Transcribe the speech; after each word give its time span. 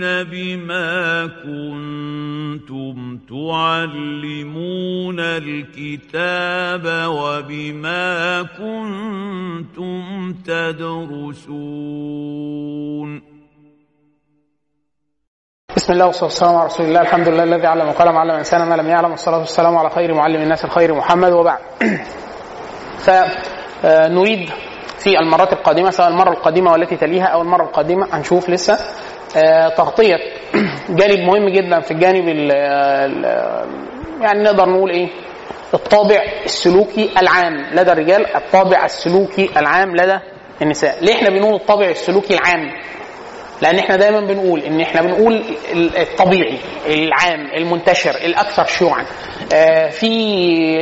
بما 0.00 1.26
كنتم 1.26 3.18
تعلمون 3.28 5.20
الكتاب 5.20 6.84
وبما 7.08 8.42
كنتم 8.42 10.32
تدرسون. 10.46 11.48
بسم 15.76 15.92
الله 15.92 16.06
والصلاة 16.06 16.24
والسلام 16.24 16.56
على 16.56 16.66
رسول 16.66 16.86
الله. 16.86 17.00
الحمد 17.00 17.28
لله 17.28 17.44
الذي 17.44 17.66
علم 17.66 17.88
وقلم 17.88 18.16
علم 18.16 18.30
الانسان 18.30 18.68
ما 18.68 18.74
لم 18.74 18.86
يعلم 18.86 19.10
والصلاة 19.10 19.38
والسلام 19.38 19.76
على 19.76 19.90
خير 19.90 20.14
معلم 20.14 20.42
الناس 20.42 20.64
الخير 20.64 20.94
محمد 20.94 21.32
وبعد. 21.32 21.60
فنريد 22.98 24.50
في 24.98 25.18
المرات 25.18 25.52
القادمة 25.52 25.90
سواء 25.90 26.08
المرة 26.08 26.30
القادمة 26.30 26.72
والتي 26.72 26.96
تليها 26.96 27.24
أو 27.24 27.42
المرة 27.42 27.62
القادمة 27.64 28.06
هنشوف 28.12 28.50
لسه 28.50 28.78
تغطية. 29.76 30.16
جانب 30.98 31.18
مهم 31.18 31.48
جدا 31.48 31.80
في 31.80 31.90
الجانب 31.90 32.28
ال 32.28 32.50
يعني 34.20 34.42
نقدر 34.42 34.68
نقول 34.68 34.90
إيه؟ 34.90 35.08
الطابع 35.74 36.22
السلوكي 36.44 37.10
العام 37.20 37.66
لدى 37.72 37.92
الرجال 37.92 38.36
الطابع 38.36 38.84
السلوكي 38.84 39.50
العام 39.56 39.96
لدى 39.96 40.18
النساء. 40.62 41.04
ليه 41.04 41.14
إحنا 41.14 41.28
بنقول 41.28 41.54
الطابع 41.54 41.88
السلوكي 41.88 42.34
العام؟ 42.34 42.70
لأن 43.62 43.78
إحنا 43.78 43.96
دايما 43.96 44.20
بنقول 44.20 44.60
إن 44.60 44.80
إحنا 44.80 45.02
بنقول 45.02 45.42
الطبيعي 45.74 46.58
العام 46.86 47.46
المنتشر 47.56 48.10
الأكثر 48.10 48.64
شيوعا. 48.64 49.04
آه 49.54 49.88
في 49.88 50.08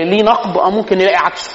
ليه 0.04 0.22
نقد 0.22 0.72
ممكن 0.72 0.98
نلاقي 0.98 1.16
عكسه. 1.16 1.50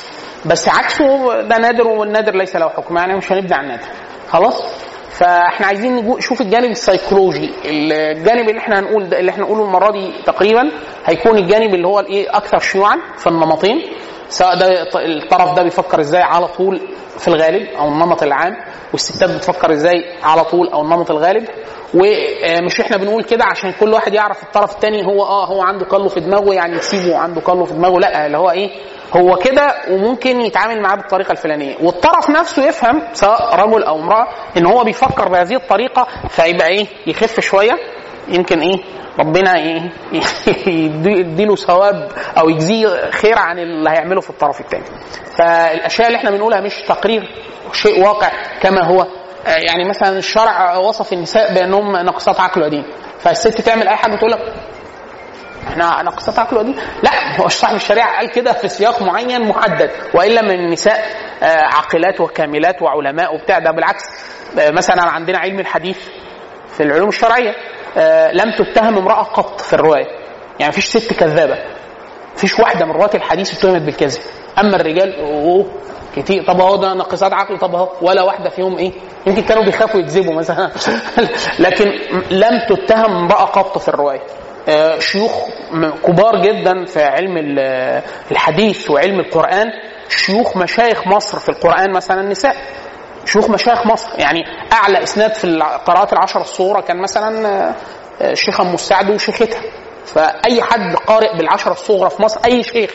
بس 0.45 0.69
عكسه 0.69 1.41
ده 1.41 1.57
نادر 1.57 1.87
والنادر 1.87 2.35
ليس 2.35 2.55
له 2.55 2.69
حكم 2.69 2.97
يعني 2.97 3.15
مش 3.17 3.31
هنبدأ 3.31 3.55
عن 3.55 3.63
النادر 3.63 3.85
خلاص؟ 4.29 4.63
فاحنا 5.11 5.67
عايزين 5.67 5.95
نشوف 5.95 6.41
الجانب 6.41 6.71
السيكولوجي. 6.71 7.49
الجانب 7.65 8.49
اللي 8.49 8.59
إحنا 8.59 8.79
هنقول 8.79 9.09
ده 9.09 9.19
اللي 9.19 9.31
إحنا 9.31 9.43
نقوله 9.43 9.63
المرة 9.65 9.91
دي 9.91 10.13
تقريبا 10.25 10.71
هيكون 11.05 11.37
الجانب 11.37 11.73
اللي 11.75 11.87
هو 11.87 11.99
الإيه؟ 11.99 12.37
أكثر 12.37 12.59
شيوعا 12.59 12.97
في 13.17 13.27
النمطين. 13.27 13.81
سواء 14.31 14.55
ده 14.59 14.81
الطرف 14.95 15.53
ده 15.53 15.63
بيفكر 15.63 15.99
إزاي 15.99 16.21
على 16.21 16.47
طول 16.47 16.81
في 17.19 17.27
الغالب 17.27 17.67
أو 17.79 17.87
النمط 17.87 18.23
العام 18.23 18.55
والستات 18.91 19.29
بتفكر 19.29 19.71
إزاي 19.71 19.95
على 20.23 20.43
طول 20.43 20.69
أو 20.69 20.81
النمط 20.81 21.11
الغالب. 21.11 21.47
ومش 21.93 22.81
إحنا 22.81 22.97
بنقول 22.97 23.23
كده 23.23 23.45
عشان 23.45 23.71
كل 23.79 23.93
واحد 23.93 24.13
يعرف 24.13 24.43
الطرف 24.43 24.75
الثاني 24.75 25.05
هو 25.05 25.23
آه 25.23 25.45
هو 25.45 25.61
عنده 25.61 25.85
قلو 25.85 26.09
في 26.09 26.19
دماغه 26.19 26.53
يعني 26.53 26.75
يسيبه 26.77 27.17
عنده 27.17 27.41
قلو 27.41 27.65
في 27.65 27.73
دماغه. 27.73 27.99
لا 27.99 28.25
اللي 28.25 28.37
هو 28.37 28.51
إيه 28.51 28.69
هو 29.17 29.35
كده 29.35 29.75
وممكن 29.89 30.41
يتعامل 30.41 30.81
معاه 30.81 30.95
بالطريقة 30.95 31.31
الفلانية. 31.31 31.75
والطرف 31.81 32.29
نفسه 32.29 32.67
يفهم 32.67 33.01
سواء 33.13 33.55
رجل 33.55 33.83
أو 33.83 33.95
امرأة 33.99 34.27
إن 34.57 34.65
هو 34.65 34.83
بيفكر 34.83 35.27
بهذه 35.29 35.55
الطريقة 35.55 36.07
فيبقى 36.29 36.67
إيه 36.67 36.87
يخف 37.07 37.39
شوية. 37.39 37.73
يمكن 38.27 38.59
إيه؟ 38.59 38.77
ربنا 39.19 39.55
إيه؟ 39.55 39.91
يديله 41.05 41.55
ثواب 41.55 42.11
أو 42.37 42.49
يجزيه 42.49 43.09
خير 43.11 43.37
عن 43.39 43.59
اللي 43.59 43.89
هيعمله 43.89 44.21
في 44.21 44.29
الطرف 44.29 44.61
الثاني 44.61 44.83
فالأشياء 45.37 46.07
اللي 46.07 46.17
إحنا 46.17 46.31
بنقولها 46.31 46.61
مش 46.61 46.73
تقرير 46.87 47.23
شيء 47.73 48.03
واقع 48.03 48.31
كما 48.61 48.83
هو. 48.83 49.07
يعني 49.47 49.89
مثلا 49.89 50.17
الشرع 50.17 50.77
وصف 50.77 51.13
النساء 51.13 51.53
بأنهم 51.53 51.91
ناقصات 51.97 52.39
عقل 52.39 52.63
ودين. 52.63 52.85
فالست 53.19 53.61
تعمل 53.61 53.87
أي 53.87 53.95
حاجة 53.95 54.15
تقول 54.15 54.31
لك 54.31 54.53
إحنا 55.67 56.01
ناقصات 56.01 56.39
عقل 56.39 56.57
ودين. 56.57 56.75
لا 57.03 57.41
هو 57.41 57.47
صاحب 57.47 57.75
الشريعة 57.75 58.17
قال 58.17 58.31
كده 58.31 58.53
في 58.53 58.67
سياق 58.67 59.01
معين 59.01 59.47
محدد. 59.47 59.91
وإلا 60.13 60.41
من 60.41 60.51
النساء 60.51 61.05
عاقلات 61.41 62.21
وكاملات 62.21 62.81
وعلماء 62.81 63.35
وبتاع. 63.35 63.59
ده 63.59 63.71
بالعكس 63.71 64.03
مثلا 64.57 65.01
عندنا 65.01 65.37
علم 65.37 65.59
الحديث 65.59 65.97
في 66.77 66.83
العلوم 66.83 67.09
الشرعية. 67.09 67.55
لم 68.33 68.51
تتهم 68.57 68.97
امرأة 68.97 69.23
قط 69.23 69.61
في 69.61 69.73
الرواية. 69.73 70.07
يعني 70.59 70.69
مفيش 70.69 70.85
ست 70.85 71.13
كذابة. 71.13 71.57
مفيش 72.35 72.59
واحدة 72.59 72.85
من 72.85 72.91
رواة 72.91 73.09
الحديث 73.15 73.57
اتهمت 73.57 73.81
بالكذب. 73.81 74.19
أما 74.59 74.75
الرجال 74.75 75.19
أوه 75.19 75.65
كتير. 76.15 76.45
طب 76.47 76.61
أهو 76.61 76.75
ده 76.75 76.93
ناقصات 76.93 77.33
عقل. 77.33 77.57
طب 77.57 77.75
أهو 77.75 77.89
ولا 78.01 78.21
واحدة 78.21 78.49
فيهم 78.49 78.77
إيه؟ 78.77 78.91
يمكن 79.27 79.41
كانوا 79.41 79.63
بيخافوا 79.63 79.99
يكذبوا 79.99 80.33
مثلا. 80.33 80.71
لكن 81.59 81.85
لم 82.31 82.59
تتهم 82.69 83.15
امرأة 83.15 83.45
قط 83.45 83.77
في 83.77 83.87
الرواية. 83.87 84.21
شيوخ 84.99 85.31
كبار 86.05 86.41
جدا 86.41 86.85
في 86.85 87.03
علم 87.03 87.37
الحديث 88.31 88.91
وعلم 88.91 89.19
القرآن 89.19 89.67
شيوخ 90.09 90.57
مشايخ 90.57 91.07
مصر 91.07 91.39
في 91.39 91.49
القرآن 91.49 91.93
مثلا 91.93 92.21
النساء. 92.21 92.55
شيوخ 93.25 93.49
مشايخ 93.49 93.87
مصر. 93.87 94.09
يعني 94.19 94.43
أعلى 94.73 95.03
إسناد 95.03 95.33
في 95.33 95.43
القراءات 95.43 96.13
العشر 96.13 96.41
الصورة 96.41 96.81
كان 96.81 97.01
مثلا 97.01 97.73
الشيخة 98.21 98.61
أم 98.61 98.77
سعد 98.77 99.09
وشيختها. 99.09 99.61
فأي 100.05 100.61
حد 100.61 100.95
قارئ 101.07 101.37
بالعشر 101.37 101.71
الصغرى 101.71 102.09
في 102.09 102.21
مصر 102.21 102.39
أي 102.45 102.63
شيخ 102.63 102.91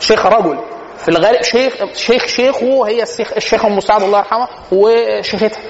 شيخ 0.00 0.26
رجل 0.26 0.58
في 0.98 1.08
الغالب 1.08 1.42
شيخ 1.42 1.74
شيخ 1.94 2.26
شيخه 2.26 2.88
هي 2.88 3.02
الشيخة 3.36 3.68
أم 3.68 3.80
سعد 3.80 4.02
الله 4.02 4.18
يرحمها 4.18 4.48
وشيختها. 4.72 5.60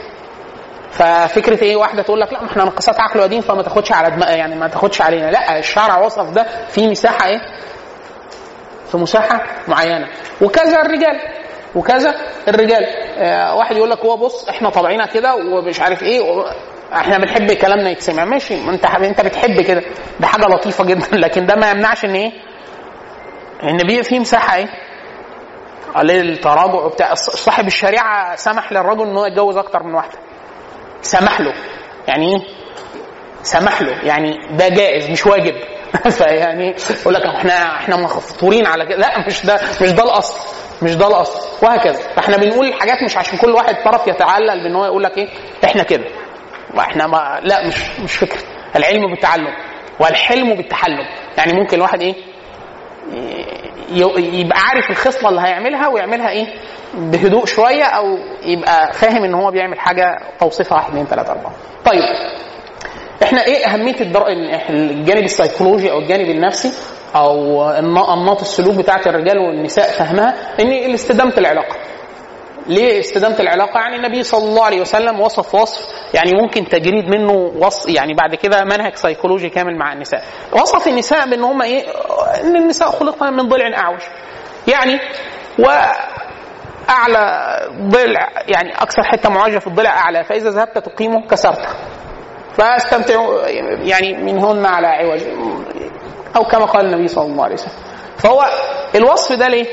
ففكرة 0.91 1.63
إيه؟ 1.63 1.77
واحدة 1.77 2.03
تقول 2.03 2.21
لك 2.21 2.33
لا 2.33 2.43
ما 2.43 2.51
إحنا 2.51 2.65
ناقصات 2.65 3.01
عقل 3.01 3.21
ودين 3.21 3.41
فما 3.41 3.63
تاخدش 3.63 3.93
على 3.93 4.11
دماغ 4.11 4.31
يعني 4.31 4.57
ما 4.57 4.69
تاخدش 4.69 5.03
علينا. 5.03 5.31
لا 5.31 5.59
الشرع 5.59 5.99
وصف 5.99 6.31
ده 6.31 6.47
في 6.69 6.89
مساحة 6.89 7.27
إيه؟ 7.27 7.41
في 8.91 8.97
مساحة 8.97 9.43
معينة. 9.69 10.09
وكذا 10.43 10.81
الرجال. 10.83 11.40
وكذا. 11.75 12.15
الرجال 12.49 12.85
آه 13.19 13.55
واحد 13.55 13.77
يقول 13.77 13.91
لك 13.91 13.99
هو 13.99 14.17
بص 14.17 14.49
إحنا 14.49 14.71
طبعنا 14.71 15.07
كده 15.07 15.35
ومش 15.35 15.81
عارف 15.81 16.03
إيه 16.03 16.21
إحنا 16.93 17.19
بنحب 17.19 17.53
كلامنا 17.53 17.91
يتسمع. 17.91 18.25
ماشي. 18.25 18.57
ما 18.57 18.73
انت 18.75 18.85
أنت 18.85 19.21
بتحب 19.21 19.61
كده. 19.61 19.83
ده 20.21 20.27
حاجة 20.27 20.45
لطيفة 20.47 20.85
جدا. 20.85 21.07
لكن 21.25 21.47
ده 21.47 21.55
ما 21.57 21.71
يمنعش 21.71 22.05
إن 22.05 22.15
إيه؟ 22.15 22.33
إن 23.63 23.77
بيبقى 23.77 24.05
في 24.05 24.19
مساحة 24.19 24.57
إيه؟ 24.57 24.69
للتراجع 26.03 26.75
وبتاع. 26.75 27.15
صاحب 27.15 27.67
الشريعة 27.67 28.37
سمح 28.37 28.73
للرجل 28.73 29.03
إن 29.09 29.17
هو 29.17 29.27
يتجوز 29.27 29.57
أكتر 29.57 29.83
من 29.83 29.95
واحدة. 29.95 30.19
سمح 31.03 31.41
له. 31.41 31.53
يعني 32.09 32.27
إيه؟ 32.27 32.45
سمح 33.43 33.83
له. 33.83 33.93
يعني 34.03 34.37
ده 34.57 34.69
جائز 34.69 35.11
مش 35.11 35.27
واجب. 35.27 35.55
فيعني 36.19 36.75
يقول 37.01 37.15
لك 37.15 37.23
إحنا 37.27 37.77
إحنا 37.77 37.97
مفطورين 37.97 38.67
على 38.67 38.87
كده. 38.87 38.97
لا 38.97 39.27
مش 39.27 39.47
ده 39.47 39.61
مش 39.83 39.91
ده 39.93 40.03
الأصل. 40.03 40.35
مش 40.83 40.95
ده 40.97 41.07
الأصل. 41.07 41.67
وهكذا. 41.67 42.01
فاحنا 42.17 42.37
بنقول 42.37 42.67
الحاجات 42.67 43.03
مش 43.03 43.17
عشان 43.17 43.39
كل 43.39 43.51
واحد 43.51 43.77
طرف 43.85 44.07
يتعلل 44.07 44.63
بإن 44.63 44.75
هو 44.75 44.85
يقول 44.85 45.03
لك 45.03 45.19
إيه؟ 45.19 45.29
إحنا 45.65 45.83
كده. 45.83 46.05
وإحنا 46.75 47.07
ما 47.07 47.41
لا 47.43 47.67
مش 47.67 48.01
مش 48.05 48.17
فكرة. 48.17 48.41
العلم 48.77 49.07
بالتعلم 49.11 49.55
والحلم 50.01 50.55
بالتحلم. 50.55 51.07
يعني 51.39 51.53
ممكن 51.53 51.77
الواحد 51.77 52.01
إيه؟ 52.03 52.15
يبقى 54.17 54.59
عارف 54.61 54.91
الخصلة 54.91 55.29
اللي 55.29 55.41
هيعملها 55.41 55.89
ويعملها 55.89 56.31
إيه؟ 56.31 56.47
بهدوء 56.95 57.47
شوية 57.47 57.85
أو 57.85 58.19
يبقى 58.43 58.93
فاهم 58.93 59.25
إن 59.25 59.35
هو 59.35 59.51
بيعمل 59.51 59.81
حاجة 59.81 60.19
توصيفها 60.41 60.79
1 60.79 60.89
2 60.89 61.07
3 61.07 61.33
4 61.33 61.53
طيب. 61.85 62.03
إحنا 63.23 63.45
إيه 63.47 63.67
أهمية 63.67 64.01
الدر... 64.01 64.27
الجانب 64.71 65.25
السيكولوجي 65.25 65.91
أو 65.91 65.99
الجانب 65.99 66.31
النفسي 66.31 66.73
أو 67.17 67.63
أنماط 68.15 68.41
السلوك 68.41 68.75
بتاعه 68.75 69.03
الرجال 69.07 69.39
والنساء 69.39 69.91
فهمها؟ 69.91 70.35
إن 70.61 70.95
استدامه 70.95 71.35
العلاقة. 71.39 71.77
ليه 72.67 73.01
استدامة 73.01 73.41
العلاقة؟ 73.41 73.81
يعني 73.81 73.97
النبي 73.97 74.23
صلى 74.23 74.49
الله 74.49 74.65
عليه 74.65 74.81
وسلم 74.81 75.21
وصف 75.21 75.55
وصف 75.55 75.87
يعني 76.15 76.31
ممكن 76.43 76.69
تجريد 76.69 77.05
منه 77.09 77.33
وصف 77.59 77.89
يعني 77.89 78.15
بعد 78.15 78.35
كده 78.35 78.65
منهج 78.65 78.95
سيكولوجي 78.95 79.49
كامل 79.49 79.79
مع 79.79 79.93
النساء. 79.93 80.23
وصف 80.53 80.89
النساء 80.89 81.31
بأن 81.31 81.45
هم 81.45 81.63
إيه؟ 81.63 81.85
إن 82.45 82.57
النساء 82.57 82.89
خلقن 82.91 83.33
من 83.33 83.49
ضلع 83.49 83.79
أعوج. 83.79 84.01
يعني 84.69 84.99
و 85.59 85.67
اعلى 86.91 87.51
ضلع 87.89 88.29
يعني 88.49 88.73
أكثر 88.75 89.03
حتة 89.03 89.29
معوجة 89.31 89.59
في 89.59 89.67
الضلع 89.67 89.91
أعلى 89.91 90.25
فإذا 90.25 90.51
ذهبت 90.51 90.79
تقيمه 90.79 91.27
كسرته 91.27 91.69
فاستمتعوا 92.57 93.47
يعني 93.83 94.15
منهن 94.15 94.67
على 94.67 94.87
عوج. 94.87 95.21
أو 96.37 96.45
كما 96.45 96.65
قال 96.65 96.87
النبي 96.87 97.09
صلى 97.09 97.25
الله 97.25 97.45
عليه 97.45 97.55
وسلم. 97.55 97.73
فهو 98.19 98.47
الوصف 98.95 99.33
ده 99.33 99.49
ليه؟ 99.49 99.67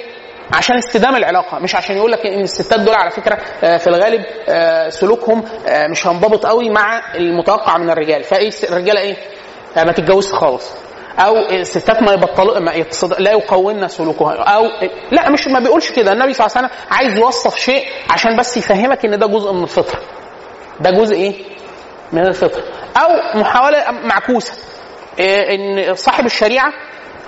عشان 0.53 0.77
استدام 0.77 1.15
العلاقة 1.15 1.59
مش 1.59 1.75
عشان 1.75 1.97
يقول 1.97 2.11
لك 2.11 2.25
إن 2.25 2.41
الستات 2.41 2.79
دول 2.79 2.95
على 2.95 3.11
فكرة 3.11 3.35
في 3.77 3.87
الغالب 3.87 4.21
سلوكهم 4.89 5.43
مش 5.91 6.07
هينضبط 6.07 6.45
قوي 6.45 6.69
مع 6.69 7.15
المتوقع 7.15 7.77
من 7.77 7.89
الرجال. 7.89 8.23
فإيه 8.23 8.51
الرجالة 8.69 8.99
إيه؟ 9.01 9.15
ما 9.77 9.91
تتجوزش 9.91 10.33
خالص. 10.33 10.71
أو 11.19 11.35
الستات 11.35 12.01
ما 12.03 12.11
يبطلوا 12.13 12.59
ما. 12.59 12.71
لا 13.19 13.31
يقومن 13.31 13.87
سلوكها. 13.87 14.33
أو 14.35 14.63
لا 15.11 15.29
مش 15.29 15.47
ما 15.47 15.59
بيقولش 15.59 15.91
كده. 15.91 16.11
النبي 16.11 16.33
صلى 16.33 16.47
الله 16.47 16.57
عليه 16.57 16.67
وسلم 16.67 16.79
عايز 16.91 17.17
يوصف 17.17 17.55
شيء 17.55 17.85
عشان 18.09 18.37
بس 18.37 18.57
يفهمك 18.57 19.05
إن 19.05 19.19
ده 19.19 19.27
جزء 19.27 19.51
من 19.53 19.63
الفطرة. 19.63 19.99
ده 20.79 20.91
جزء 20.91 21.15
إيه؟ 21.15 21.33
من 22.13 22.27
الفطره 22.27 22.63
أو 22.97 23.39
محاولة 23.39 23.83
معكوسة. 23.91 24.53
إيه 25.19 25.55
إن 25.55 25.93
صاحب 25.95 26.25
الشريعة 26.25 26.73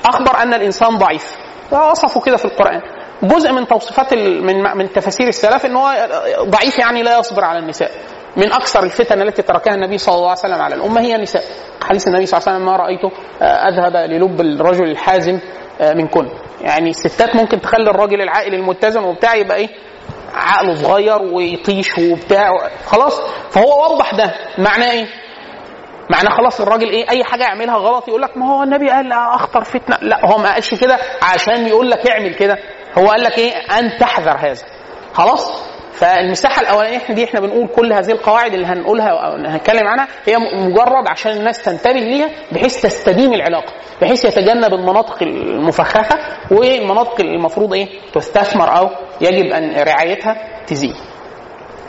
أخبر 0.06 0.38
أن 0.38 0.54
الإنسان 0.54 0.98
ضعيف. 0.98 1.38
وصفه 1.72 2.22
كده 2.22 2.38
في 2.38 2.46
القرآن. 2.46 2.82
جزء 3.24 3.52
من 3.52 3.68
توصيفات 3.68 4.14
من 4.14 4.78
من 4.78 4.92
تفاسير 4.92 5.28
السلف 5.28 5.66
إن 5.66 5.76
هو 5.76 6.08
ضعيف 6.44 6.80
يعني 6.80 7.04
لا 7.04 7.20
يصبر 7.20 7.44
على 7.44 7.60
النساء. 7.60 7.92
من 8.38 8.52
أكثر 8.54 8.84
الفتن 8.84 9.22
التي 9.22 9.42
تركها 9.42 9.74
النبي 9.74 9.98
صلى 9.98 10.16
الله 10.16 10.30
عليه 10.30 10.40
وسلم 10.40 10.62
على 10.62 10.76
الأمة 10.76 11.02
هي 11.02 11.16
النساء. 11.16 11.44
حديث 11.82 12.08
النبي 12.08 12.26
صلى 12.26 12.38
الله 12.38 12.50
عليه 12.50 12.58
وسلم 12.60 12.72
ما 12.72 12.78
رأيته 12.78 13.12
آه، 13.42 13.70
أذهب 13.70 13.96
للب 14.12 14.42
الرجل 14.42 14.84
الحازم 14.92 15.40
آه، 15.82 15.94
من 15.94 16.08
كن. 16.08 16.30
يعني 16.62 16.90
الستات 16.90 17.36
ممكن 17.36 17.62
تخلي 17.62 17.90
الراجل 17.90 18.22
العاقل 18.22 18.54
المتزن 18.54 19.04
وبتاع 19.04 19.36
يبقى 19.36 19.58
إيه؟ 19.58 19.70
عقله 20.34 20.76
صغير 20.76 21.22
ويطيش 21.22 21.98
وبتاع. 21.98 22.50
خلاص؟ 22.86 23.22
فهو 23.50 23.94
وضح 23.94 24.14
ده. 24.14 24.34
معناه 24.58 24.92
إيه؟ 24.92 25.08
معناه 26.10 26.38
خلاص 26.38 26.62
الراجل 26.62 26.90
إيه؟ 26.90 27.10
أي 27.10 27.24
حاجة 27.24 27.44
يعملها 27.44 27.78
غلط 27.78 28.08
يقول 28.08 28.22
لك 28.22 28.38
ما 28.38 28.50
هو 28.52 28.64
النبي 28.64 28.90
قال 28.90 29.12
أخطر 29.12 29.64
فتنة. 29.64 29.98
لا 30.02 30.26
هو 30.26 30.38
ما 30.38 30.54
قالش 30.54 30.76
كده 30.76 30.98
عشان 31.22 31.68
يقول 31.68 31.90
لك 31.90 32.10
اعمل 32.10 32.34
كده. 32.36 32.58
هو 32.98 33.08
قال 33.08 33.24
لك 33.24 33.38
إيه؟ 33.38 33.54
أن 33.80 33.98
تحذر 34.00 34.38
هذا. 34.38 34.64
خلاص؟ 35.14 35.69
فالمساحة 35.94 36.62
الأولانية 36.62 37.00
دي 37.10 37.24
إحنا 37.24 37.40
بنقول 37.40 37.68
كل 37.68 37.94
هذه 37.94 38.12
القواعد 38.12 38.54
اللي 38.54 38.66
هنقولها 38.68 39.10
أو 39.10 39.32
هنتكلم 39.36 39.88
عنها 39.88 40.08
هي 40.26 40.36
مجرد 40.38 41.08
عشان 41.08 41.32
الناس 41.32 41.62
تنتبه 41.62 42.00
ليها 42.00 42.30
بحيث 42.52 42.82
تستديم 42.82 43.34
العلاقة 43.34 43.74
بحيث 44.02 44.26
يتجنب 44.26 44.74
المناطق 44.74 45.24
المفخخة 45.24 46.16
والمناطق 46.52 47.20
اللي 47.22 47.36
المفروض 47.36 47.74
إيه 47.74 47.88
تستثمر 48.14 48.78
أو 48.78 48.90
يجب 49.22 49.46
أن 49.54 49.76
رعايتها 49.84 50.38
تزيد. 50.68 50.96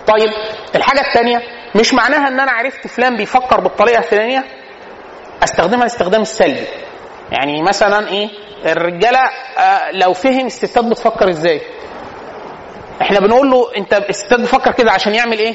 طيب 0.07 0.31
الحاجة 0.77 1.01
الثانية 1.01 1.43
مش 1.75 1.95
معناها 1.95 2.29
إن 2.29 2.41
أنا 2.41 2.53
عرفت 2.53 2.87
فلان 2.87 3.17
بيفكر 3.17 3.61
بالطريقة 3.61 3.99
الفلانية؟ 3.99 4.45
أستخدمها 5.45 5.81
الاستخدام 5.81 6.21
السلبي 6.23 6.65
يعني 7.33 7.63
مثلا 7.63 8.09
إيه 8.09 8.29
الرجالة 8.67 9.21
آه 9.59 9.91
لو 9.93 10.13
فهم 10.13 10.47
الستات 10.47 10.85
بتفكر 10.85 11.29
إزاي؟ 11.31 11.61
إحنا 13.03 13.21
بنقول 13.21 13.51
له 13.51 13.77
انت 13.77 13.93
الستات 14.09 14.41
بتفكر 14.41 14.73
كده 14.73 14.93
عشان 14.93 15.15
يعمل 15.15 15.39
إيه؟ 15.39 15.55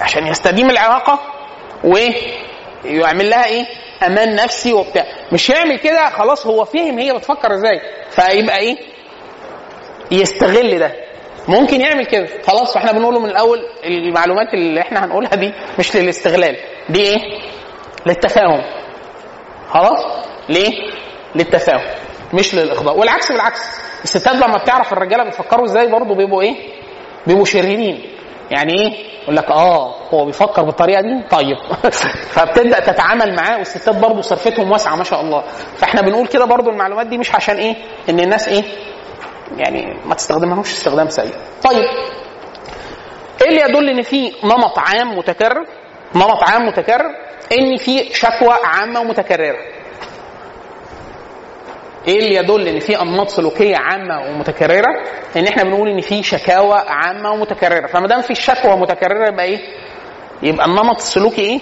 عشان 0.00 0.26
يستديم 0.26 0.70
العلاقة 0.70 1.18
وإيه؟ 1.84 2.14
يعمل 2.84 3.30
لها 3.30 3.44
إيه؟ 3.46 3.66
أمان 4.06 4.34
نفسي 4.34 4.72
وبتاع. 4.72 5.06
مش 5.32 5.50
يعمل 5.50 5.78
كده 5.78 6.10
خلاص 6.10 6.46
هو 6.46 6.64
فهم 6.64 6.98
هي 6.98 7.12
بتفكر 7.12 7.54
إزاي. 7.54 7.80
فيبقى 8.10 8.58
إيه؟ 8.58 8.76
يستغل 10.10 10.78
ده. 10.78 10.92
ممكن 11.48 11.80
يعمل 11.80 12.06
كده. 12.06 12.28
خلاص 12.46 12.74
فاحنا 12.74 12.92
بنقوله 12.92 13.20
من 13.20 13.30
الأول 13.30 13.58
المعلومات 13.84 14.54
اللي 14.54 14.80
إحنا 14.80 15.04
هنقولها 15.04 15.34
دي 15.34 15.52
مش 15.78 15.96
للاستغلال. 15.96 16.56
دي 16.88 17.00
إيه؟ 17.00 17.16
للتفاهم. 18.06 18.62
خلاص؟ 19.70 20.04
ليه؟ 20.48 20.70
للتفاهم 21.34 21.84
مش 22.34 22.54
للاخضاع 22.54 22.94
والعكس 22.94 23.32
بالعكس. 23.32 23.60
الستات 24.04 24.34
لما 24.36 24.58
بتعرف 24.58 24.92
الرجاله 24.92 25.24
بيفكروا 25.24 25.64
إزاي 25.64 25.86
برضه 25.90 26.14
بيبقوا 26.14 26.42
إيه؟ 26.42 26.56
بيبقوا 27.26 27.44
شريرين. 27.44 28.10
يعني 28.50 28.72
إيه؟ 28.72 28.92
يقول 29.22 29.36
لك 29.36 29.50
آه 29.50 29.94
هو 30.14 30.24
بيفكر 30.24 30.62
بالطريقة 30.62 31.00
دي؟ 31.00 31.28
طيب. 31.30 31.56
فبتبدأ 32.34 32.80
تتعامل 32.80 33.36
معاه 33.36 33.58
والستات 33.58 33.96
برضه 33.96 34.20
صرفتهم 34.20 34.70
واسعة 34.70 34.96
ما 34.96 35.04
شاء 35.04 35.20
الله. 35.20 35.44
فاحنا 35.76 36.00
بنقول 36.00 36.26
كده 36.26 36.44
برضه 36.44 36.70
المعلومات 36.70 37.06
دي 37.06 37.18
مش 37.18 37.34
عشان 37.34 37.56
إيه؟ 37.56 37.74
ان 38.08 38.20
الناس 38.20 38.48
إيه؟ 38.48 38.64
يعني 39.56 39.96
ما 40.06 40.14
تستخدمهاش 40.14 40.72
استخدام 40.72 41.08
سيء. 41.08 41.34
طيب. 41.62 41.84
إيه 43.42 43.48
اللي 43.48 43.60
يدل 43.60 43.88
ان 43.88 44.02
في 44.02 44.32
نمط 44.44 44.78
عام 44.78 45.18
متكرر؟ 45.18 45.66
نمط 46.14 46.50
عام 46.50 46.66
متكرر 46.66 47.10
ان 47.52 47.76
في 47.76 48.14
شكوى 48.14 48.54
عامة 48.64 49.00
ومتكررة. 49.00 49.56
إيه 52.08 52.18
اللي 52.18 52.34
يدل 52.34 52.68
ان 52.68 52.78
في 52.80 53.00
انماط 53.02 53.28
سلوكية 53.28 53.76
عامة 53.76 54.20
ومتكررة؟ 54.30 55.04
ان 55.36 55.46
إحنا 55.46 55.62
بنقول 55.62 55.88
ان 55.88 56.00
في 56.00 56.22
شكاوى 56.22 56.78
عامة 56.88 57.30
ومتكررة. 57.32 57.86
فما 57.86 58.06
دام 58.08 58.20
في 58.20 58.34
شكوى 58.34 58.76
متكررة 58.76 59.28
يبقى 59.28 59.44
إيه؟ 59.44 59.58
يبقى 60.42 60.66
النمط 60.66 60.96
السلوكي 60.96 61.40
إيه؟ 61.42 61.60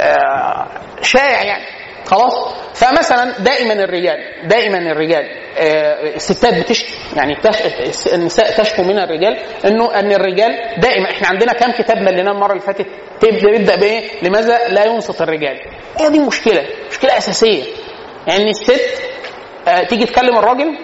آه 0.00 0.66
شائع 1.02 1.42
يعني. 1.42 1.64
خلاص؟ 2.06 2.54
فمثلا 2.74 3.32
دائما 3.38 3.72
الرجال 3.72 4.16
دائما 4.48 4.78
الرجال 4.78 5.24
آه 5.58 6.14
الستات 6.16 6.54
بتشكي 6.60 6.92
يعني. 7.16 7.36
النساء 8.12 8.62
تشكو 8.62 8.82
من 8.82 8.98
الرجال 8.98 9.38
انه 9.64 9.94
ان 9.94 10.12
الرجال 10.12 10.80
دائما 10.80 11.10
إحنا 11.10 11.28
عندنا 11.28 11.52
كام 11.52 11.72
كتاب 11.72 11.96
مليناه 11.96 12.32
المرة 12.32 12.50
اللي 12.52 12.62
فاتت؟ 12.62 12.86
تبدا 13.20 13.76
بإيه؟ 13.76 14.02
لماذا 14.22 14.68
لا 14.68 14.84
ينصت 14.84 15.22
الرجال؟ 15.22 15.60
هي 15.98 16.10
دي 16.10 16.18
مشكلة 16.18 16.64
مشكلة 16.90 17.16
أساسية. 17.18 17.62
يعني 18.26 18.50
الست 18.50 19.02
تيجي 19.88 20.04
تكلم 20.06 20.38
الراجل؟ 20.38 20.78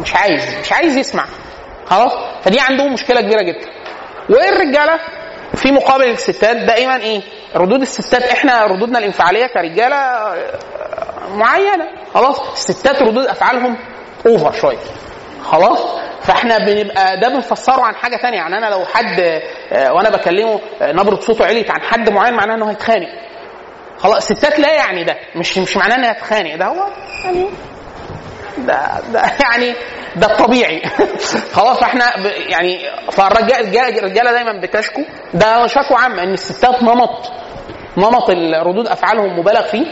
مش 0.00 0.14
عايز 0.16 0.58
مش 0.58 0.72
عايز 0.72 0.96
يسمع. 0.96 1.24
خلاص؟ 1.86 2.12
فدي 2.42 2.60
عندهم 2.60 2.92
مشكلة 2.92 3.20
كبيرة 3.20 3.42
جدا. 3.42 3.66
والرجالة 4.30 4.98
في 5.54 5.72
مقابل 5.72 6.04
الستات 6.04 6.56
دائما 6.56 6.96
إيه؟ 6.96 7.22
ردود 7.56 7.80
الستات 7.80 8.22
إحنا 8.22 8.64
ردودنا 8.66 8.98
الانفعالية 8.98 9.46
كرجالة 9.46 9.96
آه، 9.96 10.34
معينة. 11.34 11.88
خلاص؟ 12.14 12.52
الستات 12.52 13.02
ردود 13.02 13.26
أفعالهم 13.26 13.76
اوفر 14.26 14.52
شوية. 14.52 14.78
خلاص؟ 15.44 15.80
فإحنا 16.22 16.58
بنبقى 16.58 17.20
ده 17.20 17.28
بنفسره 17.28 17.82
عن 17.82 17.94
حاجة 17.94 18.16
تانية. 18.16 18.36
يعني 18.36 18.58
أنا 18.58 18.66
لو 18.66 18.84
حد 18.84 19.20
آه، 19.72 19.92
وأنا 19.92 20.10
بكلمه 20.10 20.60
آه، 20.82 20.92
نبرة 20.92 21.20
صوته 21.20 21.44
عليت 21.46 21.70
عن 21.70 21.80
حد 21.82 22.10
معين 22.10 22.34
معناه 22.34 22.54
إنه 22.54 22.70
هيتخانق. 22.70 23.08
خلاص 24.02 24.30
الستات 24.30 24.58
لا 24.58 24.74
يعني 24.74 25.04
ده. 25.04 25.16
مش 25.36 25.58
مش 25.58 25.76
معناه 25.76 25.96
إنها 25.96 26.12
تتخانق 26.12 26.54
ده 26.56 26.66
هو 26.66 26.86
يعني 27.24 27.46
ده 28.58 29.00
ده 29.12 29.22
يعني 29.42 29.74
ده 30.16 30.26
الطبيعي. 30.26 30.82
خلاص 31.56 31.78
فإحنا 31.80 32.04
ب- 32.16 32.50
يعني 32.50 32.78
فالرجاله 33.12 33.98
الرجالة 33.98 34.32
دايما 34.32 34.60
بتشكو. 34.60 35.02
ده 35.34 35.66
شكوى 35.66 35.96
عامة 35.96 36.22
إن 36.22 36.32
الستات 36.32 36.82
نمط 36.82 37.32
نمط 37.96 38.30
ردود 38.66 38.86
أفعالهم 38.86 39.38
مبالغ 39.38 39.62
فيه 39.62 39.86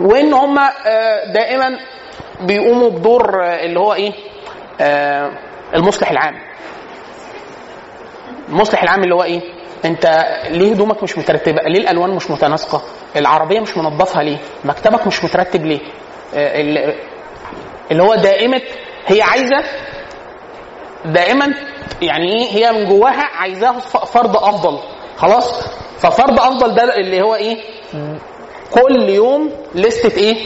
وإن 0.00 0.32
هم 0.32 0.58
آه، 0.58 1.24
دائما 1.32 1.78
بيقوموا 2.40 2.90
بدور 2.90 3.44
آه، 3.44 3.64
اللي 3.64 3.80
هو 3.80 3.94
إيه 3.94 4.12
آه، 4.80 5.30
المصلح 5.74 6.10
العام. 6.10 6.34
المصلح 8.48 8.82
العام 8.82 9.02
اللي 9.04 9.14
هو 9.14 9.22
إيه؟ 9.22 9.40
انت 9.84 10.24
ليه 10.50 10.72
هدومك 10.72 11.02
مش 11.02 11.18
مترتبة؟ 11.18 11.62
ليه 11.62 11.80
الألوان 11.80 12.10
مش 12.10 12.30
متناسقة؟ 12.30 12.82
العربية 13.16 13.60
مش 13.60 13.76
منظفها 13.76 14.22
ليه؟ 14.22 14.36
مكتبك 14.64 15.06
مش 15.06 15.24
مترتب 15.24 15.66
ليه؟ 15.66 15.80
آه، 16.34 16.60
ال- 16.60 16.94
اللي 17.90 18.02
هو 18.02 18.14
دائمه 18.14 18.60
هي 19.06 19.22
عايزة 19.22 19.62
دائما 21.04 21.54
يعني 22.02 22.32
إيه؟ 22.32 22.48
هي 22.52 22.72
من 22.72 22.88
جواها 22.88 23.22
عايزاه 23.36 23.72
ف- 23.72 23.96
فرد 24.12 24.36
أفضل. 24.36 24.78
خلاص؟ 25.16 25.62
ففرد 25.98 26.38
أفضل 26.38 26.74
ده 26.74 26.94
اللي 26.96 27.22
هو 27.22 27.34
إيه؟ 27.34 27.56
كل 28.70 29.08
يوم 29.08 29.50
لستة 29.74 30.16
إيه؟ 30.16 30.36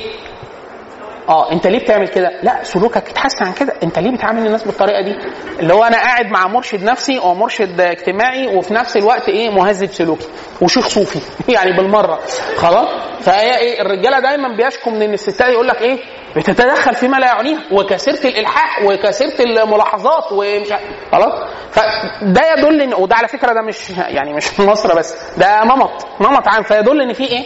آه 1.28 1.52
انت 1.52 1.66
ليه 1.66 1.78
بتعمل 1.78 2.08
كده؟ 2.08 2.30
لا 2.42 2.62
سلوكك 2.62 3.08
اتحسن 3.10 3.44
عن 3.44 3.52
كده. 3.52 3.72
انت 3.82 3.98
ليه 3.98 4.10
بتعامل 4.10 4.46
الناس 4.46 4.64
بالطريقة 4.64 5.00
دي؟ 5.02 5.16
اللي 5.60 5.74
هو 5.74 5.84
أنا 5.84 5.96
قاعد 5.96 6.26
مع 6.26 6.46
مرشد 6.46 6.84
نفسي 6.84 7.18
أو 7.18 7.34
مرشد 7.34 7.80
اجتماعي 7.80 8.56
وفي 8.56 8.74
نفس 8.74 8.96
الوقت 8.96 9.28
إيه 9.28 9.50
مهذب 9.50 9.86
سلوكي 9.88 10.26
وشيخ 10.62 10.88
صوفي 10.88 11.18
يعني 11.52 11.72
بالمرة. 11.76 12.20
خلاص؟ 12.56 12.88
فهي 13.20 13.56
إيه 13.58 13.80
الرجالة 13.82 14.20
دايما 14.20 14.48
بيشكوا 14.56 14.92
من 14.92 15.02
إن 15.02 15.12
الستات 15.14 15.48
يقول 15.48 15.68
لك 15.68 15.82
إيه 15.82 15.98
بتتدخل 16.36 16.94
فيما 16.94 17.16
لا 17.16 17.26
يعنيها 17.26 17.60
وكثيره 17.72 18.26
الإلحاح 18.32 18.82
وكثيره 18.84 19.62
الملاحظات 19.62 20.32
ومش 20.32 20.68
خلاص؟ 21.12 21.48
فده 21.70 22.52
يدل 22.52 22.80
إن 22.82 22.94
وده 22.94 23.16
على 23.16 23.28
فكرة 23.28 23.52
ده 23.52 23.62
مش 23.62 23.90
يعني 23.90 24.32
مش 24.32 24.60
مصر 24.60 24.96
بس 24.98 25.14
ده 25.38 25.64
نمط 25.64 26.06
نمط 26.20 26.48
عام. 26.48 26.62
فيدل 26.62 27.00
إن 27.00 27.12
في 27.12 27.24
إيه 27.24 27.44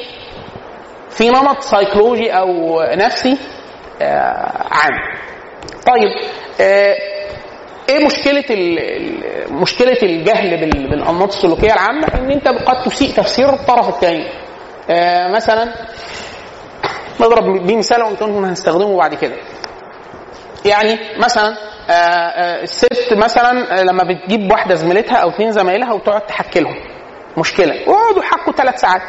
في 1.10 1.30
نمط 1.30 1.60
سيكولوجي 1.62 2.30
أو 2.32 2.80
نفسي 2.82 3.38
عام. 4.70 4.92
طيب 5.86 6.10
آه، 6.60 6.94
إيه 7.88 8.06
مشكلة 8.06 8.44
مشكلة 9.50 9.98
الجهل 10.02 10.56
بال- 10.60 10.90
بالأنماط 10.90 11.28
السلوكية 11.28 11.72
العامة؟ 11.72 12.06
إن 12.14 12.30
أنت 12.30 12.48
قد 12.48 12.82
تسيء 12.84 13.14
تفسير 13.16 13.48
الطرف 13.52 13.88
الثاني 13.88 14.26
آه، 14.90 15.28
مثلا 15.28 15.74
نضرب 17.20 17.66
بيه 17.66 17.76
مثال 17.76 18.02
وأنتم 18.02 18.44
هنستخدمه 18.44 18.96
بعد 18.96 19.14
كده. 19.14 19.36
يعني 20.64 20.98
مثلا 21.18 21.56
آه، 21.90 21.92
آه، 21.92 22.62
الست 22.62 23.12
مثلا 23.12 23.78
آه، 23.80 23.82
لما 23.82 24.04
بتجيب 24.04 24.50
واحدة 24.52 24.74
زميلتها 24.74 25.16
أو 25.16 25.28
اثنين 25.28 25.52
زمايلها 25.52 25.92
وتقعد 25.92 26.26
تحكي 26.26 26.60
لهم 26.60 26.76
مشكلة. 27.38 27.74
ويقعدوا 27.88 28.22
يحكوا 28.22 28.52
ثلاث 28.52 28.80
ساعات. 28.80 29.02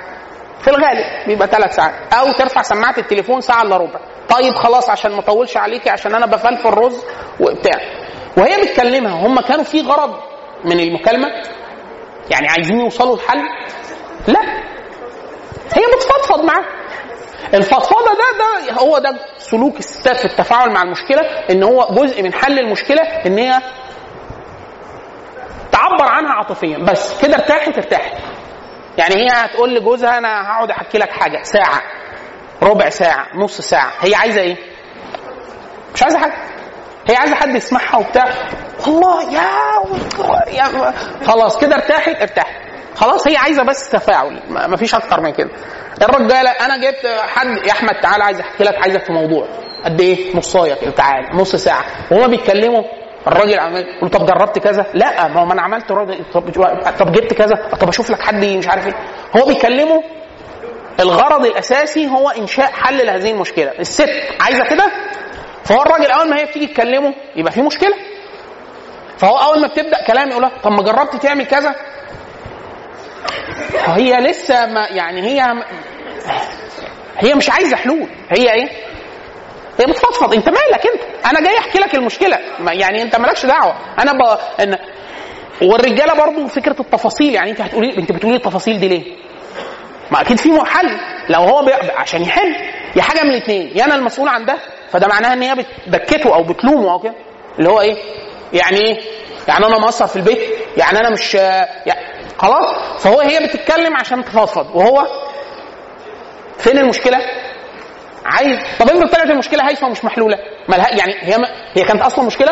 في 0.61 0.67
الغالب 0.67 1.27
بيبقى 1.27 1.47
ثلاث 1.47 1.75
ساعات. 1.75 2.13
أو 2.13 2.31
ترفع 2.31 2.61
سماعة 2.61 2.95
التليفون 2.97 3.41
ساعة 3.41 3.61
إلا 3.61 3.77
ربع. 3.77 3.99
طيب 4.29 4.53
خلاص 4.53 4.89
عشان 4.89 5.11
ما 5.11 5.19
أطولش 5.19 5.57
عليكي 5.57 5.89
عشان 5.89 6.15
أنا 6.15 6.25
بفلفل 6.25 6.69
رز 6.69 7.03
وبتاع. 7.39 7.81
وهي 8.37 8.61
بتكلمها. 8.61 9.27
هم 9.27 9.39
كانوا 9.39 9.63
في 9.63 9.81
غرض 9.81 10.15
من 10.65 10.79
المكالمة؟ 10.79 11.27
يعني 12.31 12.47
عايزين 12.47 12.79
يوصلوا 12.79 13.15
لحل؟ 13.17 13.39
لا. 14.27 14.39
هي 15.73 15.83
بتفضفض 15.97 16.43
معاه 16.45 16.65
الفضفضة 17.53 18.05
ده 18.05 18.37
ده 18.67 18.73
هو 18.81 18.97
ده 18.97 19.19
سلوك 19.37 19.77
الستات 19.79 20.17
في 20.17 20.25
التفاعل 20.25 20.73
مع 20.73 20.81
المشكلة 20.83 21.21
إن 21.51 21.63
هو 21.63 21.87
جزء 21.91 22.23
من 22.23 22.33
حل 22.33 22.59
المشكلة 22.59 23.01
إن 23.01 23.37
هي 23.37 23.59
تعبر 25.71 26.05
عنها 26.09 26.31
عاطفيا. 26.33 26.77
بس 26.77 27.21
كده 27.21 27.33
ارتاحت 27.35 27.77
ارتاحت 27.77 28.17
يعني 28.99 29.15
هي 29.15 29.27
هتقول 29.31 29.75
لجوزها 29.75 30.17
أنا 30.17 30.41
هقعد 30.51 30.71
أحكي 30.71 30.97
لك 30.97 31.11
حاجة 31.11 31.43
ساعة 31.43 31.81
ربع 32.63 32.89
ساعة 32.89 33.27
نص 33.35 33.61
ساعة 33.61 33.91
هي 34.01 34.15
عايزة 34.15 34.41
إيه؟ 34.41 34.55
مش 35.95 36.03
عايزة 36.03 36.19
حاجة 36.19 36.33
هي 37.07 37.15
عايزة 37.15 37.35
حد 37.35 37.55
يسمعها 37.55 37.97
وبتاع. 37.97 38.25
والله 38.87 39.33
يا, 39.33 39.49
يا 40.53 40.93
خلاص 41.27 41.57
كده 41.61 41.75
ارتاحت؟ 41.75 42.21
ارتاحت. 42.21 42.61
خلاص 42.95 43.27
هي 43.27 43.37
عايزة 43.37 43.63
بس 43.63 43.89
تفاعل 43.89 44.41
ما 44.49 44.75
فيش 44.77 44.95
أكتر 44.95 45.21
من 45.21 45.31
كده. 45.33 45.49
الرجاله 46.01 46.49
أنا 46.49 46.77
جبت 46.77 47.05
حد 47.35 47.47
يا 47.47 47.71
أحمد 47.71 47.99
تعالى 48.01 48.23
عايز 48.23 48.39
أحكي 48.39 48.63
لك 48.63 48.75
عايزك 48.81 49.05
في 49.05 49.13
موضوع. 49.13 49.47
قد 49.85 50.01
إيه؟ 50.01 50.37
نصايه 50.37 50.73
كده 50.73 50.91
تعالى 50.91 51.27
نص 51.33 51.55
ساعة. 51.55 51.83
وهما 52.11 52.27
بيتكلموا 52.27 52.83
الراجل 53.27 53.59
عمال 53.59 53.87
يقول 53.97 54.09
طب 54.09 54.25
جربت 54.25 54.59
كذا؟ 54.59 54.85
لا 54.93 55.27
ما 55.27 55.41
هو 55.41 55.45
ما 55.45 55.53
أنا 55.53 55.61
عملت 55.61 55.91
راجل 55.91 56.25
طب 56.33 56.49
طب 56.99 57.11
جبت 57.11 57.33
كذا؟ 57.33 57.55
طب 57.81 57.87
أشوف 57.89 58.09
لك 58.11 58.21
حد 58.21 58.45
مش 58.45 58.67
عارف 58.67 58.87
إيه. 58.87 58.93
هو 59.37 59.45
بيكلمه 59.45 60.03
الغرض 60.99 61.45
الأساسي 61.45 62.07
هو 62.07 62.29
إنشاء 62.29 62.71
حل 62.71 63.05
لهذه 63.05 63.31
المشكلة. 63.31 63.71
الست 63.79 64.09
عايزة 64.39 64.63
كده؟ 64.63 64.91
فهو 65.63 65.81
الراجل 65.81 66.05
أول 66.11 66.29
ما 66.29 66.37
هي 66.39 66.45
بتيجي 66.45 66.67
تكلمه 66.67 67.13
يبقى 67.35 67.51
في 67.51 67.61
مشكلة. 67.61 67.95
فهو 69.17 69.37
أول 69.37 69.61
ما 69.61 69.67
بتبدأ 69.67 70.03
كلام 70.07 70.29
يقول 70.29 70.49
طب 70.63 70.71
ما 70.71 70.83
جربت 70.83 71.15
تعمل 71.15 71.45
كذا؟ 71.45 71.75
هي 73.85 74.19
لسه 74.19 74.65
ما 74.65 74.87
يعني 74.87 75.21
هي 75.21 75.63
هي 77.17 77.33
مش 77.35 77.49
عايزة 77.49 77.75
حلول. 77.75 78.07
هي 78.37 78.53
إيه؟ 78.53 78.69
هي 79.81 79.85
بتفضفض. 79.85 80.33
انت 80.33 80.49
مالك 80.49 80.87
انت؟ 80.93 81.25
أنا 81.25 81.41
جاي 81.41 81.57
احكي 81.57 81.79
لك 81.79 81.95
المشكلة. 81.95 82.39
يعني 82.71 83.01
انت 83.01 83.15
مالكش 83.15 83.45
دعوة. 83.45 83.75
أنا 83.99 84.11
ب... 84.11 84.37
إن... 84.61 84.77
والرجالة 85.61 86.13
برضو 86.13 86.47
فكرة 86.47 86.75
التفاصيل. 86.79 87.33
يعني 87.33 87.51
انت 87.51 87.61
هتقولي 87.61 87.97
انت 87.97 88.11
بتقولي 88.11 88.35
التفاصيل 88.35 88.79
دي 88.79 88.87
ليه؟ 88.87 89.03
ما 90.11 90.21
أكيد 90.21 90.37
في 90.37 90.49
حل 90.65 90.97
لو 91.29 91.39
هو 91.41 91.65
بي... 91.65 91.71
عشان 91.73 92.21
يحل. 92.21 92.55
يا 92.95 93.01
حاجة 93.01 93.23
من 93.23 93.29
الاثنين 93.29 93.71
يا 93.77 93.85
أنا 93.85 93.95
المسؤول 93.95 94.29
عن 94.29 94.45
ده 94.45 94.57
فده 94.91 95.07
معناها 95.07 95.33
إن 95.33 95.41
هي 95.41 95.55
بتبكته 95.55 96.35
أو 96.35 96.43
بتلومه 96.43 96.91
أو 96.91 96.99
كده. 96.99 97.13
اللي 97.59 97.69
هو 97.69 97.81
إيه؟ 97.81 97.97
يعني 98.53 98.77
إيه؟ 98.77 98.99
يعني 99.47 99.65
أنا 99.65 99.77
مقصر 99.79 100.07
في 100.07 100.15
البيت. 100.15 100.39
يعني 100.77 100.99
أنا 100.99 101.09
مش 101.09 101.33
يعني 101.33 102.05
خلاص. 102.37 102.71
فهو 103.03 103.19
هي 103.19 103.47
بتتكلم 103.47 103.95
عشان 103.95 104.25
تفضفض. 104.25 104.75
وهو 104.75 105.07
فين 106.57 106.77
المشكلة؟ 106.77 107.17
عايز 108.29 108.59
طب 108.79 108.85
افرض 108.89 109.09
طلعت 109.09 109.29
المشكلة 109.29 109.67
هايفه 109.67 109.87
ومش 109.87 110.05
محلولة. 110.05 110.37
مالها 110.67 110.89
يعني 110.89 111.13
هي 111.19 111.37
ما... 111.37 111.47
هي 111.73 111.83
كانت 111.83 112.01
أصلا 112.01 112.25
مشكلة؟ 112.25 112.51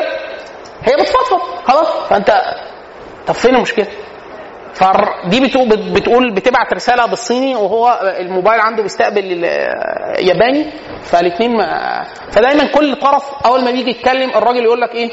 هي 0.84 0.96
بتفضفض. 1.02 1.40
خلاص. 1.68 1.88
فانت 2.10 2.42
طب 3.28 3.34
فين 3.34 3.56
المشكلة؟ 3.56 3.88
فدي 4.74 5.40
بتقول 5.94 6.34
بتبعت 6.34 6.74
رسالة 6.74 7.06
بالصيني 7.06 7.56
وهو 7.56 8.00
الموبايل 8.20 8.60
عنده 8.60 8.84
بيستقبل 8.84 9.44
ياباني. 10.20 10.72
فالاثنين 11.04 11.58
ما 11.58 12.04
فدايما 12.32 12.68
كل 12.72 12.96
طرف 12.96 13.24
أول 13.46 13.64
ما 13.64 13.72
بيجي 13.72 13.90
يتكلم 13.90 14.30
الراجل 14.30 14.64
يقول 14.64 14.82
لك 14.82 14.96
إيه؟ 14.96 15.10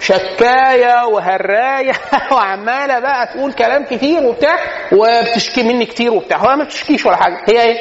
شكاية 0.00 1.04
وهراية 1.06 1.92
وعمالة 2.32 2.98
بقى 2.98 3.26
تقول 3.26 3.52
كلام 3.52 3.84
كتير 3.84 4.22
وبتاع 4.22 4.56
وبتشكي 4.92 5.62
مني 5.62 5.86
كتير 5.86 6.12
وبتاع. 6.14 6.36
هو 6.38 6.56
ما 6.56 6.64
بتشكيش 6.64 7.06
ولا 7.06 7.16
حاجة. 7.16 7.38
هي 7.48 7.62
إيه؟ 7.62 7.78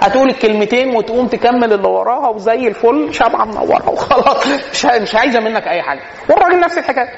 هتقول 0.00 0.28
الكلمتين 0.30 0.96
وتقوم 0.96 1.26
تكمل 1.26 1.72
اللي 1.72 1.88
وراها 1.88 2.28
وزي 2.28 2.68
الفل 2.68 3.14
شمعه 3.14 3.44
منوره 3.44 3.88
وخلاص. 3.90 4.46
مش 4.72 4.84
مش 4.86 5.14
عايزة 5.14 5.40
منك 5.40 5.68
أي 5.68 5.82
حاجة. 5.82 6.00
والراجل 6.28 6.60
نفس 6.60 6.78
الحكاية. 6.78 7.08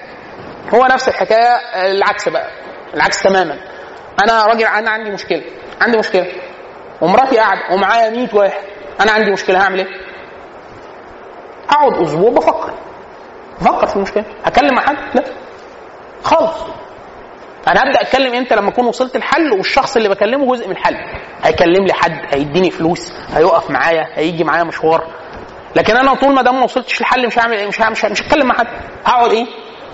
هو 0.74 0.86
نفس 0.86 1.08
الحكاية 1.08 1.56
العكس 1.74 2.28
بقى. 2.28 2.50
العكس 2.94 3.22
تماما. 3.22 3.58
أنا 4.24 4.46
راجل 4.46 4.64
أنا 4.64 4.90
عندي 4.90 5.10
مشكلة. 5.10 5.42
عندي 5.80 5.98
مشكلة. 5.98 6.26
ومراتي 7.00 7.36
قاعدة 7.38 7.74
ومعايا 7.74 8.10
100 8.10 8.28
واحد. 8.34 8.62
أنا 9.00 9.12
عندي 9.12 9.30
مشكلة. 9.30 9.60
هعمل 9.62 9.78
إيه؟ 9.78 9.88
أقعد 11.70 12.02
أسبوع 12.02 12.30
بفكر. 12.30 12.74
بفكر 13.60 13.86
في 13.86 13.96
المشكلة. 13.96 14.24
هكلم 14.44 14.78
حد؟ 14.80 14.96
لا. 15.14 15.24
خالص. 16.22 16.54
أنا 17.68 17.80
هبدأ 17.82 18.00
اتكلم 18.02 18.34
إمتى 18.34 18.54
لما 18.54 18.68
اكون 18.68 18.86
وصلت 18.86 19.16
الحل 19.16 19.52
والشخص 19.52 19.96
اللي 19.96 20.08
بكلمه 20.08 20.46
جزء 20.54 20.66
من 20.66 20.72
الحل. 20.72 20.96
هيكلم 21.44 21.86
لي 21.86 21.92
حد 21.92 22.18
هيديني 22.34 22.70
فلوس 22.70 23.12
هيقف 23.34 23.70
معايا 23.70 24.08
هيجي 24.14 24.44
معايا 24.44 24.64
مشوار. 24.64 25.06
لكن 25.76 25.96
أنا 25.96 26.14
طول 26.14 26.34
ما 26.34 26.42
دام 26.42 26.54
ما 26.56 26.64
وصلتش 26.64 27.00
للحل 27.00 27.26
مش 27.26 27.38
هعمل 27.38 27.68
مش 27.68 27.80
هعمل 27.80 27.92
مش, 27.92 28.04
مش 28.04 28.22
هتكلم 28.22 28.46
مع 28.46 28.54
حد. 28.54 28.66
هقعد 29.04 29.30
إيه؟ 29.32 29.46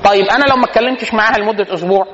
طيب 0.04 0.26
أنا 0.26 0.44
لو 0.44 0.56
ما 0.56 0.64
اتكلمتش 0.64 1.14
معاها 1.14 1.38
لمدة 1.38 1.74
أسبوع 1.74 2.06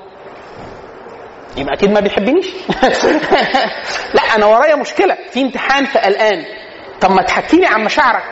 يبقى 1.56 1.74
أكيد 1.74 1.90
ما 1.90 2.00
بيحبنيش. 2.00 2.46
لا 4.14 4.22
أنا 4.36 4.46
ورايا 4.46 4.76
مشكلة. 4.76 5.16
في 5.32 5.42
امتحان 5.42 5.84
فقلقان 5.84 6.44
طب 7.00 7.10
ما 7.10 7.22
تحكي 7.22 7.56
لي 7.56 7.66
عن 7.66 7.84
مشاعرك. 7.84 8.22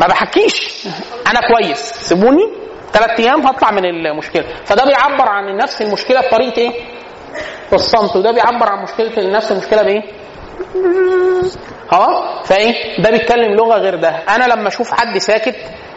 ما 0.00 0.06
بحكيش. 0.06 0.86
أنا 1.26 1.40
كويس. 1.48 1.78
سيبوني؟ 1.78 2.50
ثلاث 2.92 3.20
أيام 3.20 3.46
هطلع 3.46 3.70
من 3.70 3.84
المشكلة. 3.84 4.44
فده 4.64 4.84
بيعبر 4.84 5.28
عن 5.28 5.56
نفس 5.56 5.82
المشكلة 5.82 6.20
بطريقة 6.20 6.58
إيه؟ 6.58 6.72
بالصمت 7.72 8.16
وده 8.16 8.30
بيعبر 8.30 8.68
عن 8.68 8.82
مشكلة 8.82 9.30
نفس 9.30 9.52
المشكلة 9.52 9.82
بإيه؟ 9.82 10.02
خلاص 11.90 12.46
فإيه؟ 12.48 13.02
ده 13.02 13.10
بيتكلم 13.10 13.54
لغة 13.54 13.78
غير 13.78 13.94
ده. 13.96 14.08
أنا 14.08 14.44
لما 14.44 14.68
أشوف 14.68 14.90
حد 14.92 15.18
ساكت 15.18 15.56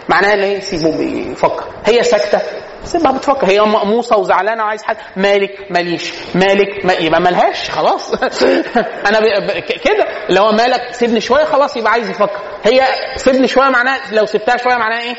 معناها 0.09 0.33
إن 0.33 0.39
إيه 0.39 0.59
سيبه 0.59 0.97
بيفكر. 0.97 1.63
هي 1.85 2.03
ساكتة. 2.03 2.41
سيبها 2.83 3.11
بتفكر. 3.11 3.47
هي 3.47 3.61
مقموصة 3.61 4.17
وزعلانة 4.17 4.63
وعايز 4.63 4.83
حد 4.83 4.97
مالك؟ 5.15 5.67
ماليش. 5.69 6.13
مالك؟ 6.35 6.85
ما 6.85 6.93
يبقى 6.93 7.21
مالهاش 7.21 7.69
خلاص. 7.69 8.13
أنا. 9.07 9.19
كده. 9.59 10.05
اللي 10.29 10.39
هو 10.39 10.51
مالك 10.51 10.93
سيبني 10.93 11.21
شوية 11.21 11.43
خلاص 11.43 11.77
يبقى 11.77 11.91
عايز 11.91 12.09
يفكر. 12.09 12.39
هي 12.63 12.83
سيبني 13.15 13.47
شوية 13.47 13.69
معناها 13.69 13.99
لو 14.11 14.25
سبتها 14.25 14.57
شوية 14.57 14.75
معناها 14.75 15.01
إيه؟ 15.01 15.15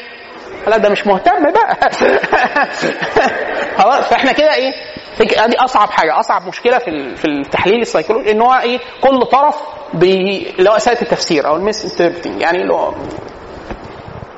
لا 0.66 0.76
ده 0.76 0.88
مش 0.88 1.06
مهتم 1.06 1.52
بقى. 1.52 1.90
خلاص 3.78 4.04
فاحنا 4.04 4.32
كده 4.32 4.54
إيه؟ 4.54 4.72
ادي 5.20 5.56
أصعب 5.58 5.90
حاجة 5.90 6.20
أصعب 6.20 6.46
مشكلة 6.48 6.78
في 6.78 7.16
في 7.16 7.24
التحليل 7.24 7.80
السيكولوجي 7.80 8.30
إن 8.30 8.42
هو 8.42 8.54
إيه؟ 8.54 8.78
كل 9.00 9.26
طرف. 9.26 9.56
اللي 9.94 10.70
هو 10.70 10.76
اساءه 10.76 11.02
التفسير 11.02 11.46
أو 11.46 11.56
ال 11.56 11.84
misinterpreting 11.84 12.40
يعني 12.40 12.62
اللي 12.62 12.72
هو 12.74 12.94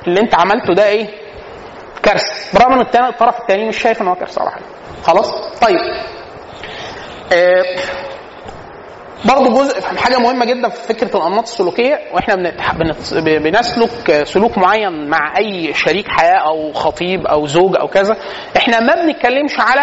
اللي 0.07 0.19
أنت 0.19 0.35
عملته 0.35 0.73
ده 0.73 0.87
إيه؟ 0.87 1.07
كارثة. 2.03 2.59
برغم 2.59 2.73
إن 2.73 3.05
الطرف 3.05 3.39
الثاني 3.39 3.67
مش 3.67 3.77
شايف 3.77 4.01
إن 4.01 4.07
هو 4.07 4.15
كارثة 4.15 4.41
ولا 4.41 4.51
حاجة. 4.51 4.63
خلاص؟ 5.03 5.31
طيب. 5.61 5.79
آه 7.33 7.63
برضه 9.25 9.49
جزء 9.63 9.81
حاجة 9.81 10.17
مهمة 10.17 10.45
جدا 10.45 10.69
في 10.69 10.93
فكرة 10.93 11.17
الأنماط 11.17 11.43
السلوكية 11.43 11.99
وإحنا. 12.13 12.35
بنسلك 13.21 14.23
سلوك 14.23 14.57
معين 14.57 15.09
مع 15.09 15.37
أي 15.37 15.73
شريك 15.73 16.07
حياة 16.07 16.37
أو 16.37 16.73
خطيب 16.73 17.27
أو 17.27 17.45
زوج 17.47 17.75
أو 17.79 17.87
كذا. 17.87 18.17
إحنا 18.57 18.79
ما 18.79 18.95
بنتكلمش 18.95 19.59
على 19.59 19.81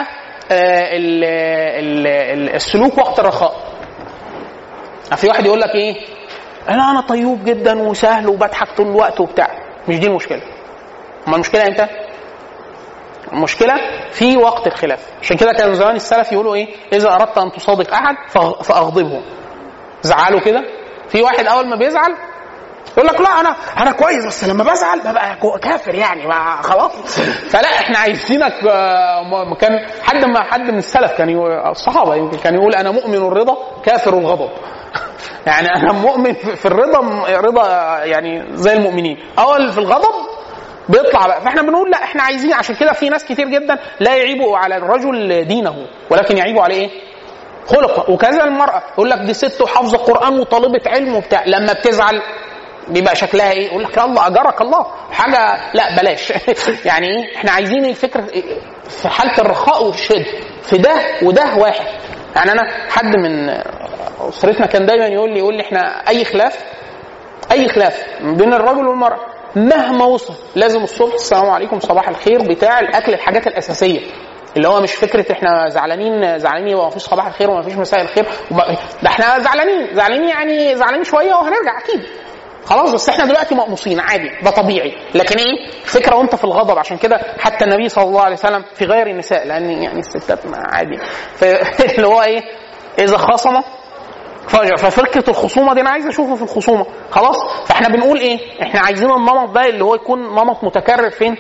آه 0.51 0.97
ال... 0.97 1.25
ال... 1.25 2.07
ال... 2.07 2.55
السلوك 2.55 2.99
وقت 2.99 3.21
الرخاء. 3.21 3.55
في 5.17 5.27
واحد 5.29 5.47
يقول 5.47 5.61
لك 5.61 5.75
إيه؟ 5.75 5.95
أنا 6.69 6.91
أنا 6.91 7.01
طيوب 7.01 7.45
جدا 7.45 7.83
وسهل 7.83 8.29
وبضحك 8.29 8.69
طول 8.77 8.87
الوقت 8.87 9.21
وبتاع. 9.21 9.49
مش 9.89 9.99
دي 9.99 10.07
المشكلة. 10.07 10.41
ما 11.27 11.35
المشكلة 11.35 11.67
إمتى 11.67 11.87
المشكلة 13.35 13.75
في 14.11 14.37
وقت 14.37 14.67
الخلاف. 14.67 15.01
عشان 15.23 15.37
كده 15.37 15.53
كان 15.53 15.75
زمان 15.75 15.97
السلف 15.97 16.33
يقولوا 16.33 16.55
إيه؟ 16.55 16.69
إذا 16.93 17.09
أردت 17.15 17.39
أن 17.39 17.53
تصادق 17.53 17.95
أحد 17.95 18.15
فأغضبه. 18.63 19.23
زعله 20.03 20.41
كده؟ 20.41 20.65
في 21.09 21.23
واحد 21.23 21.47
أول 21.47 21.69
ما 21.69 21.77
بيزعل 21.77 22.17
يقول 22.97 23.09
لك 23.09 23.21
لا 23.21 23.41
أنا 23.41 23.57
أنا 23.79 23.93
كويس 23.93 24.27
بس 24.27 24.45
لما 24.45 24.65
بزعل 24.65 25.01
ببقى 25.01 25.37
كافر 25.63 25.95
يعني 25.95 26.33
خلاص. 26.63 26.93
فلا 27.53 27.69
إحنا 27.69 27.99
عايزينك 27.99 28.53
كان 29.61 29.87
حد 30.03 30.25
ما 30.25 30.43
حد 30.43 30.71
من 30.71 30.79
السلف 30.79 31.13
كان 31.13 31.39
الصحابة 31.71 32.15
يمكن 32.15 32.39
كان 32.39 32.55
يقول 32.55 32.75
أنا 32.75 32.91
مؤمن 32.91 33.15
الرضا 33.15 33.57
كافر 33.85 34.19
الغضب. 34.19 34.51
يعني 35.47 35.69
أنا 35.77 35.93
مؤمن 35.93 36.33
في 36.35 36.67
الرضا 36.67 37.01
رضا 37.29 37.69
يعني 38.05 38.57
زي 38.57 38.73
المؤمنين. 38.73 39.19
أول 39.39 39.73
في 39.73 39.79
الغضب 39.79 40.34
بيطلع 40.89 41.27
بقى. 41.27 41.41
فاحنا 41.43 41.63
بنقول 41.63 41.91
لا 41.91 42.05
إحنا 42.05 42.23
عايزين 42.23 42.53
عشان 42.53 42.75
كده 42.75 42.93
في 42.93 43.09
ناس 43.09 43.25
كتير 43.25 43.49
جدا 43.49 43.79
لا 44.01 44.17
يعيبوا 44.17 44.59
على 44.59 44.77
الرجل 44.77 45.45
دينه 45.45 45.87
ولكن 46.11 46.37
يعيبوا 46.37 46.63
عليه 46.63 46.77
إيه؟ 46.77 46.91
خلقه. 47.67 48.11
وكذا 48.11 48.45
المرأة 48.45 48.83
يقول 48.95 49.11
لك 49.11 49.19
دي 49.19 49.35
ست 49.35 49.61
وحافظة 49.61 49.99
قران 49.99 50.39
وطالبة 50.41 50.81
علم 50.87 51.17
وبتاع. 51.17 51.43
لما 51.47 51.73
بتزعل 51.73 52.23
بيبقى 52.89 53.17
شكلها 53.17 53.51
إيه؟ 53.53 53.67
يقول 53.67 53.83
لك 53.85 53.99
الله 53.99 54.27
أجرك 54.27 54.61
الله. 54.61 54.87
حاجة 55.13 55.61
لا 55.75 55.97
بلاش. 55.97 56.33
يعني 56.89 57.07
إيه؟ 57.07 57.37
إحنا 57.37 57.51
عايزين 57.51 57.85
الفكرة 57.85 58.27
في 58.89 59.09
حالة 59.09 59.39
الرخاء 59.39 59.85
والشد. 59.85 60.27
في 60.63 60.79
ده 60.79 60.95
وده 61.23 61.57
واحد. 61.57 61.87
يعني 62.37 62.53
أنا 62.53 62.63
حد 62.91 63.17
من 63.17 63.49
أسرتنا 64.29 64.67
كان 64.67 64.87
دايما 64.87 65.07
يقول 65.07 65.31
لي 65.31 65.39
يقول 65.39 65.55
لي 65.57 65.63
إحنا 65.63 66.09
أي 66.09 66.25
خلاف 66.25 66.59
أي 67.53 67.69
خلاف 67.69 68.07
بين 68.21 68.55
الرجل 68.55 68.87
والمرأة. 68.87 69.34
مهما 69.57 70.05
وصل 70.05 70.35
لازم 70.55 70.83
الصبح 70.83 71.15
السلام 71.15 71.51
عليكم 71.51 71.81
صباح 71.81 72.09
الخير 72.09 72.43
بتاع 72.43 72.81
الأكل 72.81 73.15
الحاجات 73.15 73.47
الأساسية. 73.47 74.01
اللي 74.57 74.69
هو 74.69 74.81
مش 74.81 74.93
فكرة 74.95 75.33
إحنا 75.33 75.69
زعلانين 75.69 76.39
زعلانين 76.39 76.75
وما 76.75 76.91
فيش 76.91 77.03
صباح 77.03 77.27
الخير 77.27 77.51
وما 77.51 77.63
فيش 77.63 77.75
مساء 77.75 78.03
الخير. 78.03 78.27
ده 79.03 79.09
إحنا 79.09 79.39
زعلانين 79.39 79.95
زعلانين 79.95 80.29
يعني 80.29 80.77
زعلانين 80.77 81.05
شوية 81.05 81.35
وهنرجع 81.35 81.79
أكيد. 81.79 82.07
خلاص 82.65 82.93
بس 82.93 83.09
إحنا 83.09 83.25
دلوقتي 83.25 83.55
مقموصين 83.55 84.01
عادي 84.01 84.31
ده 84.43 84.51
طبيعي. 84.51 84.93
لكن 85.15 85.39
إيه؟ 85.39 85.71
فكرة 85.85 86.17
وأنت 86.17 86.35
في 86.35 86.45
الغضب. 86.45 86.79
عشان 86.79 86.97
كده 86.97 87.21
حتى 87.39 87.65
النبي 87.65 87.89
صلى 87.89 88.05
الله 88.05 88.23
عليه 88.23 88.37
وسلم 88.37 88.65
في 88.75 88.85
غير 88.85 89.07
النساء 89.07 89.47
لأن 89.47 89.71
يعني 89.71 89.99
الستات 89.99 90.39
عادي. 90.55 90.99
اللي 91.97 92.07
هو 92.07 92.23
إيه؟ 92.23 92.41
إذا 92.99 93.17
خصم 93.17 93.61
ففكره 94.79 95.25
الخصومة 95.31 95.75
دي 95.75 95.81
أنا 95.81 95.91
عايز 95.91 96.07
اشوفه 96.07 96.35
في 96.35 96.43
الخصومة. 96.43 96.87
خلاص؟ 97.11 97.37
فإحنا 97.67 97.89
بنقول 97.89 98.19
إيه؟ 98.19 98.39
إحنا 98.63 98.81
عايزين 98.81 99.11
النمط 99.11 99.51
ده 99.51 99.67
اللي 99.67 99.85
هو 99.85 99.95
يكون 99.95 100.21
نمط 100.23 100.65
متكرر 100.65 101.11
فين؟ 101.11 101.37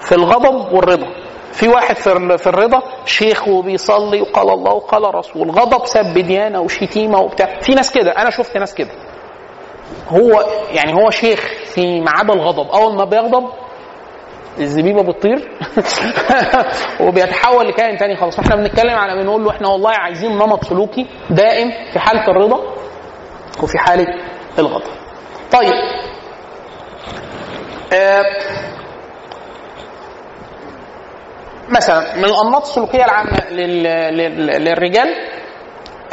في 0.00 0.14
الغضب 0.14 0.72
والرضا. 0.72 1.06
في 1.52 1.68
واحد 1.68 1.96
في 1.96 2.12
ال- 2.12 2.38
في 2.38 2.46
الرضا 2.46 2.82
شيخ 3.04 3.48
وبيصلي 3.48 4.20
وقال 4.20 4.50
الله 4.50 4.72
وقال 4.72 5.14
رسول. 5.14 5.50
غضب 5.50 5.86
سب 5.86 6.14
ديانه 6.18 6.60
وشتيمة 6.60 7.20
وبتاع. 7.20 7.60
في 7.60 7.72
ناس 7.74 7.92
كده. 7.92 8.10
أنا 8.10 8.30
شفت 8.30 8.56
ناس 8.56 8.74
كده. 8.74 8.90
هو 10.08 10.44
يعني 10.70 10.92
هو 10.94 11.10
شيخ 11.10 11.52
في 11.74 12.00
ميعاد 12.00 12.30
الغضب. 12.30 12.70
أول 12.70 12.96
ما 12.96 13.04
بيغضب 13.04 13.48
الزبيبه 14.58 15.02
بتطير. 15.02 15.50
وبيتحول 17.06 17.68
لكائن 17.68 17.96
تاني 17.96 18.16
خالص. 18.16 18.38
إحنا 18.38 18.56
بنتكلم 18.56 18.94
على 18.94 19.22
بنقول 19.22 19.44
له 19.44 19.50
إحنا 19.50 19.68
والله 19.68 19.90
عايزين 19.90 20.32
نمط 20.32 20.64
سلوكي 20.64 21.06
دائم 21.30 21.70
في 21.92 21.98
حالة 21.98 22.28
الرضا 22.28 22.60
وفي 23.62 23.78
حالة 23.78 24.06
الغضب. 24.58 24.90
طيب. 25.52 25.72
آه 27.92 28.24
مثلا 31.68 32.16
من 32.16 32.24
الأنماط 32.24 32.62
السلوكية 32.62 33.04
العامة 33.04 33.50
لل... 33.50 33.82
لل... 34.16 34.46
للرجال 34.64 35.08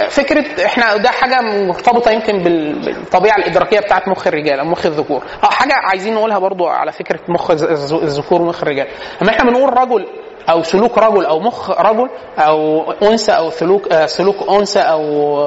فكرة 0.09 0.65
إحنا 0.65 0.97
ده 0.97 1.09
حاجة 1.09 1.41
مرتبطة 1.41 2.11
يمكن 2.11 2.43
بال- 2.43 2.79
بالطبيعة 2.79 3.35
الإدراكية 3.37 3.79
بتاعت 3.79 4.07
مخ 4.07 4.27
الرجال 4.27 4.59
أو 4.59 4.65
مخ 4.65 4.85
الذكور. 4.85 5.23
آه 5.43 5.47
حاجة 5.47 5.73
عايزين 5.73 6.13
نقولها 6.13 6.39
برضو 6.39 6.67
على 6.67 6.91
فكرة 6.91 7.19
مخ 7.27 7.51
الذكور 7.51 8.41
ومخ 8.41 8.63
الرجال 8.63 8.87
أما 9.21 9.31
إحنا 9.31 9.49
بنقول 9.51 9.77
رجل 9.77 10.07
أو 10.49 10.63
سلوك 10.63 10.97
رجل 10.97 11.25
أو 11.25 11.39
مخ 11.39 11.71
رجل 11.71 12.09
أو 12.39 12.91
أنثى 12.91 13.31
أو 13.31 13.49
سلوك 13.49 13.91
آه 13.91 14.05
سلوك 14.05 14.35
أنثى 14.49 14.79
أو 14.79 15.01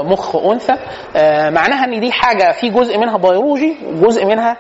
مخ 0.04 0.36
أنثى 0.36 0.74
آه 1.16 1.50
معناها 1.50 1.84
إن 1.84 2.00
دي 2.00 2.12
حاجة 2.12 2.52
في 2.52 2.70
جزء 2.70 2.98
منها 2.98 3.16
بيولوجي 3.16 3.76
وجزء 3.86 4.24
منها 4.26 4.56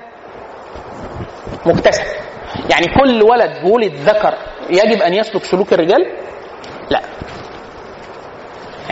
مكتسب. 1.66 2.02
يعني 2.70 2.86
كل 3.00 3.22
ولد 3.22 3.52
ولد 3.64 3.92
ذكر 3.94 4.34
يجب 4.70 5.02
أن 5.02 5.14
يسلك 5.14 5.44
سلوك 5.44 5.72
الرجال؟ 5.72 6.06
لا. 6.90 7.00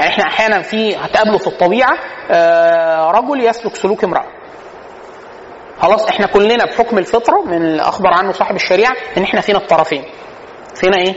يعني 0.01 0.13
إحنا 0.13 0.25
أحيانا 0.25 0.63
في 0.63 0.97
هتقابله 0.97 1.39
في 1.39 1.47
الطبيعة 1.47 1.99
آه، 2.31 3.11
رجل 3.11 3.41
يسلك 3.47 3.75
سلوك 3.77 4.05
امرأة. 4.05 4.25
خلاص 5.81 6.09
إحنا 6.09 6.27
كلنا 6.27 6.65
بحكم 6.65 6.99
الفطرة 6.99 7.43
من 7.43 7.57
اللي 7.63 7.83
اخبر 7.83 8.09
عنه 8.09 8.33
صاحب 8.33 8.55
الشريعة 8.55 8.93
إن 9.17 9.23
إحنا 9.23 9.41
فينا 9.41 9.59
الطرفين. 9.59 10.05
فينا 10.75 10.97
إيه؟ 10.97 11.15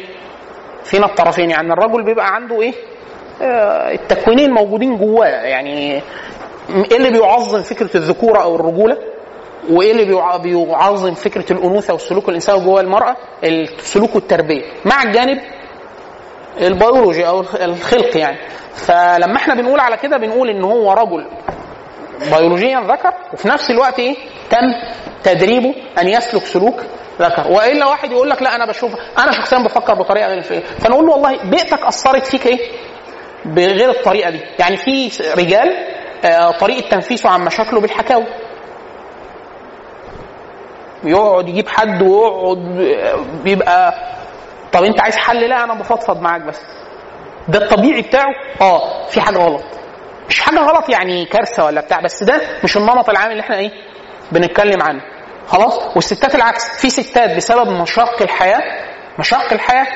فينا 0.84 1.06
الطرفين. 1.06 1.50
يعني 1.50 1.74
الرجل 1.74 2.04
بيبقى 2.04 2.36
عنده 2.36 2.62
إيه؟ 2.62 2.74
آه، 3.42 3.92
التكوينين 3.92 4.52
موجودين 4.52 4.98
جواه. 4.98 5.28
يعني 5.28 5.92
إيه 6.92 6.98
اللي 6.98 7.12
بيعظم 7.12 7.62
فكرة 7.62 7.98
الذكورة 7.98 8.40
أو 8.44 8.56
الرجولة؟ 8.56 8.98
وإيه 9.70 9.92
اللي 9.92 10.06
بيع- 10.06 10.38
بيعظم 10.38 11.14
فكرة 11.14 11.54
الأنوثة 11.54 11.94
والسلوك 11.94 12.30
الانساني 12.30 12.60
جوه 12.66 12.82
المرأة؟ 12.82 13.16
السلوك 13.44 14.16
والتربية. 14.16 14.64
مع 14.86 15.04
الجانب 15.04 15.42
البيولوجي 16.62 17.28
أو 17.28 17.40
الخلق 17.62 18.18
يعني. 18.18 18.38
فلما 18.76 19.36
إحنا 19.36 19.54
بنقول 19.54 19.80
على 19.80 19.98
كده 19.98 20.18
بنقول 20.18 20.50
إن 20.50 20.64
هو 20.64 20.94
رجل. 20.94 21.28
بيولوجيا 22.32 22.80
ذكر 22.80 23.14
وفي 23.34 23.48
نفس 23.48 23.72
الوقت 23.72 24.00
إيه؟ 24.00 24.16
تم 24.50 24.58
تدريبه 25.24 25.76
أن 26.00 26.08
يسلك 26.08 26.44
سلوك 26.44 26.76
ذكر. 27.20 27.52
وإلا 27.52 27.86
واحد 27.86 28.12
يقول 28.12 28.30
لك 28.30 28.42
لا 28.42 28.56
أنا 28.56 28.66
بشوف 28.66 28.92
أنا 29.18 29.32
شخصيا 29.32 29.58
بفكر 29.60 29.94
بطريقة 29.94 30.28
غير 30.28 30.38
الفئة. 30.38 30.60
فنقول 30.60 31.06
له 31.06 31.12
والله 31.12 31.44
بيئتك 31.44 31.86
أثرت 31.86 32.26
فيك 32.26 32.48
إيه؟ 32.48 32.60
بغير 33.46 33.90
الطريقة 33.90 34.30
دي. 34.30 34.40
يعني 34.60 34.78
في 34.78 35.10
رجال 35.38 35.88
آه، 36.26 36.52
طريقة 36.60 36.90
تنفيسه 36.90 37.30
عن 37.30 37.42
مشاكله 37.46 37.82
بالحكاوي. 37.82 38.26
يقعد 41.04 41.50
يجيب 41.50 41.68
حد 41.68 42.02
ويقعد 42.02 42.80
آه، 42.80 43.16
بيبقى 43.44 43.94
طب 44.74 44.84
انت 44.84 45.02
عايز 45.02 45.18
حل؟ 45.18 45.50
لا 45.50 45.64
أنا 45.64 45.74
بفضفض 45.74 46.22
معاك 46.22 46.42
بس. 46.42 46.62
ده 47.48 47.60
الطبيعي 47.64 48.02
بتاعه؟ 48.02 48.32
آه 48.62 49.06
في 49.08 49.22
حاجة 49.22 49.38
غلط. 49.38 49.64
مش 50.30 50.42
حاجة 50.42 50.60
غلط 50.60 50.90
يعني 50.90 51.26
كارثة 51.26 51.66
ولا 51.66 51.82
بتاع 51.82 52.00
بس 52.02 52.24
ده 52.24 52.42
مش 52.64 52.78
النمط 52.78 53.10
العام 53.10 53.32
اللي 53.32 53.42
إحنا 53.42 53.58
إيه 53.58 53.72
بنتكلم 54.32 54.82
عنه. 54.84 55.02
خلاص؟ 55.48 55.80
والستات 55.96 56.36
العكس. 56.36 56.82
في 56.82 56.90
ستات 56.90 57.36
بسبب 57.38 57.70
مشاق 57.70 58.22
الحياة 58.22 58.62
مشاق 59.20 59.54
الحياة 59.54 59.88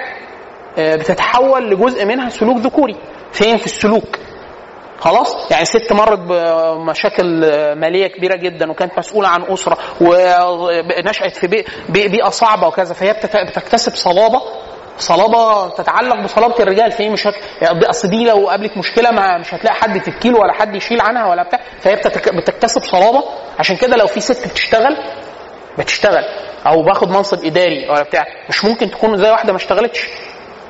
آه، 0.78 0.96
بتتحول 0.96 1.70
لجزء 1.72 2.06
منها 2.06 2.30
سلوك 2.30 2.58
ذكوري. 2.58 2.96
فين؟ 3.32 3.58
في 3.58 3.66
السلوك. 3.66 4.18
خلاص؟ 5.00 5.52
يعني 5.52 5.66
ست 5.66 5.94
مرت 5.94 6.20
بمشاكل 6.20 7.26
مالية 7.76 8.08
كبيرة 8.08 8.36
جدا 8.36 8.72
وكانت 8.72 8.98
مسؤولة 8.98 9.28
عن 9.28 9.44
أسرة 9.44 9.78
ونشات 10.02 11.36
في 11.36 11.48
بيئة 11.90 12.30
صعبة 12.30 12.68
وكذا 12.68 12.94
فهي 12.94 13.14
بتكتسب 13.50 13.96
صلابه 13.96 14.42
صلابة 14.98 15.70
تتعلق 15.70 16.24
بصلابة 16.24 16.56
الرجال 16.60 16.92
في 16.92 17.10
مش 17.10 17.28
هت... 17.28 17.36
يعني 17.62 17.86
أصل 17.90 18.08
دي 18.10 18.26
لو 18.26 18.50
قابلت 18.50 18.78
مشكلة 18.78 19.12
ما 19.12 19.38
مش 19.38 19.54
هتلاقي 19.54 19.76
حد 19.76 20.02
تبكي 20.02 20.30
ولا 20.30 20.54
حد 20.54 20.76
يشيل 20.76 21.02
عنها 21.02 21.26
ولا 21.28 21.44
بتاع 21.44 21.60
فهي 21.80 21.96
بتتك... 21.96 22.36
بتكتسب 22.36 22.82
صلابة. 22.84 23.24
عشان 23.60 23.76
كده 23.76 23.96
لو 23.98 24.08
في 24.08 24.20
ست 24.20 24.48
بتشتغل 24.48 24.98
بتشتغل. 25.80 26.24
أو 26.68 26.82
باخد 26.84 27.10
منصب 27.10 27.46
إداري 27.46 27.90
ولا 27.90 28.04
بتاع 28.04 28.26
مش 28.50 28.66
ممكن 28.66 28.92
تكون 28.92 29.18
زي 29.18 29.30
واحدة 29.30 29.52
ما 29.52 29.58
اشتغلتش. 29.58 30.08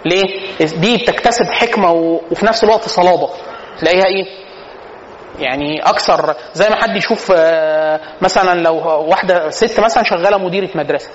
ليه؟ 0.06 0.24
دي 0.60 0.98
بتكتسب 0.98 1.46
حكمة 1.46 1.92
و... 1.92 2.22
وفي 2.32 2.46
نفس 2.46 2.64
الوقت 2.64 2.90
صلابة. 2.90 3.30
تلاقيها 3.80 4.06
إيه؟ 4.06 4.48
يعني 5.40 5.82
أكثر 5.84 6.36
زي 6.54 6.70
ما 6.70 6.76
حد 6.76 6.96
يشوف 6.98 7.32
آه، 7.36 8.00
مثلا 8.22 8.60
لو 8.62 8.76
واحدة 9.10 9.50
ست 9.50 9.80
مثلا 9.80 10.04
شغالة 10.04 10.38
مديرة 10.38 10.70
مدرسة. 10.76 11.10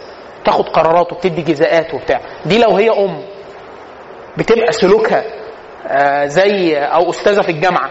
تاخد 0.44 0.68
قرارات 0.68 1.12
وبتدي 1.12 1.42
جزاءات 1.42 1.94
وبتاع. 1.94 2.20
دي 2.46 2.58
لو 2.58 2.76
هي 2.76 2.90
أم 2.90 3.22
بتبقى 4.38 4.72
سلوكها 4.72 5.24
آه، 5.86 6.26
زي 6.26 6.78
أو 6.78 7.10
أستاذة 7.10 7.40
في 7.42 7.48
الجامعة 7.48 7.90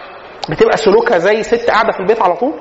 بتبقى 0.50 0.76
سلوكها 0.76 1.18
زي 1.18 1.42
ست 1.42 1.70
قاعدة 1.70 1.92
في 1.92 2.00
البيت 2.00 2.22
على 2.22 2.36
طول. 2.36 2.52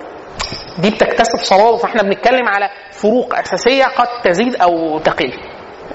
دي 0.80 0.90
بتكتسب 0.90 1.38
صلابة 1.44 1.78
فإحنا 1.78 2.04
بنتكلم 2.04 2.48
على 2.48 2.70
فروق 2.92 3.36
أساسية 3.40 3.84
قد 3.86 4.08
تزيد 4.24 4.56
أو 4.56 5.00
تقل. 5.00 5.34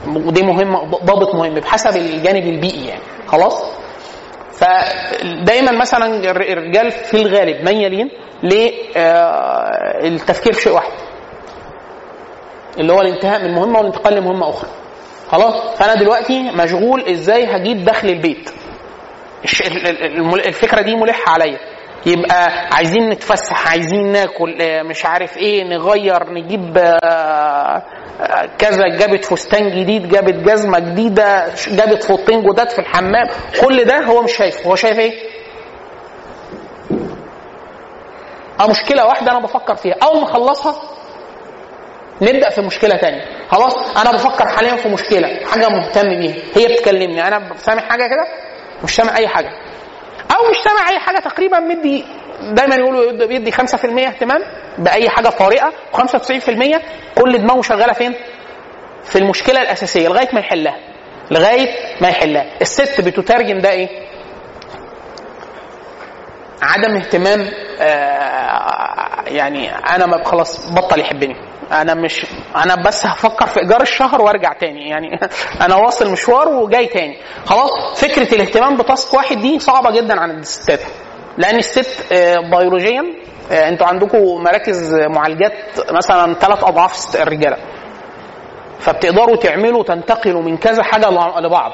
ودي 0.08 0.42
مهمة 0.42 0.84
ضابط 1.04 1.34
مهم 1.34 1.54
بحسب 1.54 1.96
الجانب 1.96 2.44
البيئي 2.46 2.86
يعني. 2.88 3.00
خلاص؟ 3.26 3.64
فدايما 4.52 5.72
مثلا 5.72 6.06
الر- 6.30 6.52
الرجال 6.52 6.90
في 6.90 7.14
الغالب 7.14 7.64
ميالين 7.64 8.10
للتفكير 10.02 10.52
في 10.52 10.62
شيء 10.62 10.72
واحد. 10.72 10.92
اللي 12.78 12.92
هو 12.92 13.00
الانتهاء 13.00 13.42
من 13.42 13.54
مهمة 13.54 13.78
والانتقال 13.78 14.14
لمهمة 14.14 14.48
أخرى. 14.50 14.70
خلاص؟ 15.30 15.54
فأنا 15.78 15.94
دلوقتي 15.94 16.42
مشغول 16.42 17.08
إزاي 17.08 17.44
هجيب 17.56 17.84
دخل 17.84 18.08
البيت. 18.08 18.50
الفكرة 20.46 20.82
دي 20.82 20.96
ملحة 20.96 21.32
عليا. 21.32 21.58
يبقى 22.06 22.68
عايزين 22.72 23.08
نتفسح 23.10 23.68
عايزين 23.70 24.12
ناكل 24.12 24.62
آه، 24.62 24.82
مش 24.82 25.06
عارف 25.06 25.36
إيه 25.36 25.64
نغير 25.64 26.32
نجيب 26.32 26.78
آه، 26.78 27.82
آه، 28.20 28.48
كذا. 28.58 28.88
جابت 28.88 29.24
فستان 29.24 29.70
جديد 29.70 30.08
جابت 30.08 30.34
جزمة 30.34 30.78
جديدة 30.78 31.46
جابت 31.68 32.02
فوطين 32.02 32.42
جداد 32.42 32.70
في 32.70 32.78
الحمام. 32.78 33.28
كل 33.60 33.84
ده 33.84 33.98
هو 34.04 34.22
مش 34.22 34.36
شايفه. 34.36 34.70
هو 34.70 34.74
شايف 34.74 34.98
إيه؟ 34.98 35.12
آه 38.60 38.66
مشكلة 38.70 39.06
واحدة 39.06 39.30
أنا 39.32 39.40
بفكر 39.40 39.74
فيها. 39.76 39.94
أول 40.02 40.16
ما 40.20 40.24
أخلصها 40.24 40.74
نبدأ 42.22 42.50
في 42.50 42.60
مشكلة 42.60 42.96
تانية. 42.96 43.24
خلاص؟ 43.50 43.96
أنا 43.96 44.12
بفكر 44.12 44.48
حاليا 44.48 44.76
في 44.76 44.88
مشكلة 44.88 45.40
حاجة 45.52 45.68
مهتم 45.68 46.08
بيها. 46.08 46.34
هي 46.54 46.66
بتكلمني. 46.66 47.28
أنا 47.28 47.54
سامع 47.56 47.82
حاجة 47.82 48.06
كده؟ 48.06 48.26
مش 48.84 48.90
سامع 48.96 49.16
أي 49.16 49.28
حاجة. 49.28 49.48
أو 50.30 50.50
مش 50.50 50.56
سامع 50.64 50.88
أي 50.90 50.98
حاجة 50.98 51.18
تقريبا 51.18 51.58
مدي 51.60 52.04
دايما 52.42 52.74
يقولوا 52.76 53.04
يد- 53.04 53.22
بيدي 53.28 53.52
5% 53.52 54.06
اهتمام 54.08 54.42
بأي 54.78 55.08
حاجة 55.08 55.28
طارئة. 55.28 55.72
و95% 55.94 56.80
كل 57.20 57.38
دماغه 57.38 57.62
شغالة 57.62 57.92
فين؟ 57.92 58.14
في 59.04 59.18
المشكلة 59.18 59.62
الأساسية 59.62 60.08
لغاية 60.08 60.28
ما 60.32 60.40
يحلها. 60.40 60.76
لغاية 61.30 61.68
ما 62.00 62.08
يحلها. 62.08 62.46
الست 62.60 63.00
بتترجم 63.00 63.58
ده 63.58 63.70
إيه؟ 63.70 63.88
عدم 66.62 66.96
اهتمام 66.96 67.48
آه، 67.80 69.22
يعني 69.26 69.74
أنا 69.74 70.06
ما 70.06 70.24
خلاص 70.24 70.70
بطل 70.72 71.00
يحبني. 71.00 71.36
أنا 71.72 71.94
مش 71.94 72.26
أنا 72.56 72.74
بس 72.74 73.06
هفكر 73.06 73.46
في 73.46 73.60
إيجار 73.60 73.80
الشهر 73.82 74.22
وأرجع 74.22 74.52
تاني. 74.52 74.88
يعني 74.88 75.20
أنا 75.64 75.76
واصل 75.76 76.10
مشوار 76.12 76.48
وجاي 76.48 76.86
تاني. 76.86 77.18
خلاص 77.46 77.70
فكرة 78.00 78.34
الاهتمام 78.34 78.76
بتاسك 78.76 79.14
واحد 79.14 79.36
دي 79.36 79.58
صعبة 79.58 79.90
جدا 79.90 80.20
عند 80.20 80.38
الستات. 80.38 80.80
لأن 81.38 81.56
الست 81.56 82.12
آه، 82.12 82.36
بيولوجيا 82.38 83.04
آه، 83.52 83.68
أنتوا 83.68 83.86
عندكم 83.86 84.18
مراكز 84.18 84.94
معالجات 84.94 85.52
مثلا 85.90 86.34
ثلاث 86.34 86.64
أضعاف 86.64 87.16
الرجالة. 87.22 87.56
فبتقدروا 88.80 89.36
تعملوا 89.36 89.84
تنتقلوا 89.84 90.42
من 90.42 90.56
كذا 90.56 90.82
حاجة 90.82 91.10
لبعض. 91.40 91.72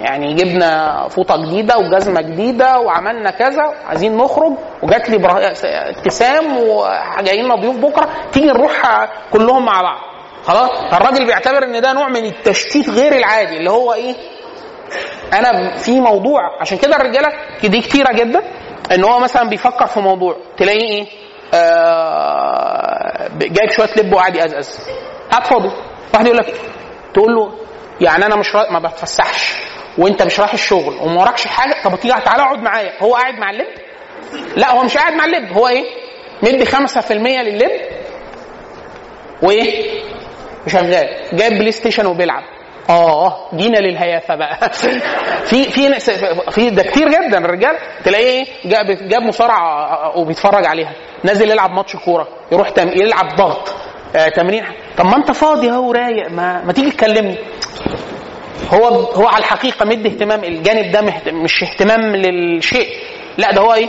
يعني 0.00 0.34
جبنا 0.34 1.08
فوطة 1.08 1.36
جديدة 1.46 1.78
وجزمة 1.78 2.20
جديدة 2.20 2.78
وعملنا 2.78 3.30
كذا 3.30 3.62
عايزين 3.86 4.16
نخرج 4.16 4.52
وجات 4.82 5.10
لي 5.10 5.16
ابتسام 5.64 6.56
وجايين 6.56 7.44
لنا 7.44 7.54
ضيوف 7.54 7.76
بكرة 7.76 8.08
تيجي 8.32 8.46
نروح 8.46 9.06
كلهم 9.32 9.64
مع 9.64 9.82
بعض. 9.82 9.98
خلاص؟ 10.44 10.70
فالراجل 10.90 11.26
بيعتبر 11.26 11.64
إن 11.64 11.80
ده 11.80 11.92
نوع 11.92 12.08
من 12.08 12.24
التشتيت 12.24 12.88
غير 12.90 13.12
العادي 13.12 13.56
اللي 13.56 13.70
هو 13.70 13.92
إيه؟ 13.92 14.14
أنا 15.32 15.76
في 15.76 16.00
موضوع 16.00 16.40
عشان 16.60 16.78
كده 16.78 16.96
الرجالة 16.96 17.28
دي 17.64 17.80
كتيرة 17.80 18.12
جدا 18.12 18.42
إن 18.94 19.04
هو 19.04 19.18
مثلا 19.18 19.48
بيفكر 19.48 19.86
في 19.86 20.00
موضوع 20.00 20.36
تلاقيه 20.56 20.80
إيه؟ 20.90 21.06
آه 21.54 23.28
جايب 23.38 23.70
شوية 23.70 23.88
لب 23.96 24.12
وقاعد 24.12 24.36
يقزقز. 24.36 24.80
قاعد 25.30 25.46
فاضي. 25.46 25.70
واحد 26.14 26.26
يقول 26.26 26.38
لك 26.38 26.54
تقول 27.14 27.34
له 27.34 27.52
يعني 28.00 28.26
أنا 28.26 28.36
مش. 28.36 28.54
ما 28.70 28.78
بتفسحش. 28.78 29.62
وانت 29.98 30.22
مش 30.22 30.40
رايح 30.40 30.52
الشغل 30.52 30.94
وما 31.00 31.20
وراكش 31.20 31.46
حاجة 31.46 31.74
طب 31.84 32.00
تيجي 32.00 32.14
تعالى 32.24 32.42
اقعد 32.42 32.62
معايا. 32.62 32.92
هو 33.02 33.14
قاعد 33.14 33.34
مع 33.38 33.50
ال 33.50 33.53
lab؟ 33.53 33.66
لا 34.56 34.70
هو 34.70 34.82
مش 34.82 34.96
قاعد 34.96 35.12
مع 35.12 35.24
ال 35.24 35.30
lab. 35.30 35.52
هو 35.52 35.68
إيه؟ 35.68 35.84
مدي 36.42 36.66
5% 36.66 37.10
لل 37.12 37.31
lab. 37.31 37.70
وايه؟ 39.42 40.00
وشغال 40.66 41.08
جايب 41.32 41.52
PlayStation 41.52 42.06
وبيلعب. 42.06 42.42
آه 42.90 43.50
جينا 43.54 43.78
للهيافة 43.78 44.34
بقى. 44.34 44.70
في 45.48 45.64
في 45.64 45.88
ناس 45.88 46.10
في 46.50 46.70
ده 46.70 46.82
كتير 46.82 47.08
جدا. 47.08 47.38
الرجال 47.38 47.76
تلاقيه 48.04 48.26
إيه؟ 48.26 48.44
جاب 48.64 49.08
جاب 49.08 49.22
مصارعة 49.22 50.18
وبيتفرج 50.18 50.66
عليها. 50.66 50.92
نازل 51.24 51.50
يلعب 51.50 51.70
ماتش 51.70 51.96
كورة 51.96 52.28
يروح 52.52 52.68
تم 52.68 52.88
يلعب 52.88 53.36
ضغط. 53.36 53.74
آه 54.16 54.28
تمرين. 54.28 54.64
طب 54.98 55.06
ما 55.06 55.16
انت 55.16 55.30
فاضي 55.32 55.70
اهو 55.70 55.92
رايق. 55.92 56.30
ما, 56.30 56.62
ما 56.64 56.72
تيجي 56.72 56.90
تكلمني. 56.90 57.38
هو 58.70 58.86
هو 58.88 59.26
على 59.26 59.38
الحقيقة 59.38 59.86
مدي 59.86 60.08
اهتمام 60.08 60.44
الجانب 60.44 60.90
ده 60.92 61.00
مش 61.32 61.62
اهتمام 61.62 62.16
للشيء. 62.16 62.88
لا 63.38 63.52
ده 63.52 63.60
هو 63.60 63.74
إيه؟ 63.74 63.88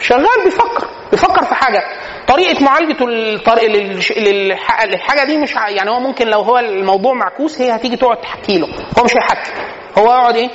شغال 0.00 0.44
بيفكر 0.44 0.86
بيفكر 1.10 1.44
في 1.44 1.54
حاجة. 1.54 1.82
طريقة 2.28 2.64
معالجته 2.64 3.06
للحاجة 4.16 5.24
دي 5.24 5.38
مش 5.38 5.54
يعني 5.54 5.90
هو 5.90 6.00
ممكن 6.00 6.26
لو 6.28 6.40
هو 6.40 6.58
الموضوع 6.58 7.12
معكوس 7.12 7.60
هي 7.60 7.74
هتيجي 7.74 7.96
تقعد 7.96 8.16
تحكي 8.20 8.58
له. 8.58 8.66
هو 8.98 9.04
مش 9.04 9.12
هيحكي. 9.16 9.50
هو 9.98 10.04
يقعد 10.04 10.36
إيه؟ 10.36 10.50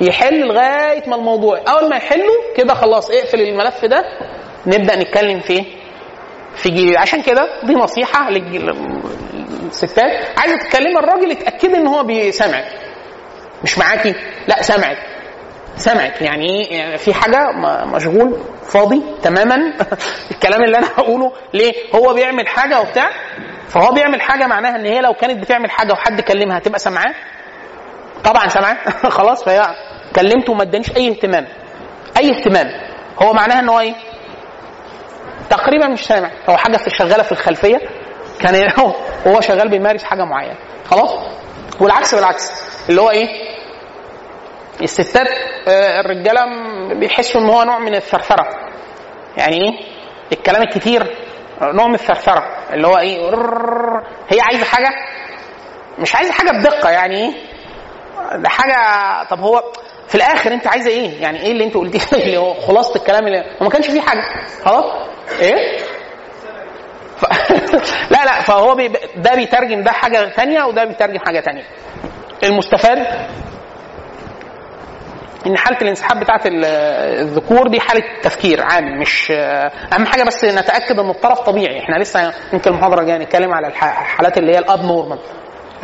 يحل 0.00 0.40
لغاية 0.46 1.08
ما 1.08 1.16
الموضوع 1.16 1.58
أول 1.68 1.90
ما 1.90 1.96
يحله 1.96 2.32
كده 2.56 2.74
خلاص 2.74 3.10
اقفل 3.10 3.40
الملف 3.40 3.84
ده 3.84 4.04
نبدأ 4.66 4.96
نتكلم 4.96 5.40
في 5.40 5.52
إيه؟ 5.52 5.64
في 6.56 6.68
جي 6.70 6.96
عشان 6.96 7.22
كده 7.22 7.48
دي 7.62 7.74
نصيحة 7.74 8.30
للستات 9.64 10.38
عايزه 10.38 10.56
تتكلمي 10.56 10.98
الراجل 10.98 11.30
اتاكدي 11.30 11.76
إن 11.76 11.86
هو 11.86 12.02
بيسمعك 12.02 12.64
مش 13.62 13.78
معاكي؟ 13.78 14.14
لا 14.48 14.62
سمعك 14.62 14.98
سمعك 15.76 16.22
يعني 16.22 16.46
إيه؟ 16.46 16.78
يعني 16.78 16.98
في 16.98 17.14
حاجة 17.14 17.52
مشغول 17.84 18.38
فاضي 18.62 19.02
تماما؟ 19.22 19.72
الكلام 20.30 20.64
اللي 20.64 20.78
أنا 20.78 20.86
هقوله 20.86 21.32
ليه؟ 21.54 21.72
هو 21.94 22.14
بيعمل 22.14 22.48
حاجة 22.48 22.80
وبتاع؟ 22.80 23.10
فهو 23.68 23.92
بيعمل 23.92 24.20
حاجة 24.20 24.46
معناها 24.46 24.76
إن 24.76 24.86
هي 24.86 25.00
لو 25.00 25.14
كانت 25.14 25.42
بتعمل 25.42 25.70
حاجة 25.70 25.92
وحد 25.92 26.20
كلمها 26.20 26.58
هتبقى 26.58 26.78
سامعاه؟ 26.78 27.14
طبعا 28.24 28.48
سامعاه. 28.48 28.76
خلاص 29.18 29.44
فهي 29.44 29.74
كلمته 30.16 30.52
وما 30.52 30.62
ادانيش 30.62 30.96
أي 30.96 31.08
اهتمام. 31.08 31.46
أي 32.16 32.30
اهتمام. 32.30 32.70
هو 33.22 33.32
معناها 33.32 33.60
إن 33.60 33.68
هو 33.68 33.80
إيه؟ 33.80 33.94
تقريبا 35.50 35.88
مش 35.88 36.06
سامع. 36.06 36.30
هو 36.48 36.56
حاجة 36.56 36.76
في 36.76 36.90
شغالة 36.90 37.22
في 37.22 37.32
الخلفية. 37.32 37.80
كان 38.44 38.72
هو 39.26 39.40
شغال 39.40 39.68
بيمارس 39.68 40.04
حاجة 40.04 40.24
معينة. 40.24 40.56
خلاص؟ 40.90 41.10
والعكس 41.80 42.14
بالعكس. 42.14 42.52
اللي 42.88 43.00
هو 43.00 43.10
إيه؟ 43.10 43.26
الستات 44.82 45.28
آه، 45.68 46.00
الرجالة 46.00 46.44
بيحسوا 46.94 47.40
إن 47.40 47.48
هو 47.48 47.62
نوع 47.62 47.78
من 47.78 47.94
الثرثرة. 47.94 48.46
يعني 49.36 49.56
إيه؟ 49.56 49.80
الكلام 50.32 50.62
الكتير 50.62 51.16
نوع 51.62 51.86
من 51.86 51.94
الثرثرة. 51.94 52.44
اللي 52.72 52.86
هو 52.86 52.98
إيه. 52.98 53.30
هي 54.28 54.40
عايزة 54.40 54.64
حاجة؟ 54.64 54.88
مش 55.98 56.14
عايزة 56.14 56.32
حاجة 56.32 56.50
بدقة. 56.50 56.90
يعني 56.90 57.16
إيه؟ 57.16 57.32
ده 58.36 58.48
حاجة 58.48 58.76
طب 59.30 59.40
هو 59.40 59.64
في 60.08 60.14
الآخر 60.14 60.52
أنت 60.52 60.66
عايزة 60.66 60.90
إيه؟ 60.90 61.22
يعني 61.22 61.42
إيه 61.42 61.52
اللي 61.52 61.64
أنت 61.64 61.74
قلتيه؟ 61.74 62.16
اللي 62.24 62.36
هو 62.36 62.54
خلاصة 62.54 62.96
الكلام 62.96 63.26
اللي 63.26 63.38
هو 63.38 63.64
ما 63.64 63.70
كانش 63.70 63.86
فيه 63.86 64.00
حاجة. 64.00 64.22
خلاص؟ 64.64 64.84
إيه؟ 65.40 65.78
ف... 67.16 67.24
لا 68.12 68.24
لا 68.24 68.40
فهو 68.40 68.74
بي... 68.74 68.88
ده 69.16 69.34
بيترجم 69.34 69.82
ده 69.82 69.90
حاجة 69.92 70.28
ثانية 70.28 70.62
وده 70.64 70.84
بيترجم 70.84 71.18
حاجة 71.18 71.40
ثانية 71.40 71.62
المستفاد؟ 72.44 72.98
إن 75.46 75.56
حالة 75.56 75.78
الانسحاب 75.82 76.20
بتاعت 76.20 76.46
ال- 76.46 76.64
الذكور 77.20 77.68
دي 77.68 77.80
حالة 77.80 78.02
تفكير 78.22 78.62
عام 78.62 79.00
مش 79.00 79.30
أهم 79.92 80.06
حاجة 80.06 80.22
بس 80.24 80.44
نتأكد 80.44 80.98
إن 80.98 81.10
الطرف 81.10 81.40
طبيعي. 81.40 81.78
إحنا 81.80 81.96
لسه 81.96 82.32
يمكن 82.52 82.70
المحاضرة 82.70 83.00
الجاية 83.00 83.18
نتكلم 83.18 83.52
على 83.54 83.66
الح- 83.66 83.84
الحالات 84.00 84.38
اللي 84.38 84.52
هي 84.54 84.58
ال 84.58 84.84
abnormal. 84.84 85.18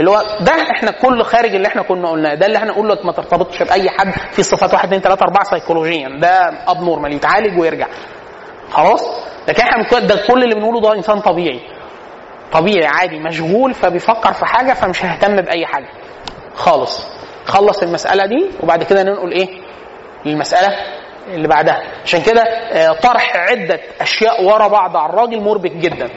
اللي 0.01 0.11
هو 0.11 0.23
ده 0.41 0.53
إحنا 0.71 0.91
كل 0.91 1.23
خارج 1.25 1.55
اللي 1.55 1.69
إحنا 1.69 1.83
كنا 1.83 2.09
قلناه 2.11 2.35
ده 2.35 2.47
اللي 2.47 2.59
إحنا 2.59 2.71
نقول 2.71 2.89
لك 2.89 3.05
ما 3.07 3.13
ترتبطش 3.13 3.63
بأي 3.63 3.91
حد 3.91 4.13
في 4.33 4.43
صفات 4.43 4.75
1 4.75 4.85
2 4.87 5.01
3 5.03 5.23
4 5.25 5.45
سيكولوجيا. 5.45 6.09
ده 6.21 6.51
abnormal 6.69 7.13
يتعالج 7.13 7.59
ويرجع. 7.59 7.87
خلاص؟ 8.73 9.30
لكن 9.49 9.63
إحنا 9.63 9.99
ده 10.01 10.17
كل 10.29 10.43
اللي 10.45 10.55
بنقوله 10.55 10.81
ده 10.81 10.95
إنسان 10.95 11.21
طبيعي. 11.21 11.61
طبيعي 12.53 12.87
عادي 12.87 13.19
مشغول 13.19 13.75
فبيفكر 13.75 14.33
في 14.33 14.45
حاجة 14.47 14.73
فمش 14.73 15.05
هيهتم 15.05 15.37
بأي 15.37 15.67
حاجة. 15.67 15.89
خالص. 16.55 17.07
خلص 17.47 17.83
المسألة 17.83 18.27
دي 18.27 18.51
وبعد 18.63 18.83
كده 18.83 19.03
ننقل 19.03 19.33
إيه؟ 19.33 19.49
للمسألة 20.25 20.77
اللي 21.29 21.49
بعدها. 21.49 21.83
عشان 22.05 22.23
كده 22.23 22.43
آه، 22.43 22.93
طرح 22.93 23.37
عدة 23.37 23.81
أشياء 24.01 24.45
ورا 24.45 24.69
بعض 24.69 24.97
على 24.97 25.13
الراجل 25.13 25.41
مربك 25.41 25.73
جدا. 25.73 26.11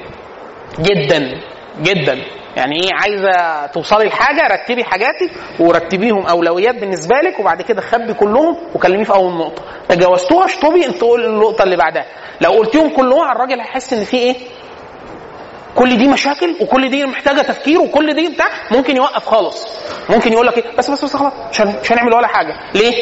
جدا. 0.79 1.37
جدا. 1.81 2.17
يعني 2.57 2.75
إيه 2.83 2.89
عايزة 2.93 3.65
توصلي 3.65 4.05
لحاجة 4.05 4.47
رتبي 4.47 4.83
حاجاتك 4.83 5.31
ورتبيهم 5.59 6.25
أولويات 6.25 6.75
بالنسبة 6.75 7.15
لك 7.15 7.39
وبعد 7.39 7.61
كده 7.61 7.81
خبي 7.81 8.13
كلهم 8.13 8.57
وكلميه 8.75 9.03
في 9.03 9.13
أول 9.13 9.33
نقطه 9.33 9.63
تجاوزتوها 9.89 10.45
اشطبي 10.45 10.85
انت 10.85 11.01
قول 11.01 11.25
النقطة 11.25 11.63
اللي 11.63 11.75
بعدها. 11.77 12.05
لو 12.41 12.51
قلتيهم 12.51 12.89
كلهم 12.89 13.31
الراجل 13.31 13.59
هيحس 13.59 13.93
إن 13.93 14.03
في 14.03 14.17
إيه؟ 14.17 14.35
كل 15.75 15.97
دي 15.97 16.07
مشاكل 16.07 16.55
وكل 16.61 16.89
دي 16.89 17.05
محتاجة 17.05 17.41
تفكير 17.41 17.79
وكل 17.81 18.13
دي 18.13 18.29
بتاع 18.29 18.47
ممكن 18.71 18.95
يوقف 18.95 19.25
خالص. 19.25 19.67
ممكن 20.09 20.33
يقول 20.33 20.47
لك 20.47 20.57
إيه؟ 20.57 20.63
بس 20.77 20.89
بس 20.89 21.03
بس 21.05 21.15
خلاص 21.15 21.33
مش 21.51 21.61
هن- 21.61 21.79
مش 21.83 21.91
هنعمل 21.91 22.13
ولا 22.13 22.27
حاجة. 22.27 22.53
ليه؟ 22.75 22.93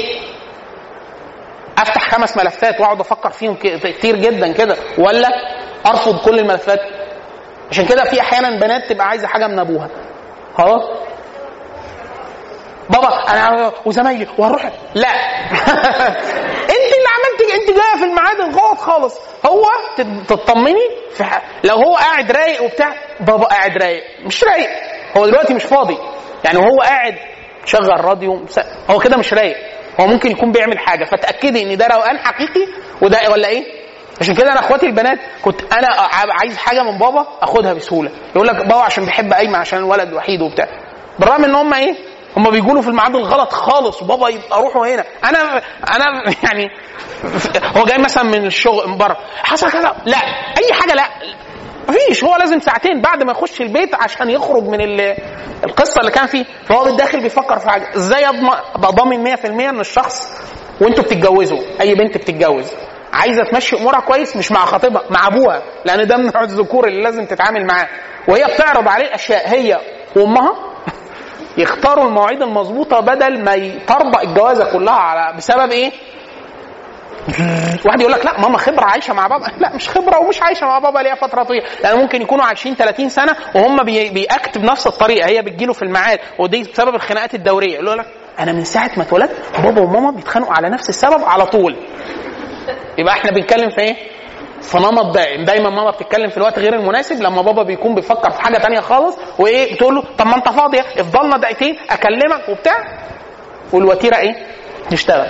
أفتح 1.78 2.12
خمس 2.16 2.38
ملفات 2.38 2.80
وأقعد 2.82 3.00
أفكر 3.00 3.30
فيهم 3.32 3.56
كتير 3.84 4.16
جدا 4.16 4.52
كده 4.52 4.76
ولا 4.98 5.28
أرفض 5.86 6.18
كل 6.26 6.40
الملفات؟ 6.40 6.80
عشان 7.72 7.86
كده 7.86 8.04
في 8.04 8.22
أحيانا 8.22 8.50
بنات 8.50 8.90
تبقى 8.90 9.08
عايزة 9.08 9.28
حاجة 9.28 9.48
من 9.48 9.60
أبوها. 9.60 9.90
خلاص؟ 10.58 10.84
بابا 12.90 13.08
أنا 13.30 13.72
وزمايلي 13.86 14.28
وهنروح؟ 14.38 14.72
لا. 14.96 15.08
انت 16.76 16.92
اللي 16.98 17.10
عملتي 17.16 17.56
انت 17.56 17.70
جاية 17.70 17.98
في 17.98 18.04
الميعاد 18.04 18.40
الغلط 18.40 18.78
خالص. 18.80 19.20
هو 19.46 19.64
تطمني 20.28 20.90
في 21.16 21.24
ح... 21.24 21.42
لو 21.64 21.76
هو 21.76 21.96
قاعد 21.96 22.32
رايق 22.32 22.64
وبتاع 22.64 22.94
بابا 23.20 23.46
قاعد 23.46 23.78
رايق. 23.78 24.04
مش 24.26 24.44
رايق. 24.44 24.70
هو 25.18 25.26
دلوقتي 25.26 25.54
مش 25.54 25.64
فاضي. 25.64 25.98
يعني 26.44 26.58
وهو 26.58 26.82
قاعد 26.82 27.16
شغل 27.66 28.06
راديو 28.06 28.46
هو 28.90 29.00
كده 29.00 29.18
مش 29.18 29.34
رايق. 29.34 29.58
هو 30.00 30.08
ممكن 30.08 30.32
يكون 30.32 30.52
بيعمل 30.52 30.80
حاجة. 30.80 31.06
فتأكدي 31.06 31.64
إن 31.64 31.78
ده 31.78 31.88
روقان 31.88 32.18
حقيقي 32.20 32.68
وده 33.02 33.32
ولا 33.32 33.48
إيه؟ 33.48 33.81
عشان 34.22 34.36
كده 34.36 34.52
أنا 34.52 34.60
اخواتي 34.60 34.86
البنات 34.86 35.20
كنت 35.42 35.62
أنا 35.74 35.88
عايز 36.42 36.58
حاجة 36.58 36.82
من 36.84 36.98
بابا 36.98 37.28
اخدها 37.42 37.74
بسهولة. 37.74 38.12
يقول 38.36 38.48
لك 38.48 38.56
بابا 38.56 38.76
عشان 38.82 39.06
بيحب 39.06 39.34
ايمن 39.34 39.56
عشان 39.56 39.80
الولد 39.80 40.14
وحيد 40.14 40.42
وبتاع. 40.42 40.68
بالرغم 41.20 41.44
ان 41.46 41.56
هم 41.56 41.74
إيه؟ 41.74 41.96
هم 42.38 42.50
بيقولوا 42.52 42.82
في 42.82 42.88
الميعاد 42.88 43.16
الغلط 43.16 43.54
خالص. 43.54 44.02
وبابا 44.02 44.30
يبقى 44.30 44.62
روحوا 44.62 44.88
هنا. 44.88 45.04
أنا 45.24 45.62
أنا 45.96 46.24
يعني 46.44 46.68
هو 47.78 47.86
جاي 47.86 47.98
مثلا 47.98 48.24
من 48.24 48.46
الشغل 48.46 48.90
من 48.90 48.98
بره. 48.98 49.18
حصل 49.44 49.72
كذا؟ 49.72 49.96
لا. 50.06 50.18
اي 50.58 50.74
حاجة 50.74 50.94
لا. 50.94 51.10
مفيش. 51.90 52.24
هو 52.24 52.36
لازم 52.36 52.60
ساعتين 52.60 53.02
بعد 53.02 53.24
ما 53.24 53.32
يخش 53.32 53.62
البيت 53.62 53.96
عشان 53.96 54.30
يخرج 54.30 54.64
من 54.64 54.82
ال- 54.82 55.18
القصة 55.64 56.00
اللي 56.02 56.12
كان 56.12 56.26
فيه. 56.28 56.46
فهو 56.66 56.84
بالداخل 56.84 57.22
بيفكر 57.22 57.60
في 57.60 57.70
حاجة. 57.70 57.96
إزاي 57.96 58.26
أبقى 58.30 58.92
ضامن 58.92 59.36
100% 59.36 59.46
إن 59.46 59.80
الشخص 59.80 60.28
وانتوا 60.82 61.04
بتتجوزوا؟ 61.04 61.60
أي 61.82 61.96
بنت 61.96 62.18
بتتجوز؟ 62.18 62.72
عايزة 63.14 63.44
تمشي 63.44 63.76
أمورها 63.78 64.00
كويس 64.00 64.36
مش 64.38 64.52
مع 64.52 64.66
خطيبها 64.66 65.02
مع 65.10 65.28
أبوها 65.28 65.62
لأن 65.86 66.08
ده 66.08 66.18
من 66.18 66.32
الذكور 66.38 66.88
اللي 66.88 67.02
لازم 67.04 67.26
تتعامل 67.26 67.66
معاه. 67.68 67.88
وهي 68.28 68.44
بتعرض 68.54 68.88
عليه 68.88 69.06
الاشياء 69.06 69.48
هي 69.54 69.80
وأمها 70.16 70.56
يختاروا 71.58 72.06
المواعيد 72.06 72.42
المظبوطة 72.42 73.00
بدل 73.00 73.44
ما 73.44 73.54
يطربق 73.54 74.22
الجوازة 74.22 74.72
كلها 74.72 74.94
على 74.94 75.38
بسبب 75.38 75.72
إيه؟ 75.72 75.92
واحد 77.86 78.02
يقول 78.02 78.12
لك 78.12 78.26
لا 78.26 78.40
ماما 78.40 78.58
خبرة 78.58 78.86
عايشة 78.86 79.14
مع 79.14 79.28
بابا. 79.28 79.46
لا 79.58 79.76
مش 79.76 79.90
خبرة 79.90 80.20
ومش 80.20 80.42
عايشة 80.42 80.66
مع 80.66 80.80
بابا 80.80 81.00
ليها 81.00 81.16
فترة 81.16 81.44
طويلة. 81.44 81.66
لأن 81.84 81.98
ممكن 81.98 82.22
يكونوا 82.22 82.46
عايشين 82.46 82.76
30 82.76 83.10
سنة 83.10 83.36
وهم 83.56 83.84
بي- 83.84 84.10
بيأكت 84.10 84.58
بنفس 84.58 84.88
الطريقة 84.88 85.28
هي 85.30 85.42
بتجيله 85.42 85.74
في 85.74 85.82
الميعاد. 85.82 86.20
ودي 86.40 86.64
بسبب 86.64 86.96
الخناقات 86.96 87.34
الدورية. 87.36 87.74
يقول 87.74 87.98
لك 87.98 88.06
أنا 88.40 88.52
من 88.52 88.64
ساعة 88.64 88.92
ما 88.98 89.04
اتولدت 89.04 89.36
بابا 89.64 89.82
وماما 89.82 90.12
بيتخانقوا 90.12 90.54
على 90.54 90.70
نفس 90.70 90.90
السبب 90.90 91.24
على 91.24 91.46
طول. 91.46 91.76
يبقى 92.98 93.14
إحنا 93.14 93.32
بنتكلم 93.32 93.70
في 93.70 93.82
إيه؟ 93.82 93.96
في 94.62 94.78
نمط 94.78 95.14
دائم 95.14 95.46
دايما 95.46 95.70
ماما 95.70 95.92
بتتكلم 95.92 96.30
في 96.30 96.38
الوقت 96.38 96.60
غير 96.60 96.76
المناسب 96.76 97.22
لما 97.22 97.42
بابا 97.42 97.64
بيكون 97.64 97.96
بيفكر 97.96 98.32
في 98.32 98.42
حاجة 98.42 98.58
تانية 98.58 98.80
خالص 98.80 99.18
وإيه 99.40 99.74
بتقول 99.74 99.96
له 99.96 100.04
طب 100.18 100.28
ما 100.28 100.36
أنت 100.36 100.50
فاضيه 100.50 100.82
افضلنا 100.82 101.38
دقيقتين 101.38 101.78
أكلمك 101.90 102.50
وبتاع 102.50 102.76
والوتيرة 103.74 104.18
إيه؟ 104.18 104.36
تشتغل 104.90 105.28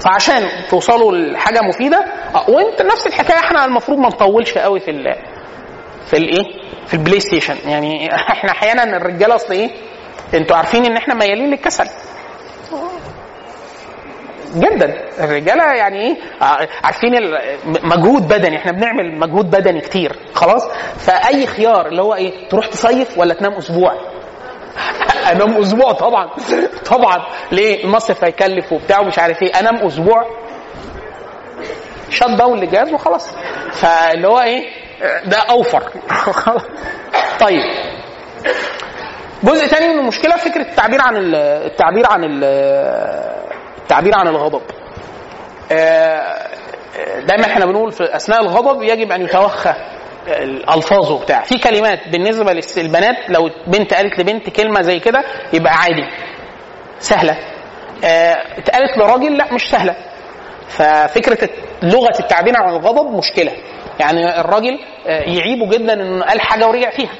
فعشان 0.00 0.48
توصلوا 0.70 1.12
لحاجة 1.12 1.60
مفيدة 1.62 2.04
آه، 2.34 2.50
وأنت 2.50 2.82
نفس 2.82 3.06
الحكاية 3.06 3.38
إحنا 3.38 3.64
المفروض 3.64 3.98
ما 3.98 4.08
نطولش 4.08 4.58
قوي 4.58 4.80
في 4.80 4.90
ال 4.90 5.14
في 6.06 6.16
الايه؟ 6.16 6.44
في 6.86 6.94
ال 6.94 7.20
PlayStation 7.20 7.56
يعني 7.66 8.08
إحنا 8.32 8.50
أحيانا 8.50 8.96
الرجالة 8.96 9.34
أصل 9.34 9.52
إيه؟ 9.52 9.70
أنتوا 10.34 10.56
عارفين 10.56 10.84
إن 10.84 10.96
إحنا 10.96 11.14
ميالين 11.14 11.50
للكسل 11.50 11.86
جدا. 14.54 14.94
الرجالة 15.20 15.64
يعني 15.72 16.00
إيه؟ 16.00 16.16
ع- 16.40 16.66
عارفين 16.84 17.12
مجهود 17.64 18.28
بدني. 18.28 18.56
إحنا 18.56 18.72
بنعمل 18.72 19.18
مجهود 19.18 19.50
بدني 19.50 19.80
كتير. 19.80 20.16
خلاص؟ 20.34 20.66
فأي 20.98 21.46
خيار 21.46 21.86
اللي 21.86 22.02
هو 22.02 22.14
إيه؟ 22.14 22.48
تروح 22.48 22.66
تصيف 22.66 23.18
ولا 23.18 23.34
تنام 23.34 23.52
أسبوع؟ 23.52 23.92
أنام 25.32 25.56
أسبوع 25.56 25.92
طبعا. 25.92 26.30
طبعا. 26.90 27.26
ليه؟ 27.52 27.84
المصيف 27.84 28.24
هيكلف 28.24 28.72
وبتاع 28.72 29.00
ومش 29.00 29.18
عارف 29.18 29.42
إيه. 29.42 29.60
أنام 29.60 29.76
أسبوع. 29.76 30.26
شت 32.10 32.24
داون 32.38 32.58
للجهاز 32.58 32.92
وخلاص. 32.92 33.36
فاللي 33.72 34.28
هو 34.28 34.40
إيه؟ 34.40 34.68
ده 35.26 35.38
أوفر. 35.38 35.82
طيب. 37.40 37.62
جزء 39.44 39.66
تاني 39.66 39.92
من 39.94 39.98
المشكلة 39.98 40.36
فكرة 40.36 40.62
التعبير 40.62 41.00
عن 41.02 41.16
ال- 41.16 41.34
التعبير 41.66 42.06
عن 42.10 42.24
التعبير 43.84 44.12
عن 44.18 44.28
الغضب. 44.28 44.62
آه، 45.72 46.46
دايما 47.26 47.44
إحنا 47.46 47.64
بنقول 47.66 47.92
في 47.92 48.16
أثناء 48.16 48.40
الغضب 48.40 48.82
يجب 48.82 49.12
أن 49.12 49.22
يتوخى 49.22 49.74
الألفاظ 50.28 51.10
وبتاع. 51.12 51.42
في 51.42 51.58
كلمات 51.58 52.08
بالنسبة 52.08 52.52
للبنات 52.76 53.16
لو 53.28 53.50
بنت 53.66 53.94
قالت 53.94 54.18
لبنت 54.18 54.50
كلمة 54.50 54.82
زي 54.82 55.00
كده 55.00 55.24
يبقى 55.52 55.72
عادي. 55.72 56.04
سهلة. 56.98 57.38
آه، 58.04 58.34
اتقالت 58.58 58.98
لراجل 58.98 59.36
لا 59.36 59.52
مش 59.54 59.70
سهلة. 59.70 59.94
ففكرة 60.68 61.48
لغة 61.82 62.20
التعبير 62.20 62.56
عن 62.56 62.68
الغضب 62.74 63.16
مشكلة. 63.16 63.52
يعني 64.00 64.40
الراجل 64.40 64.78
آه، 65.06 65.20
يعيبه 65.20 65.68
جدا 65.68 65.92
إنه 65.92 66.24
قال 66.24 66.40
حاجة 66.40 66.68
ورجع 66.68 66.90
فيها. 66.90 67.12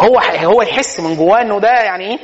هو 0.00 0.18
هو 0.44 0.62
يحس 0.62 1.00
من 1.00 1.16
جواه 1.16 1.40
إنه 1.42 1.60
ده 1.60 1.68
يعني 1.72 2.04
إيه؟ 2.10 2.18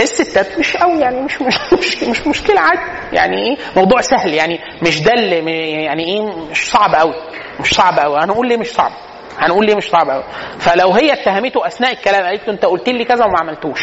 الستات 0.00 0.58
مش 0.58 0.76
قوي 0.76 1.00
يعني 1.00 1.20
مش 1.20 1.42
مش 1.42 1.58
مش, 1.78 2.02
مش 2.02 2.26
مشكلة 2.26 2.60
عادي. 2.60 2.80
يعني 3.12 3.36
إيه؟ 3.36 3.56
موضوع 3.76 4.00
سهل 4.00 4.34
يعني 4.34 4.58
مش 4.82 5.02
ده 5.02 5.12
يعني 5.12 6.04
إيه؟ 6.04 6.22
مش 6.50 6.70
صعب 6.70 6.94
قوي 6.94 7.14
مش 7.60 7.74
صعب 7.74 7.98
قوي. 7.98 8.18
هنقول 8.20 8.48
ليه 8.48 8.56
مش 8.56 8.66
صعب؟ 8.66 8.92
هنقول 9.38 9.66
ليه 9.66 9.74
مش 9.74 9.88
صعب 9.90 10.10
قوي؟ 10.10 10.24
فلو 10.58 10.92
هي 10.92 11.12
اتهمته 11.12 11.66
أثناء 11.66 11.92
الكلام 11.92 12.22
قالت 12.26 12.48
له 12.48 12.54
أنت 12.54 12.64
قلت 12.64 12.88
لي 12.88 13.04
كذا 13.04 13.24
وما 13.24 13.38
عملتوش. 13.40 13.80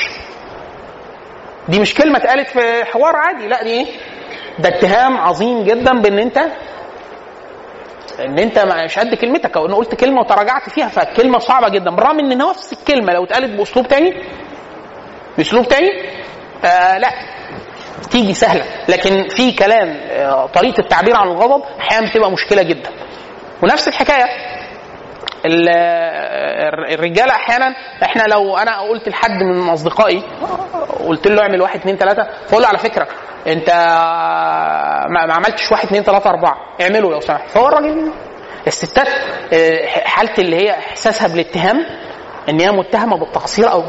دي 1.70 1.80
مش 1.80 1.94
كلمة 1.94 2.18
اتقالت 2.18 2.48
في 2.50 2.86
حوار 2.86 3.16
عادي 3.16 3.48
لا 3.48 3.64
دي 3.64 3.70
إيه؟ 3.70 3.86
ده 4.60 4.70
اتهام 4.70 5.18
عظيم 5.18 5.64
جدا 5.64 6.02
بإن 6.02 6.20
أنت 6.20 6.38
إن 8.20 8.40
أنت 8.40 8.60
مش 8.60 9.00
قد 9.00 9.16
كلمتك 9.16 9.58
أو 9.58 9.66
إن 9.66 9.74
قلت 9.74 9.96
كلمة 9.96 10.20
وتراجعت 10.22 10.70
فيها 10.70 10.88
فالكلمه 10.88 11.40
صعبة 11.40 11.70
جدا. 11.70 11.92
بالرغم 11.92 12.20
إن 12.20 12.38
نفس 12.38 12.74
الكلمة 12.74 13.14
لو 13.14 13.24
اتقالت 13.24 13.58
بأسلوب 13.58 13.88
تاني 13.88 14.24
بأسلوب 15.38 15.68
تاني؟ 15.68 15.90
آه 16.66 16.98
لا. 16.98 17.10
تيجي 18.12 18.34
سهلة. 18.34 18.64
لكن 18.90 19.28
في 19.30 19.52
كلام 19.52 19.98
آه 20.12 20.46
طريقة 20.46 20.80
التعبير 20.80 21.16
عن 21.16 21.28
الغضب 21.28 21.64
أحيانا 21.80 22.10
بتبقى 22.10 22.32
مشكلة 22.32 22.62
جدا. 22.64 22.90
ونفس 23.64 23.88
الحكاية. 23.88 24.26
ال- 25.46 25.70
آه، 25.70 26.94
الرجالة 26.94 27.32
أحيانا 27.34 27.76
إحنا 28.04 28.24
لو 28.24 28.58
أنا 28.58 28.80
قلت 28.82 29.10
لحد 29.10 29.44
من 29.44 29.70
أصدقائي 29.70 30.24
قلت 31.08 31.28
له 31.28 31.42
اعمل 31.42 31.62
واحد 31.62 31.80
اثنين 31.80 31.98
ثلاثة 31.98 32.28
فاقول 32.48 32.62
له 32.62 32.68
على 32.68 32.78
فكرة 32.78 33.08
أنت 33.48 33.70
ما 35.10 35.26
ما 35.26 35.34
عملتش 35.34 35.72
واحد 35.72 35.86
اثنين 35.86 36.04
ثلاثة 36.04 36.30
أربعة. 36.30 36.56
اعمله 36.82 37.12
لو 37.12 37.20
سمحت. 37.20 37.50
فهو 37.50 37.68
الراجل 37.68 38.12
الستات 38.68 39.08
آه، 39.54 39.86
حاله 39.88 40.34
اللي 40.40 40.56
هي 40.56 40.72
إحساسها 40.72 41.28
بالاتهام 41.28 41.86
إن 42.50 42.60
هي 42.60 42.72
متهمة 42.72 43.18
بالتقصير 43.18 43.72
أو 43.72 43.84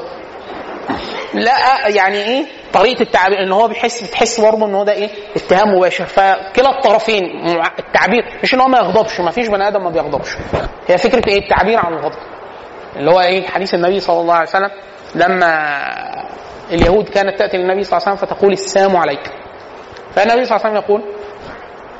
لا 1.34 1.88
يعني 1.88 2.22
إيه؟ 2.24 2.44
طريقة 2.72 3.02
التعبير 3.02 3.42
إن 3.42 3.52
هو 3.52 3.68
بيحس 3.68 4.02
بتحس 4.02 4.40
برضه 4.40 4.66
إن 4.66 4.74
هو 4.74 4.84
ده 4.84 4.92
إيه؟ 4.92 5.10
اتهام 5.36 5.68
مباشر. 5.74 6.04
فكلا 6.04 6.70
الطرفين 6.78 7.24
التعبير 7.78 8.24
مش 8.42 8.54
إن 8.54 8.60
هو 8.60 8.68
ما 8.68 8.78
يغضبش 8.78 9.20
ما 9.20 9.30
فيش 9.30 9.48
بني 9.48 9.68
آدم 9.68 9.84
ما 9.84 9.90
بيغضبش. 9.90 10.36
هي 10.88 10.98
فكرة 10.98 11.28
إيه؟ 11.28 11.38
التعبير 11.38 11.78
عن 11.78 11.92
الغضب. 11.92 12.18
اللي 12.96 13.10
هو 13.10 13.20
إيه؟ 13.20 13.46
حديث 13.46 13.74
النبي 13.74 14.00
صلى 14.00 14.20
الله 14.20 14.34
عليه 14.34 14.48
وسلم 14.48 14.70
لما 15.14 15.80
اليهود 16.70 17.08
كانت 17.08 17.38
تأتي 17.38 17.56
للنبي 17.56 17.82
صلى 17.82 17.96
الله 17.98 18.08
عليه 18.08 18.16
وسلم 18.18 18.28
فتقول 18.28 18.52
السلام 18.52 18.96
عليك. 18.96 19.30
فالنبي 20.14 20.44
صلى 20.44 20.56
الله 20.56 20.66
عليه 20.66 20.78
وسلم 20.78 20.84
يقول 20.84 21.14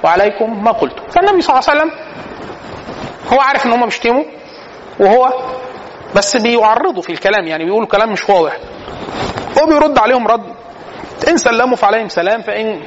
وعليكم 0.05 0.65
ما 0.65 0.73
قلت. 0.73 0.95
فالنبي 1.11 1.41
صلى 1.41 1.59
الله 1.59 1.71
عليه 1.71 1.81
وسلم 1.81 1.91
هو 3.33 3.41
عارف 3.41 3.67
إن 3.67 3.73
هم 3.73 3.85
بيشتموا 3.85 4.25
وهو 5.01 5.33
بس 6.17 6.37
بيعرضوا 6.37 7.03
في 7.03 7.11
الكلام 7.13 7.47
يعني 7.47 7.65
بيقولوا 7.65 7.87
كلام 7.89 8.13
مش 8.13 8.29
واضح. 8.29 8.57
هو 9.59 9.67
بيرد 9.67 9.99
عليهم 9.99 10.27
رد. 10.29 10.55
إن 11.29 11.37
سلموا 11.37 11.77
فعليهم 11.77 12.09
سلام 12.09 12.43
فإن 12.43 12.83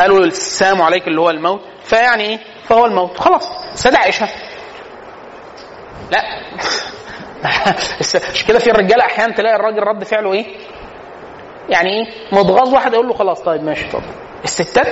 قالوا 0.00 0.18
السلام 0.18 0.82
عليك 0.82 1.08
اللي 1.08 1.20
هو 1.20 1.30
الموت 1.30 1.60
فيعني 1.84 2.24
إيه؟ 2.24 2.38
فهو 2.68 2.86
الموت. 2.86 3.18
خلاص 3.18 3.48
سيدة 3.74 3.98
عائشة. 3.98 4.28
لا. 6.10 6.22
مش 8.34 8.44
كده 8.44 8.58
في 8.58 8.70
الرجاله 8.70 9.04
أحيانا 9.04 9.34
تلاقي 9.34 9.56
الراجل 9.56 9.82
رد 9.82 10.04
فعله 10.04 10.32
إيه؟ 10.32 10.46
يعني 11.68 11.90
إيه؟ 11.90 12.06
متغاظ 12.32 12.74
واحد 12.74 12.92
يقول 12.94 13.08
له 13.08 13.14
خلاص 13.14 13.40
طيب 13.40 13.64
ماشي 13.64 13.88
طب 13.92 14.02
الستات 14.44 14.86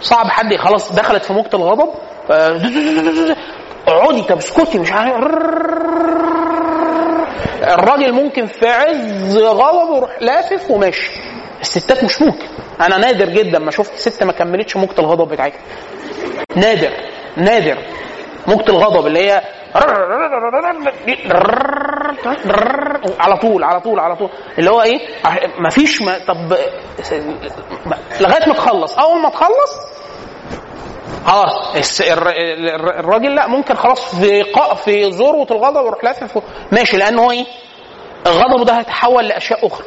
صعب 0.00 0.26
حد 0.26 0.56
خلاص 0.56 0.92
دخلت 0.92 1.24
في 1.24 1.32
موجة 1.32 1.56
الغضب 1.56 1.88
اقعدي 3.88 4.22
طب 4.22 4.38
اسكتي 4.38 4.78
مش 4.78 4.92
عارف. 4.92 5.24
الراجل 7.62 8.12
ممكن 8.12 8.46
في 8.46 8.66
عز 8.68 9.36
غضبه 9.38 9.96
يروح 9.96 10.10
لافف 10.22 10.70
وماشي. 10.70 11.10
الستات 11.60 12.04
مش 12.04 12.22
ممكن 12.22 12.46
أنا 12.80 12.98
نادر 12.98 13.28
جدا 13.28 13.58
ما 13.58 13.70
شفت 13.70 13.94
ست 13.94 14.22
ما 14.22 14.32
كملتش 14.32 14.76
موجة 14.76 14.98
الغضب 14.98 15.28
بتاعتها. 15.28 15.60
نادر 16.56 16.90
نادر. 17.36 17.78
موجة 18.46 18.68
الغضب 18.70 19.06
اللي 19.06 19.30
هي 19.30 19.42
على 23.20 23.36
طول 23.36 23.64
على 23.64 23.80
طول 23.80 24.00
على 24.00 24.16
طول. 24.16 24.30
اللي 24.58 24.70
هو 24.70 24.82
إيه؟ 24.82 24.98
مفيش 25.58 26.02
ما 26.02 26.18
طب 26.28 26.52
لغاية 28.20 28.48
ما 28.48 28.54
تخلص. 28.54 28.98
أول 28.98 29.22
ما 29.22 29.28
تخلص 29.28 29.99
الر- 32.00 32.98
الراجل 33.00 33.34
لا 33.34 33.46
ممكن 33.46 33.74
خلاص 33.74 34.14
في 34.14 34.44
في 34.84 35.04
ذروه 35.10 35.46
الغضب 35.50 35.86
يروح 35.86 36.04
لافف 36.04 36.42
ماشي 36.72 36.96
لأن 36.96 37.18
هو 37.18 37.30
إيه؟ 37.30 37.44
الغضب 38.26 38.64
ده 38.66 38.78
هيتحول 38.78 39.28
لأشياء 39.28 39.66
أخرى. 39.66 39.86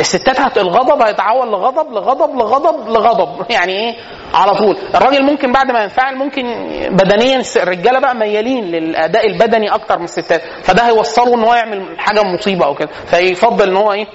الستات 0.00 0.58
الغضب 0.58 1.02
هيتحول 1.02 1.52
لغضب 1.52 1.92
لغضب 1.92 2.34
لغضب 2.36 2.88
لغضب. 2.88 3.46
يعني 3.50 3.72
إيه؟ 3.72 3.94
على 4.34 4.54
طول. 4.54 4.76
الراجل 4.94 5.22
ممكن 5.24 5.52
بعد 5.52 5.70
ما 5.70 5.82
ينفعل 5.82 6.16
ممكن 6.16 6.42
بدنيا 6.90 7.42
الرجالة 7.56 7.98
بقى 8.00 8.14
ميالين 8.14 8.64
للأداء 8.64 9.26
البدني 9.26 9.74
أكتر 9.74 9.98
من 9.98 10.04
الستات. 10.04 10.42
فده 10.62 10.82
هيوصله 10.86 11.34
إن 11.34 11.44
هو 11.44 11.54
يعمل 11.54 11.98
حاجة 12.00 12.22
مصيبة 12.22 12.66
أو 12.66 12.74
كده. 12.74 12.88
فيفضل 13.06 13.70
إن 13.70 13.76
هو 13.76 13.92
إيه؟ 13.92 14.06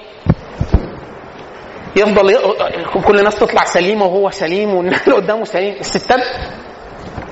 يفضل. 1.96 2.34
كل 3.06 3.18
الناس 3.18 3.38
تطلع 3.38 3.64
سليمة 3.64 4.04
وهو 4.06 4.30
سليم 4.30 4.74
والناس 4.74 5.08
اللي 5.08 5.16
قدامه 5.20 5.44
سليم. 5.44 5.74
الستات 5.80 6.20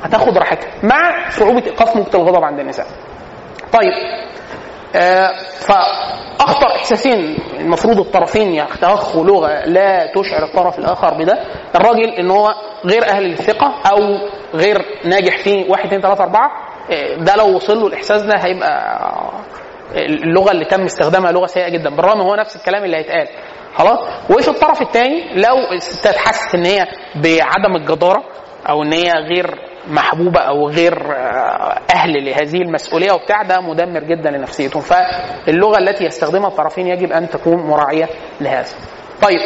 هتاخد 0.03 0.39
راحتها. 0.39 0.69
مع 0.83 1.29
صعوبة 1.31 1.67
ايقاف 1.67 1.97
موجه 1.97 2.17
الغضب 2.17 2.45
عند 2.45 2.61
النساء. 2.61 2.87
طيب. 3.73 3.93
آه، 4.97 5.31
فأخطر 5.61 6.67
إحساسين 6.77 7.39
المفروض 7.61 7.99
الطرفين 7.99 8.55
يتوخوا 8.55 9.25
لغة 9.25 9.65
لا 9.65 10.13
تشعر 10.15 10.43
الطرف 10.45 10.79
الآخر 10.79 11.15
بده. 11.15 11.39
الراجل 11.75 12.11
إن 12.11 12.31
هو 12.31 12.55
غير 12.85 13.05
أهل 13.09 13.23
للثقه 13.23 13.75
أو 13.93 13.99
غير 14.55 14.79
ناجح 15.05 15.39
في 15.39 15.65
واحد 15.69 15.87
اثنين 15.87 16.01
ثلاثة 16.01 16.25
أربعة. 16.25 16.51
آه، 16.91 17.17
ده 17.17 17.37
لو 17.37 17.57
وصل 17.57 17.81
له 17.81 17.87
الإحساس 17.87 18.23
ده 18.23 18.35
هيبقى 18.39 19.01
اللغة 19.95 20.51
اللي 20.51 20.65
تم 20.65 20.83
استخدامها 20.85 21.33
لغة 21.33 21.47
سيئة 21.47 21.69
جدا. 21.69 21.91
بالرغم 21.91 22.21
هو 22.21 22.35
نفس 22.35 22.57
الكلام 22.57 22.85
اللي 22.85 22.97
هيتقال. 22.97 23.29
خلاص؟ 23.77 23.99
وفي 24.31 24.49
الطرف 24.49 24.83
الثاني 24.83 25.35
لو 25.35 25.57
الستات 25.73 26.17
حست 26.17 26.55
إن 26.55 26.65
هي 26.67 26.87
بعدم 27.15 27.77
الجدارة 27.77 28.25
أو 28.69 28.83
إن 28.83 28.93
هي 28.93 29.13
غير 29.13 29.59
محبوبة 29.89 30.41
أو 30.41 30.69
غير 30.69 31.13
آه، 31.17 31.79
أهل 31.95 32.25
لهذه 32.25 32.57
المسؤولية 32.63 33.13
وبتاع 33.13 33.43
ده 33.43 33.61
مدمر 33.61 34.01
جدا 34.01 34.31
لنفسيتهم 34.31 34.83
فاللغة 34.83 35.79
التي 35.79 36.05
يستخدمها 36.05 36.49
الطرفين 36.49 36.87
يجب 36.87 37.13
أن 37.13 37.29
تكون 37.31 37.57
مراعية 37.57 38.09
لهذا. 38.41 38.69
طيب. 39.23 39.41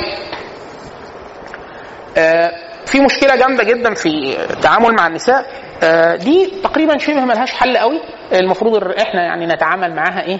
آه، 2.18 2.50
في 2.86 3.00
مشكلة 3.00 3.36
جامدة 3.36 3.64
جدا 3.64 3.94
في 3.94 4.36
التعامل 4.50 4.94
مع 4.94 5.06
النساء. 5.06 5.46
آه، 5.82 6.16
دي 6.16 6.52
تقريبا 6.64 6.98
شبه 6.98 7.24
ملهاش 7.24 7.52
حل 7.52 7.76
قوي. 7.76 8.00
المفروض 8.32 8.84
إحنا 8.84 9.22
يعني 9.22 9.46
نتعامل 9.46 9.94
معاها 9.94 10.22
إيه؟ 10.22 10.38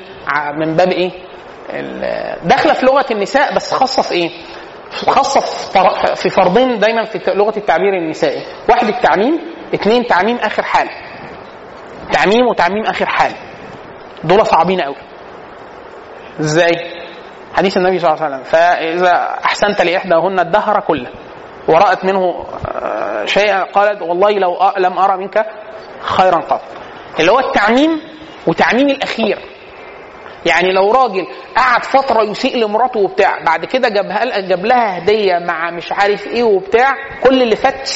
من 0.57 0.76
باب 0.76 0.88
إيه؟ 0.92 1.11
داخلة 2.44 2.72
في 2.72 2.87
لغة 2.87 3.06
النساء 3.11 3.54
بس 3.54 3.74
خاصة 3.74 4.02
في 4.02 4.12
إيه؟ 4.12 4.30
خاصة 4.90 5.40
في 6.14 6.30
فرضين 6.30 6.78
دايما 6.78 7.04
في 7.04 7.18
لغة 7.35 7.56
التعبير 7.56 7.94
النسائي. 7.94 8.42
واحد 8.68 8.88
التعميم 8.88 9.40
اثنين 9.74 10.06
تعميم 10.06 10.37
آخر 10.37 10.62
حال. 10.62 10.88
تعميم 12.12 12.46
وتعميم 12.46 12.85
آخر 12.87 13.06
حال. 13.06 13.33
دول 14.24 14.46
صعبين 14.46 14.80
قوي 14.80 14.96
إزاي؟ 16.40 16.72
حديث 17.56 17.76
النبي 17.76 17.98
صلى 17.98 18.11
الله 18.11 18.24
عليه 18.24 18.35
وسلم. 18.35 18.44
فإذا 18.44 19.38
أحسنت 19.44 19.83
لإحداهن 19.83 20.40
الدهر 20.40 20.80
كله. 20.80 21.11
ورأت 21.68 22.04
منه 22.04 22.46
آه، 22.74 23.24
شيئا 23.24 23.62
قالت 23.62 24.02
والله 24.02 24.30
لو 24.30 24.72
لم 24.78 24.98
أرى 24.98 25.16
منك 25.16 25.46
خيرا 26.00 26.40
قط. 26.40 26.62
اللي 27.20 27.33
هو 27.33 27.38
التعميم 27.38 28.00
وتعميم 28.46 28.88
الأخير. 28.88 29.38
يعني 30.46 30.72
لو 30.72 30.92
راجل 30.92 31.26
قعد 31.57 31.85
فترة 31.85 32.22
يسيء 32.22 32.57
لمراته 32.57 33.00
وبتاع 33.00 33.38
بعد 33.44 33.64
كده 33.64 33.88
جابها 33.88 34.40
جاب 34.40 34.64
لها 34.66 34.98
هدية 34.98 35.38
مع 35.38 35.70
مش 35.70 35.92
عارف 35.92 36.26
إيه 36.26 36.42
وبتاع 36.42 36.94
كل 37.24 37.42
اللي 37.42 37.57
فات 37.57 37.90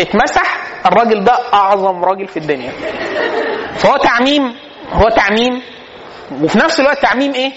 اتمسح 0.00 0.56
الراجل 0.86 1.24
ده 1.24 1.38
أعظم 1.54 2.04
راجل 2.04 2.28
في 2.28 2.36
الدنيا. 2.36 2.72
فهو 3.76 3.96
تعميم 3.96 4.54
هو 4.92 5.08
تعميم 5.08 5.62
وفي 6.42 6.58
نفس 6.58 6.80
الوقت 6.80 6.98
تعميم 7.02 7.34
إيه؟ 7.34 7.52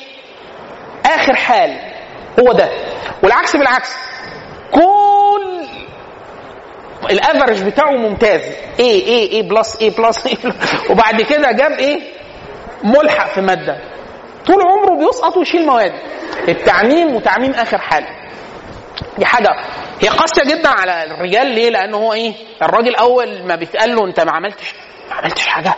آخر 1.05 1.35
حال 1.35 1.77
هو 2.39 2.51
ده. 2.51 2.69
والعكس 3.23 3.55
بالعكس 3.55 3.93
كل 4.71 5.65
ال 7.09 7.16
average 7.16 7.63
بتاعه 7.63 7.91
ممتاز. 7.91 8.41
A 8.79 9.05
A 9.05 9.31
A 9.31 9.43
plus 9.43 9.75
A 9.81 9.89
plus 9.97 10.27
A 10.27 10.35
plus 10.43 10.55
وبعد 10.89 11.21
كده 11.21 11.51
جاب 11.51 11.71
إيه؟ 11.71 12.16
ملحق 12.83 13.33
في 13.33 13.41
مادة. 13.41 13.77
طول 14.45 14.61
عمره 14.61 15.05
بيسقط 15.05 15.37
ويشيل 15.37 15.65
مواد. 15.65 15.93
التعميم 16.47 17.15
وتعميم 17.15 17.51
آخر 17.51 17.77
حال 17.77 18.03
دي 19.17 19.25
حاجة. 19.25 19.49
هي 20.01 20.09
قاسية 20.09 20.55
جدا 20.55 20.69
على 20.69 21.03
الرجال. 21.03 21.47
ليه؟ 21.47 21.69
لأن 21.69 21.93
هو 21.93 22.13
إيه؟ 22.13 22.33
الراجل 22.61 22.95
أول 22.95 23.43
ما 23.47 23.55
بيتقال 23.55 23.95
له 23.95 24.05
أنت 24.05 24.19
ما 24.19 24.31
عملتش 24.31 24.73
ما 25.09 25.15
عملتش 25.15 25.47
حاجة. 25.47 25.73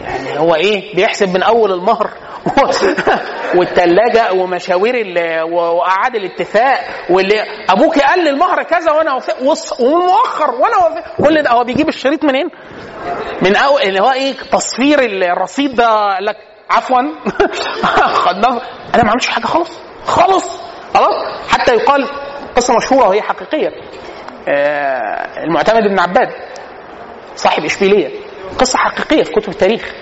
يعني 0.00 0.38
هو 0.38 0.54
إيه؟ 0.54 0.96
بيحسب 0.96 1.28
من 1.28 1.42
أول 1.42 1.72
المهر 1.72 2.10
والثلاجه 3.56 4.32
ومشاوير 4.32 4.94
وقعاد 5.52 6.14
الاتفاق 6.16 6.78
واللي 7.10 7.42
أبوك 7.70 7.98
قال 7.98 8.24
لي 8.24 8.30
المهر 8.30 8.62
كذا 8.62 8.92
وأنا 8.92 9.18
ومؤخر 9.80 10.50
وأنا 10.50 11.02
كل 11.16 11.42
ده. 11.42 11.50
هو 11.50 11.64
بيجيب 11.64 11.88
الشريط 11.88 12.24
منين؟ 12.24 12.50
من 13.42 13.56
اول 13.56 13.82
اللي 13.82 14.00
هو 14.00 14.12
إيه؟ 14.12 14.32
تصفير 14.52 14.98
الرصيد 15.00 15.74
ده. 15.74 16.18
لك 16.20 16.36
عفوا. 16.70 16.98
أنا 18.94 19.02
ما 19.04 19.10
عملتش 19.10 19.28
حاجة 19.28 19.46
خالص. 19.46 19.78
خالص. 20.06 20.60
خلاص. 20.94 21.14
حتى 21.48 21.74
يقال 21.74 22.08
قصة 22.56 22.74
مشهورة 22.76 23.08
وهي 23.08 23.22
حقيقية. 23.22 23.68
آه، 24.48 25.44
المعتمد 25.44 25.82
بن 25.82 25.98
عباد 25.98 26.28
صاحب 27.36 27.64
إشبيلية. 27.64 28.23
قصة 28.58 28.78
حقيقية 28.78 29.22
في 29.22 29.32
كتب 29.32 29.48
التاريخ. 29.48 29.92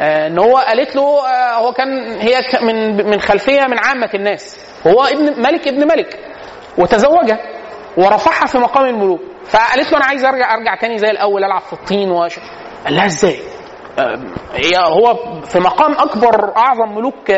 آه، 0.00 0.26
إن 0.26 0.38
هو 0.38 0.56
قالت 0.56 0.96
له 0.96 1.26
آه، 1.26 1.54
هو 1.58 1.72
كان 1.72 2.18
هي 2.20 2.40
من 2.62 3.06
من 3.10 3.20
خلفية 3.20 3.62
من 3.62 3.78
عامة 3.78 4.10
الناس. 4.14 4.60
هو 4.86 5.04
ابن 5.04 5.42
ملك 5.42 5.68
ابن 5.68 5.86
ملك. 5.86 6.18
وتزوجها 6.78 7.38
ورفعها 7.96 8.46
في 8.46 8.58
مقام 8.58 8.86
الملوك. 8.86 9.20
فقالت 9.46 9.92
له 9.92 9.96
أنا 9.98 10.06
عايز 10.06 10.24
أرجع 10.24 10.54
أرجع 10.54 10.74
تاني 10.80 10.98
زي 10.98 11.10
الأول 11.10 11.44
ألعب 11.44 11.62
في 11.62 11.72
الطين 11.72 12.10
وش... 12.10 12.38
قال 12.84 12.94
لها 12.96 13.06
إزاي؟ 13.06 13.38
آه، 13.98 14.18
هي 14.54 14.78
هو 14.78 15.14
في 15.44 15.60
مقام 15.60 15.92
أكبر 15.92 16.56
أعظم 16.56 16.94
ملوك 16.94 17.30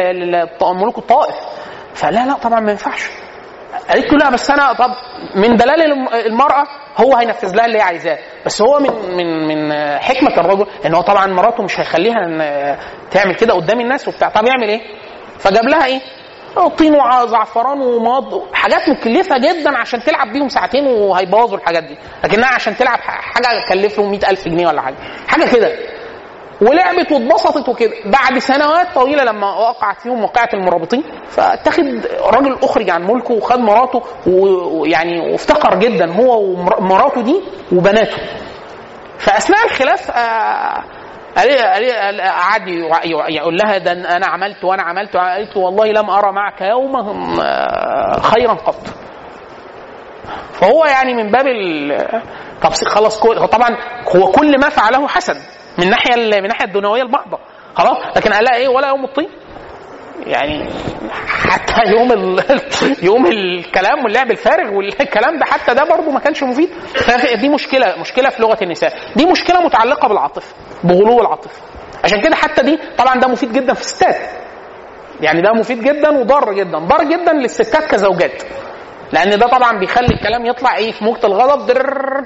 ملوك 0.63 0.99
الطائف. 0.99 1.35
فلا 1.95 2.27
لا 2.27 2.33
طبعا 2.35 2.61
ما 2.61 2.71
ينفعش. 2.71 3.11
قالت 3.89 4.13
له 4.13 4.19
لا 4.19 4.31
بس 4.31 4.51
أنا 4.51 4.73
طب 4.73 4.91
من 5.35 5.57
دلال 5.57 5.83
الم- 5.83 6.09
المرأة 6.09 6.65
هو 6.97 7.17
هينفذ 7.17 7.55
لها 7.57 7.67
اللي 7.67 7.79
هي 7.79 7.83
عايزاه. 7.83 8.19
بس 8.47 8.63
هو 8.63 8.79
من 8.81 9.17
من 9.17 9.49
من 9.49 9.73
حكمة 9.99 10.41
الرجل 10.41 10.67
إن 10.87 10.95
هو 10.95 11.01
طبعا 11.03 11.27
مراته 11.27 11.63
مش 11.63 11.81
هيخليها 11.81 12.17
تعمل 13.11 13.35
كده 13.35 13.55
قدام 13.55 13.81
الناس 13.81 14.09
وبتاع. 14.09 14.29
طب 14.29 14.45
يعمل 14.47 14.69
إيه؟ 14.69 14.81
فجاب 15.39 15.65
لها 15.65 15.87
إيه؟ 15.87 16.01
طين 16.79 16.95
وزعفران 16.95 17.81
وماض 17.81 18.55
حاجات 18.55 18.89
مكلفة 18.89 19.39
جدا 19.39 19.79
عشان 19.79 20.01
تلعب 20.03 20.33
بيهم 20.33 20.49
ساعتين 20.49 20.87
وهيبوظوا 20.87 21.59
الحاجات 21.59 21.83
دي. 21.85 21.97
لكنها 22.25 22.49
عشان 22.55 22.77
تلعب 22.77 22.99
حاجة 23.01 23.65
تكلف 23.67 23.99
له 23.99 24.09
100000 24.11 24.49
جنيه 24.49 24.67
ولا 24.67 24.83
حاجة. 24.83 24.97
حاجة 25.29 25.45
كده. 25.57 25.73
ولعبت 26.63 27.13
واتبسطت 27.13 27.69
وكده. 27.69 27.93
بعد 28.07 28.39
سنوات 28.39 28.87
طويلة 28.95 29.25
لما 29.25 29.47
وقعت 29.55 30.01
فيهم 30.01 30.25
وقعت 30.25 30.55
المرابطين 30.55 31.03
فاتخذ 31.29 31.83
راجل 32.35 32.57
أخرج 32.63 32.91
عن 32.91 33.03
ملكه 33.07 33.35
وخد 33.35 33.59
مراته 33.59 34.03
ويعني 34.27 35.33
وافتقر 35.33 35.79
جدا 35.79 36.13
هو 36.13 36.43
ومراته 36.43 37.21
دي 37.21 37.41
وبناته. 37.73 38.17
فأثناء 39.19 39.65
الخلاف 39.65 40.11
آه، 40.11 40.85
قعد 42.29 42.69
يقول 43.29 43.57
لها 43.57 43.79
ده 43.79 43.93
أنا 43.93 44.27
عملت 44.27 44.65
وأنا 44.65 44.83
عملت 44.83 45.17
قالت 45.17 45.57
له 45.57 45.63
والله 45.63 45.87
لم 45.87 46.11
أرى 46.11 46.33
معك 46.33 46.61
يوما 46.61 47.01
آه، 47.43 48.21
خيرا 48.21 48.53
قط. 48.55 48.77
فهو 50.53 50.85
يعني 50.85 51.15
من 51.15 51.31
باب 51.31 51.47
ال 51.47 51.99
طب 52.63 52.71
خلاص 52.89 53.21
كل 53.21 53.49
طبعا 53.49 53.69
هو 54.17 54.31
كل 54.33 54.61
ما 54.61 54.69
فعله 54.69 55.09
حسن. 55.09 55.37
من 55.79 55.91
ناحية 55.91 56.15
ال- 56.15 56.31
من 56.31 56.45
الناحيه 56.45 56.65
الدنيوية 56.65 57.03
البعضة. 57.03 57.39
خلاص؟ 57.75 58.17
لكن 58.17 58.33
قال 58.33 58.45
لها 58.45 58.55
إيه؟ 58.57 58.69
ولا 58.69 58.89
يوم 58.89 59.05
الطين. 59.05 59.29
يعني 60.27 60.69
حتى 61.29 61.91
يوم 61.91 62.13
ال... 62.13 62.45
يوم 63.09 63.27
الكلام 63.27 64.05
واللعب 64.05 64.31
الفارغ 64.31 64.73
والكلام 64.75 65.39
ده 65.39 65.45
حتى 65.45 65.75
ده 65.75 65.85
برضه 65.85 66.11
ما 66.11 66.21
كانش 66.21 66.43
مفيد. 66.43 66.69
فدي 66.95 67.49
مشكلة 67.49 67.95
مشكلة 68.01 68.29
في 68.31 68.43
لغة 68.43 68.59
النساء. 68.63 68.93
دي 69.17 69.27
مشكلة 69.27 69.61
متعلقة 69.61 70.09
بالعاطفة 70.09 70.55
بغلو 70.85 71.21
العاطفة. 71.21 71.61
عشان 72.05 72.21
كده 72.23 72.37
حتى 72.37 72.63
دي 72.63 72.79
طبعا 72.99 73.15
ده 73.15 73.29
مفيد 73.29 73.53
جدا 73.53 73.75
في 73.75 73.81
الستات. 73.81 74.17
يعني 75.21 75.41
ده 75.43 75.53
مفيد 75.53 75.81
جدا 75.85 76.11
وضار 76.11 76.53
جدا. 76.53 76.79
ضار 76.79 77.05
جدا 77.05 77.33
للستات 77.33 77.85
كزوجات. 77.91 78.43
لأن 79.13 79.31
ده 79.39 79.47
طبعا 79.47 79.79
بيخلي 79.79 80.07
الكلام 80.15 80.47
يطلع 80.47 80.77
إيه 80.77 80.93
في 80.93 81.05
موجة 81.05 81.27
الغضب 81.27 81.77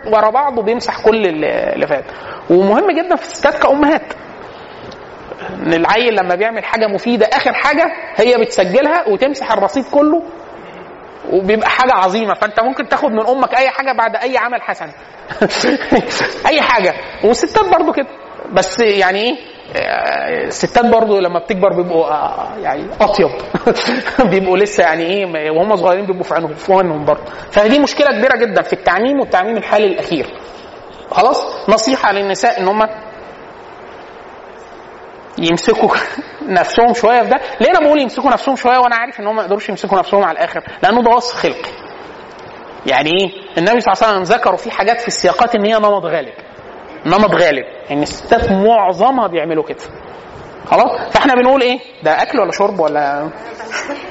ورا 0.06 0.30
بعض 0.30 0.58
وبيمسح 0.58 1.00
كل 1.00 1.26
اللي 1.26 1.86
فات 1.86 2.04
ومهم 2.50 2.90
جدا 2.90 3.16
في 3.16 3.22
الستات 3.22 3.58
كامهات 3.62 4.02
ان 5.50 5.72
العيل 5.72 6.14
لما 6.14 6.34
بيعمل 6.34 6.64
حاجة 6.64 6.86
مفيده 6.86 7.26
اخر 7.32 7.52
حاجة 7.52 7.84
هي 8.16 8.36
بتسجلها 8.38 9.08
وتمسح 9.08 9.52
الرصيد 9.52 9.84
كله 9.90 10.22
وبيبقى 11.32 11.68
حاجة 11.70 11.92
عظيمه 11.92 12.34
فانت 12.34 12.60
ممكن 12.60 12.88
تاخد 12.88 13.10
من 13.10 13.26
أمك 13.26 13.54
اي 13.54 13.70
حاجة 13.70 13.92
بعد 13.92 14.16
اي 14.16 14.36
عمل 14.38 14.62
حسن 14.62 14.88
اي 16.46 16.60
حاجة 16.60 16.94
والستات 17.24 17.68
برضو 17.78 17.92
كده 17.92 18.06
بس 18.52 18.80
يعني 18.80 19.20
إيه 19.20 19.36
الستات 19.76 20.86
برضو 20.86 21.18
لما 21.18 21.38
بتكبر 21.38 21.72
بيبقوا 21.72 22.06
آه، 22.06 22.56
يعني 22.58 22.86
أطيب. 23.00 23.30
بيبقوا 24.30 24.58
لسه 24.58 24.84
يعني 24.84 25.02
إيه 25.02 25.50
وهم 25.50 25.76
صغيرين 25.76 26.06
بيبقوا 26.06 26.22
في 26.22 26.34
عينهم 26.34 26.54
في 26.54 26.72
عينهم 26.72 27.04
برضه 27.04 27.24
فدي 27.50 27.78
مشكلة 27.78 28.06
كبيرة 28.18 28.36
جدا 28.36 28.62
في 28.62 28.72
التعميم 28.72 29.20
والتعميم 29.20 29.56
الحالي 29.56 29.86
الأخير. 29.86 30.26
خلاص؟ 31.10 31.68
نصيحة 31.68 32.12
للنساء 32.12 32.60
إن 32.60 32.68
هم 32.68 32.88
يمسكوا 35.38 35.88
نفسهم 36.60 36.94
شوية 36.94 37.22
في 37.22 37.28
ده. 37.30 37.40
ليه 37.60 37.70
أنا 37.70 37.86
بقول 37.86 38.00
يمسكوا 38.00 38.30
نفسهم 38.30 38.56
شوية 38.56 38.78
وأنا 38.78 38.96
عارف 38.96 39.20
إن 39.20 39.26
هم 39.26 39.36
ما 39.36 39.42
يقدروش 39.42 39.68
يمسكوا 39.68 39.98
نفسهم 39.98 40.24
على 40.24 40.38
الآخر؟ 40.38 40.62
لأنه 40.82 41.02
ده 41.02 41.10
وصف 41.10 41.34
خلقي 41.36 41.70
يعني 42.86 43.10
إيه؟ 43.10 43.30
النبي 43.58 43.80
صلى 43.80 43.92
الله 43.92 44.06
عليه 44.06 44.20
وسلم 44.20 44.36
ذكروا 44.36 44.56
في 44.56 44.70
حاجات 44.70 45.00
في 45.00 45.08
السياقات 45.08 45.54
إن 45.54 45.64
هي 45.64 45.74
نمط 45.74 46.04
غالب. 46.04 46.32
نمط 47.06 47.34
غالب. 47.34 47.64
ان 47.90 48.02
الستات 48.02 48.52
معظمها 48.52 49.26
بيعملوا 49.26 49.64
كده. 49.64 49.78
خلاص؟ 50.66 51.00
فاحنا 51.12 51.34
بنقول 51.34 51.62
إيه؟ 51.62 51.78
ده 52.02 52.22
أكل 52.22 52.40
ولا 52.40 52.52
شرب 52.52 52.80
ولا؟ 52.80 53.30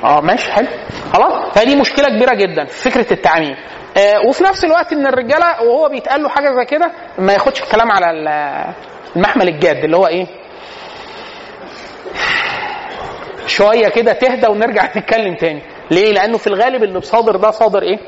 آه 0.03 0.21
ماشي 0.21 0.51
حلو. 0.51 0.67
خلاص؟ 1.13 1.53
فدي 1.53 1.75
مشكلة 1.75 2.07
كبيرة 2.09 2.33
جدا 2.35 2.65
في 2.65 2.89
فكرة 2.91 3.13
التعميم. 3.13 3.55
آه 3.97 4.27
وفي 4.27 4.43
نفس 4.43 4.63
الوقت 4.65 4.93
إن 4.93 5.07
الرجالة 5.07 5.61
وهو 5.63 5.89
بيتقال 5.89 6.23
له 6.23 6.29
حاجة 6.29 6.49
زي 6.59 6.65
كده 6.65 6.91
ما 7.17 7.33
ياخدش 7.33 7.63
الكلام 7.63 7.91
على 7.91 8.09
ال- 8.11 8.73
المحمل 9.15 9.47
الجاد 9.47 9.83
اللي 9.83 9.97
هو 9.97 10.07
إيه؟ 10.07 10.27
شوية 13.47 13.87
كده 13.89 14.13
تهدى 14.13 14.47
ونرجع 14.47 14.85
نتكلم 14.97 15.35
تاني. 15.35 15.61
ليه؟ 15.91 16.11
لأنه 16.13 16.37
في 16.37 16.47
الغالب 16.47 16.83
اللي 16.83 16.99
بصادر 16.99 17.35
ده 17.35 17.51
صادر 17.51 17.81
إيه؟ 17.81 17.99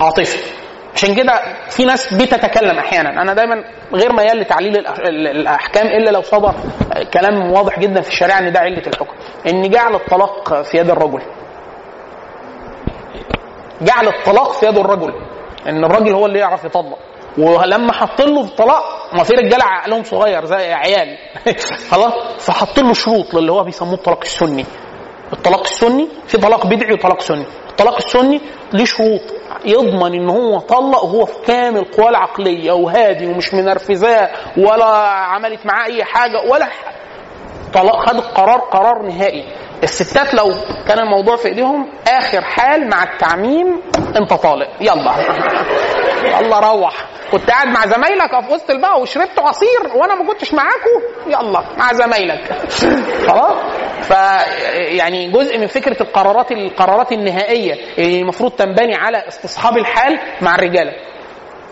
عاطفي. 0.00 0.38
عشان 0.96 1.14
كده 1.14 1.32
في 1.70 1.84
ناس 1.84 2.14
بتتكلم 2.14 2.78
أحيانا. 2.78 3.22
أنا 3.22 3.34
دايما 3.34 3.64
غير 3.94 4.12
ميال 4.12 4.38
لتعليل 4.38 4.86
الأحكام 5.08 5.86
إلا 5.86 6.10
لو 6.10 6.22
صدر 6.22 6.54
كلام 7.14 7.52
واضح 7.52 7.78
جدا 7.78 8.00
في 8.00 8.08
الشريعة 8.08 8.38
إن 8.38 8.52
ده 8.52 8.60
علة 8.60 8.82
الحكم. 8.86 9.14
ان 9.46 9.70
جعل 9.70 9.94
الطلاق 9.94 10.62
في 10.62 10.78
يد 10.78 10.90
الرجل. 10.90 11.22
جعل 13.82 14.08
الطلاق 14.08 14.52
في 14.52 14.66
يد 14.66 14.78
الرجل. 14.78 15.14
إن 15.68 15.84
الراجل 15.84 16.14
هو 16.14 16.26
اللي 16.26 16.38
يعرف 16.38 16.64
يطلق. 16.64 16.98
ولما 17.38 17.92
حط 17.92 18.20
له 18.20 18.40
الطلاق 18.44 19.10
ما 19.12 19.22
في 19.24 19.34
رجاله 19.34 19.64
عقلهم 19.64 20.02
صغير 20.02 20.44
زي 20.44 20.72
عيال 20.72 21.18
خلاص؟ 21.90 22.12
فحط 22.38 22.78
له 22.80 22.92
شروط 22.92 23.34
للي 23.34 23.52
هو 23.52 23.64
بيسموه 23.64 23.94
الطلاق 23.94 24.20
السني. 24.22 24.64
الطلاق 25.32 25.60
السني 25.60 26.08
في 26.26 26.38
طلاق 26.38 26.66
بدعي 26.66 26.92
وطلاق 26.92 27.20
سني. 27.20 27.46
الطلاق 27.70 27.96
السني 27.96 28.40
ليه 28.72 28.84
شروط. 28.84 29.20
يضمن 29.66 30.14
إن 30.14 30.28
هو 30.30 30.58
طلق 30.58 31.04
وهو 31.04 31.24
في 31.24 31.34
كامل 31.46 31.84
قواه 31.84 32.08
العقلية 32.08 32.72
وهادي 32.72 33.26
ومش 33.26 33.54
منرفزاه 33.54 34.30
ولا 34.56 34.86
عملت 35.06 35.66
معاه 35.66 35.86
أي 35.86 36.04
حاجة 36.04 36.40
ولا 36.50 36.66
طلاق 37.74 38.08
خد 38.08 38.14
القرار 38.16 38.58
قرار 38.58 39.02
نهائي. 39.02 39.44
الستات 39.82 40.34
لو 40.34 40.52
كان 40.88 40.98
الموضوع 40.98 41.36
في 41.36 41.48
إيديهم 41.48 41.88
آخر 42.08 42.40
حال 42.44 42.88
مع 42.90 43.02
التعميم 43.02 43.82
أنت 44.16 44.34
طالق. 44.34 44.68
يلا. 44.80 45.12
يلا 46.26 46.60
روح. 46.60 47.04
كنت 47.32 47.50
قاعد 47.50 47.68
مع 47.68 47.86
زمايلك 47.86 48.44
في 48.46 48.52
وسط 48.52 48.70
البقى 48.70 49.00
وشربت 49.00 49.38
عصير 49.38 49.92
وأنا 49.94 50.14
ما 50.14 50.26
كنتش 50.32 50.54
معاكم 50.54 51.00
يلا 51.26 51.64
مع 51.78 51.92
زمايلك. 51.92 52.52
خلاص؟ 53.28 53.56
ف 54.02 54.10
يعني 54.74 55.30
جزء 55.30 55.58
من 55.58 55.66
فكرة 55.66 56.02
القرارات 56.02 56.52
القرارات 56.52 57.12
النهائية 57.12 57.74
اللي 57.98 58.20
المفروض 58.20 58.52
تنبني 58.52 58.94
على 58.94 59.28
استصحاب 59.28 59.76
الحال 59.76 60.18
مع 60.40 60.54
الرجاله 60.54 60.92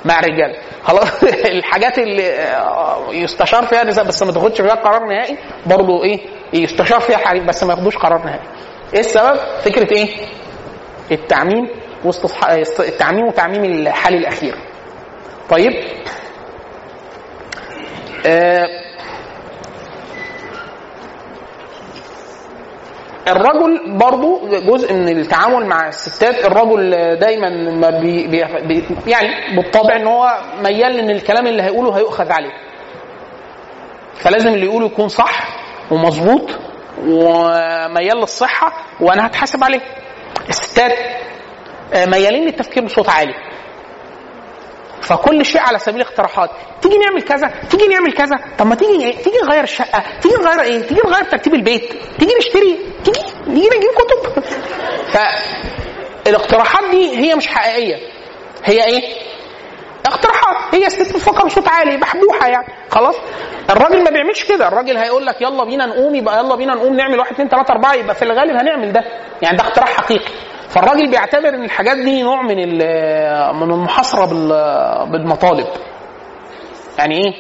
مع 0.04 0.20
الرجاله 0.20 0.54
خلاص؟ 0.84 1.24
الحاجات 1.56 1.98
اللي 1.98 2.30
آه، 2.30 3.06
يستشار 3.10 3.66
فيها 3.66 3.82
النساء 3.82 4.04
بس 4.04 4.22
ما 4.22 4.32
تاخدش 4.32 4.60
فيها 4.60 4.74
قرار 4.74 5.04
نهائي 5.06 5.38
برضه 5.66 6.04
إيه 6.04 6.20
يستشار 6.52 7.00
فيها 7.00 7.16
حريم 7.16 7.46
بس 7.46 7.64
ما 7.64 7.72
ياخدوش 7.72 7.96
قرار 7.96 8.24
نهائي. 8.24 8.40
إيه 8.94 9.00
السبب؟ 9.00 9.36
فكرة 9.64 9.92
إيه؟ 9.96 10.08
التعميم. 11.12 11.83
التعميم 12.80 13.26
وتعميم 13.26 13.64
الحال 13.64 14.14
الأخير. 14.14 14.54
طيب. 15.50 15.72
آه 18.26 18.66
الرجل 23.28 23.96
برضو 23.98 24.48
جزء 24.48 24.92
من 24.92 25.08
التعامل 25.08 25.66
مع 25.66 25.88
الستات 25.88 26.44
الرجل 26.44 26.90
دايما 27.18 27.48
ما 27.70 27.90
بي 27.90 28.26
بي 28.26 28.84
يعني 29.06 29.56
بالطبع 29.56 29.96
إن 29.96 30.06
هو 30.06 30.38
ميال 30.62 30.98
ان 30.98 31.10
الكلام 31.10 31.46
اللي 31.46 31.62
هيقوله 31.62 31.96
هيؤخذ 31.98 32.32
عليه. 32.32 32.52
فلازم 34.14 34.48
اللي 34.54 34.66
يقوله 34.66 34.86
يكون 34.86 35.08
صح 35.08 35.56
ومظبوط 35.90 36.50
وميال 37.06 38.16
للصحة 38.16 38.72
وأنا 39.00 39.26
هتحاسب 39.26 39.64
عليه. 39.64 39.80
الستات 40.48 40.92
ميالين 41.94 42.44
للتفكير 42.44 42.84
بصوت 42.84 43.08
عالي. 43.08 43.34
فكل 45.02 45.44
شيء 45.44 45.60
على 45.60 45.78
سبيل 45.78 46.00
الاقتراحات. 46.00 46.50
تيجي 46.82 46.98
نعمل 46.98 47.22
كذا 47.22 47.46
تيجي 47.70 47.86
نعمل 47.88 48.12
كذا. 48.12 48.36
طب 48.58 48.66
ما 48.66 48.74
تيجي 48.74 49.12
تيجي 49.12 49.36
نغير 49.44 49.62
الشقة 49.62 50.02
تيجي 50.22 50.34
نغير 50.34 50.60
إيه؟ 50.60 50.82
تيجي 50.82 51.00
نغير 51.06 51.24
ترتيب 51.24 51.54
البيت 51.54 51.92
تيجي 52.18 52.32
نشتري 52.38 52.78
تيجي 53.04 53.20
نيجي 53.46 53.66
نجيب 53.66 53.90
كتب. 53.98 54.42
فالاقتراحات 56.24 56.90
دي 56.90 57.16
هي 57.16 57.34
مش 57.34 57.46
حقيقية. 57.46 57.96
هي 58.64 58.84
إيه؟ 58.84 59.02
اقتراحات. 60.06 60.74
هي 60.74 60.90
ست 60.90 61.12
بتفكر 61.14 61.46
بصوت 61.46 61.68
عالي 61.68 61.96
بحبوحه 61.96 62.48
يعني. 62.48 62.66
خلاص؟ 62.90 63.16
الراجل 63.70 64.04
ما 64.04 64.10
بيعملش 64.10 64.44
كده. 64.44 64.68
الراجل 64.68 64.96
هيقول 64.96 65.26
لك 65.26 65.42
يلا 65.42 65.64
بينا 65.64 65.86
نقوم 65.86 66.14
يبقى 66.14 66.38
يلا 66.38 66.56
بينا 66.56 66.74
نقوم 66.74 66.96
نعمل 66.96 67.18
واحد 67.18 67.32
اتنين 67.32 67.48
تلاتة 67.48 67.72
أربعة 67.72 67.94
يبقى 67.94 68.14
في 68.14 68.22
الغالب 68.22 68.56
هنعمل 68.56 68.92
ده. 68.92 69.00
يعني 69.42 69.56
ده 69.56 69.64
اقتراح 69.64 69.88
حقيقي. 69.88 70.32
فالراجل 70.74 71.10
بيعتبر 71.10 71.48
إن 71.48 71.64
الحاجات 71.64 71.96
دي 71.96 72.22
نوع 72.22 72.42
من 72.42 72.56
من 73.60 73.70
المحاصرة 73.74 74.26
بال- 74.26 75.10
بالمطالب. 75.12 75.66
يعني 76.98 77.16
إيه؟ 77.24 77.32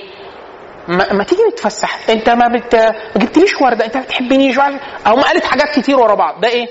ما, 0.88 1.12
ما 1.12 1.24
تيجي 1.24 1.42
نتفسح. 1.52 1.98
أنت 2.10 2.30
ما 2.30 2.48
بت 2.48 2.74
ما 2.74 2.92
جبتليش 3.16 3.60
ورده 3.60 3.84
أنت 3.84 3.96
ما 3.96 4.02
بتحبنيش. 4.02 4.58
أو 4.58 5.16
ما 5.16 5.22
قالت 5.22 5.44
حاجات 5.44 5.78
كتير 5.78 5.96
ورا 5.96 6.14
بعض. 6.14 6.40
ده 6.40 6.48
إيه؟ 6.48 6.66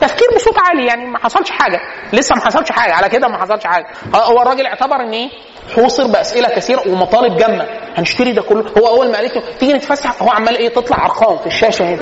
تفكير 0.00 0.28
بصوت 0.36 0.58
عالي. 0.58 0.86
يعني 0.86 1.06
ما 1.06 1.18
حصلش 1.18 1.50
حاجة. 1.50 1.80
لسه 2.12 2.34
ما 2.36 2.44
حصلش 2.44 2.72
حاجة. 2.72 2.92
على 2.94 3.08
كده 3.08 3.28
ما 3.28 3.38
حصلش 3.38 3.66
حاجة. 3.66 3.86
هو 4.14 4.42
الراجل 4.42 4.66
اعتبر 4.66 4.96
إن 4.96 5.12
إيه؟ 5.12 5.30
حوصر 5.76 6.06
بأسئلة 6.06 6.48
كثيرة 6.48 6.82
ومطالب 6.88 7.36
جامة. 7.36 7.66
هنشتري 7.96 8.32
ده 8.32 8.42
كله. 8.42 8.64
هو 8.78 8.86
أول 8.86 9.10
ما 9.10 9.16
قالت 9.16 9.36
له 9.36 9.42
تيجي 9.58 9.72
نتفسح؟ 9.72 10.22
هو 10.22 10.30
عمال 10.30 10.56
إيه 10.56 10.68
تطلع 10.68 11.04
أرقام 11.04 11.38
في 11.38 11.46
الشاشة 11.46 11.84
هنا. 11.84 12.00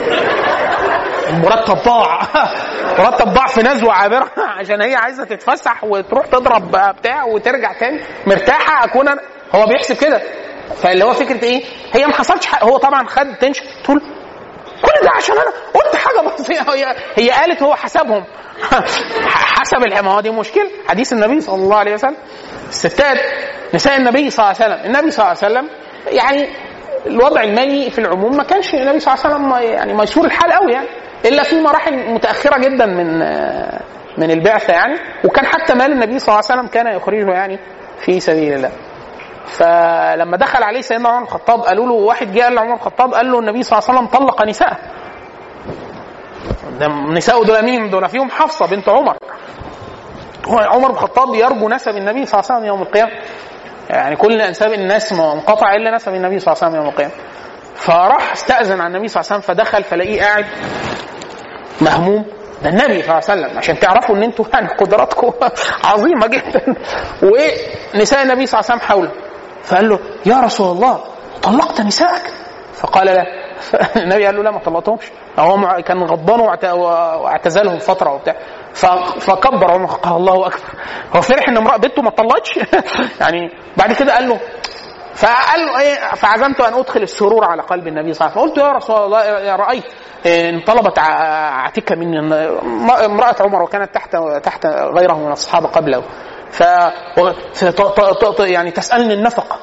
المرتب 1.28 1.74
ضاع. 1.84 2.20
مرتب 2.98 3.28
ضاع 3.28 3.46
في 3.46 3.62
نزوة 3.62 3.92
عابرة. 3.92 4.30
عشان 4.60 4.82
هي 4.82 4.94
عايزة 4.94 5.24
تتفسح 5.24 5.84
وتروح 5.84 6.26
تضرب 6.26 6.70
بتاع 6.70 7.24
وترجع 7.24 7.72
تاني. 7.72 8.00
مرتاحة 8.26 8.84
أكون 8.84 9.08
أنا. 9.08 9.20
هو 9.54 9.66
بيحسب 9.66 9.96
كده. 9.96 10.22
فاللي 10.76 11.04
هو 11.04 11.12
فكرة 11.12 11.44
إيه؟ 11.44 11.64
هي 11.92 12.06
ما 12.06 12.12
حصلش 12.12 12.46
حاجة. 12.46 12.64
هو 12.64 12.76
طبعا 12.76 13.06
خد 13.08 13.34
تنشن 13.40 13.64
تقول 13.84 14.00
كل 14.82 15.04
ده 15.04 15.10
عشان 15.16 15.34
أنا 15.34 15.52
قلت 15.74 15.96
حاجة 15.96 16.34
بسيطة. 16.34 16.72
هي 16.74 16.96
هي 17.16 17.30
قالت 17.30 17.62
هو 17.62 17.74
حسبهم. 17.74 18.24
حسب 19.26 20.04
ما 20.04 20.20
دي 20.20 20.30
مشكلة. 20.30 20.70
حديث 20.88 21.12
النبي 21.12 21.40
صلى 21.40 21.54
الله 21.54 21.76
عليه 21.76 21.94
وسلم. 21.94 22.16
الستات 22.68 23.18
نساء 23.74 23.96
النبي 23.96 24.30
صلى 24.30 24.44
الله 24.46 24.62
عليه 24.62 24.74
وسلم. 24.74 24.86
النبي 24.86 25.10
صلى 25.10 25.26
الله 25.26 25.36
عليه 25.42 25.52
وسلم 25.52 25.68
يعني 26.06 26.48
الوضع 27.06 27.42
المالي 27.42 27.90
في 27.90 27.98
العموم 27.98 28.36
ما 28.36 28.42
كانش 28.42 28.74
النبي 28.74 29.00
صلى 29.00 29.14
الله 29.14 29.24
عليه 29.24 29.34
وسلم 29.34 29.72
يعني 29.72 29.94
ميسور 29.94 30.24
الحال 30.24 30.52
قوي 30.52 30.72
يعني 30.72 30.88
إلا 31.24 31.42
في 31.42 31.60
مراحل 31.60 32.14
متأخرة 32.14 32.58
جدا 32.58 32.86
من 32.86 33.18
من 34.18 34.30
البعثة 34.30 34.72
يعني 34.72 34.94
وكان 35.24 35.46
حتى 35.46 35.74
مال 35.74 35.92
النبي 35.92 36.18
صلى 36.18 36.28
الله 36.28 36.44
عليه 36.50 36.60
وسلم 36.60 36.66
كان 36.66 36.96
يخرجه 36.96 37.32
يعني 37.32 37.58
في 37.98 38.20
سبيل 38.20 38.52
الله. 38.52 38.70
فلما 39.46 40.36
دخل 40.36 40.62
عليه 40.62 40.80
سيدنا 40.80 41.08
عمر 41.08 41.22
الخطاب 41.22 41.60
قالوا 41.60 41.86
له 41.86 41.92
واحد 41.92 42.32
جه 42.32 42.42
قال 42.42 42.54
لعمر 42.54 42.74
الخطاب 42.74 43.14
قال 43.14 43.32
له 43.32 43.38
النبي 43.38 43.62
صلى 43.62 43.78
الله 43.78 43.88
عليه 43.90 43.98
وسلم 43.98 44.26
طلق 44.26 44.46
نساءه. 44.46 44.78
نساء 47.12 47.42
دول 47.42 47.64
مين؟ 47.64 47.90
دول؟ 47.90 48.08
فيهم 48.08 48.30
حفصة 48.30 48.66
بنت 48.66 48.88
عمر. 48.88 49.16
عمر 50.46 50.88
بن 50.88 50.94
الخطاب 50.94 51.34
يرجو 51.34 51.68
نسب 51.68 51.96
النبي 51.96 52.26
صلى 52.26 52.40
الله 52.40 52.50
عليه 52.50 52.58
وسلم 52.60 52.64
يوم 52.64 52.82
القيامة. 52.82 53.10
يعني 53.90 54.16
كل 54.16 54.40
انساب 54.40 54.72
الناس 54.72 55.12
منقطع 55.12 55.74
إلا 55.74 55.90
نسب 55.96 56.14
النبي 56.14 56.38
صلى 56.38 56.52
الله 56.52 56.64
عليه 56.64 56.72
وسلم 56.72 56.82
يوم 56.84 56.88
القيامة. 56.92 57.12
فراح 57.74 58.32
استأذن 58.32 58.80
على 58.80 58.86
النبي 58.96 59.08
صلى 59.08 59.20
الله 59.20 59.32
عليه 59.32 59.42
وسلم 59.44 59.56
فدخل 59.56 59.84
فلاقيه 59.84 60.22
قاعد 60.22 60.46
مهموم. 61.80 62.24
ده 62.62 62.68
النبي 62.70 63.02
صلى 63.02 63.18
الله 63.18 63.30
عليه 63.30 63.42
وسلم 63.42 63.58
عشان 63.58 63.78
تعرفوا 63.78 64.16
إن 64.16 64.22
أنتوا 64.22 64.44
يعني 64.52 64.68
قدراتكم 64.68 65.32
عظيمة 65.90 66.26
جدا. 66.26 66.74
ونساء 67.22 68.22
النبي 68.22 68.46
صلى 68.46 68.60
الله 68.60 68.70
عليه 68.70 68.76
وسلم 68.76 68.80
حوله 68.80 69.10
فقال 69.64 69.88
له 69.88 69.98
يا 70.26 70.40
رسول 70.40 70.76
الله 70.76 71.00
طلقت 71.42 71.80
نسائك؟ 71.80 72.22
فقال 72.74 73.06
لا. 73.06 73.24
النبي 74.02 74.26
قال 74.26 74.36
له 74.36 74.42
لا 74.42 74.50
ما 74.50 74.58
طلقتهمش. 74.58 75.04
هو 75.38 75.82
كان 75.86 76.02
غضبان 76.02 76.40
واعت- 76.40 76.64
واعتزلهم 76.64 77.78
فترة 77.78 78.10
وبتاع. 78.12 78.34
فكبر 79.20 79.70
عمر 79.70 79.86
قال 79.86 80.16
الله 80.16 80.46
أكبر. 80.46 80.62
هو 81.16 81.20
فرح 81.20 81.48
إن 81.48 81.56
امرأة 81.56 81.76
بنته 81.76 82.02
ما 82.02 82.10
طلقتش؟ 82.10 82.56
يعني 83.20 83.50
بعد 83.76 83.92
كده 83.92 84.14
قال 84.14 84.28
له 84.28 84.40
فقال 85.14 85.60
له 85.66 85.80
إيه 85.80 86.14
فعزمت 86.14 86.60
أن 86.60 86.74
أدخل 86.74 87.02
السرور 87.02 87.44
على 87.44 87.62
قلب 87.62 87.86
النبي 87.86 88.12
صلى 88.12 88.26
الله 88.28 88.38
عليه 88.40 88.42
وسلم. 88.52 88.54
فقلت 88.54 88.66
يا 88.66 88.72
رسول 88.72 89.04
الله 89.04 89.24
يا 89.24 89.56
رأيت 89.56 89.84
إن 90.26 90.60
طلبت 90.60 90.98
ع- 90.98 91.62
عتيكه 91.64 91.94
مني 91.94 92.18
امرأة 93.04 93.36
عمر 93.40 93.62
وكانت 93.62 93.94
تحت 93.94 94.16
تحت 94.42 94.66
غيره 94.66 95.14
من 95.14 95.32
الصحابه 95.32 95.68
قبله. 95.68 96.02
ف 96.50 96.62
يعني 98.40 98.70
تسألني 98.70 99.14
النفقة. 99.14 99.56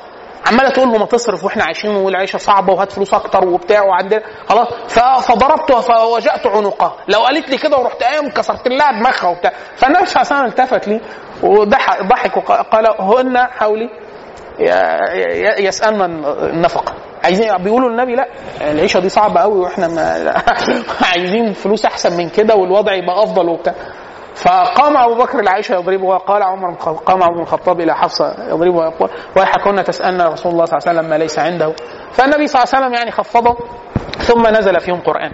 عمالة 0.48 0.70
تقول 0.70 0.88
له 0.92 0.98
ما 0.98 1.06
تصرف 1.06 1.44
وإحنا 1.44 1.64
عايشين 1.64 1.96
والعيشة 1.96 2.38
صعبة 2.38 2.74
وهات 2.74 2.92
فلوس 2.92 3.14
أكتر 3.14 3.48
وبتاع 3.48 3.84
وعندنا. 3.84 4.22
خلاص. 4.50 4.68
ف- 4.88 5.32
فضربته 5.32 5.80
فوجأت 5.82 6.48
عنقها 6.48 6.96
لو 7.08 7.20
قالت 7.20 7.50
لي 7.50 7.58
كده 7.58 7.78
ورحت 7.78 8.04
قايم 8.04 8.30
كسرت 8.30 8.68
لها 8.68 8.92
دماغها 9.00 9.28
وبتاع. 9.30 9.52
فالنبي 9.76 10.06
صلى 10.06 10.22
الله 10.22 10.34
عليه 10.34 10.44
وسلم 10.50 10.64
التفت 10.64 10.88
لي 10.88 11.02
وضحك 11.44 12.04
ضحك 12.04 12.38
وقال 12.38 12.86
هن 13.02 13.38
حولي 13.38 13.90
ي- 14.60 15.66
يسالنا 15.68 16.06
النفقة. 16.50 16.94
عايزين 17.24 17.58
بيقولوا 17.58 17.90
للنبي 17.90 18.16
لا 18.16 18.28
العيشة 18.62 19.00
دي 19.00 19.10
صعبة 19.10 19.42
قوي 19.42 19.60
وإحنا 19.60 19.88
ما 19.88 20.34
عايزين 21.12 21.54
فلوس 21.54 21.86
أحسن 21.86 22.18
من 22.18 22.30
كده 22.30 22.56
والوضع 22.56 22.94
يبقى 22.94 23.24
أفضل 23.24 23.50
وبتاع. 23.50 23.74
فقام 24.36 24.98
أبو 24.98 25.16
بكر 25.16 25.42
لعائشه 25.42 25.74
يضربه 25.76 26.06
وقال 26.06 26.44
عمر 26.44 26.74
قام 27.06 27.24
عمر 27.24 27.34
بن 27.34 27.42
الخطاب 27.42 27.80
إلى 27.80 27.96
حفصة 27.96 28.36
يضربه 28.50 28.78
ويقول 28.78 29.10
ويحكن 29.38 29.84
تسألنا 29.84 30.28
رسول 30.28 30.52
الله 30.52 30.66
صلى 30.66 30.78
الله 30.78 30.90
عليه 30.90 31.00
وسلم 31.00 31.10
ما 31.10 31.18
ليس 31.18 31.40
عنده. 31.40 31.74
فالنبي 32.12 32.48
صلى 32.48 32.64
الله 32.64 32.76
عليه 32.76 32.86
وسلم 32.86 32.94
يعني 32.94 33.12
خفضه 33.12 33.58
ثم 34.18 34.48
نزل 34.48 34.80
فيهم 34.80 35.00
قرآن. 35.02 35.32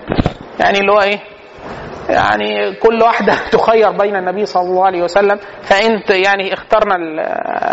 يعني 0.60 0.80
اللي 0.80 0.92
هو 0.92 1.02
إيه؟ 1.02 1.20
يعني 2.10 2.76
كل 2.76 3.02
واحدة 3.02 3.34
تخير 3.52 3.92
بين 3.92 4.16
النبي 4.16 4.46
صلى 4.46 4.64
الله 4.64 4.86
عليه 4.86 5.04
وسلم 5.04 5.40
فإن 5.62 6.02
يعني 6.10 6.54
اخترنا 6.54 6.96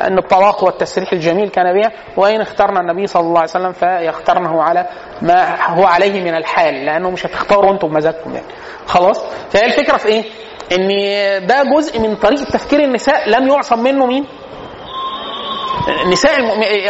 أن 0.06 0.18
الطلاق 0.18 0.64
والتسريح 0.64 1.12
الجميل 1.12 1.48
كان 1.48 1.72
بها 1.72 1.92
وإن 2.16 2.40
اخترنا 2.40 2.80
النبي 2.80 3.06
صلى 3.06 3.22
الله 3.22 3.40
عليه 3.40 3.50
وسلم 3.50 3.72
فيخترنه 3.72 4.62
على 4.62 4.86
ما 5.22 5.66
هو 5.66 5.84
عليه 5.84 6.24
من 6.24 6.34
الحال 6.34 6.74
لأنه 6.86 7.10
مش 7.10 7.26
هتختاروا 7.26 7.72
أنتم 7.72 7.88
بمزاجكم 7.88 8.34
يعني. 8.34 8.46
خلاص؟ 8.86 9.24
فهي 9.50 9.66
الفكرة 9.66 9.96
في 9.96 10.08
إيه؟ 10.08 10.24
إن 10.72 10.88
ده 11.46 11.62
جزء 11.76 11.98
من 12.00 12.16
طريقة 12.16 12.44
تفكير 12.44 12.80
النساء 12.84 13.28
لم 13.28 13.48
يعصم 13.48 13.82
منه 13.82 14.06
مين؟ 14.06 14.26
نساء. 16.06 16.38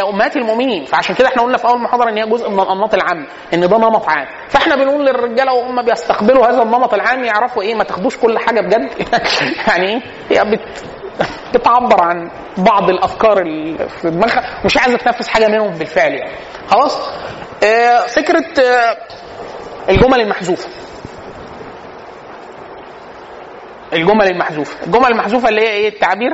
أمهات 0.09 0.35
المؤمنين. 0.37 0.85
فعشان 0.85 1.15
كده 1.15 1.27
إحنا 1.27 1.41
قلنا 1.41 1.57
في 1.57 1.67
أول 1.67 1.81
محاضرة 1.81 2.09
إن 2.09 2.17
هي 2.17 2.25
جزء 2.25 2.49
من 2.49 2.59
الانماط 2.59 2.93
العام 2.93 3.27
إن 3.53 3.59
ده 3.69 3.77
نمط 3.77 4.09
عام. 4.09 4.27
فإحنا 4.49 4.75
بنقول 4.75 5.05
للرجالة 5.05 5.53
وهم 5.53 5.81
بيستقبلوا 5.81 6.47
هذا 6.47 6.61
النمط 6.63 6.93
العام 6.93 7.23
يعرفوا 7.23 7.61
إيه 7.61 7.75
ما 7.75 7.83
تاخدوش 7.83 8.17
كل 8.17 8.39
حاجة 8.39 8.61
بجد. 8.61 8.89
يعني 9.67 10.01
إيه؟ 10.31 10.43
بت... 10.43 10.83
بتعبر 11.53 12.01
عن 12.03 12.31
بعض 12.57 12.89
الأفكار 12.89 13.41
اللي 13.41 13.87
في 14.01 14.09
دماغها. 14.09 14.43
مش 14.65 14.77
عايزة 14.77 14.97
تنفذ 14.97 15.29
حاجة 15.29 15.47
منهم 15.47 15.71
بالفعل 15.71 16.11
يعني. 16.11 16.31
خلاص؟ 16.69 16.97
آه 17.63 17.99
فكرة 18.07 18.45
آه 18.63 18.97
الجمل 19.89 20.21
المحذوفة. 20.21 20.69
الجمل 23.93 24.27
المحذوفة. 24.27 24.85
الجمل 24.85 25.07
المحذوفة 25.07 25.49
اللي 25.49 25.61
هي 25.61 25.69
إيه؟ 25.69 25.89
التعبير. 25.89 26.33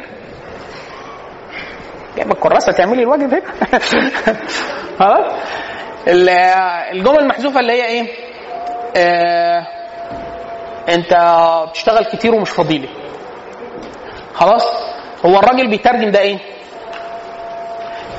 جايبه 2.18 2.32
الكراسة 2.32 2.72
تعملي 2.72 3.04
الواجب 3.04 3.34
هنا. 3.34 3.80
خلاص؟ 5.00 5.34
ال- 6.08 6.30
الجمل 6.92 7.20
المحذوفة 7.20 7.60
اللي 7.60 7.74
هي 7.74 7.86
إيه؟ 7.86 8.08
آه 8.98 9.68
أنت 10.90 11.14
بتشتغل 11.70 12.06
كتير 12.06 12.36
ومش 12.36 12.50
فاضيلي. 12.50 12.90
خلاص؟ 14.34 14.66
هو 15.26 15.40
الراجل 15.40 15.68
بيترجم 15.70 16.10
ده 16.12 16.20
إيه؟ 16.20 16.40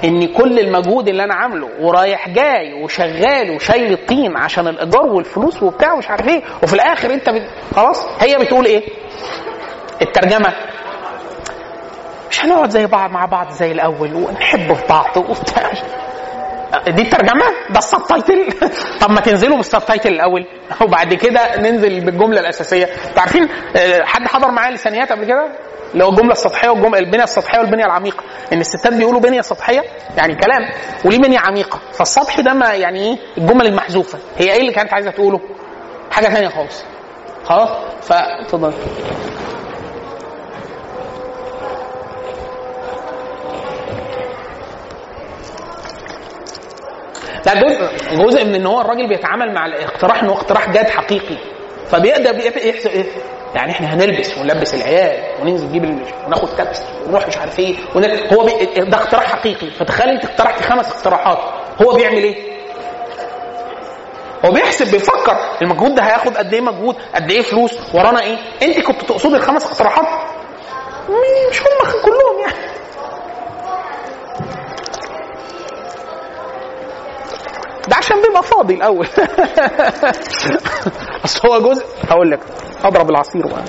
إن 0.05 0.27
كل 0.27 0.59
المجهود 0.59 1.09
اللي 1.09 1.25
أنا 1.25 1.35
عامله 1.35 1.69
ورايح 1.81 2.29
جاي 2.29 2.83
وشغال 2.83 3.51
وشايل 3.51 3.93
الطين 3.93 4.37
عشان 4.37 4.69
الإيجار 4.69 5.07
والفلوس 5.07 5.63
وبتاع 5.63 5.93
ومش 5.93 6.09
عارف 6.11 6.29
إيه 6.29 6.43
وفي 6.63 6.75
الآخر 6.75 7.15
أنت 7.15 7.31
بت... 7.31 7.43
خلاص 7.77 8.07
هي 8.21 8.37
بتقول 8.37 8.65
إيه؟ 8.67 8.83
الترجمة. 10.03 10.53
مش 12.31 12.45
هنقعد 12.45 12.71
زي 12.71 12.87
بعض 12.87 13.11
مع 13.11 13.25
بعض 13.27 13.51
زي 13.51 13.73
الأول 13.73 14.15
ونحب 14.15 14.73
في 14.73 14.87
بعض 14.89 15.17
وبتاع. 15.17 15.71
دي 16.89 17.03
الترجمه 17.03 17.45
ده 17.71 17.79
ال 17.79 17.87
subtitle 17.87 18.53
طب 19.01 19.11
ما 19.11 19.21
تنزلوا 19.21 19.57
بال 19.57 19.68
subtitle 19.68 20.13
الأول. 20.13 20.47
وبعد 20.85 21.15
كده 21.15 21.57
ننزل 21.57 22.05
بالجملة 22.05 22.41
الأساسية. 22.41 22.85
أنتوا 22.85 23.21
عارفين 23.21 23.49
آه، 23.77 24.03
حد 24.05 24.27
حضر 24.29 24.51
معايا 24.51 24.75
لسانيات 24.75 25.13
قبل 25.13 25.25
كده؟ 25.25 25.49
اللي 25.93 26.05
هو 26.05 26.09
الجملة 26.11 26.33
السطحية 26.33 26.69
والجمله 26.69 26.99
البنية 26.99 27.25
السطحية 27.25 27.59
والبنية 27.59 27.85
العميقة. 27.85 28.25
إن 28.53 28.61
الستات 28.61 28.93
بيقولوا 28.93 29.21
بنية 29.21 29.41
سطحية؟ 29.41 29.83
يعني 30.17 30.35
كلام. 30.35 30.71
وليه 31.05 31.19
بنية 31.19 31.39
عميقة؟ 31.39 31.79
فالسطح 31.93 32.41
ده 32.41 32.53
ما 32.53 32.75
يعني 32.75 33.03
إيه؟ 33.03 33.19
الجمل 33.39 33.67
المحذوفة. 33.67 34.19
هي 34.39 34.53
إيه 34.53 34.61
اللي 34.61 34.73
كانت 34.73 34.93
عايزة 34.93 35.11
تقوله؟ 35.11 35.41
حاجة 36.11 36.27
ثانية 36.27 36.49
خالص. 36.49 36.85
خلاص؟ 37.45 37.71
فاتفضل 38.03 38.73
ده 47.47 47.55
جزء 47.55 47.89
جزء 48.27 48.45
من 48.45 48.55
إن 48.55 48.67
هو 48.67 48.81
الراجل 48.81 49.09
بيتعامل 49.09 49.55
مع 49.55 49.67
الاقتراح 49.67 50.23
إن 50.23 50.29
هو 50.29 50.35
اقتراح 50.35 50.71
جاد 50.71 50.89
حقيقي. 50.91 51.37
فبيقدر 51.91 52.33
بي- 52.33 52.69
يحسب 52.69 52.91
إيه؟ 52.91 53.05
يعني 53.55 53.73
إحنا 53.73 53.95
هنلبس 53.95 54.39
ونلبس 54.39 54.75
العيال 54.75 55.41
وننزل 55.43 55.67
نجيب 55.67 56.01
وناخد 56.27 56.49
تاكسي 56.57 56.83
ونروح 57.07 57.29
مش 57.29 57.37
عارف 57.39 57.59
إيه. 57.59 57.75
هو 58.33 58.45
بي... 58.45 58.81
ده 58.91 58.97
اقتراح 58.97 59.25
حقيقي. 59.25 59.71
فتخيل 59.71 60.09
أنت 60.09 60.25
اقترحت 60.25 60.63
خمس 60.63 60.93
اقتراحات. 60.93 61.39
هو 61.83 61.93
بيعمل 61.93 62.17
إيه؟ 62.25 62.57
هو 64.45 64.51
بيحسب 64.51 64.91
بيفكر 64.91 65.37
المجهود 65.63 65.95
ده 65.95 66.03
هياخد 66.03 66.37
قد 66.37 66.55
إيه 66.55 66.61
مجهود 66.61 66.97
قد 67.15 67.31
إيه 67.31 67.43
فلوس 67.43 67.79
ورانا 67.95 68.23
إيه؟ 68.23 68.37
أنت 68.63 68.81
كنت 68.81 69.03
تقصدي 69.03 69.37
الخمس 69.37 69.67
اقتراحات؟ 69.67 70.07
مش 71.51 71.61
هم 71.61 71.91
كلهم 72.05 72.41
يعني. 72.41 72.76
ده 77.89 77.97
عشان 77.97 78.23
بيبقى 78.23 78.43
فاضي 78.43 78.75
الأول. 78.75 79.07
أصل 81.25 81.49
هو 81.49 81.59
جزء. 81.71 81.85
هقول 82.11 82.31
لك 82.31 82.41
أضرب 82.85 83.11
العصير 83.11 83.47
بقى. 83.47 83.63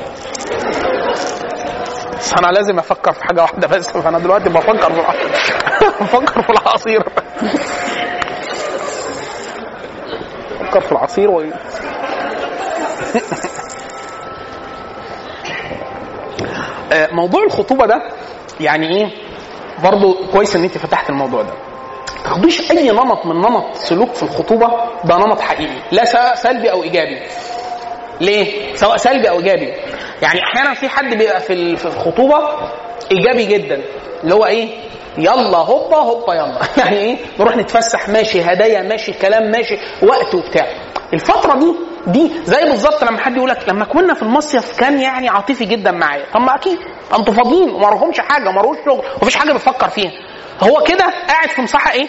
بس 2.18 2.34
أنا 2.34 2.48
لازم 2.52 2.80
أفكر 2.80 3.14
في 3.14 3.24
حاجة 3.24 3.42
واحدة 3.42 3.68
بس 3.68 3.88
فأنا 3.90 4.20
دلوقتي 4.20 4.50
بفكر 4.50 4.94
في 4.94 5.00
العصير. 5.00 5.32
بفكر 6.02 6.42
في 6.44 6.50
العصير. 6.50 7.04
بفكر 10.62 10.82
في 10.82 10.92
العصير 10.92 11.30
و... 11.30 11.42
آه، 16.92 17.08
موضوع 17.12 17.44
الخطوبة 17.44 17.86
ده 17.86 18.02
يعني 18.60 18.88
إيه؟ 18.98 19.12
برضه 19.84 20.32
كويس 20.32 20.56
إن 20.56 20.64
أنت 20.64 20.78
فتحت 20.78 21.10
الموضوع 21.10 21.42
ده. 21.42 21.54
تاخدوش 22.28 22.72
أي 22.72 22.92
نمط 22.92 23.26
من 23.26 23.36
نمط 23.36 23.76
سلوك 23.76 24.14
في 24.14 24.24
الخطوبة 24.24 24.68
ده 25.04 25.18
نمط 25.18 25.40
حقيقي 25.40 25.74
لا 25.92 26.06
سواء 26.06 26.36
سلبي 26.36 26.72
أو 26.72 26.84
إيجابي. 26.84 27.20
ليه؟ 28.22 28.76
سواء 28.76 28.98
سلبي 28.98 29.30
أو 29.30 29.38
إيجابي. 29.40 29.74
يعني 30.22 30.40
أحيانا 30.44 30.74
في 30.74 30.90
حد 30.90 31.16
بيبقى 31.18 31.42
في 31.42 31.54
ال- 31.54 31.78
في 31.78 31.86
الخطوبة 31.86 32.50
إيجابي 33.12 33.46
جدا 33.46 33.82
اللي 34.24 34.36
هو 34.36 34.46
إيه؟ 34.46 34.70
يلا 35.18 35.58
هوبا 35.58 35.98
هوبا 35.98 36.34
يلا. 36.34 36.60
يعني 36.86 36.98
إيه؟ 36.98 37.18
نروح 37.40 37.58
نتفسح 37.58 38.10
ماشي 38.10 38.42
هدايا 38.42 38.82
ماشي 38.82 39.14
كلام 39.14 39.52
ماشي 39.52 39.78
وقت 40.04 40.36
وبتاع. 40.36 40.68
الفترة 41.14 41.60
دي 41.60 41.74
دي 42.08 42.32
زي 42.46 42.64
بالظبط 42.64 43.04
لما 43.04 43.20
حد 43.20 43.38
يقول 43.38 43.50
لك 43.50 43.70
لما 43.70 43.86
كنا 43.86 44.14
في 44.14 44.22
المصيف 44.24 44.80
كان 44.80 45.00
يعني 45.02 45.30
عاطفي 45.30 45.66
جدا 45.66 45.92
معايا. 45.92 46.26
طب 46.34 46.42
ما 46.42 46.56
أكيد 46.56 46.78
أنتوا 47.20 47.34
فاضيين 47.34 47.70
وما 47.70 47.90
حاجة 48.20 48.52
ما 48.52 48.62
لهوش 48.62 48.78
شغل 48.86 49.04
ومفيش 49.22 49.36
حاجة 49.36 49.54
بتفكر 49.54 49.90
فيها. 49.90 50.12
هو 50.64 50.84
كده 50.84 51.06
قاعد 51.28 51.50
في 51.50 51.62
مساحه 51.62 51.92
إيه؟ 51.92 52.08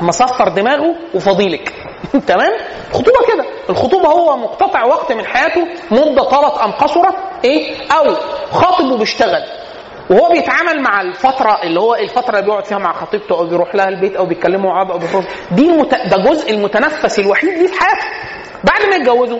مصفر 0.00 0.48
دماغه 0.48 0.94
وفضيلك 1.14 1.72
تمام؟ 2.28 2.52
الخطوبه 2.90 3.26
كده. 3.34 3.44
الخطوبة 3.70 4.08
هو 4.08 4.36
مقتطع 4.36 4.84
وقت 4.84 5.12
من 5.12 5.26
حياته 5.26 5.66
مدة 5.90 6.22
طالت 6.22 6.58
أم 6.58 6.72
قصرت 6.72 7.14
إيه؟ 7.44 7.76
أو 7.92 8.14
خاطب 8.52 8.84
وبيشتغل 8.92 9.42
وهو 10.10 10.28
بيتعامل 10.32 10.82
مع 10.82 11.00
الفترة 11.00 11.62
اللي 11.62 11.80
هو 11.80 11.94
الفترة 11.94 12.30
اللي 12.30 12.42
بيقعد 12.46 12.64
فيها 12.64 12.78
مع 12.78 12.92
خطيبته 12.92 13.38
أو 13.38 13.44
بيروح 13.46 13.74
لها 13.74 13.88
البيت 13.88 14.16
أو 14.16 14.26
بيتكلموا 14.26 14.70
مع 14.72 14.82
بعض 14.82 14.90
أو 14.92 14.98
بيخرجوا 14.98 15.28
دي 15.50 15.66
المت... 15.70 15.94
ده 15.94 16.16
جزء 16.30 16.50
المتنفس 16.50 17.18
الوحيد 17.18 17.50
ليه 17.50 17.66
في 17.66 17.80
حياته. 17.80 18.06
بعد 18.64 18.82
ما 18.90 18.96
يتجوزوا. 18.96 19.38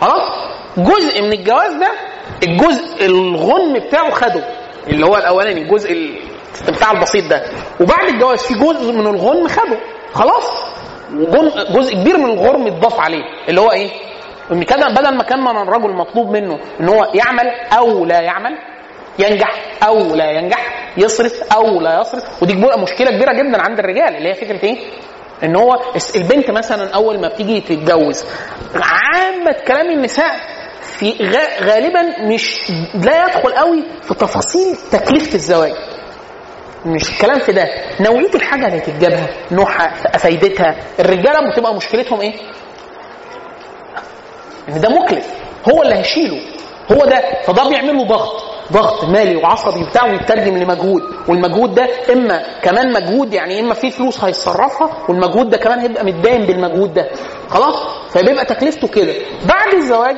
خلاص؟ 0.00 0.30
جزء 0.76 1.22
من 1.22 1.32
الجواز 1.32 1.72
ده 1.72 1.90
الجزء 2.42 3.06
الغنم 3.06 3.78
بتاعه 3.78 4.10
خده. 4.10 4.44
اللي 4.88 5.06
هو 5.06 5.16
الأولاني 5.16 5.62
الجزء 5.62 5.92
الاستمتاع 5.92 6.92
البسيط 6.92 7.30
ده. 7.30 7.42
وبعد 7.80 8.08
الجواز 8.08 8.42
في 8.42 8.54
جزء 8.54 8.92
من 8.92 9.06
الغنم 9.06 9.48
خده. 9.48 9.78
خلاص. 10.12 10.74
جزء 11.70 11.94
كبير 11.94 12.16
من 12.18 12.30
الغرم 12.30 12.66
اتضاف 12.66 13.00
عليه. 13.00 13.22
اللي 13.48 13.60
هو 13.60 13.72
إيه؟ 13.72 13.90
إن 14.52 14.62
كده 14.62 14.88
بدل 14.88 15.16
ما 15.16 15.22
كان 15.22 15.40
من 15.40 15.56
الرجل 15.56 15.90
مطلوب 15.92 16.30
منه 16.30 16.58
إن 16.80 16.88
هو 16.88 17.10
يعمل 17.14 17.48
أو 17.78 18.04
لا 18.04 18.20
يعمل 18.20 18.58
ينجح 19.18 19.62
أو 19.86 20.14
لا 20.14 20.30
ينجح 20.30 20.90
يصرف 20.96 21.52
أو 21.56 21.80
لا 21.80 22.00
يصرف. 22.00 22.42
ودي 22.42 22.54
مشكلة 22.82 23.10
كبيرة 23.10 23.32
جدا 23.32 23.62
عند 23.62 23.78
الرجال 23.78 24.16
اللي 24.16 24.28
هي 24.28 24.34
فكرة 24.34 24.64
إيه؟ 24.64 24.78
إن 25.44 25.56
هو 25.56 25.80
البنت 26.16 26.50
مثلا 26.50 26.94
أول 26.94 27.20
ما 27.20 27.28
بتيجي 27.28 27.60
تتجوز 27.60 28.24
عامة 28.74 29.52
كلام 29.66 29.90
النساء 29.90 30.36
في 30.98 31.12
غا- 31.12 31.62
غالبا 31.62 32.02
مش 32.28 32.72
لا 32.94 33.24
يدخل 33.26 33.52
قوي 33.52 33.84
في 34.02 34.14
تفاصيل 34.14 34.76
تكلفة 34.92 35.34
الزواج. 35.34 35.72
مش 36.86 37.08
الكلام 37.10 37.38
في 37.38 37.52
ده. 37.52 37.68
نوعية 38.00 38.34
الحاجة 38.34 38.66
اللي 38.66 38.78
هتتجابها 38.78 39.26
نوعها 39.52 39.88
فايدتها. 40.18 40.76
الرجالة 41.00 41.50
بتبقى 41.52 41.74
مشكلتهم 41.74 42.20
إيه؟ 42.20 42.34
إن 44.68 44.80
ده 44.80 44.88
مكلف. 44.88 45.26
هو 45.72 45.82
اللي 45.82 45.94
هيشيله. 45.94 46.40
هو 46.92 47.04
ده. 47.04 47.22
فده 47.44 47.68
بيعمل 47.68 47.96
له 47.96 48.04
ضغط. 48.04 48.42
ضغط 48.72 49.04
مالي 49.04 49.36
وعصبي 49.36 49.84
بتاعه 49.84 50.10
ويترجم 50.10 50.58
لمجهود. 50.58 51.02
والمجهود 51.28 51.74
ده 51.74 51.88
إما 52.12 52.42
كمان 52.62 52.92
مجهود 52.92 53.34
يعني 53.34 53.60
إما 53.60 53.74
في 53.74 53.90
فلوس 53.90 54.24
هيتصرفها 54.24 54.90
والمجهود 55.08 55.50
ده 55.50 55.56
كمان 55.56 55.78
هيبقى 55.78 56.04
متداين 56.04 56.46
بالمجهود 56.46 56.94
ده. 56.94 57.08
خلاص؟ 57.48 57.76
فبيبقى 58.10 58.44
تكلفته 58.44 58.88
كده. 58.88 59.14
بعد 59.46 59.74
الزواج 59.74 60.16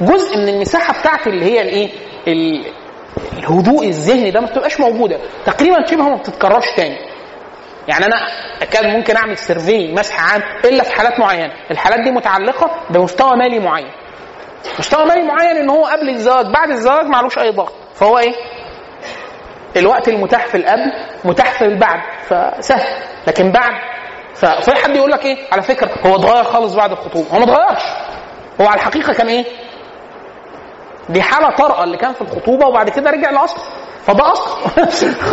جزء 0.00 0.36
من 0.36 0.48
المساحة 0.48 1.00
بتاعت 1.00 1.26
اللي 1.26 1.44
هي 1.44 1.60
الإيه؟ 1.62 1.90
ال- 2.28 2.64
الهدوء 3.38 3.86
الذهني 3.86 4.30
ده 4.30 4.40
ما 4.40 4.46
بتبقاش 4.46 4.80
موجودة. 4.80 5.18
تقريبا 5.46 5.86
شبه 5.86 6.02
ما 6.02 6.16
بتتكررش 6.16 6.66
تاني. 6.76 6.98
يعني 7.88 8.04
أنا 8.06 8.16
كان 8.70 8.90
ممكن 8.96 9.16
أعمل 9.16 9.38
سيرفي 9.38 9.92
مسح 9.92 10.32
عام 10.32 10.42
إلا 10.64 10.82
في 10.84 10.92
حالات 10.92 11.20
معينة. 11.20 11.52
الحالات 11.70 12.00
دي 12.00 12.10
متعلقة 12.10 12.70
بمستوى 12.90 13.36
مالي 13.36 13.58
معين. 13.58 13.90
مستوى 14.78 15.04
مالي 15.04 15.22
معين 15.22 15.56
إن 15.56 15.70
هو 15.70 15.84
قبل 15.84 16.08
الزواج. 16.08 16.46
بعد 16.46 16.70
الزواج 16.70 17.06
معلوش 17.06 17.38
أي 17.38 17.50
ضغط. 17.50 17.72
فهو 17.94 18.18
إيه؟ 18.18 18.34
الوقت 19.76 20.08
المتاح 20.08 20.46
في 20.46 20.56
القبل 20.56 20.92
متاح 21.24 21.52
في 21.58 21.64
البعد. 21.64 22.00
فسهل. 22.28 23.02
لكن 23.26 23.52
بعد 23.52 23.72
ففي 24.34 24.74
حد 24.84 24.96
يقول 24.96 25.10
لك 25.10 25.24
إيه؟ 25.24 25.36
على 25.52 25.62
فكرة 25.62 25.90
هو 26.06 26.16
اتغير 26.16 26.44
خالص 26.44 26.74
بعد 26.74 26.90
الخطوبة. 26.92 27.28
هو 27.32 27.38
ما 27.38 27.44
اتغيرش. 27.44 27.82
هو 28.60 28.66
على 28.66 28.74
الحقيقة 28.74 29.12
كان 29.12 29.28
إيه؟ 29.28 29.44
دي 31.08 31.22
حالة 31.22 31.50
طارئة 31.56 31.84
اللي 31.84 31.96
كان 31.96 32.12
في 32.12 32.20
الخطوبة 32.22 32.66
وبعد 32.66 32.90
كده 32.90 33.10
رجع 33.10 33.30
لاصله 33.30 33.62
فده 34.02 34.32
اصل 34.32 34.48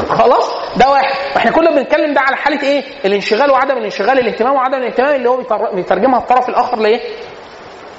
خلاص. 0.10 0.50
ده 0.78 0.90
واحد. 0.90 1.16
وإحنا 1.36 1.52
كنا 1.52 1.72
بنتكلم 1.72 2.14
ده 2.14 2.22
على 2.22 2.36
حالة 2.36 2.64
إيه؟ 2.64 2.84
الانشغال 3.06 3.52
وعدم 3.52 3.78
الانشغال 3.78 4.20
الاهتمام 4.20 4.54
وعدم 4.56 4.78
الاهتمام 4.78 5.16
اللي 5.16 5.30
هو 5.30 5.38
بيتر- 5.38 5.76
بيترجمها 5.76 6.20
الطرف 6.20 6.50
الآخر 6.50 6.80
لإيه؟ 6.80 7.00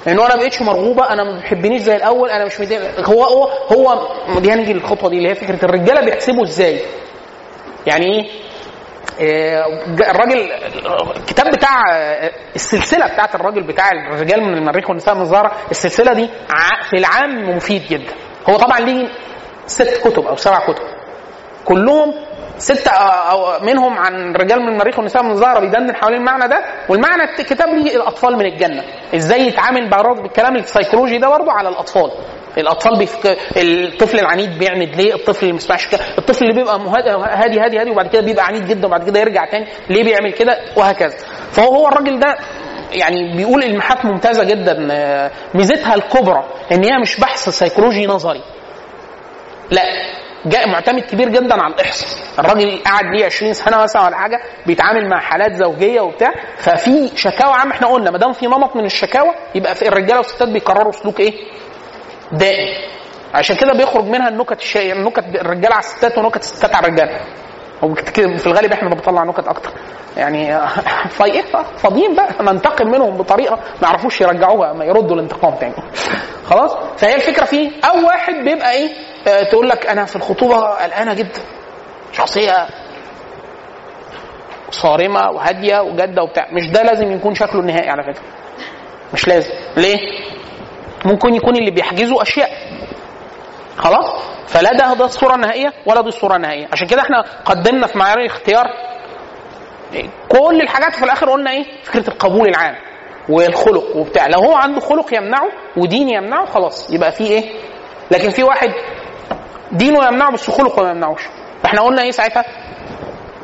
لأنه 0.05 0.25
أنا 0.25 0.35
ما 0.35 0.41
بقتش 0.41 0.61
مرغوبة 0.61 1.09
أنا 1.13 1.23
ما 1.23 1.39
بيحبنيش 1.39 1.81
زي 1.81 1.95
الأول 1.95 2.29
أنا 2.29 2.45
مش 2.45 2.59
مدين 2.59 2.79
هو 3.05 3.23
هو 3.23 3.43
هو 3.71 4.07
دي 4.39 4.51
هنيجي 4.51 4.73
للخطوه 4.73 5.09
دي 5.09 5.17
اللي 5.17 5.29
هي 5.29 5.35
فكرة 5.35 5.65
الرجالة 5.65 6.01
بيحسبوا 6.01 6.43
إزاي؟ 6.43 6.79
يعني 7.87 8.05
إيه؟ 8.05 8.29
الراجل 9.19 10.51
الكتاب 11.17 11.45
بتاع 11.51 11.81
آه، 11.93 12.31
السلسلة 12.55 13.05
بتاعت 13.07 13.35
الراجل 13.35 13.63
بتاع 13.63 13.91
الرجال 13.91 14.43
من 14.43 14.57
المريخ 14.57 14.89
والنساء 14.89 15.15
من 15.15 15.21
الزهره 15.21 15.51
السلسلة 15.71 16.13
دي 16.13 16.29
في 16.89 16.97
العام 16.97 17.49
مفيد 17.55 17.81
جدا. 17.89 18.13
هو 18.49 18.57
طبعا 18.57 18.79
ليه 18.79 19.07
ست 19.65 20.07
كتب 20.07 20.25
أو 20.27 20.35
سبع 20.35 20.59
كتب. 20.59 20.83
كلهم 21.65 22.13
ستة 22.57 22.91
أو 22.91 23.59
منهم 23.65 23.97
عن 23.97 24.35
رجال 24.35 24.61
من 24.61 24.67
المريخ 24.67 24.97
والنساء 24.97 25.23
من 25.23 25.31
الزهرة 25.31 25.59
بيدندن 25.59 25.95
حوالين 25.95 26.19
المعنى 26.19 26.47
ده 26.47 26.61
والمعنى 26.89 27.23
الكتاب 27.23 27.69
ليه 27.69 27.95
الأطفال 27.95 28.37
من 28.37 28.45
الجنة. 28.45 28.83
إزاي 29.15 29.47
يتعامل 29.47 29.89
بالكلام 29.89 30.55
السيكولوجي 30.55 31.17
ده 31.17 31.29
برضه 31.29 31.51
على 31.51 31.69
الأطفال. 31.69 32.11
الأطفال 32.57 32.97
بيفك... 32.97 33.37
الطفل 33.57 34.19
العنيد 34.19 34.57
بيعند 34.57 34.95
ليه؟ 34.95 35.13
الطفل 35.15 35.39
اللي 35.41 35.51
ما 35.51 35.57
بيسمعش 35.57 35.87
كده. 35.87 35.99
الطفل 36.17 36.43
اللي 36.45 36.55
بيبقى 36.55 36.79
مهد- 36.79 37.07
هادي 37.07 37.59
هادي 37.59 37.79
هادي 37.79 37.89
وبعد 37.91 38.07
كده 38.07 38.21
بيبقى 38.21 38.45
عنيد 38.45 38.67
جدا 38.67 38.87
وبعد 38.87 39.09
كده 39.09 39.19
يرجع 39.19 39.45
تاني 39.45 39.67
ليه 39.89 40.03
بيعمل 40.03 40.31
كده؟ 40.33 40.57
وهكذا. 40.75 41.17
فهو 41.51 41.75
هو 41.75 41.87
الراجل 41.87 42.19
ده 42.19 42.35
يعني 42.91 43.35
بيقول 43.37 43.63
المحات 43.63 44.05
ممتازة 44.05 44.43
جدا. 44.43 44.73
ميزتها 45.53 45.95
الكبرى 45.95 46.43
إن 46.71 46.83
هي 46.83 46.97
مش 47.01 47.19
بحث 47.19 47.49
سيكولوجي 47.49 48.07
نظري. 48.07 48.41
لا 49.71 49.81
جاء 50.45 50.69
معتمد 50.69 51.01
كبير 51.01 51.29
جدا 51.29 51.61
على 51.61 51.73
الإحصاء. 51.73 52.09
الراجل 52.39 52.79
قعد 52.85 53.03
ليه 53.05 53.25
20 53.25 53.53
سنة 53.53 53.77
مثلا 53.83 54.05
ولا 54.05 54.15
حاجة 54.17 54.39
بيتعامل 54.65 55.09
مع 55.09 55.19
حالات 55.19 55.53
زوجية 55.53 56.01
وبتاع. 56.01 56.31
ففي 56.57 57.09
شكاوى 57.15 57.53
عام 57.53 57.71
إحنا 57.71 57.87
قلنا 57.87 58.11
ما 58.11 58.17
دام 58.17 58.33
في 58.33 58.45
نمط 58.47 58.75
من 58.75 58.85
الشكاوى 58.85 59.29
يبقى 59.55 59.75
في 59.75 59.87
الرجالة 59.87 60.17
والستات 60.17 60.47
بيكرروا 60.49 60.91
سلوك 60.91 61.19
إيه؟ 61.19 61.33
دائم 62.31 62.87
عشان 63.33 63.55
كده 63.55 63.73
بيخرج 63.73 64.05
منها 64.05 64.29
النكت 64.29 64.61
الشائعه 64.61 64.95
نكت 64.95 65.23
الرجاله 65.35 65.75
على 65.75 65.83
الستات 65.83 66.17
ونكت 66.17 66.41
الستات 66.41 66.75
على 66.75 66.87
كده 68.09 68.37
في 68.37 68.47
الغالب 68.47 68.73
إحنا 68.73 68.89
بنطلع 68.89 69.23
نكت 69.23 69.47
أكتر. 69.47 69.69
يعني 70.17 70.59
في 71.09 71.23
فاضيين 71.77 72.15
بقى 72.15 72.43
ننتقم 72.43 72.87
منهم 72.87 73.17
بطريقة 73.17 73.55
ما 73.55 73.87
يعرفوش 73.87 74.21
يرجعوها 74.21 74.73
ما 74.73 74.85
يردوا 74.85 75.15
الانتقام 75.15 75.55
تاني. 75.55 75.73
خلاص؟ 76.45 76.71
فهي 76.97 77.15
الفكرة 77.15 77.45
فيه 77.45 77.71
أو 77.85 78.05
واحد 78.07 78.33
بيبقى 78.33 78.71
إيه؟ 78.71 78.89
آه 79.27 79.43
تقول 79.43 79.69
لك 79.69 79.87
أنا 79.87 80.05
في 80.05 80.15
الخطوبة 80.15 80.57
قلقانة 80.57 81.13
جدا. 81.13 81.41
شخصية 82.13 82.67
صارمة 84.71 85.29
وهادية 85.29 85.79
وجادة 85.81 86.23
وبتاع. 86.23 86.47
مش 86.51 86.69
ده 86.69 86.83
لازم 86.83 87.11
يكون 87.11 87.35
شكله 87.35 87.59
النهائي 87.61 87.89
على 87.89 88.03
فكرة. 88.03 88.23
مش 89.13 89.27
لازم. 89.27 89.53
ليه؟ 89.77 89.97
ممكن 91.05 91.35
يكون 91.35 91.55
اللي 91.55 91.71
بيحجزه 91.71 92.21
أشياء. 92.21 92.49
خلاص؟ 93.77 94.21
فلا 94.47 94.71
ده 94.73 94.93
ده 94.93 95.05
الصورة 95.05 95.35
النهائية 95.35 95.73
ولا 95.85 96.01
دي 96.01 96.07
الصورة 96.07 96.35
النهائية. 96.35 96.67
عشان 96.71 96.87
كده 96.87 97.01
إحنا 97.01 97.23
قدمنا 97.45 97.87
في 97.87 97.97
معيار 97.97 98.17
الاختيار. 98.19 98.65
كل 100.29 100.61
الحاجات 100.61 100.95
في 100.95 101.03
الآخر 101.05 101.29
قلنا 101.29 101.51
إيه؟ 101.51 101.63
فكرة 101.83 102.07
القبول 102.09 102.47
العام 102.49 102.75
والخلق 103.29 103.95
وبتاع. 103.95 104.27
لو 104.27 104.39
هو 104.39 104.55
عنده 104.55 104.79
خلق 104.79 105.13
يمنعه 105.13 105.49
ودين 105.77 106.09
يمنعه 106.09 106.45
خلاص. 106.45 106.91
يبقى 106.93 107.11
في 107.11 107.23
إيه؟ 107.23 107.43
لكن 108.11 108.29
في 108.29 108.43
واحد 108.43 108.69
دينه 109.71 110.07
يمنعه 110.07 110.31
بس 110.31 110.51
خلقه 110.51 110.83
ما 110.83 110.89
يمنعوش. 110.91 111.21
فاحنا 111.63 111.81
قلنا 111.81 112.01
إيه 112.01 112.11
ساعتها؟ 112.11 112.43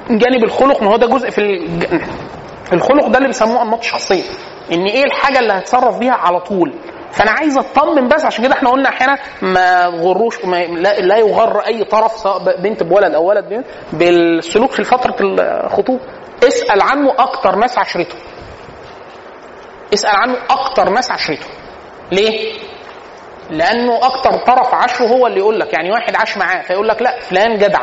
جانب 0.09 0.43
الخلق 0.43 0.83
ما 0.83 0.91
هو 0.91 0.97
ده 0.97 1.07
جزء 1.07 1.29
في. 1.29 1.41
الخلق 2.73 3.07
ده 3.07 3.17
اللي 3.17 3.27
بيسموه 3.27 3.61
أنماط 3.61 3.83
شخصية. 3.83 4.23
إن 4.71 4.85
إيه 4.85 5.03
الحاجة 5.03 5.39
اللي 5.39 5.53
هتصرف 5.53 5.97
بيها 5.97 6.13
على 6.13 6.39
طول؟ 6.39 6.73
فانا 7.13 7.31
عايز 7.31 7.57
اطمن 7.57 8.07
بس 8.07 8.25
عشان 8.25 8.43
كده 8.45 8.53
إحنا 8.53 8.69
قلنا 8.69 8.89
أحيانا 8.89 9.17
ما 9.41 9.85
غروش 9.85 10.45
ما 10.45 10.63
لا, 10.65 10.99
لا 10.99 11.17
يغر 11.17 11.59
أي 11.59 11.83
طرف 11.83 12.11
سواء 12.11 12.61
بنت 12.61 12.83
بولد 12.83 13.13
أو 13.15 13.25
ولد 13.29 13.45
بنت 13.49 13.65
بالسلوك 13.93 14.71
في 14.71 14.83
فترة 14.83 15.15
الخطوبه 15.21 15.99
اسأل 16.47 16.81
عنه 16.81 17.11
أكتر 17.19 17.55
ناس 17.55 17.77
عشرته. 17.77 18.15
اسأل 19.93 20.15
عنه 20.15 20.37
أكتر 20.49 20.89
ناس 20.89 21.11
عشرته. 21.11 21.47
ليه؟ 22.11 22.53
لأنه 23.49 23.97
أكتر 23.97 24.31
طرف 24.37 24.73
عشره 24.73 25.05
هو 25.05 25.27
اللي 25.27 25.39
يقول 25.39 25.59
لك 25.59 25.73
يعني 25.73 25.91
واحد 25.91 26.15
عاش 26.15 26.37
معاه 26.37 26.61
فيقول 26.61 26.87
لك 26.87 27.01
لا 27.01 27.19
فلان 27.19 27.57
جدع 27.57 27.79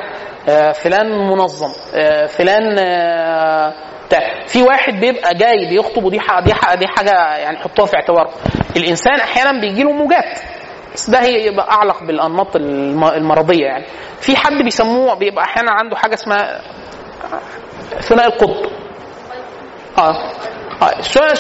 آه 0.49 0.73
فلان 0.73 1.07
منظم 1.29 1.73
آه 1.95 2.27
فلان 2.27 2.79
آه 2.79 3.73
بتاع 4.11 4.47
في 4.47 4.63
واحد 4.63 5.01
بيبقى 5.01 5.35
جاي 5.35 5.69
بيخطب 5.71 6.05
ودي 6.05 6.21
حاجة 6.21 6.45
دي 6.45 6.55
حاجة, 6.55 6.79
دي 6.79 6.87
حاجة 6.87 7.37
يعني 7.37 7.59
حطوها 7.59 7.87
في 7.87 7.97
اعتبارك 7.97 8.31
الإنسان 8.77 9.15
أحيانا 9.21 9.61
بيجي 9.61 9.83
له 9.83 9.93
موجات. 9.93 10.39
بس 10.95 11.11
ده 11.11 11.23
يبقى 11.23 11.71
أعلق 11.71 12.03
بالأنماط 12.05 12.57
المرضية 12.57 13.65
يعني. 13.67 13.85
في 14.21 14.37
حد 14.37 14.63
بيسموه 14.65 15.15
بيبقى 15.15 15.45
أحيانا 15.45 15.71
عنده 15.71 15.97
حاجة 15.97 16.15
اسمها 16.15 16.61
ثنائي 18.01 18.29
القطب. 18.29 18.71
آه. 19.99 20.25
آه. 20.83 20.91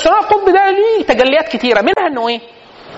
القطب 0.06 0.44
ده 0.52 0.70
ليه 0.70 1.04
تجليات 1.08 1.48
كتيرة. 1.48 1.80
منها 1.80 2.06
إنه 2.12 2.28
إيه؟ 2.28 2.40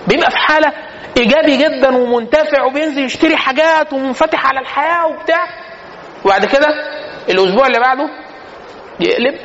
بيبقى 0.07 0.31
في 0.31 0.37
حالة 0.37 0.71
إيجابي 1.17 1.57
جدا 1.57 1.95
ومنتفع 1.97 2.63
وبينزل 2.63 3.03
يشتري 3.05 3.37
حاجات 3.37 3.93
ومنفتح 3.93 4.47
على 4.47 4.59
الحياة 4.59 5.07
وبتاع. 5.07 5.45
وبعد 6.25 6.45
كده 6.45 6.67
الأسبوع 7.29 7.67
اللي 7.67 7.79
بعده 7.79 8.09
يقلب 8.99 9.35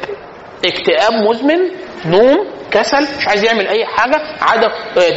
اكتئاب 0.65 1.13
مزمن 1.13 1.59
نوم 2.07 2.47
كسل 2.71 3.07
مش 3.19 3.29
عايز 3.29 3.45
يعمل 3.45 3.69
أي 3.69 3.87
حاجة 3.87 4.21
عدم 4.41 4.69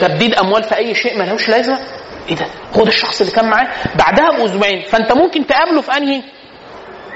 تبديد 0.02 0.36
أموال 0.36 0.64
في 0.64 0.76
أي 0.78 0.96
شيء 0.96 1.20
ملهوش 1.20 1.50
لازمة. 1.50 1.80
إيه 2.30 2.36
ده؟ 2.36 2.46
هو 2.78 2.84
ده 2.84 2.88
الشخص 2.90 3.22
اللي 3.22 3.34
كان 3.34 3.50
معاه. 3.50 3.68
بعدها 3.96 4.32
بأسبوعين. 4.32 4.82
فأنت 4.82 5.12
ممكن 5.12 5.48
تقابله 5.48 5.82
في 5.82 5.98
أنهي؟ 5.98 6.22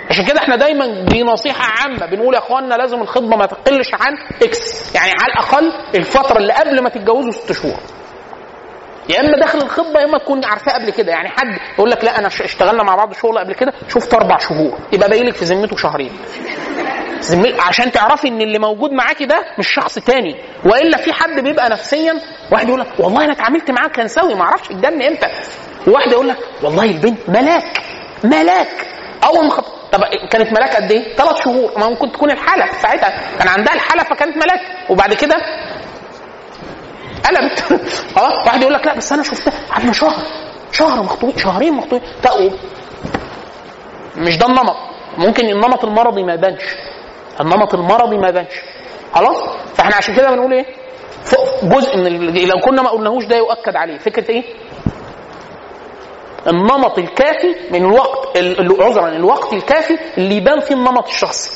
عشان 0.09 0.25
كده 0.25 0.39
إحنا 0.39 0.55
دايما 0.55 1.05
دي 1.05 1.23
نصيحة 1.23 1.65
عامة. 1.81 2.05
بنقول 2.05 2.33
يا 2.33 2.39
أخوانا 2.39 2.75
لازم 2.75 3.01
الخطبة 3.01 3.37
ما 3.37 3.45
تقلش 3.45 3.89
عن 3.93 4.13
إكس 4.43 4.95
يعني 4.95 5.11
على 5.21 5.33
الأقل 5.33 5.73
الفترة 5.95 6.37
اللي 6.37 6.53
قبل 6.53 6.81
ما 6.83 6.89
تتجوزوا 6.89 7.31
ست 7.31 7.51
شهور. 7.51 7.79
يا 9.09 9.19
إما 9.19 9.37
داخل 9.37 9.57
الخطبة 9.61 9.99
يا 9.99 10.05
إما 10.05 10.17
تكون 10.17 10.45
عارفاه 10.45 10.73
قبل 10.73 10.89
كده. 10.89 11.11
يعني 11.11 11.29
حد 11.29 11.59
يقول 11.77 11.89
لك 11.91 12.03
لا 12.03 12.19
أنا 12.19 12.27
اشتغلنا 12.27 12.83
مع 12.83 12.95
بعض 12.95 13.13
شغل 13.13 13.37
قبل 13.39 13.53
كده 13.53 13.73
شفت 13.89 14.13
أربع 14.13 14.37
شهور. 14.37 14.79
يبقى 14.93 15.09
باين 15.09 15.23
لك 15.23 15.35
في 15.35 15.45
ذمته 15.45 15.77
شهرين. 15.77 16.11
عشان 17.59 17.91
تعرفي 17.91 18.27
إن 18.27 18.41
اللي 18.41 18.59
موجود 18.59 18.91
معاكي 18.91 19.25
ده 19.25 19.41
مش 19.59 19.67
شخص 19.73 19.99
تاني. 19.99 20.35
وإلا 20.65 20.97
في 20.97 21.13
حد 21.13 21.39
بيبقى 21.39 21.69
نفسيا 21.69 22.13
واحد 22.51 22.67
يقول 22.67 22.79
لك 22.79 22.87
والله 22.99 23.23
أنا 23.25 23.33
اتعاملت 23.33 23.71
معاه 23.71 23.87
كان 23.87 24.07
سوي 24.07 24.33
ما 24.35 24.41
أعرفش 24.41 24.71
اتجن 24.71 25.01
إمتى. 25.01 25.27
وواحد 25.87 26.11
يقول 26.11 26.27
لك 26.29 26.37
والله 26.63 26.83
البنت 26.83 27.29
ملاك 27.29 27.81
ملاك. 28.23 28.87
أول 29.23 29.45
ما 29.45 29.51
خط... 29.51 29.65
طب 29.91 30.01
كانت 30.31 30.51
ملاك 30.51 30.75
قد 30.75 30.91
إيه؟ 30.91 31.15
ثلاث 31.15 31.43
شهور. 31.43 31.71
ما 31.77 31.89
ممكن 31.89 32.11
تكون 32.11 32.31
الحالة 32.31 32.65
ساعتها. 32.81 33.37
كان 33.39 33.47
عندها 33.47 33.73
الحالة 33.73 34.03
فكانت 34.03 34.37
ملاك. 34.37 34.89
وبعد 34.89 35.13
كده 35.13 35.35
قلبت. 37.25 37.59
خلاص. 38.15 38.45
واحد 38.47 38.61
يقول 38.61 38.73
لك 38.73 38.85
لا 38.85 38.93
بس 38.95 39.13
أنا 39.13 39.23
شفتها 39.23 39.53
قعدنا 39.69 39.93
شهر. 39.93 40.15
شهر 40.71 41.03
مخطوبين 41.03 41.37
شهرين 41.37 41.73
مخطوبين 41.73 42.01
مش 44.15 44.37
ده 44.37 44.45
النمط. 44.45 44.75
ممكن 45.17 45.45
النمط 45.45 45.85
المرضي 45.85 46.23
ما 46.23 46.33
يبانش. 46.33 46.61
النمط 47.41 47.73
المرضي 47.73 48.17
ما 48.17 48.27
يبانش. 48.29 48.53
خلاص؟ 49.13 49.37
فإحنا 49.75 49.95
عشان 49.95 50.15
كده 50.15 50.29
بنقول 50.31 50.53
إيه؟ 50.53 50.65
جزء 51.63 51.97
من. 51.97 52.47
لو 52.47 52.59
كنا 52.59 52.81
ما 52.81 52.89
قلناهوش 52.89 53.25
ده 53.25 53.35
يؤكد 53.37 53.75
عليه. 53.75 53.97
فكرة 53.97 54.31
إيه؟ 54.31 54.43
النمط 56.47 56.97
الكافي 56.99 57.55
من 57.71 57.85
الوقت 57.85 58.37
ال- 58.37 58.83
عذرا 58.83 59.09
الوقت 59.09 59.53
الكافي 59.53 59.97
اللي 60.17 60.35
يبان 60.35 60.59
فيه 60.59 60.75
النمط 60.75 61.07
الشخصي. 61.07 61.51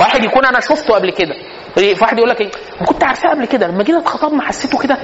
واحد 0.00 0.24
يكون 0.24 0.44
أنا 0.46 0.60
شفته 0.60 0.94
قبل 0.94 1.10
كده. 1.12 1.34
واحد 2.02 2.18
يقول 2.18 2.30
لك 2.30 2.40
إيه؟ 2.40 2.50
كنت 2.86 3.04
عارفاه 3.04 3.30
قبل 3.30 3.44
كده. 3.46 3.66
لما 3.66 3.82
جينا 3.82 3.98
اتخطبنا 3.98 4.42
حسيته 4.42 4.78
كده 4.78 4.96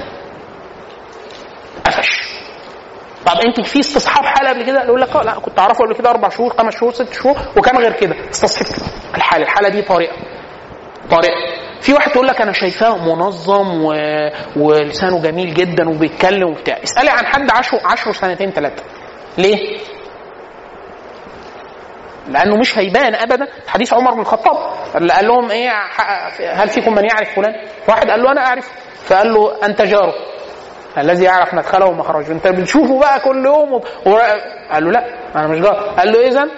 طب 3.26 3.40
انت 3.46 3.60
في 3.60 3.80
استصحاب 3.80 4.24
حالة 4.24 4.50
قبل 4.50 4.62
كده؟ 4.66 4.84
يقول 4.84 5.00
لك 5.00 5.16
آه 5.16 5.22
لا 5.22 5.32
كنت 5.32 5.58
أعرفه 5.58 5.84
قبل 5.84 5.94
كده 5.94 6.10
أربع 6.10 6.28
شهور 6.28 6.54
خمس 6.58 6.74
شهور 6.76 6.92
ست 6.92 7.12
شهور 7.12 7.36
وكان 7.56 7.76
غير 7.78 7.92
كده. 7.92 8.14
استصحبت 8.30 8.76
الحالة. 9.14 9.44
الحالة 9.44 9.68
دي 9.68 9.82
طريقه 9.82 10.16
طريقه 11.10 11.34
في 11.80 11.92
واحد 11.92 12.10
تقول 12.12 12.26
لك 12.26 12.40
أنا 12.40 12.52
شايفاه 12.52 12.96
منظم 13.14 13.84
و... 13.84 13.94
ولسانه 14.56 15.22
جميل 15.22 15.54
جدا 15.54 15.88
وبيتكلم 15.88 16.50
وبتاع. 16.50 16.78
اسألي 16.84 17.10
عن 17.10 17.26
حد 17.26 17.50
عاشره 17.50 17.80
عاشره 17.84 18.12
سنتين 18.12 18.50
ثلاثة 18.50 18.82
ليه؟ 19.38 19.78
لأنه 22.28 22.56
مش 22.56 22.78
هيبان 22.78 23.14
ابدا. 23.14 23.46
حديث 23.66 23.92
عمر 23.92 24.14
بن 24.14 24.20
الخطاب. 24.20 24.56
اللي 24.96 25.12
قال 25.12 25.26
لهم 25.28 25.50
إيه 25.50 25.70
هل 26.52 26.68
فيكم 26.68 26.94
من 26.94 27.04
يعرف 27.04 27.34
فلان؟ 27.36 27.54
واحد 27.88 28.10
قال 28.10 28.22
له 28.22 28.32
أنا 28.32 28.46
اعرف 28.46 28.72
فقال 29.04 29.34
له 29.34 29.64
أنت 29.64 29.82
جاره. 29.82 30.14
الذي 30.98 31.24
يعرف 31.24 31.54
مدخله 31.54 31.86
ومخرجه. 31.86 32.32
انت 32.32 32.48
بتشوفه 32.48 32.98
بقى 33.00 33.20
كل 33.20 33.44
يوم 33.46 33.72
و... 33.72 33.80
قال 34.72 34.84
له 34.84 34.90
لا 34.90 35.04
أنا 35.36 35.46
مش 35.46 35.58
جار 35.60 35.74
قال 35.98 36.12
له 36.12 36.26
اذا 36.28 36.48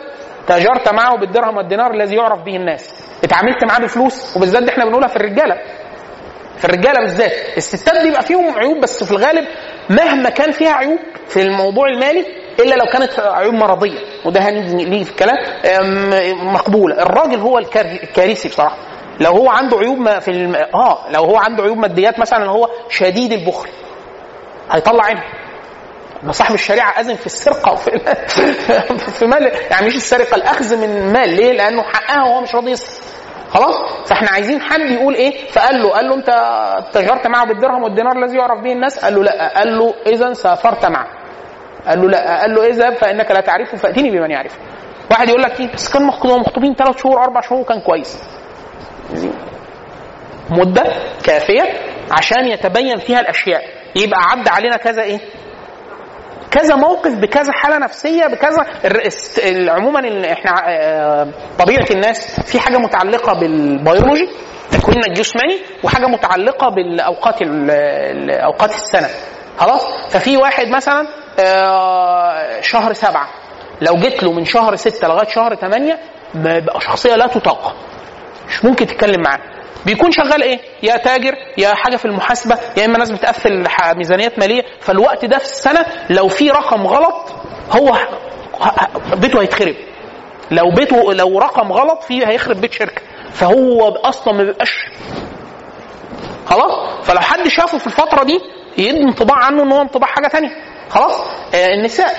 تاجرت 0.47 0.89
معه 0.89 1.17
بالدرهم 1.19 1.57
والدينار 1.57 1.91
الذي 1.95 2.17
يعرف 2.17 2.43
به 2.43 2.57
الناس. 2.57 2.95
اتعاملت 3.25 3.65
معاه 3.65 3.79
بفلوس 3.79 4.37
وبالذات 4.37 4.63
دي 4.63 4.71
إحنا 4.71 4.85
بنقولها 4.85 5.09
في 5.09 5.17
الرجالة. 5.17 5.57
في 6.59 6.65
الرجالة 6.65 7.01
بالذات. 7.01 7.33
الستات 7.57 8.03
بيبقى 8.07 8.23
فيهم 8.23 8.59
عيوب 8.59 8.81
بس 8.81 9.05
في 9.05 9.11
الغالب 9.13 9.45
مهما 9.91 10.31
كان 10.31 10.53
فيها 10.53 10.73
عيوب 10.73 10.99
في 11.29 11.43
الموضوع 11.43 11.89
المالي 11.89 12.25
إلا 12.61 12.75
لو 12.75 12.85
كانت 12.93 13.21
عيوب 13.21 13.55
مرضية. 13.55 13.99
وده 14.25 14.41
هنيجي 14.41 14.85
ليه 14.85 15.05
في 15.05 15.11
الكلام؟ 15.11 15.37
مقبولة. 16.55 17.03
الراجل 17.03 17.39
هو 17.41 17.59
الكار- 17.59 17.99
الكارثي 18.03 18.49
بصراحة. 18.49 18.77
لو 19.21 19.33
هو 19.33 19.51
عنده 19.51 19.79
عيوب 19.79 19.99
ما 19.99 20.19
في 20.19 20.31
الم... 20.31 20.55
آه 20.55 20.99
لو 21.11 21.25
هو 21.25 21.37
عنده 21.37 21.63
عيوب 21.63 21.79
ماديات 21.79 22.19
مثلا 22.19 22.47
هو 22.51 22.69
شديد 22.91 23.33
البخل. 23.33 23.69
هيطلع 24.73 25.05
عينه. 25.05 25.23
ما 26.23 26.33
صاحب 26.33 26.55
الشريعة 26.55 27.01
أذن 27.01 27.15
في 27.15 27.27
السرقة 27.27 27.73
وفي 27.73 27.91
في 29.19 29.27
مال 29.27 29.53
يعني 29.71 29.87
مش 29.87 29.97
السرقة 29.97 30.35
الأخذ 30.35 30.77
من 30.77 31.13
مال 31.13 31.29
ليه؟ 31.29 31.53
لأنه 31.53 31.83
حقها 31.83 32.25
وهو 32.25 32.41
مش 32.41 32.55
راضي 32.55 32.75
خلاص؟ 33.51 33.75
فإحنا 34.07 34.31
عايزين 34.31 34.61
حد 34.63 34.81
يقول 34.81 35.15
إيه؟ 35.15 35.47
فقال 35.47 35.83
له 35.83 35.91
قال 35.91 36.09
له 36.09 36.15
أنت 36.15 36.31
تجرت 36.93 37.27
معه 37.27 37.47
بالدرهم 37.47 37.83
والدينار 37.83 38.17
الذي 38.17 38.37
يعرف 38.37 38.61
به 38.61 38.73
الناس؟ 38.73 39.05
قال 39.05 39.15
له 39.15 39.23
لا. 39.23 39.59
قال 39.59 39.79
له 39.79 39.95
اذا 40.07 40.33
سافرت 40.33 40.87
معه. 40.87 41.07
قال 41.87 42.01
له 42.03 42.09
لا. 42.09 42.41
قال 42.41 42.55
له 42.55 42.67
اذهب 42.67 42.97
فإنك 42.97 43.31
لا 43.31 43.41
تعرفه 43.41 43.77
فاتني 43.77 44.11
بمن 44.11 44.31
يعرفه. 44.31 44.59
واحد 45.11 45.29
يقول 45.29 45.43
لك 45.43 45.61
إيه؟ 45.61 45.73
بس 45.73 45.93
كان 45.93 46.03
مخطوبين 46.07 46.75
ثلاث 46.75 47.03
شهور 47.03 47.23
أربع 47.23 47.41
شهور 47.41 47.61
وكان 47.61 47.81
كويس. 47.81 48.23
مدة 50.51 50.85
كافية 51.25 51.63
عشان 52.11 52.45
يتبين 52.45 52.97
فيها 52.97 53.21
الأشياء. 53.21 53.78
يبقى 53.97 54.21
عدى 54.31 54.51
علينا 54.51 54.77
كذا 54.77 55.03
إيه؟ 55.03 55.21
كذا 56.51 56.75
موقف 56.77 57.15
بكذا 57.15 57.53
حالة 57.53 57.79
نفسية 57.79 58.27
بكذا 58.27 58.65
عموما 59.73 60.33
إحنا 60.33 60.53
آه، 60.69 61.29
طبيعة 61.59 61.87
الناس 61.91 62.41
في 62.41 62.61
حاجة 62.61 62.77
متعلقة 62.79 63.41
بالبيولوجي 63.41 64.29
تكويننا 64.71 65.07
الجسماني 65.07 65.59
وحاجة 65.85 66.07
متعلقة 66.07 66.69
بالأوقات 66.69 67.43
ال- 67.43 67.71
ال- 67.71 68.31
أوقات 68.31 68.71
السنة. 68.71 69.09
خلاص؟ 69.59 69.83
ففي 70.11 70.37
واحد 70.37 70.69
مثلا 70.69 71.07
آه، 71.41 72.61
شهر 72.61 72.93
سبعة. 72.93 73.29
لو 73.81 73.95
جيت 73.97 74.23
له 74.23 74.33
من 74.33 74.45
شهر 74.45 74.77
ستة 74.77 75.09
لغاية 75.09 75.29
شهر 75.29 75.55
ثمانية 75.55 75.99
بيبقى 76.35 76.81
شخصية 76.81 77.15
لا 77.15 77.27
تطاق. 77.27 77.75
مش 78.49 78.65
ممكن 78.65 78.87
تتكلم 78.87 79.23
معاه. 79.27 79.39
بيكون 79.89 80.11
شغال 80.11 80.43
إيه؟ 80.43 80.59
يا 80.83 80.97
تاجر 80.97 81.33
يا 81.59 81.75
حاجة 81.75 81.97
في 81.97 82.05
المحاسبة 82.05 82.59
يا 82.77 82.85
إما 82.85 82.99
ناس 82.99 83.11
بتقفل 83.11 83.65
ميزانيات 83.97 84.39
مالية. 84.39 84.63
فالوقت 84.81 85.25
ده 85.25 85.39
في 85.39 85.45
السنة 85.45 85.87
لو 86.11 86.29
في 86.29 86.51
رقم 86.51 86.87
غلط 86.87 87.33
هو 87.73 87.99
بيته 89.17 89.41
هيتخرب. 89.43 89.75
لو 90.51 90.71
بيته 90.71 91.13
لو 91.15 91.39
رقم 91.39 91.73
غلط 91.73 92.03
فيه 92.03 92.29
هيخرب 92.29 92.61
بيت 92.61 92.73
شركة. 92.73 93.03
فهو 93.33 93.89
أصلا 93.89 94.35
ما 94.35 94.45
بيبقاش 94.45 94.87
خلاص؟ 96.47 97.05
فلو 97.05 97.21
حد 97.21 97.49
شافه 97.49 97.79
في 97.79 97.87
الفترة 97.87 98.25
دي 98.25 98.41
يدي 98.79 99.03
انطباع 99.03 99.37
عنه 99.37 99.63
إن 99.63 99.73
هو 99.73 99.83
انطباع 99.83 100.09
حاجة 100.09 100.27
تانية. 100.29 100.51
خلاص؟ 100.91 101.21
آه 101.55 101.67
النساء 101.75 102.15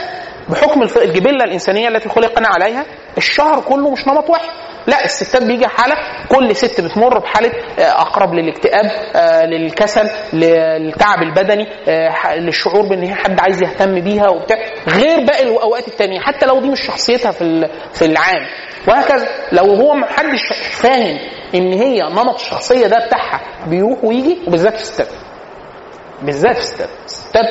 بحكم 0.49 0.81
الجبلة 0.81 1.43
الإنسانية 1.43 1.87
التي 1.87 2.09
خلقنا 2.09 2.47
عليها 2.47 2.85
الشهر 3.17 3.61
كله 3.61 3.91
مش 3.91 4.07
نمط 4.07 4.29
واحد. 4.29 4.49
لا 4.89 5.05
الستات 5.05 5.43
بيجي 5.43 5.67
حالة 5.67 5.95
كل 6.29 6.55
ست 6.55 6.81
بتمر 6.81 7.19
بحالة 7.19 7.51
آه، 7.79 8.01
أقرب 8.01 8.33
للاكتئاب 8.33 8.85
آه، 9.15 9.45
للكسل 9.45 10.09
للتعب 10.33 11.21
البدني 11.23 11.67
آه، 11.87 12.35
للشعور 12.35 12.81
بإن 12.81 13.03
هي 13.03 13.13
حد 13.15 13.39
عايز 13.39 13.61
يهتم 13.61 13.99
بيها 13.99 14.29
وبتاع 14.29 14.57
غير 14.87 15.25
باقي 15.25 15.43
الأوقات 15.43 15.87
التانية 15.87 16.19
حتى 16.19 16.45
لو 16.45 16.59
دي 16.59 16.69
مش 16.69 16.81
شخصيتها 16.81 17.31
في 17.31 17.69
في 17.93 18.05
العام. 18.05 18.45
وهكذا 18.87 19.27
لو 19.51 19.65
هو 19.75 19.93
محدش 19.95 20.41
فاهم 20.71 21.19
إن 21.55 21.73
هي 21.73 22.01
نمط 22.01 22.35
الشخصية 22.35 22.87
ده 22.87 23.05
بتاعها 23.07 23.41
بيروح 23.67 24.03
ويجي 24.03 24.37
وبالذات 24.47 24.73
في 24.75 24.81
الستات. 24.81 25.07
بالذات 26.21 26.53
في 26.55 26.59
الستات. 26.61 26.89
الستات 27.05 27.45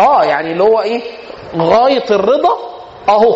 آه 0.00 0.24
يعني 0.24 0.52
اللي 0.52 0.62
هو 0.62 0.80
إيه؟ 0.82 1.02
غاية 1.56 2.04
الرضا 2.10 2.56
أهو. 3.08 3.34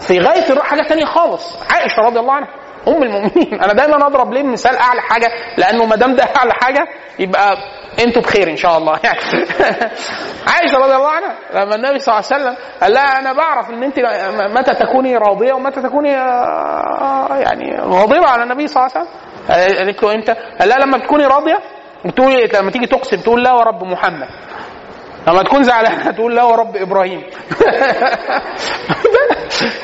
في 0.00 0.18
غاية 0.20 0.44
الرضا 0.50 0.62
حاجة 0.62 0.88
تانية 0.88 1.04
خالص. 1.04 1.56
عائشة 1.70 2.02
رضي 2.02 2.18
الله 2.20 2.32
عنها. 2.32 2.48
أم 2.88 3.02
المؤمنين. 3.02 3.60
أنا 3.62 3.72
دايما 3.72 4.06
أضرب 4.06 4.32
ليه 4.32 4.42
مثال 4.42 4.76
أعلى 4.76 5.00
حاجة 5.00 5.28
لأنه 5.58 5.84
ما 5.84 5.96
دام 5.96 6.14
ده 6.14 6.24
أعلى 6.36 6.52
حاجة 6.62 6.86
يبقى 7.18 7.56
أنتوا 8.06 8.22
بخير 8.22 8.50
إن 8.50 8.56
شاء 8.56 8.78
الله. 8.78 9.00
يعني 9.04 9.18
عائشة 10.54 10.78
رضي 10.78 10.94
الله 10.96 11.10
عنها 11.10 11.34
لما 11.54 11.74
النبي 11.74 11.98
صلى 11.98 12.14
الله 12.14 12.26
عليه 12.32 12.42
وسلم 12.44 12.56
قال 12.82 12.92
لها 12.92 13.18
أنا 13.18 13.32
بعرف 13.32 13.70
إن 13.70 13.82
أنت 13.82 13.98
متى 14.58 14.74
تكوني 14.74 15.16
راضية 15.16 15.52
ومتى 15.52 15.82
تكوني 15.82 16.16
آه، 16.16 17.36
يعني 17.36 17.76
غاضبه 17.80 18.28
على 18.28 18.42
النبي 18.42 18.66
صلى 18.66 18.82
الله 18.86 18.96
عليه 18.96 19.06
وسلم. 19.06 19.18
قالت 19.78 20.02
له 20.02 20.14
إمتى؟ 20.14 20.34
قال 20.60 20.68
لها 20.68 20.78
لما 20.78 20.98
تكوني 20.98 21.26
راضية 21.26 21.58
بتقولي 22.04 22.46
لما 22.54 22.70
تيجي 22.70 22.86
تقسم 22.86 23.16
تقول 23.16 23.44
لا 23.44 23.52
ورب 23.52 23.84
محمد. 23.84 24.28
لما 25.26 25.42
تكون 25.42 25.62
زعلانه 25.62 26.10
تقول 26.10 26.36
لا 26.36 26.42
ورب 26.42 26.76
إبراهيم. 26.76 27.22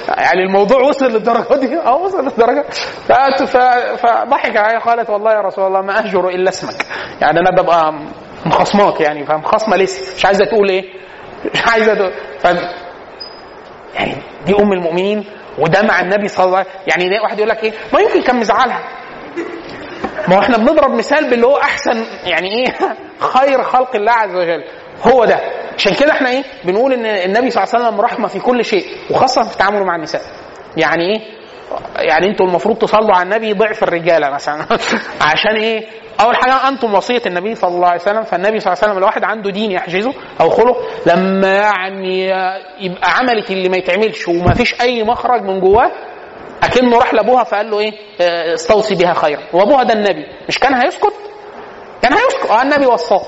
يعني 0.09 0.43
الموضوع 0.43 0.81
وصل 0.81 1.07
للدرجة 1.07 1.55
دي. 1.55 1.79
آه 1.79 1.97
وصل 1.97 2.25
للدرجة. 2.25 2.65
فضحك 3.97 4.57
عليا 4.57 4.79
قالت 4.79 5.11
والله 5.11 5.33
يا 5.33 5.41
رسول 5.41 5.67
الله 5.67 5.81
ما 5.81 5.99
اهجر 5.99 6.29
إلا 6.29 6.49
اسمك. 6.49 6.87
يعني 7.21 7.41
أنا 7.41 7.63
ببقى 7.63 7.95
مخصماك 8.47 9.01
يعني 9.01 9.27
فمخصمه 9.27 9.77
لسه. 9.77 10.17
مش 10.17 10.27
عايزة 10.27 10.45
تقول 10.45 10.69
إيه؟ 10.69 10.85
مش 11.55 11.63
عايزة 11.67 11.95
تقول. 11.95 12.13
يعني 13.95 14.17
دي 14.47 14.55
أم 14.55 14.73
المؤمنين 14.73 15.25
وده 15.59 15.83
مع 15.83 16.01
النبي 16.01 16.29
صلى 16.29 16.47
الله 16.47 16.59
عليه 16.59 16.69
وسلم. 16.69 16.83
يعني 16.87 17.17
ده 17.17 17.23
واحد 17.23 17.39
يقول 17.39 17.49
لك 17.51 17.65
إيه؟ 17.65 17.73
ما 17.93 18.01
يمكن 18.01 18.23
كان 18.23 18.37
مزعلها. 18.37 18.81
ما 20.29 20.37
هو 20.37 20.41
إحنا 20.41 20.57
بنضرب 20.57 20.91
مثال 20.91 21.31
باللي 21.31 21.47
هو 21.47 21.57
أحسن 21.57 22.05
يعني 22.25 22.49
إيه؟ 22.49 22.75
خير 23.35 23.63
خلق 23.63 23.97
الله 23.97 24.13
عز 24.13 24.35
وجل. 24.35 24.65
هو 25.03 25.25
ده. 25.25 25.41
عشان 25.77 25.95
كده 25.95 26.13
إحنا 26.13 26.31
إيه 26.31 26.43
بنقول 26.65 26.93
إن 26.93 27.07
النبي 27.07 27.51
صلى 27.51 27.65
الله 27.65 27.75
عليه 27.75 27.87
وسلم 27.87 28.01
رحمة 28.01 28.29
في 28.29 28.41
كل 28.41 28.65
شيء 28.65 28.87
وخاصة 29.11 29.43
في 29.43 29.53
التعامل 29.53 29.85
مع 29.85 29.97
النساء. 29.97 30.23
يعني 30.77 31.05
إيه؟ 31.05 31.21
يعني 31.97 32.27
أنتوا 32.27 32.47
المفروض 32.47 32.79
تصلوا 32.79 33.17
على 33.17 33.23
النبي 33.23 33.53
ضعف 33.53 33.83
الرجالة 33.83 34.31
مثلا. 34.31 34.67
عشان 35.33 35.57
إيه؟ 35.57 35.87
أول 36.21 36.37
حاجة 36.37 36.69
أنتم 36.69 36.95
وصية 36.95 37.23
النبي 37.27 37.55
صلى 37.55 37.75
الله 37.75 37.89
عليه 37.89 38.01
وسلم 38.01 38.23
فالنبي 38.23 38.61
صلى 38.61 38.73
الله 38.73 38.83
عليه 38.83 38.93
وسلم 38.93 38.99
الواحد 38.99 39.25
عنده 39.25 39.51
دين 39.51 39.71
يحجزه 39.73 40.13
أو 40.41 40.51
خلق 40.51 40.77
لما 41.07 41.53
يعني 41.53 42.25
يبقى 42.81 43.11
عملت 43.19 43.51
اللي 43.51 43.69
ما 43.69 43.77
يتعملش 43.77 44.29
وما 44.29 44.55
فيش 44.55 44.81
أي 44.81 45.05
مخرج 45.05 45.43
من 45.43 45.61
جواه 45.61 45.91
أكنه 46.63 46.99
راح 46.99 47.15
لأبوها 47.15 47.45
فقال 47.45 47.71
له 47.71 47.79
إيه؟ 47.81 47.93
آه، 48.21 48.55
استوصي 48.55 48.95
بها 48.95 49.15
خيرا. 49.15 49.41
وأبوها 49.53 49.83
ده 49.83 49.95
النبي. 49.95 50.27
مش 50.49 50.59
كان 50.59 50.75
هيسكت؟ 50.75 51.13
كان 52.03 52.13
هيسكت. 52.13 52.51
آه 52.51 52.63
النبي 52.63 52.87
وصاه. 52.87 53.23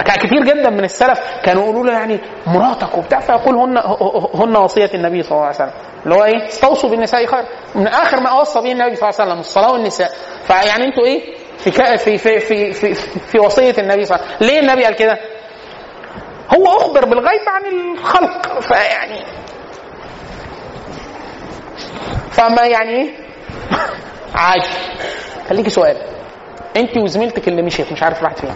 كتير 0.00 0.44
جدا 0.44 0.70
من 0.70 0.84
السلف 0.84 1.20
كانوا 1.44 1.62
يقولوا 1.62 1.86
له 1.86 1.92
يعني 1.92 2.20
مراتك 2.46 2.98
وبتاع 2.98 3.20
فيقول 3.20 3.54
هن 3.54 3.78
هن 4.34 4.56
وصية 4.56 4.90
النبي 4.94 5.22
صلى 5.22 5.32
الله 5.32 5.44
عليه 5.44 5.54
وسلم. 5.54 5.72
اللي 6.04 6.14
هو 6.14 6.24
إيه؟ 6.24 6.46
استوصوا 6.46 6.90
بالنساء 6.90 7.26
خير. 7.26 7.44
من 7.74 7.86
آخر 7.86 8.20
ما 8.20 8.30
اوصى 8.30 8.60
به 8.60 8.72
النبي 8.72 8.96
صلى 8.96 9.08
الله 9.08 9.20
عليه 9.20 9.30
وسلم 9.30 9.40
الصلاة 9.40 9.72
والنساء. 9.72 10.10
فيعني 10.46 10.84
أنتوا 10.84 11.04
إيه؟ 11.06 11.34
في 11.58 11.70
في 11.70 12.18
في 12.18 12.38
في 12.38 12.72
في, 12.72 12.94
في 13.26 13.38
وصية 13.38 13.74
النبي 13.78 14.04
صلى 14.04 14.16
الله 14.16 14.26
عليه 14.26 14.36
وسلم. 14.36 14.48
ليه 14.48 14.60
النبي 14.60 14.84
قال 14.84 14.94
كده؟ 14.94 15.18
هو 16.56 16.66
أخبر 16.66 17.04
بالغيب 17.04 17.48
عن 17.48 17.62
الخلق. 17.66 18.60
فيعني 18.60 19.24
فما 22.30 22.66
يعني 22.66 22.90
إيه؟ 22.90 23.10
عادي 24.34 24.68
خليكي 25.48 25.70
سؤال. 25.70 25.96
انت 26.76 26.96
وزميلتك 26.96 27.48
اللي 27.48 27.62
مشيت 27.62 27.92
مش 27.92 28.02
عارف 28.02 28.22
راحت 28.22 28.38
فين. 28.38 28.54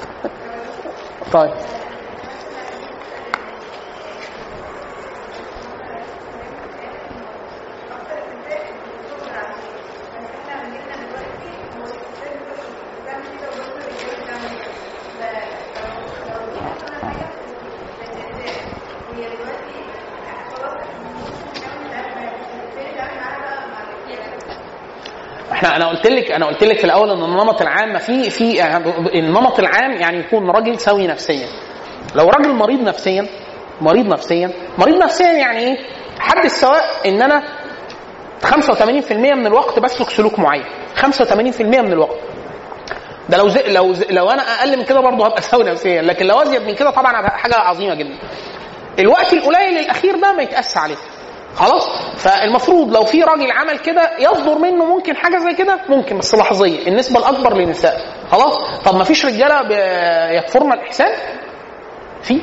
طيب 1.33 1.76
أنا 25.67 25.89
قلت 25.89 26.07
لك 26.07 26.33
أنا 26.33 26.47
قلت 26.47 26.65
لك 26.65 26.79
في 26.79 26.85
الأول 26.85 27.11
إن 27.11 27.25
النمط 27.25 27.63
العام 27.63 27.99
في 27.99 28.31
في 28.31 28.63
النمط 29.19 29.59
العام 29.59 29.93
يعني 29.93 30.19
يكون 30.19 30.51
راجل 30.51 30.81
سوي 30.81 31.07
نفسيا. 31.07 31.47
لو 32.15 32.29
راجل 32.29 32.53
مريض 32.53 32.81
نفسيا 32.81 33.27
مريض 33.81 34.07
نفسيا 34.07 34.51
مريض 34.79 34.97
نفسيا 35.03 35.33
يعني 35.33 35.59
إيه؟ 35.59 35.77
حد 36.19 36.45
السواء 36.45 36.85
إن 37.07 37.23
أنا 37.23 37.43
85% 38.45 39.13
من 39.13 39.47
الوقت 39.47 39.79
بسلك 39.79 40.11
سلوك 40.11 40.39
معين. 40.39 40.65
85% 40.97 41.61
من 41.63 41.93
الوقت. 41.93 42.17
ده 43.29 43.39
لو 43.39 43.49
زي 43.49 43.63
لو 43.67 43.93
زي 43.93 44.07
لو 44.11 44.31
أنا 44.31 44.43
أقل 44.43 44.77
من 44.79 44.85
كده 44.85 45.01
برضه 45.01 45.27
هبقى 45.27 45.43
سوي 45.43 45.65
نفسيا. 45.65 46.03
لكن 46.03 46.27
لو 46.27 46.43
أزيد 46.43 46.63
من 46.63 46.75
كده 46.75 46.91
طبعا 46.91 47.21
هبقى 47.21 47.39
حاجة 47.39 47.55
عظيمة 47.57 47.95
جدا. 47.95 48.19
الوقت 48.99 49.33
القليل 49.33 49.79
الأخير 49.79 50.17
ده 50.21 50.33
ما 50.33 50.43
يتقاس 50.43 50.77
عليه. 50.77 50.97
خلاص؟ 51.57 51.89
فالمفروض 52.17 52.93
لو 52.93 53.05
في 53.05 53.23
راجل 53.23 53.51
عمل 53.51 53.79
كده 53.79 54.11
يصدر 54.19 54.59
منه 54.59 54.85
ممكن 54.85 55.17
حاجة 55.17 55.39
زي 55.39 55.55
كده؟ 55.55 55.79
ممكن 55.89 56.19
بس 56.19 56.35
لحظيه 56.35 56.87
النسبة 56.89 57.19
الأكبر 57.21 57.55
للنساء. 57.57 58.01
خلاص؟ 58.31 58.81
طب 58.85 58.95
ما 58.97 59.05
فيش 59.05 59.27
رجالة 59.27 59.61
يكفرن 60.39 60.73
الإحسان؟ 60.73 61.13
في 62.23 62.41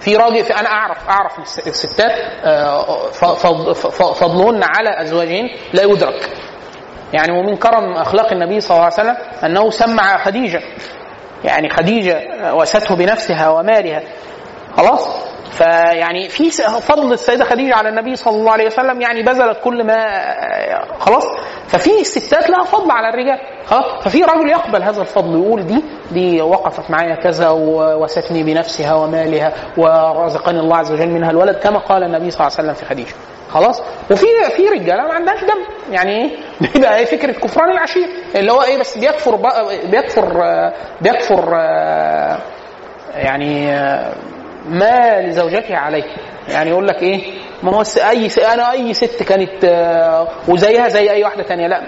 في 0.00 0.16
راجل 0.16 0.44
في 0.44 0.54
أنا 0.54 0.68
أعرف 0.68 1.08
أعرف 1.08 1.38
الس- 1.38 1.66
الستات 1.68 2.12
آه، 2.44 2.82
فضلهن 4.12 4.62
على 4.62 5.00
أزواجهن 5.02 5.48
لا 5.72 5.82
يدرك. 5.82 6.30
يعني 7.12 7.38
ومن 7.38 7.56
كرم 7.56 7.92
أخلاق 7.96 8.32
النبي 8.32 8.60
صلى 8.60 8.70
الله 8.76 8.84
عليه 8.84 8.94
وسلم 8.94 9.16
أنه 9.44 9.70
سمع 9.70 10.16
خديجة. 10.24 10.60
يعني 11.44 11.70
خديجة 11.70 12.20
واسته 12.54 12.94
بنفسها 12.96 13.48
ومالها. 13.50 14.02
خلاص؟ 14.76 15.08
فيعني 15.50 16.28
في 16.28 16.50
فضل 16.80 17.12
السيدة 17.12 17.44
خديجة 17.44 17.74
على 17.74 17.88
النبي 17.88 18.16
صلى 18.16 18.36
الله 18.36 18.52
عليه 18.52 18.66
وسلم 18.66 19.00
يعني 19.00 19.22
بذلت 19.22 19.58
كل 19.64 19.84
ما 19.84 19.96
خلاص؟ 20.98 21.24
ففي 21.66 22.00
الستات 22.00 22.50
لها 22.50 22.64
فضل 22.64 22.90
على 22.90 23.08
الرجال 23.08 23.38
خلاص؟ 23.66 23.84
ففي 24.04 24.22
رجل 24.22 24.48
يقبل 24.50 24.82
هذا 24.82 25.00
الفضل 25.00 25.42
يقول 25.42 25.66
دي 25.66 25.84
دي 26.10 26.42
وقفت 26.42 26.90
معايا 26.90 27.14
كذا 27.14 27.48
ووستني 27.48 28.42
بنفسها 28.42 28.94
ومالها 28.94 29.52
ورزقني 29.78 30.60
الله 30.60 30.76
عز 30.76 30.92
وجل 30.92 31.08
منها 31.08 31.30
الولد 31.30 31.56
كما 31.56 31.78
قال 31.78 32.02
النبي 32.02 32.30
صلى 32.30 32.46
الله 32.46 32.58
عليه 32.58 32.68
وسلم 32.70 32.74
في 32.74 32.84
خديجة 32.84 33.14
خلاص؟ 33.50 33.82
وفي 34.10 34.26
في 34.56 34.68
رجاله 34.68 35.02
ما 35.02 35.14
عندهاش 35.14 35.40
دم 35.44 35.92
يعني 35.92 36.10
إيه؟ 36.10 36.30
بيبقى 36.60 36.98
إيه 36.98 37.04
فكرة 37.04 37.32
كفران 37.32 37.70
العشير 37.70 38.08
اللي 38.34 38.52
هو 38.52 38.62
إيه 38.62 38.78
بس 38.78 38.98
بيكفر 38.98 39.36
بقى- 39.36 39.86
بيكفر 39.90 40.42
بيكفر 41.00 41.52
يعني 43.14 43.72
ما 44.66 45.20
لزوجته 45.20 45.76
عليه 45.76 46.04
يعني 46.48 46.70
يقول 46.70 46.86
لك 46.88 47.02
إيه؟ 47.02 47.20
ما 47.62 47.72
هو 47.76 47.82
أي 48.08 48.28
س- 48.28 48.38
أنا 48.38 48.72
أي 48.72 48.94
ست 48.94 49.22
كانت 49.22 49.64
آه، 49.64 50.28
وزيها 50.48 50.88
زي 50.88 51.10
أي 51.10 51.24
واحدة 51.24 51.42
تانية. 51.42 51.66
لا. 51.66 51.82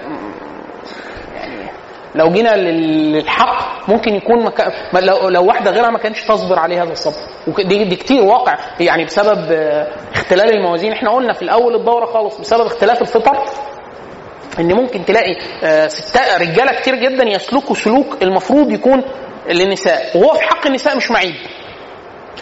يعني 1.35 1.69
لو 2.15 2.31
جينا 2.31 2.55
لل- 2.55 3.11
للحق 3.11 3.89
ممكن 3.89 4.15
يكون 4.15 4.43
مكا... 4.43 4.71
لو, 4.93 5.29
لو 5.29 5.45
واحدة 5.45 5.71
غيرها 5.71 5.89
ما 5.89 5.97
كانتش 5.97 6.23
تصبر 6.25 6.59
عليه 6.59 6.83
هذا 6.83 6.91
الصبر 6.91 7.15
وك- 7.47 7.61
دي, 7.61 7.95
كتير 7.95 8.21
واقع. 8.21 8.53
يعني 8.79 9.05
بسبب 9.05 9.51
آه، 9.51 9.87
اختلال 10.13 10.49
الموازين. 10.55 10.91
إحنا 10.91 11.09
قلنا 11.11 11.33
في 11.33 11.41
الأول 11.41 11.75
الدورة 11.75 12.05
خالص 12.05 12.37
بسبب 12.39 12.65
اختلاف 12.65 13.01
الفطر 13.01 13.43
إن 14.59 14.73
ممكن 14.73 15.05
تلاقي 15.05 15.35
آه، 15.63 15.87
ستات 15.87 16.41
رجالة 16.41 16.71
كتير 16.79 16.95
جدا 16.95 17.23
يسلكوا 17.23 17.75
سلوك 17.75 18.17
المفروض 18.21 18.71
يكون 18.71 19.03
للنساء. 19.49 20.17
وهو 20.17 20.33
في 20.33 20.41
حق 20.41 20.67
النساء 20.67 20.97
مش 20.97 21.11
معيب. 21.11 21.35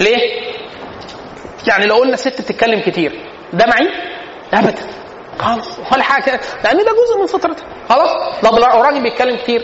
ليه؟ 0.01 0.41
يعني 1.67 1.85
لو 1.85 1.95
قلنا 1.95 2.15
ست 2.15 2.41
بتتكلم 2.41 2.79
كتير 2.81 3.19
ده 3.53 3.65
معيب؟ 3.65 3.91
ابدا. 4.53 4.81
خالص 5.39 5.79
ولا 5.93 6.03
حاجة 6.03 6.39
لأن 6.63 6.77
ده 6.77 6.83
جزء 6.91 7.19
من 7.21 7.25
فطرتها 7.27 7.65
خلاص 7.89 8.11
طب 8.43 8.55
لو 8.59 8.81
راجل 8.81 9.03
بيتكلم 9.03 9.35
كتير. 9.37 9.61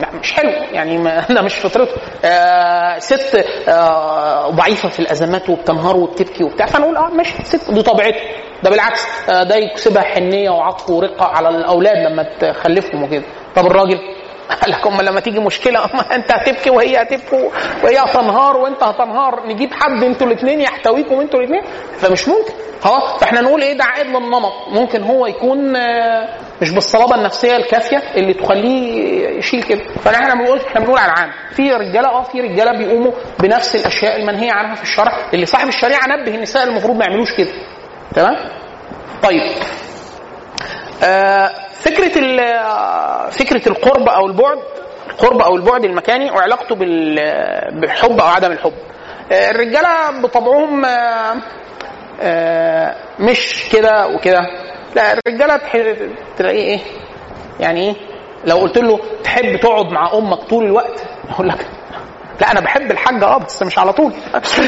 لا 0.00 0.10
مش 0.20 0.32
حلو. 0.32 0.50
يعني 0.50 0.98
ما 0.98 1.20
ده 1.30 1.42
مش 1.42 1.54
فطرته. 1.54 1.92
آه 2.24 2.98
ست 2.98 3.44
آه 3.68 4.50
ضعيفة 4.50 4.88
في 4.88 5.00
الأزمات 5.00 5.48
وبتنهار 5.50 5.96
وبتبكي 5.96 6.44
وبتاع. 6.44 6.66
فنقول 6.66 6.96
آه 6.96 7.08
ماشي. 7.08 7.44
ست 7.44 7.70
دي 7.70 7.82
طبيعتها. 7.82 8.20
ده 8.62 8.70
بالعكس. 8.70 9.06
آه 9.28 9.42
ده 9.42 9.56
يكسبها 9.56 10.02
حنية 10.02 10.50
وعطف 10.50 10.90
ورقة 10.90 11.26
على 11.26 11.48
الأولاد 11.48 11.96
لما 12.12 12.22
تخلفهم 12.40 13.02
وكده. 13.02 13.24
طب 13.56 13.66
الراجل؟ 13.66 13.98
قال 14.50 14.70
لك 14.70 14.86
أما 14.86 15.02
لما 15.02 15.20
تيجي 15.20 15.40
مشكلة 15.40 15.84
أما 15.84 16.14
انت 16.14 16.32
هتبكي 16.32 16.70
وهي 16.70 17.02
هتبكي 17.02 17.50
وهي 17.84 17.98
هتنهار 17.98 18.56
وانت 18.56 18.82
هتنهار. 18.82 19.46
نجيب 19.46 19.70
حد 19.72 20.02
أنتوا 20.04 20.26
الاثنين 20.26 20.60
يحتويكم 20.60 21.20
أنتوا 21.20 21.40
الاثنين 21.40 21.62
فمش 21.98 22.28
ممكن. 22.28 22.52
خلاص 22.80 23.20
فاحنا 23.20 23.40
نقول 23.40 23.62
إيه؟ 23.62 23.72
ده 23.72 23.84
عائد 23.84 24.06
للنمط. 24.06 24.52
ممكن 24.68 25.02
هو 25.02 25.26
يكون 25.26 25.76
آه، 25.76 26.28
مش 26.62 26.70
بالصلابة 26.70 27.14
النفسية 27.14 27.56
الكافية 27.56 27.96
اللي 28.16 28.34
تخليه 28.34 29.28
يشيل 29.38 29.62
كده. 29.62 29.80
فاحنا 30.04 30.34
بنقول 30.34 30.60
إحنا 30.60 30.80
بنقول 30.80 30.98
على 30.98 31.12
العام. 31.12 31.30
في 31.52 31.72
رجالة 31.72 32.08
آه 32.08 32.22
في 32.22 32.40
رجالة 32.40 32.72
بيقوموا 32.78 33.12
بنفس 33.40 33.76
الأشياء 33.76 34.16
المنهية 34.20 34.52
عنها 34.52 34.74
في 34.74 34.82
الشرع 34.82 35.30
اللي 35.34 35.46
صاحب 35.46 35.68
الشريعة 35.68 36.06
نبه 36.06 36.34
النساء 36.34 36.64
المفروض 36.64 36.96
ما 36.96 37.04
يعملوش 37.04 37.32
كده. 37.36 37.52
تمام؟ 38.14 38.36
طيب. 39.22 39.52
آه، 41.04 41.50
آه، 41.90 43.28
فكرة 43.30 43.68
القرب 43.68 44.08
أو 44.08 44.26
البعد 44.26 44.58
القرب 45.10 45.40
أو 45.40 45.56
البعد 45.56 45.84
المكاني 45.84 46.30
وعلاقته 46.30 46.74
بال- 46.74 47.80
بالحب 47.80 48.20
أو 48.20 48.26
عدم 48.26 48.52
الحب. 48.52 48.72
الرجالة 49.32 50.20
بطبعهم 50.22 50.84
آه، 50.84 51.36
آه، 52.22 52.94
مش 53.18 53.64
كده 53.72 54.06
وكده. 54.08 54.40
لا 54.96 55.12
الرجالة 55.12 55.56
تح- 55.56 56.06
تلاقيه 56.38 56.58
إيه؟ 56.74 56.80
يعني 57.60 57.80
إيه؟ 57.88 57.94
لو 58.44 58.56
قلت 58.56 58.78
له 58.78 59.00
تحب 59.24 59.56
تقعد 59.56 59.86
مع 59.92 60.12
أمك 60.14 60.38
طول 60.38 60.64
الوقت 60.64 61.04
يقول 61.30 61.48
لك 61.48 61.66
لا 62.40 62.50
أنا 62.52 62.60
بحب 62.60 62.90
الحاجة 62.90 63.24
آه 63.24 63.38
بس 63.38 63.62
مش 63.62 63.78
على 63.78 63.92
طول. 63.92 64.12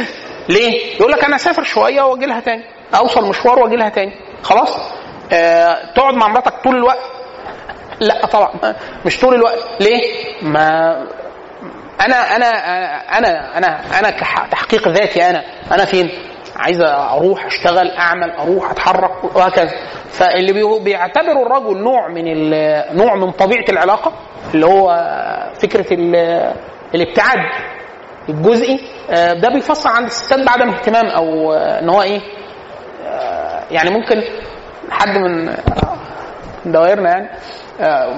ليه؟ 0.48 0.96
يقول 0.96 1.12
لك 1.12 1.24
أنا 1.24 1.36
أسافر 1.36 1.62
شوية 1.62 2.02
وأجي 2.02 2.26
لها 2.26 2.40
تاني 2.40 2.64
أوصل 2.94 3.28
مشوار 3.28 3.58
وأجي 3.58 3.76
لها 3.76 3.88
تاني. 3.88 4.12
خلاص؟ 4.42 4.76
آه 5.32 5.92
تقعد 5.94 6.14
مع 6.14 6.28
مراتك 6.28 6.54
طول 6.64 6.76
الوقت؟ 6.76 6.98
لا 8.00 8.26
طبعا. 8.26 8.74
مش 9.06 9.20
طول 9.20 9.34
الوقت. 9.34 9.58
ليه؟ 9.80 10.02
ما 10.42 10.90
أنا 12.00 12.36
أنا 12.36 12.46
أنا 13.18 13.58
أنا 13.58 13.80
أنا 13.98 14.10
كتحقيق 14.10 14.88
ذاتي 14.88 15.30
أنا. 15.30 15.42
أنا 15.72 15.84
فين؟ 15.84 16.10
عايز 16.56 16.80
أروح 16.82 17.46
أشتغل 17.46 17.90
أعمل 17.90 18.30
أروح 18.30 18.70
أتحرك 18.70 19.24
وهكذا. 19.36 19.70
فاللي 20.10 20.52
بي- 20.52 20.78
بيعتبره 20.84 21.42
الرجل 21.46 21.76
نوع 21.82 22.08
من 22.08 22.50
نوع 22.96 23.14
من 23.14 23.30
طبيعة 23.30 23.64
العلاقة 23.68 24.12
اللي 24.54 24.66
هو 24.66 24.88
فكرة 25.62 25.94
ال- 25.94 26.52
الابتعاد 26.94 27.38
الجزئي 28.28 28.80
آه، 29.10 29.32
ده 29.32 29.48
بيفسر 29.48 29.90
عند 29.90 30.06
الستات 30.06 30.46
بعدم 30.46 30.68
اهتمام 30.70 31.06
أو 31.06 31.52
آه، 31.52 31.80
إن 31.80 31.88
هو 31.88 32.02
إيه 32.02 32.20
يعني 33.70 33.90
ممكن 33.90 34.22
حد 34.90 35.18
من 35.18 35.54
دوائرنا 36.64 37.10
يعني 37.10 37.30
آه، 37.80 38.16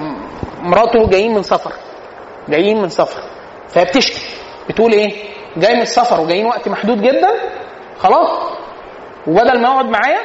مراته 0.61 1.09
جايين 1.09 1.33
من 1.33 1.43
سفر 1.43 1.71
جايين 2.49 2.81
من 2.81 2.89
سفر 2.89 3.21
فهي 3.69 3.85
بتشكي 3.85 4.21
بتقول 4.69 4.91
إيه؟ 4.91 5.23
جاي 5.57 5.75
من 5.75 5.81
السفر 5.81 6.21
وجايين 6.21 6.45
وقت 6.45 6.67
محدود 6.67 7.01
جدا 7.01 7.29
خلاص 7.99 8.51
وبدل 9.27 9.61
ما 9.61 9.67
يقعد 9.69 9.85
معايا 9.85 10.19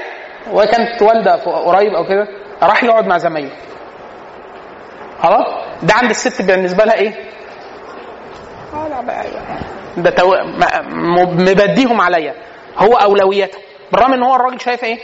وهي 0.52 0.66
كانت 0.66 1.02
والدة 1.02 1.34
قريب 1.44 1.92
أو 1.94 2.04
كده 2.08 2.28
راح 2.62 2.84
يقعد 2.84 3.06
مع 3.06 3.18
زمايله 3.18 3.50
خلاص؟ 5.22 5.46
ده 5.82 5.94
عند 5.94 6.10
الست 6.10 6.42
بالنسبة 6.42 6.84
لها 6.84 6.94
إيه؟ 6.94 7.14
ده 9.96 10.10
تو... 10.10 10.34
مبديهم 11.34 12.00
عليا 12.00 12.34
هو 12.78 12.94
أولوياته 12.94 13.58
بالرغم 13.92 14.12
إن 14.12 14.22
هو 14.22 14.36
الراجل 14.36 14.60
شايف 14.60 14.84
إيه؟ 14.84 14.98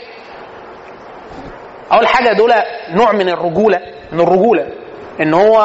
أول 1.91 2.07
حاجة 2.07 2.33
دول 2.33 2.53
نوع 2.89 3.11
من 3.11 3.29
الرجولة 3.29 3.79
من 4.11 4.19
الرجولة 4.21 4.67
إن 5.21 5.33
هو 5.33 5.57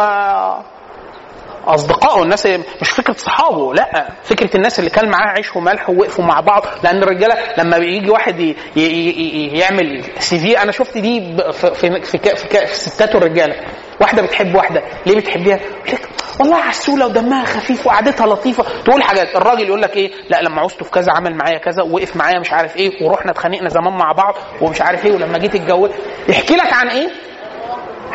اصدقائه 1.75 2.23
الناس 2.23 2.47
مش 2.81 2.91
فكرة 2.91 3.13
صحابه 3.13 3.75
لا. 3.75 4.09
فكرة 4.25 4.57
الناس 4.57 4.79
اللي 4.79 4.91
كان 4.91 5.09
معاه 5.11 5.29
عيش 5.29 5.57
وملح 5.57 5.91
ووقفوا 5.91 6.25
مع 6.25 6.41
بعض 6.41 6.63
لأن 6.85 7.03
الرجالة 7.03 7.35
لما 7.59 7.79
بيجي 7.79 8.11
واحد 8.11 8.41
ي- 8.41 8.57
ي- 8.77 8.81
ي- 8.81 9.59
يعمل 9.59 10.05
CV 10.19 10.63
أنا 10.63 10.73
شفت 10.73 10.99
دي 10.99 11.37
في 11.53 11.75
في 11.75 12.01
في, 12.03 12.19
في, 12.37 12.67
ستات 12.75 13.15
الرجالة. 13.15 13.55
واحدة 14.01 14.23
بتحب 14.23 14.55
واحدة 14.55 14.83
ليه 15.07 15.17
بتحبيها؟ 15.17 15.57
لك 15.87 16.09
والله 16.41 16.57
عسولة 16.57 17.07
ودمها 17.07 17.45
خفيف 17.45 17.87
وقعدتها 17.87 18.27
لطيفة. 18.27 18.65
تقول 18.85 19.03
حاجات 19.03 19.37
الراجل 19.37 19.69
يقول 19.69 19.83
لك 19.83 19.97
إيه؟ 19.97 20.11
لا 20.31 20.43
لما 20.43 20.61
عوزته 20.61 20.85
في 20.85 20.91
كذا 20.91 21.13
عمل 21.13 21.35
معايا 21.37 21.59
كذا 21.59 21.83
ووقف 21.83 22.17
معايا 22.17 22.41
مش 22.41 22.53
عارف 22.53 22.77
إيه 22.77 23.05
ورحنا 23.07 23.31
اتخانقنا 23.31 23.69
زمان 23.69 23.93
مع 23.97 24.13
بعض 24.13 24.35
ومش 24.61 24.81
عارف 24.81 25.07
إيه 25.07 25.13
ولما 25.13 25.39
جيت 25.39 25.55
اتجوز 25.55 25.91
يحكي 26.29 26.55
لك 26.57 26.73
عن 26.73 26.89
إيه؟ 26.89 27.09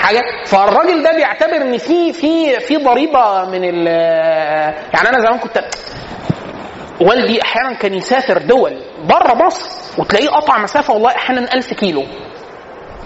حاجة 0.04 0.22
فالراجل 0.45 1.04
ده 1.04 1.12
بيعتبر 1.16 1.56
إن 1.56 1.78
في 1.78 2.14
في 2.14 2.60
في 2.60 2.78
ضريبة 2.78 3.45
من 3.45 3.64
ال 3.64 3.88
يعني 4.93 5.10
أنا 5.10 5.20
زمان 5.20 5.39
كنت 5.39 5.64
والدي 7.01 7.41
أحيانا 7.41 7.74
كان 7.74 7.93
يسافر 7.93 8.38
دول 8.38 8.82
بره 9.10 9.34
مصر 9.45 9.70
وتلاقيه 10.01 10.30
قطع 10.30 10.58
مسافة 10.58 10.93
والله 10.93 11.10
أحيانا 11.12 11.54
1000 11.54 11.74
كيلو 11.74 12.04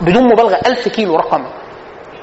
بدون 0.02 0.24
مبالغة 0.24 0.60
1000 0.68 0.88
كيلو 0.88 1.16
رقم 1.16 1.46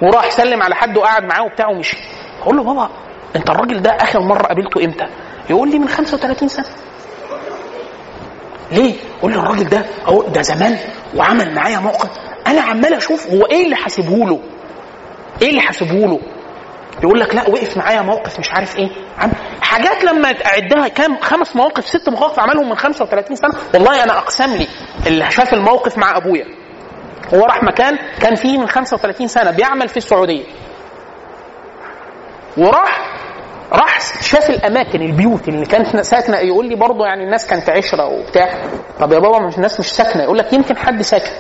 وراح 0.03 0.31
سلم 0.31 0.63
على 0.63 0.75
حد 0.75 0.97
وقعد 0.97 1.25
معاه 1.25 1.43
وبتاع 1.45 1.69
ومشي 1.69 1.97
أقول 2.43 2.57
له 2.57 2.63
بابا 2.63 2.89
أنت 3.37 3.51
الراجل 3.51 3.83
ده 3.83 3.91
آخر 3.91 4.21
مرة 4.21 4.43
قابلته 4.43 4.85
إمتى؟ 4.85 5.05
يقول 5.51 5.71
لي 5.71 5.79
من 5.79 5.89
35 5.89 6.49
سنة 6.49 6.65
ليه؟ 8.73 8.95
قول 9.23 9.33
له 9.33 9.39
الراجل 9.41 9.65
ده 9.69 9.85
أو 10.09 10.23
ده 10.23 10.43
زمان 10.43 10.79
وعمل 11.17 11.55
معايا 11.55 11.79
موقف 11.79 12.11
أنا 12.47 12.61
عمال 12.61 12.95
أشوف 12.95 13.27
هو 13.31 13.43
إيه 13.47 13.65
اللي 13.65 13.77
حاسبه 13.77 14.17
له؟ 14.17 14.41
إيه 15.43 15.51
اللي 15.51 15.61
حاسبه 15.61 15.95
له؟ 15.95 16.21
يقول 17.03 17.21
لك 17.21 17.35
لا 17.35 17.51
وقف 17.51 17.77
معايا 17.77 18.03
موقف 18.03 18.39
مش 18.41 18.51
عارف 18.51 18.77
إيه. 18.79 18.89
عم 19.19 19.31
حاجات 19.63 20.05
لما 20.05 20.33
تعدها 20.33 20.89
كام؟ 20.89 21.17
خمس 21.21 21.57
مواقف 21.57 21.89
ست 21.89 22.09
مواقف 22.09 22.39
عملهم 22.41 22.69
من 22.69 22.77
35 22.77 23.37
سنة. 23.37 23.51
والله 23.75 24.05
أنا 24.05 24.19
أقسم 24.19 24.57
لي 24.57 24.69
اللي 25.07 25.31
شاف 25.31 25.55
الموقف 25.55 25.99
مع 25.99 26.17
أبويا. 26.17 26.45
هو 27.35 27.41
راح 27.45 27.63
مكان 27.63 27.99
كان 28.21 28.35
فيه 28.35 28.59
من 28.59 28.69
35 28.69 29.29
سنة 29.29 29.51
بيعمل 29.51 29.89
في 29.89 29.97
السعودية. 29.97 30.45
وراح 32.57 33.11
راح 33.73 34.01
شاف 34.23 34.51
الأماكن 34.51 35.03
البيوت 35.03 35.49
اللي 35.49 35.67
كانت 35.67 35.97
ساكنة. 36.01 36.39
يقول 36.39 36.69
لي 36.69 36.75
برضه 36.77 37.07
يعني 37.07 37.25
الناس 37.25 37.47
كانت 37.47 37.71
عشرة 37.71 38.05
وبتاع. 38.07 38.49
طب 39.01 39.13
يا 39.13 39.19
بابا 39.19 39.39
مش 39.47 39.57
الناس 39.57 39.81
مش 39.81 39.87
ساكنة. 39.87 40.23
يقول 40.23 40.39
لك 40.39 40.53
يمكن 40.53 40.77
حد 40.77 41.03
ساكن. 41.03 41.31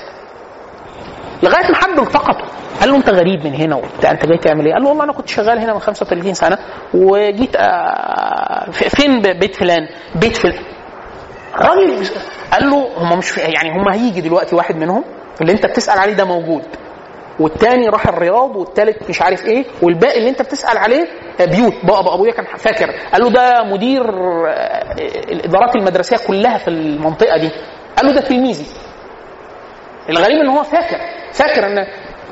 لغاية 1.44 1.68
ما 1.70 1.74
حد 1.76 1.98
التقطه 1.98 2.44
قال 2.80 2.88
له 2.90 2.96
أنت 2.96 3.10
غريب 3.10 3.44
من 3.46 3.54
هنا. 3.54 3.76
وبتاع 3.76 4.10
أنت 4.10 4.26
جاي 4.26 4.38
تعمل 4.38 4.66
إيه؟ 4.66 4.72
قال 4.72 4.82
له 4.82 4.88
والله 4.88 5.04
أنا 5.04 5.12
كنت 5.12 5.28
شغال 5.28 5.58
هنا 5.58 5.72
من 5.74 5.80
35 5.80 6.34
سنة 6.34 6.58
وجيت 6.94 7.56
آه 7.56 8.70
فين 8.70 9.20
بيت 9.22 9.56
فلان؟ 9.56 9.88
بيت 10.14 10.36
فلان 10.36 10.58
الراجل 11.60 12.06
قال 12.52 12.70
له 12.70 12.88
هم 12.96 13.18
مش 13.18 13.38
يعني 13.38 13.70
هم 13.70 13.88
هيجي 13.88 14.20
دلوقتي 14.20 14.56
واحد 14.56 14.76
منهم 14.76 15.04
اللي 15.40 15.52
أنت 15.52 15.66
بتسأل 15.66 15.98
عليه 15.98 16.12
ده 16.14 16.24
موجود 16.24 16.62
والتاني 17.40 17.88
راح 17.88 18.06
الرياض 18.08 18.56
والتالت 18.56 19.10
مش 19.10 19.22
عارف 19.22 19.44
إيه 19.44 19.64
والباقي 19.82 20.18
اللي 20.18 20.30
أنت 20.30 20.42
بتسأل 20.42 20.78
عليه 20.78 21.08
بيوت 21.40 21.74
بابا 21.84 22.14
أبويا 22.14 22.32
كان 22.32 22.44
فاكر. 22.56 22.90
قال 23.12 23.22
له 23.22 23.30
ده 23.30 23.64
مدير 23.64 24.02
الإدارات 25.32 25.76
المدرسية 25.76 26.16
كلها 26.26 26.58
في 26.58 26.68
المنطقة 26.68 27.36
دي. 27.38 27.50
قال 27.96 28.06
له 28.06 28.12
ده 28.12 28.20
تلميذي. 28.20 28.66
الغريب 30.10 30.40
إن 30.40 30.48
هو 30.48 30.62
فاكر. 30.62 30.98
فاكر 31.32 31.66
إن 31.66 31.86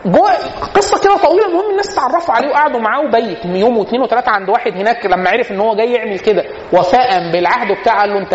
جوه 0.06 0.30
قصة 0.74 1.00
كده 1.04 1.16
طويلة 1.16 1.46
المهم 1.46 1.70
الناس 1.70 1.94
تعرفوا 1.94 2.34
عليه 2.34 2.48
وقعدوا 2.48 2.80
معاه 2.80 3.00
وبيت 3.00 3.44
يوم 3.44 3.78
واثنين 3.78 4.02
وثلاثه 4.02 4.30
عند 4.30 4.48
واحد 4.48 4.72
هناك 4.72 5.06
لما 5.06 5.30
عرف 5.30 5.50
إن 5.52 5.60
هو 5.60 5.74
جاي 5.76 5.92
يعمل 5.92 6.18
كده. 6.18 6.44
وفاء 6.72 7.32
بالعهد 7.32 7.72
بتاعه 7.80 8.00
قال 8.00 8.10
له 8.10 8.18
أنت 8.18 8.34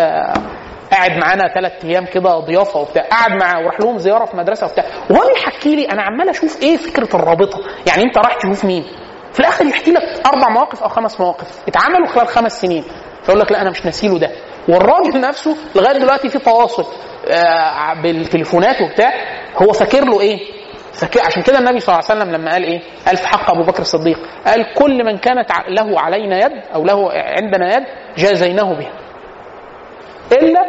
قاعد 0.92 1.10
معانا 1.10 1.54
ثلاث 1.54 1.84
أيام 1.84 2.04
كده 2.04 2.38
ضيافة 2.38 2.80
وبتاع. 2.80 3.02
قعد 3.02 3.30
معاه 3.32 3.60
وراح 3.64 3.80
لهم 3.80 3.98
زيارة 3.98 4.24
في 4.24 4.36
مدرسة 4.36 4.66
وبتاع. 4.66 4.84
وهو 5.10 5.28
بيحكي 5.28 5.76
لي 5.76 5.84
أنا 5.84 6.02
عمال 6.02 6.28
أشوف 6.28 6.62
إيه 6.62 6.76
فكرة 6.76 7.16
الرابطة. 7.16 7.58
يعني 7.86 8.02
أنت 8.02 8.18
رايح 8.18 8.36
تشوف 8.36 8.64
مين؟ 8.64 8.84
في 9.32 9.40
الآخر 9.40 9.66
يحكي 9.66 9.90
لك 9.90 10.02
أربع 10.26 10.48
مواقف 10.48 10.82
أو 10.82 10.88
خمس 10.88 11.20
مواقف. 11.20 11.68
اتعملوا 11.68 12.06
خلال 12.06 12.28
خمس 12.28 12.60
سنين. 12.60 12.84
فيقول 13.22 13.40
لك 13.40 13.52
لا 13.52 13.62
أنا 13.62 13.70
مش 13.70 13.84
ناسيله 13.84 14.18
ده. 14.18 14.30
والراجل 14.68 15.20
نفسه 15.20 15.56
لغاية 15.74 15.98
دلوقتي 15.98 16.28
في 16.28 16.38
تواصل 16.38 16.86
آه 17.30 18.02
بالتليفونات 18.02 18.80
وبتاع 18.80 19.12
هو 19.62 19.72
فاكر 19.72 20.04
له 20.04 20.20
إيه؟ 20.20 20.38
فاكر 20.92 21.20
عشان 21.26 21.42
كده 21.42 21.58
النبي 21.58 21.80
صلى 21.80 21.94
الله 21.94 22.10
عليه 22.10 22.20
وسلم 22.20 22.34
لما 22.36 22.50
قال 22.52 22.64
إيه؟ 22.64 22.80
قال 23.06 23.16
في 23.16 23.28
حق 23.28 23.50
أبو 23.50 23.62
بكر 23.62 23.80
الصديق 23.80 24.18
قال 24.46 24.74
كل 24.74 25.04
من 25.04 25.18
كانت 25.18 25.50
له 25.68 26.00
علينا 26.00 26.36
يد 26.46 26.52
أو 26.74 26.84
له 26.84 27.10
عندنا 27.12 27.76
يد 27.76 27.84
جازيناه 28.18 28.72
بها. 28.74 28.92
إلا 30.32 30.60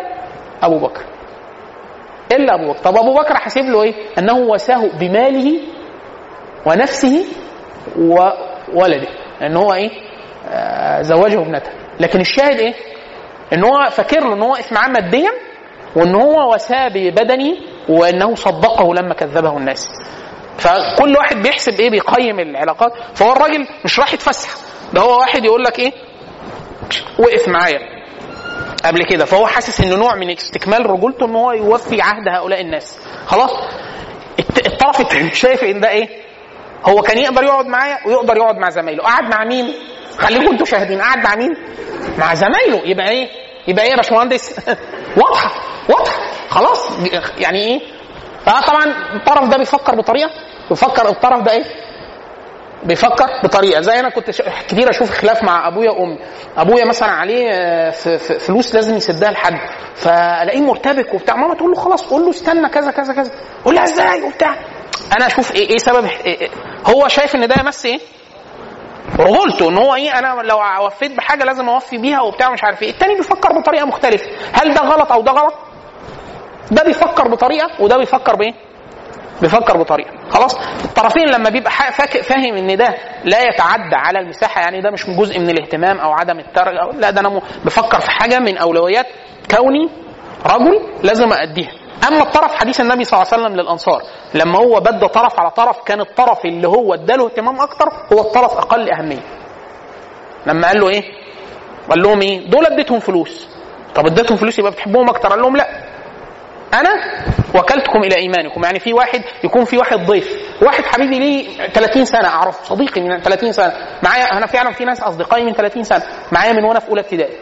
أبو 0.64 0.78
بكر. 0.80 1.02
إلا 2.32 2.56
أبو 2.56 2.72
بكر. 2.72 2.80
طب 2.84 2.98
أبو 2.98 3.14
بكر 3.14 3.36
حاسب 3.36 3.62
له 3.62 3.84
إيه؟ 3.84 3.94
أنه 4.18 4.38
وساه 4.38 4.88
بماله 5.00 5.60
ونفسه 6.66 7.26
وولده 7.98 9.08
لأن 9.42 9.56
هو 9.58 9.74
إيه؟ 9.74 9.90
آه 10.50 11.02
زوجه 11.02 11.40
ابنته. 11.42 11.72
لكن 12.00 12.20
الشاهد 12.20 12.60
إيه؟ 12.60 12.74
إن 13.54 13.64
هو 13.64 13.90
فاكر 13.90 14.20
له 14.20 14.34
إن 14.34 14.42
هو 14.42 14.52
واقف 14.52 14.72
معاه 14.74 14.88
ماديا 14.88 15.32
وإن 15.96 16.16
هو 16.16 16.54
وساه 16.54 16.88
ببدنه 16.88 17.58
وإنه 17.90 18.36
صدقه 18.36 18.94
لما 18.94 19.14
كذبه 19.14 19.58
الناس. 19.58 19.88
فكل 20.58 21.16
واحد 21.18 21.36
بيحسب 21.42 21.80
إيه 21.80 21.90
بيقيم 21.90 22.40
العلاقات. 22.40 22.92
فهو 23.16 23.32
الراجل 23.32 23.68
مش 23.86 24.00
راح 24.00 24.14
يتفسح. 24.14 24.50
ده 24.94 25.02
هو 25.02 25.20
واحد 25.20 25.46
يقول 25.46 25.64
لك 25.64 25.80
إيه؟ 25.80 25.92
وقف 27.20 27.48
معايا. 27.48 27.80
قبل 28.86 29.06
كده. 29.06 29.26
فهو 29.26 29.48
حاسس 29.48 29.82
إنه 29.82 29.96
نوع 29.96 30.16
من 30.16 30.30
استكمال 30.30 30.90
رجولته 30.90 31.26
إن 31.26 31.36
هو 31.36 31.52
يوفي 31.52 32.02
عهد 32.02 32.28
هؤلاء 32.28 32.62
الناس. 32.62 33.00
خلاص؟ 33.28 33.52
الطرف 34.66 35.02
الثاني 35.02 35.34
شايف 35.34 35.64
إن 35.64 35.80
ده 35.80 35.90
إيه؟ 35.90 36.10
هو 36.86 37.02
كان 37.02 37.18
يقدر 37.18 37.44
يقعد 37.44 37.66
معايا 37.66 37.98
ويقدر 38.08 38.38
يقعد 38.38 38.56
مع 38.58 38.70
زمايله. 38.70 39.04
قعد 39.04 39.24
مع 39.24 39.44
مين؟ 39.44 39.74
خليكم 40.20 40.52
أنتوا 40.52 40.66
شاهدين. 40.66 41.02
قعد 41.02 41.18
مع 41.24 41.36
مين؟ 41.36 41.56
مع 42.18 42.34
زمايله. 42.34 42.82
يبقى 42.86 43.10
إيه؟ 43.10 43.28
يبقى 43.68 43.86
إيه 43.86 43.92
يا 43.92 43.96
باشمهندس؟ 43.96 44.56
واضحة. 45.22 45.52
واضحة. 45.90 46.22
خلاص. 46.50 46.92
يعني 47.38 47.64
إيه؟ 47.64 47.82
فطبعا 48.46 48.86
الطرف 49.16 49.50
ده 49.50 49.58
بيفكر 49.58 49.96
بطريقة. 49.96 50.30
بيفكر 50.70 51.10
الطرف 51.10 51.42
ده 51.44 51.52
إيه؟ 51.52 51.64
بيفكر 52.84 53.26
بطريقة. 53.44 53.82
زي 53.82 54.00
أنا 54.00 54.10
كنت 54.10 54.30
كتير 54.68 54.90
أشوف 54.90 55.12
خلاف 55.12 55.44
مع 55.44 55.68
ابويا 55.68 55.92
وامي. 55.92 56.20
ابويا 56.58 56.86
مثلا 56.86 57.10
عليه 57.12 57.50
فلوس 58.20 58.76
لازم 58.76 58.96
يسدها 58.98 59.32
لحد. 59.32 59.54
فالاقيه 59.96 60.62
مرتبك 60.62 61.14
وبتاع. 61.14 61.36
ماما 61.36 61.56
تقول 61.56 61.70
له 61.72 61.76
خلاص 61.76 62.08
قول 62.08 62.22
له 62.22 62.30
استنى 62.30 62.70
كذا 62.70 62.92
كذا 62.92 63.14
كذا. 63.14 63.32
قول 63.66 63.76
لها 63.76 63.84
إزاي 63.84 64.22
وبتاع. 64.24 64.56
أنا 65.18 65.28
أشوف 65.28 65.56
إيه 65.56 65.70
إيه 65.70 65.78
سبب 65.78 66.06
إيه 66.26 66.50
هو 66.86 67.08
شايف 67.08 67.36
ان 67.36 67.48
ده 67.48 67.56
يمس 67.60 67.86
إيه؟ 67.86 68.00
رجولته 69.20 69.70
إن 69.70 69.78
هو 69.78 69.96
إيه 69.96 70.20
أنا 70.20 70.42
لو 70.42 70.60
وفيت 70.86 71.12
بحاجة 71.18 71.44
لازم 71.44 71.70
أوفي 71.70 71.98
بيها 71.98 72.22
وبتاع 72.22 72.50
مش 72.50 72.64
عارف 72.64 72.84
إيه. 72.84 72.90
التاني 72.90 73.16
بيفكر 73.16 73.60
بطريقة 73.60 73.86
مختلفة. 73.86 74.26
هل 74.54 74.74
ده 74.74 74.82
غلط 74.82 75.12
أو 75.12 75.22
ده 75.22 75.32
غلط؟ 75.32 75.54
ده 76.72 76.84
بيفكر 76.84 77.28
بطريقة 77.28 77.70
وده 77.80 77.98
بيفكر 77.98 78.36
بإيه؟ 78.36 78.54
بيفكر 79.42 79.78
بطريقة. 79.78 80.12
خلاص؟ 80.30 80.56
الطرفين 80.86 81.28
لما 81.30 81.50
بيبقى 81.50 81.72
فاهم 82.24 82.56
إن 82.58 82.78
ده 82.78 82.96
لا 83.24 83.42
يتعدى 83.44 83.96
على 83.96 84.20
المساحة 84.20 84.62
يعني 84.62 84.82
ده 84.82 84.92
مش 84.92 85.06
جزء 85.10 85.40
من 85.40 85.50
الاهتمام 85.50 85.98
أو 86.00 86.12
عدم 86.12 86.40
الترك 86.40 86.74
لا 86.96 87.10
ده 87.10 87.22
أنا 87.22 87.42
بفكر 87.66 88.00
في 88.00 88.12
حاجة 88.12 88.40
من 88.40 88.58
أولويات 88.58 89.06
كوني 89.56 89.90
رجل 90.46 90.82
لازم 91.04 91.34
اديها 91.34 91.72
أما 92.08 92.22
الطرف 92.22 92.56
حديث 92.56 92.82
النبي 92.82 93.04
صلى 93.04 93.18
الله 93.22 93.34
عليه 93.34 93.44
وسلم 93.44 93.56
للأنصار. 93.62 94.02
لما 94.34 94.60
هو 94.60 94.80
بدى 94.80 95.08
طرف 95.08 95.40
على 95.40 95.52
طرف 95.52 95.84
كان 95.86 96.02
الطرف 96.02 96.46
اللي 96.46 96.68
هو 96.68 96.94
اداله 96.94 97.26
اهتمام 97.26 97.62
أكتر 97.62 97.90
هو 98.14 98.20
الطرف 98.22 98.54
أقل 98.58 98.92
أهمية. 98.92 99.22
لما 100.46 100.68
قال 100.68 100.80
له 100.80 100.90
إيه؟ 100.90 101.04
قال 101.90 102.02
لهم 102.02 102.22
إيه؟ 102.22 102.50
دول 102.50 102.66
اديتهم 102.66 103.00
فلوس. 103.00 103.48
طب 103.96 104.06
اديتهم 104.06 104.38
فلوس 104.38 104.60
يبقى 104.60 104.72
بتحبهم 104.72 105.10
أكتر؟ 105.10 105.30
قال 105.30 105.42
لهم 105.42 105.56
لا. 105.58 105.70
أنا 106.74 106.90
وكلتكم 107.56 108.00
إلى 108.04 108.16
إيمانكم. 108.16 108.64
يعني 108.64 108.80
في 108.80 108.94
واحد 108.94 109.22
يكون 109.44 109.66
في 109.66 109.78
واحد 109.78 109.98
ضيف. 110.06 110.42
واحد 110.62 110.84
حبيبي 110.84 111.20
ليه 111.20 111.68
30 111.68 112.06
سنة؟ 112.06 112.28
أعرف 112.28 112.66
صديقي 112.66 113.02
من 113.02 113.22
30 113.22 113.52
سنة. 113.52 113.74
معايا 114.04 114.38
أنا 114.38 114.46
فعلا 114.46 114.72
في 114.72 114.86
ناس 114.86 115.02
أصدقائي 115.04 115.44
من 115.44 115.54
30 115.54 115.84
سنة. 115.84 116.04
معايا 116.32 116.54
من 116.54 116.64
وأنا 116.64 116.80
في 116.80 116.90
أولى 116.90 117.02
ابتدائي. 117.02 117.38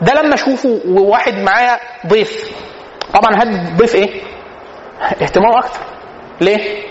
ده 0.00 0.22
لما 0.22 0.34
أشوفه 0.34 0.80
وواحد 0.88 1.34
معايا 1.34 1.78
ضيف. 2.06 2.52
طبعا 3.14 3.42
هدي 3.42 3.50
الضيف 3.70 3.94
إيه؟ 3.94 4.22
اهتمام 5.02 5.56
أكتر. 5.56 5.80
ليه؟ 6.40 6.82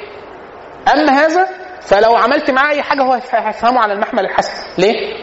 أما 0.93 1.11
هذا 1.11 1.47
فلو 1.82 2.15
عملت 2.15 2.51
معاه 2.51 2.70
اي 2.72 2.82
حاجة 2.82 3.01
هو 3.01 3.13
هيفهمه 3.13 3.82
على 3.82 3.93
المحمل 3.93 4.26
الحسن. 4.26 4.82
ليه؟ 4.82 5.13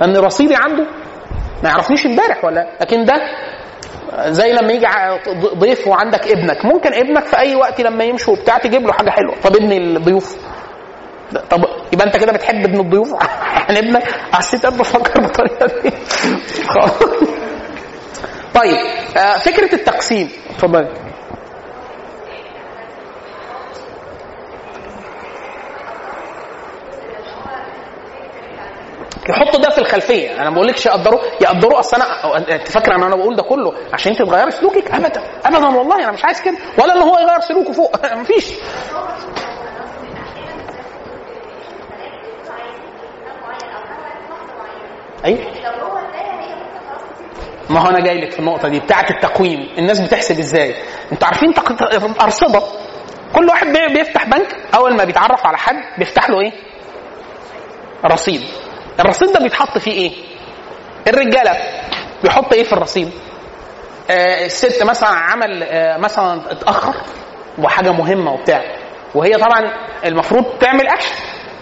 لأن 0.00 0.16
رصيدي 0.16 0.54
عنده 0.56 0.86
ما 1.62 1.68
يعرفنيش 1.68 2.06
امبارح 2.06 2.44
ولا 2.44 2.68
لكن 2.80 3.04
ده 3.04 3.14
زي 4.30 4.52
لما 4.52 4.72
يجي 4.72 4.86
ضيف 5.54 5.86
وعندك 5.86 6.28
ابنك. 6.28 6.64
ممكن 6.64 6.94
ابنك 6.94 7.24
في 7.24 7.38
أي 7.38 7.54
وقت 7.54 7.80
لما 7.80 8.04
يمشي 8.04 8.30
وبتاع 8.30 8.58
تجيب 8.58 8.82
له 8.86 8.92
حاجة 8.92 9.10
حلوة. 9.10 9.34
طب 9.42 9.56
ابن 9.56 9.72
الضيوف. 9.72 10.36
طب 11.50 11.64
يبقى 11.92 12.06
أنت 12.06 12.16
كده 12.16 12.32
بتحب 12.32 12.64
ابن 12.64 12.80
الضيوف؟ 12.80 13.14
عن 13.68 13.76
ابنك 13.76 14.02
حسيت 14.32 14.64
أنا 14.64 14.76
بفكر 14.76 15.20
بالطريقة 15.20 15.66
دي. 15.82 15.90
طيب 18.54 18.76
آه 19.16 19.38
فكرة 19.38 19.74
التقسيم. 19.74 20.30
اتفضل 20.50 20.88
يحطوا 29.28 29.60
ده 29.60 29.70
في 29.70 29.78
الخلفية. 29.78 30.40
أنا 30.40 30.50
ما 30.50 30.54
بقولكش 30.54 30.86
يقدروا 30.86 31.20
يقدروا. 31.40 31.78
أصل 31.80 31.96
أنا 31.96 32.38
أنت 32.54 32.68
فاكره 32.68 32.96
إن 32.96 33.02
أنا 33.02 33.16
بقول 33.16 33.36
ده 33.36 33.42
كله 33.42 33.74
عشان 33.92 34.12
أنت 34.12 34.22
تغيري 34.22 34.50
سلوكك؟ 34.50 34.90
ابدا 34.90 35.22
ابدا 35.44 35.66
والله 35.78 35.96
أنا 36.04 36.12
مش 36.12 36.24
عايز 36.24 36.40
كده 36.40 36.56
ولا 36.82 36.92
إن 36.94 37.02
هو 37.02 37.18
يغير 37.18 37.40
سلوكه 37.40 37.72
فوق. 37.72 38.12
مفيش. 38.20 38.52
أيوه 45.24 45.38
ما 47.70 47.80
هو 47.80 47.86
أنا 47.90 48.00
جاي 48.00 48.20
لك 48.20 48.32
في 48.32 48.38
النقطة 48.38 48.68
دي 48.68 48.80
بتاعة 48.80 49.06
التقويم. 49.10 49.68
الناس 49.78 50.00
بتحسب 50.00 50.38
إزاي؟ 50.38 50.74
أنتوا 51.12 51.28
عارفين 51.28 51.54
أرصدة. 52.20 52.62
كل 53.34 53.48
واحد 53.48 53.66
بي- 53.66 53.94
بيفتح 53.94 54.24
بنك 54.24 54.56
أول 54.74 54.96
ما 54.96 55.04
بيتعرف 55.04 55.46
على 55.46 55.58
حد 55.58 55.76
بيفتح 55.98 56.30
له 56.30 56.40
إيه؟ 56.40 56.52
رصيد. 58.04 58.42
الرصيد 59.00 59.32
ده 59.32 59.40
بيتحط 59.40 59.78
فيه 59.78 59.92
إيه؟ 59.92 60.12
الرجالة. 61.08 61.56
بيحط 62.22 62.52
إيه 62.52 62.64
في 62.64 62.72
الرصيد؟ 62.72 63.10
آه 64.10 64.46
الست 64.46 64.82
مثلا 64.82 65.08
عمل 65.08 65.62
آه 65.62 65.96
مثلا 65.98 66.52
اتأخر 66.52 66.94
وحاجة 67.58 67.90
مهمة 67.92 68.32
وبتاع. 68.32 68.62
وهي 69.14 69.32
طبعا 69.36 69.72
المفروض 70.04 70.44
تعمل 70.60 70.86
أكشن. 70.86 71.14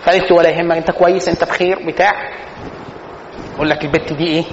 فقالت 0.04 0.32
ولا 0.32 0.48
يهمك 0.48 0.76
أنت 0.76 0.90
كويس 0.90 1.28
أنت 1.28 1.44
بخير 1.44 1.78
بتاع. 1.86 2.12
يقول 3.54 3.70
لك 3.70 3.84
البت 3.84 4.12
دي 4.12 4.26
إيه؟ 4.26 4.44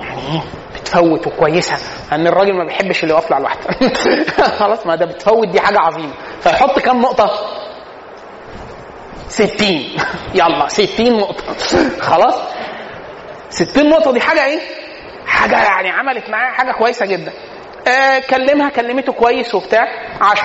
يعني 0.00 0.20
إيه؟ 0.20 0.42
بتفوت 0.86 1.26
وكويسة. 1.26 1.76
ان 2.12 2.26
الراجل 2.26 2.54
ما 2.56 2.64
بيحبش 2.64 3.02
اللي 3.02 3.14
يقف 3.14 3.32
على 3.32 3.40
الواحدة. 3.40 3.74
خلاص 4.60 4.86
ما 4.86 4.96
ده 4.96 5.06
بتفوت 5.06 5.48
دي 5.48 5.60
حاجة 5.60 5.78
عظيمة. 5.78 6.12
فيحط 6.40 6.78
كام 6.78 7.00
نقطة؟ 7.00 7.30
60 9.28 9.68
يلا 10.34 10.68
60 10.68 11.18
نقطة. 11.18 11.44
خلاص؟ 12.10 12.34
60 13.50 13.88
نقطة 13.90 14.12
دي 14.12 14.20
حاجة 14.20 14.44
إيه؟ 14.44 14.60
حاجة 15.26 15.62
يعني 15.64 15.90
عملت 15.90 16.30
معاه 16.30 16.52
حاجة 16.52 16.72
كويسة 16.72 17.06
جدا. 17.06 17.32
آه 17.88 18.18
كلمها 18.18 18.68
كلمته 18.68 19.12
كويس 19.12 19.54
وبتاع. 19.54 19.86
10 20.20 20.44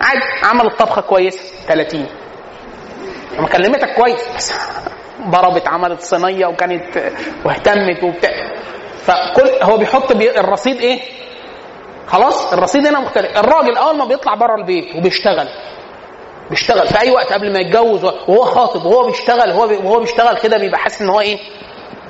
عادي 0.00 0.20
عملت 0.44 0.78
طبخة 0.78 1.00
كويسة. 1.02 1.42
30 1.68 2.06
لما 3.38 3.48
كلمتك 3.48 3.94
كويس. 3.94 4.28
بس 4.36 4.52
ضربت 5.28 5.68
عملت 5.68 6.00
صينية 6.00 6.46
وكانت 6.46 7.12
واهتمت 7.44 8.02
وبتاع 8.04 8.30
فكل 9.02 9.50
هو 9.62 9.76
بيحط 9.76 10.12
بي 10.12 10.40
الرصيد 10.40 10.76
إيه؟ 10.80 11.00
خلاص 12.06 12.52
الرصيد 12.52 12.86
هنا 12.86 13.00
مختلف 13.00 13.38
الراجل 13.38 13.76
أول 13.76 13.96
ما 13.96 14.04
بيطلع 14.04 14.34
بره 14.34 14.54
البيت 14.54 14.96
وبيشتغل 14.96 15.48
بيشتغل 16.50 16.88
في 16.88 17.00
أي 17.00 17.10
وقت 17.10 17.32
قبل 17.32 17.52
ما 17.52 17.58
يتجوز 17.58 18.04
وهو 18.04 18.44
خاطب 18.44 18.84
وهو 18.84 19.06
بيشتغل 19.06 19.50
هو 19.50 19.66
بي 19.66 19.76
وهو 19.76 20.00
بيشتغل 20.00 20.38
كده 20.38 20.58
بيبقى 20.58 20.78
حاسس 20.78 21.02
إن 21.02 21.08
هو 21.08 21.20
إيه؟ 21.20 21.38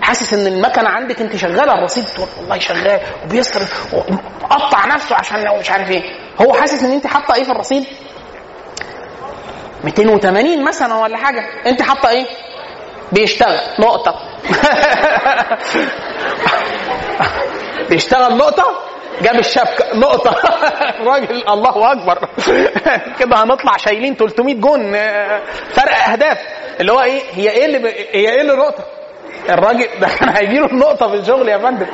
حاسس 0.00 0.34
إن 0.34 0.46
المكنة 0.46 0.88
عندك 0.88 1.20
أنت 1.20 1.36
شغالة 1.36 1.74
الرصيد 1.74 2.04
والله 2.38 2.58
شغال 2.58 3.00
وبيصرف 3.24 3.94
ومقطع 3.94 4.86
نفسه 4.86 5.16
عشان 5.16 5.58
مش 5.60 5.70
عارف 5.70 5.90
إيه 5.90 6.02
هو 6.42 6.52
حاسس 6.52 6.82
إن 6.84 6.92
أنت 6.92 7.06
حاطة 7.06 7.34
إيه 7.34 7.44
في 7.44 7.50
الرصيد؟ 7.52 7.84
280 9.84 10.64
مثلا 10.64 10.94
ولا 10.94 11.16
حاجة 11.16 11.46
أنت 11.66 11.82
حاطة 11.82 12.08
إيه؟ 12.08 12.26
بيشتغل. 13.12 13.60
نقطة. 13.78 14.14
بيشتغل 17.90 18.36
نقطة؟ 18.36 18.64
جاب 19.22 19.38
الشبكة 19.38 19.84
نقطة. 19.94 20.30
الراجل 21.00 21.48
الله 21.48 21.92
أكبر. 21.92 22.18
كده 23.18 23.36
هنطلع 23.36 23.76
شايلين 23.76 24.14
300 24.16 24.54
جون. 24.54 24.92
فرق 25.72 26.08
أهداف. 26.08 26.38
اللي 26.80 26.92
هو 26.92 27.00
إيه؟ 27.00 27.20
هي 27.34 27.50
إيه 27.50 27.64
اللي 27.66 27.78
ب... 27.78 27.86
هي 27.86 28.30
إيه 28.30 28.40
اللي 28.40 28.52
نقطة؟ 28.56 28.84
الراجل 29.48 29.86
ده 30.00 30.08
كان 30.20 30.28
هيجيله 30.28 30.66
النقطة 30.66 31.08
في 31.08 31.14
الشغل 31.14 31.48
يا 31.48 31.58
فندم. 31.58 31.86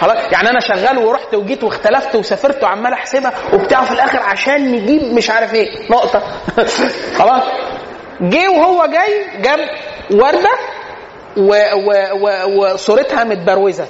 خلاص. 0.00 0.32
يعني 0.32 0.50
أنا 0.50 0.60
شغال 0.60 0.98
ورحت 0.98 1.34
وجيت 1.34 1.64
واختلفت 1.64 2.16
وسافرت 2.16 2.62
وعمال 2.64 2.92
أحسبها 2.92 3.32
وبتاع 3.52 3.84
في 3.84 3.92
الآخر 3.92 4.18
عشان 4.22 4.72
نجيب 4.72 5.12
مش 5.14 5.30
عارف 5.30 5.54
إيه. 5.54 5.66
نقطة. 5.90 6.22
خلاص. 7.18 7.42
جه 8.20 8.48
وهو 8.50 8.86
جاي 8.86 9.26
جاب 9.42 9.58
وردة 10.10 10.50
و 11.36 11.54
و 11.74 11.92
و 12.20 12.64
وصورتها 12.64 13.24
متبروزة. 13.24 13.86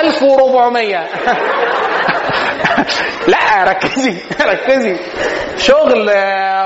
1400 0.00 1.06
لا 3.28 3.64
ركزي 3.64 4.16
ركزي. 4.40 4.96
شغل 5.56 6.10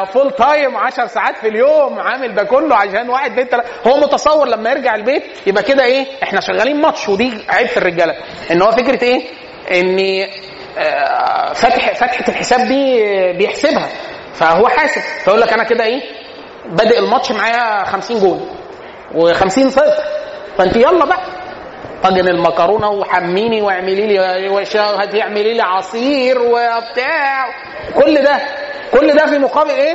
full 0.07 0.31
time 0.31 0.77
10 0.77 1.07
ساعات 1.07 1.37
في 1.37 1.49
اليوم 1.49 1.99
عامل 2.01 2.35
ده 2.35 2.43
كله 2.45 2.77
عشان 2.77 3.11
واحد 3.11 3.35
تلاتة. 3.49 3.69
هو 3.87 3.97
متصور 3.97 4.49
لما 4.49 4.71
يرجع 4.71 4.95
البيت 4.95 5.23
يبقى 5.47 5.63
كده 5.63 5.85
إيه؟ 5.85 6.07
إحنا 6.23 6.41
شغالين 6.41 6.81
ماتش 6.81 7.09
ودي 7.09 7.33
عيب 7.49 7.67
في 7.69 7.77
الرجالة. 7.77 8.15
إن 8.51 8.63
هو 8.63 8.71
فكرة 8.73 9.05
إيه؟ 9.05 9.23
إن 9.71 9.99
آه، 10.79 11.53
فتح 11.53 11.95
فتحة 11.95 12.25
الحساب 12.29 12.61
دي 12.69 13.03
بيحسبها. 13.33 13.89
فهو 14.35 14.69
حاسب. 14.69 15.01
فيقول 15.25 15.41
لك 15.41 15.53
أنا 15.53 15.65
كده 15.65 15.85
إيه؟ 15.85 16.01
بادئ 16.71 16.99
الماتش 16.99 17.33
معايا 17.33 17.85
50 17.85 18.19
جول 18.21 18.41
و50 19.15 19.49
صفر. 19.69 19.95
فانت 20.59 20.77
يلا 20.77 21.05
بقى. 21.05 21.21
طاجن 22.03 22.29
المكرونة 22.29 22.91
وحميني 22.91 23.63
واعملي 23.63 24.07
لي 24.07 24.49
اعملي 25.21 25.55
لي 25.55 25.63
عصير 25.63 26.43
وبتاع. 26.43 27.49
كل 27.97 28.23
ده 28.23 28.41
كل 28.93 29.13
ده 29.17 29.27
في 29.27 29.39
مقابل 29.39 29.71
إيه؟ 29.71 29.95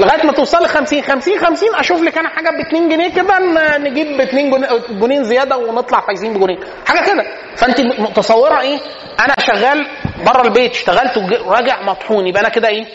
لغاية 0.00 0.26
ما 0.26 0.32
توصل 0.32 0.62
ل 0.64 0.68
50 0.68 1.02
50 1.02 1.38
50 1.38 1.74
أشوف 1.74 2.02
لك 2.02 2.18
أنا 2.18 2.28
حاجة 2.28 2.50
ب 2.50 2.60
2 2.60 2.88
جنيه 2.88 3.08
كده 3.14 3.38
نجيب 3.78 4.16
ب 4.16 4.20
2 4.20 4.50
جنيه 5.00 5.22
زيادة 5.22 5.56
ونطلع 5.56 6.00
فايزين 6.00 6.34
بجنيه 6.34 6.58
حاجة 6.86 7.06
كده. 7.12 7.24
فانت 7.56 7.80
متصورة 7.80 8.60
إيه؟ 8.60 8.78
أنا 9.20 9.34
شغال 9.46 9.86
بره 10.26 10.42
البيت 10.42 10.72
اشتغلت 10.72 11.16
وراجع 11.46 11.82
مطحون. 11.82 12.26
يبقى 12.26 12.40
أنا 12.40 12.48
كده 12.48 12.68
إيه؟ 12.68 12.86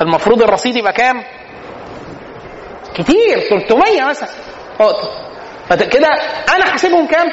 المفروض 0.00 0.42
الرصيد 0.42 0.76
يبقى 0.76 0.92
كام؟ 0.92 1.22
كتير 2.94 3.40
300 3.40 4.04
مثلا 4.08 4.28
نقطة. 4.80 5.08
فت- 5.68 5.82
كده 5.82 6.08
أنا 6.56 6.64
حاسبهم 6.64 7.06
كام؟ 7.06 7.26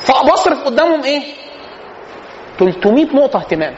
فبصرف 0.00 0.64
قدامهم 0.64 1.04
إيه؟ 1.04 1.22
300 2.58 3.04
نقطة 3.16 3.36
اهتمام 3.38 3.74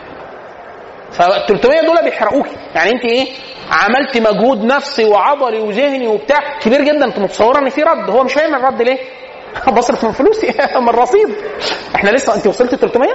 فال 1.12 1.47
300 1.47 1.80
دول 1.80 2.05
بيحرقوكي 2.05 2.57
يعني 2.74 2.91
أنت 2.91 3.05
إيه؟ 3.05 3.26
عملت 3.70 4.18
مجهود 4.18 4.64
نفسي 4.64 5.04
وعضلي 5.04 5.61
وذهني 5.61 6.08
وبتاع 6.08 6.58
كبير 6.58 6.83
جدا 6.83 7.04
أنت 7.04 7.18
متصورة 7.18 7.58
إن 7.58 7.68
في 7.68 7.83
رد 7.83 8.11
هو 8.11 8.25
مش 8.25 8.33
فاهم 8.34 8.54
الرد 8.54 8.83
ليه؟ 8.83 8.99
بصرف 9.76 10.04
من 10.04 10.13
فلوسي 10.13 10.46
من 10.80 10.88
الرصيد 10.88 11.29
إحنا 11.95 12.11
لسه 12.11 12.34
أنت 12.34 12.46
وصلت 12.46 12.75
300 12.75 13.11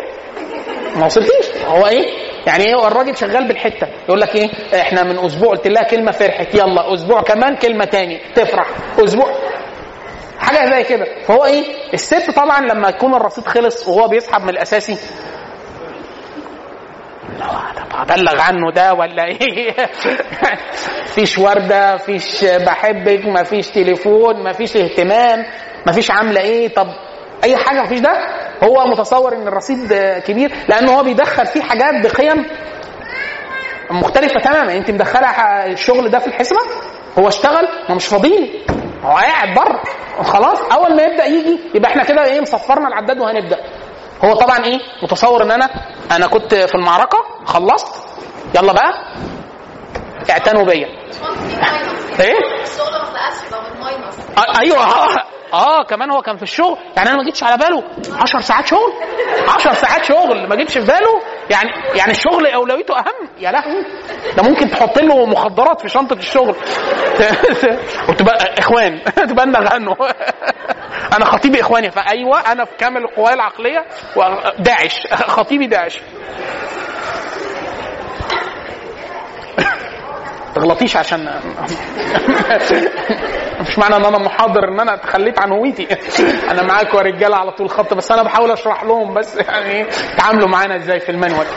ما 0.95 1.05
وصلتيش 1.05 1.45
هو 1.67 1.87
إيه 1.87 2.30
يعني 2.47 2.63
إيه؟ 2.65 2.75
هو 2.75 2.87
الراجل 2.87 3.17
شغال 3.17 3.47
بالحتة. 3.47 3.87
يقول 4.07 4.21
لك 4.21 4.35
إيه؟ 4.35 4.49
إحنا 4.81 5.03
من 5.03 5.19
أسبوع 5.25 5.49
قلت 5.49 5.67
لها 5.67 5.83
كلمة 5.83 6.11
فرحت. 6.11 6.55
يلا 6.55 6.93
أسبوع 6.93 7.21
كمان 7.21 7.55
كلمة 7.55 7.85
تاني. 7.85 8.19
تفرح. 8.35 8.67
أسبوع. 8.99 9.33
حاجة 10.39 10.69
زي 10.69 10.83
كده. 10.83 11.05
فهو 11.27 11.45
إيه؟ 11.45 11.63
الست 11.93 12.31
طبعا 12.31 12.61
لما 12.61 12.89
يكون 12.89 13.15
الرصيد 13.15 13.45
خلص 13.45 13.87
وهو 13.87 14.07
بيسحب 14.07 14.41
من 14.41 14.49
الأساسي 14.49 14.97
هبلغ 17.91 18.41
عنه 18.41 18.71
ده 18.71 18.93
ولا 18.93 19.25
إيه؟ 19.25 19.75
فيش 21.15 21.37
وردة 21.37 21.97
فيش 21.97 22.45
بحبك 22.45 23.25
مفيش 23.25 23.67
تليفون 23.67 24.43
مفيش 24.49 24.77
اهتمام 24.77 25.45
مفيش 25.87 26.11
عاملة 26.11 26.41
إيه؟ 26.41 26.67
طب 26.67 26.87
أي 27.43 27.57
حاجة 27.57 27.81
مفيش 27.81 27.99
ده 27.99 28.11
هو 28.63 28.85
متصور 28.87 29.35
إن 29.35 29.47
الرصيد 29.47 29.93
كبير 30.27 30.51
لأنه 30.69 30.91
هو 30.91 31.03
بيدخل 31.03 31.45
فيه 31.45 31.61
حاجات 31.61 31.93
بقيم 32.05 32.45
مختلفة 33.91 34.39
تماما. 34.39 34.77
أنت 34.77 34.91
مدخلة 34.91 35.27
الشغل 35.65 36.09
ده 36.09 36.19
في 36.19 36.27
الحسبة 36.27 36.59
هو 37.19 37.27
اشتغل 37.27 37.67
ما 37.89 37.95
مش 37.95 38.05
فاضيلي 38.07 38.65
هو 39.03 39.17
قاعد 39.17 39.55
بره 39.55 39.81
خلاص. 40.23 40.59
أول 40.73 40.95
ما 40.95 41.03
يبدأ 41.03 41.25
يجي 41.25 41.59
يبقى 41.75 41.91
إحنا 41.91 42.03
كده 42.03 42.25
إيه 42.25 42.41
مصفرنا 42.41 42.87
العداد 42.87 43.19
وهنبدأ. 43.19 43.57
هو 44.25 44.33
طبعا 44.33 44.65
إيه 44.65 44.79
متصور 45.03 45.43
إن 45.43 45.51
أنا 45.51 45.69
أنا 46.11 46.27
كنت 46.27 46.55
في 46.55 46.75
المعركة 46.75 47.17
خلصت 47.45 48.03
يلا 48.55 48.73
بقى 48.73 48.93
اعتنوا 50.29 50.63
بيا. 50.63 50.87
إيه؟ 52.19 52.35
أيوه. 54.61 54.85
آه 55.53 55.83
كمان 55.83 56.11
هو 56.11 56.21
كان 56.21 56.37
في 56.37 56.43
الشغل. 56.43 56.77
يعني 56.97 57.09
أنا 57.09 57.17
ما 57.17 57.23
جيتش 57.23 57.43
على 57.43 57.57
باله 57.57 57.83
10 58.21 58.39
ساعات 58.39 58.65
شغل؟ 58.67 58.93
10 59.49 59.73
ساعات 59.73 60.03
شغل 60.03 60.47
ما 60.49 60.55
جيتش 60.55 60.73
في 60.77 60.85
باله؟ 60.85 61.21
يعني 61.49 61.69
يعني 61.95 62.11
الشغل 62.11 62.47
أولويته 62.47 62.97
أهم؟ 62.99 63.29
يا 63.39 63.51
لهوي. 63.51 63.85
ده 64.37 64.43
ممكن 64.43 64.69
تحط 64.69 64.99
له 64.99 65.25
مخدرات 65.25 65.81
في 65.81 65.89
شنطة 65.89 66.13
الشغل. 66.13 66.55
وتبقى 68.09 68.37
إخوان 68.57 68.99
تبلغ 69.29 69.73
عنه. 69.73 69.95
أنا 71.17 71.25
خطيبي 71.25 71.61
إخواني. 71.61 71.91
فأيوة 71.91 72.51
أنا 72.51 72.65
في 72.65 72.71
كامل 72.77 73.01
القواي 73.01 73.33
العقلية. 73.33 73.85
وداعش 74.15 75.07
خطيبي 75.13 75.67
داعش. 75.67 75.99
تغلطيش 80.55 80.97
عشان 80.97 81.29
مش 83.61 83.79
معنى 83.79 83.95
ان 83.95 84.05
أنا 84.05 84.17
محاضر 84.17 84.67
ان 84.69 84.79
أنا 84.79 84.95
تخليت 84.95 85.39
عن 85.39 85.51
هويتي. 85.51 85.87
أنا 86.51 86.61
معاكم 86.63 86.97
يا 86.97 87.03
رجالة 87.03 87.35
على 87.37 87.51
طول 87.51 87.69
خط 87.69 87.93
بس 87.93 88.11
أنا 88.11 88.23
بحاول 88.23 88.51
اشرح 88.51 88.83
لهم 88.83 89.13
بس 89.13 89.35
يعني 89.35 89.85
تعاملوا 90.17 90.47
معانا 90.47 90.75
إزاي 90.75 90.99
في 90.99 91.09
المانوال. 91.11 91.47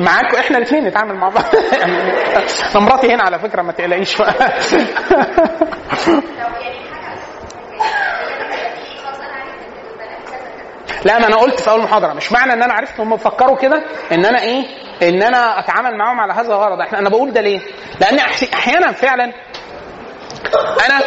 معاكم 0.00 0.36
إحنا 0.36 0.58
الاثنين 0.58 0.84
نتعامل 0.84 1.14
مع 1.14 1.28
بعض. 1.28 1.44
أنا 1.84 2.14
مراتي 2.84 3.14
هنا 3.14 3.22
على 3.22 3.38
فكرة 3.38 3.62
ما 3.62 3.72
تقلقيش 3.72 4.16
لو 4.20 4.24
يعني 4.24 4.54
حاجة 7.02 7.14
خلاص 9.04 9.18
أنا 9.18 9.34
عرفت 9.34 9.62
ان 9.62 9.92
البنات 9.92 10.28
كذا 10.28 10.38
كذا 10.38 10.86
لا 11.04 11.18
ما 11.18 11.26
أنا 11.26 11.36
قلت 11.36 11.60
في 11.60 11.70
أول 11.70 11.82
محاضرة. 11.82 12.12
مش 12.12 12.32
معنى 12.32 12.52
إن 12.52 12.62
أنا 12.62 12.72
عرفت 12.74 13.00
هم 13.00 13.16
فكروا 13.16 13.56
كده 13.56 13.84
إن 14.12 14.24
أنا 14.24 14.42
إيه؟ 14.42 14.64
إن 15.02 15.22
أنا 15.22 15.58
أتعامل 15.58 15.98
معاهم 15.98 16.20
على 16.20 16.32
هذا 16.32 16.48
الغرض. 16.48 16.80
إحنا 16.80 16.98
أنا 16.98 17.08
بقول 17.08 17.32
ده 17.32 17.40
ليه؟ 17.40 17.60
لأن 18.00 18.18
أحيانا 18.54 18.92
فعلا 18.92 19.24
أنا 20.86 21.00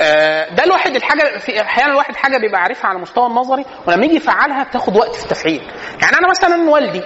آه، 0.00 0.54
ده 0.54 0.64
الواحد 0.64 0.96
الحاجة 0.96 1.38
في 1.38 1.60
أحيانا 1.62 1.92
الواحد 1.92 2.16
حاجة 2.16 2.38
بيبقى 2.38 2.60
عارفها 2.60 2.86
على 2.86 2.96
المستوى 2.96 3.26
النظري 3.26 3.64
ولما 3.86 4.04
يجي 4.06 4.16
يفعلها 4.16 4.62
بتاخد 4.64 4.96
وقت 4.96 5.14
في 5.14 5.22
التفعيل. 5.24 5.62
يعني 6.02 6.18
أنا 6.18 6.28
مثلا 6.30 6.70
والدي 6.70 7.02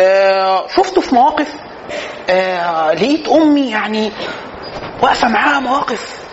آه، 0.00 0.66
شفته 0.68 1.00
في 1.00 1.14
مواقف 1.14 1.54
آه، 2.30 2.92
لقيت 2.92 3.28
أمي 3.28 3.70
يعني 3.70 4.12
واقفة 5.02 5.28
معاها 5.28 5.60
مواقف 5.60 6.24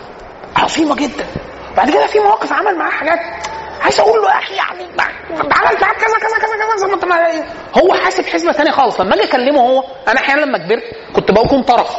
عظيمة 0.55 0.95
جدا. 0.95 1.25
بعد 1.77 1.89
كده 1.89 2.07
في 2.07 2.19
مواقف 2.19 2.53
عمل 2.53 2.77
معاها 2.77 2.91
حاجات 2.91 3.19
عايز 3.83 3.99
أقول 3.99 4.21
له 4.21 4.29
يا 4.31 4.37
أخي 4.39 4.55
يعني 4.55 4.83
عملت 5.31 5.79
كذا 5.79 5.89
كذا 5.91 6.17
كذا 6.19 6.57
كذا 6.57 6.77
زي 6.77 6.87
ما 6.87 6.93
انت 6.93 7.05
هو 7.77 7.93
حاسب 7.93 8.25
حسبه 8.25 8.51
ثانية 8.51 8.71
خالص. 8.71 9.01
لما 9.01 9.13
أجي 9.15 9.23
اكلمه 9.23 9.59
هو 9.61 9.83
انا 10.07 10.19
أحيانا 10.19 10.41
لما 10.41 10.57
كبرت 10.57 10.83
كنت 11.15 11.31
بكون 11.31 11.63
طرف. 11.63 11.95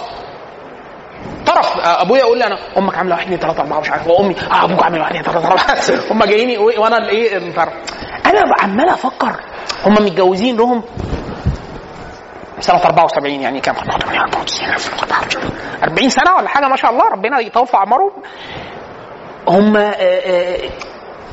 طرف. 1.47 1.79
ابويا 1.87 2.21
يقول 2.21 2.39
لي 2.39 2.47
أنا 2.47 2.59
أمك 2.79 2.99
عاملة 2.99 3.15
واحد 3.15 3.25
اثنين 3.27 3.39
ثلاثة 3.41 3.61
أربعة 3.63 3.81
مش 3.81 3.91
عارف 3.91 4.07
وامي 4.07 4.37
آه 4.51 4.65
أبوك 4.65 4.83
عامل 4.83 5.01
واحد 5.01 5.17
اثنين 5.17 5.33
ثلاثة 5.33 5.49
أربعة. 5.49 5.77
هم 6.13 6.25
جايين 6.25 6.51
يقولوا- 6.51 6.79
وأنا 6.81 6.97
الايه 6.97 7.37
الطرف 7.37 7.73
أنا 8.27 8.41
عمال 8.63 8.89
أفكر. 8.89 9.41
هم 9.87 9.93
متجوزين 9.93 10.57
لهم 10.57 10.83
سنة 12.61 12.77
74 12.85 13.41
يعني 13.41 13.61
كام؟ 13.61 13.75
40 15.83 16.09
سنة 16.09 16.35
ولا 16.39 16.49
حاجة 16.49 16.67
ما 16.69 16.77
شاء 16.77 16.91
الله 16.91 17.09
ربنا 17.09 17.41
يطول 17.41 17.67
في 17.67 17.77
أعمارهم. 17.77 18.13
هم 19.49 19.77
آه، 19.77 19.81
آه، 19.91 20.57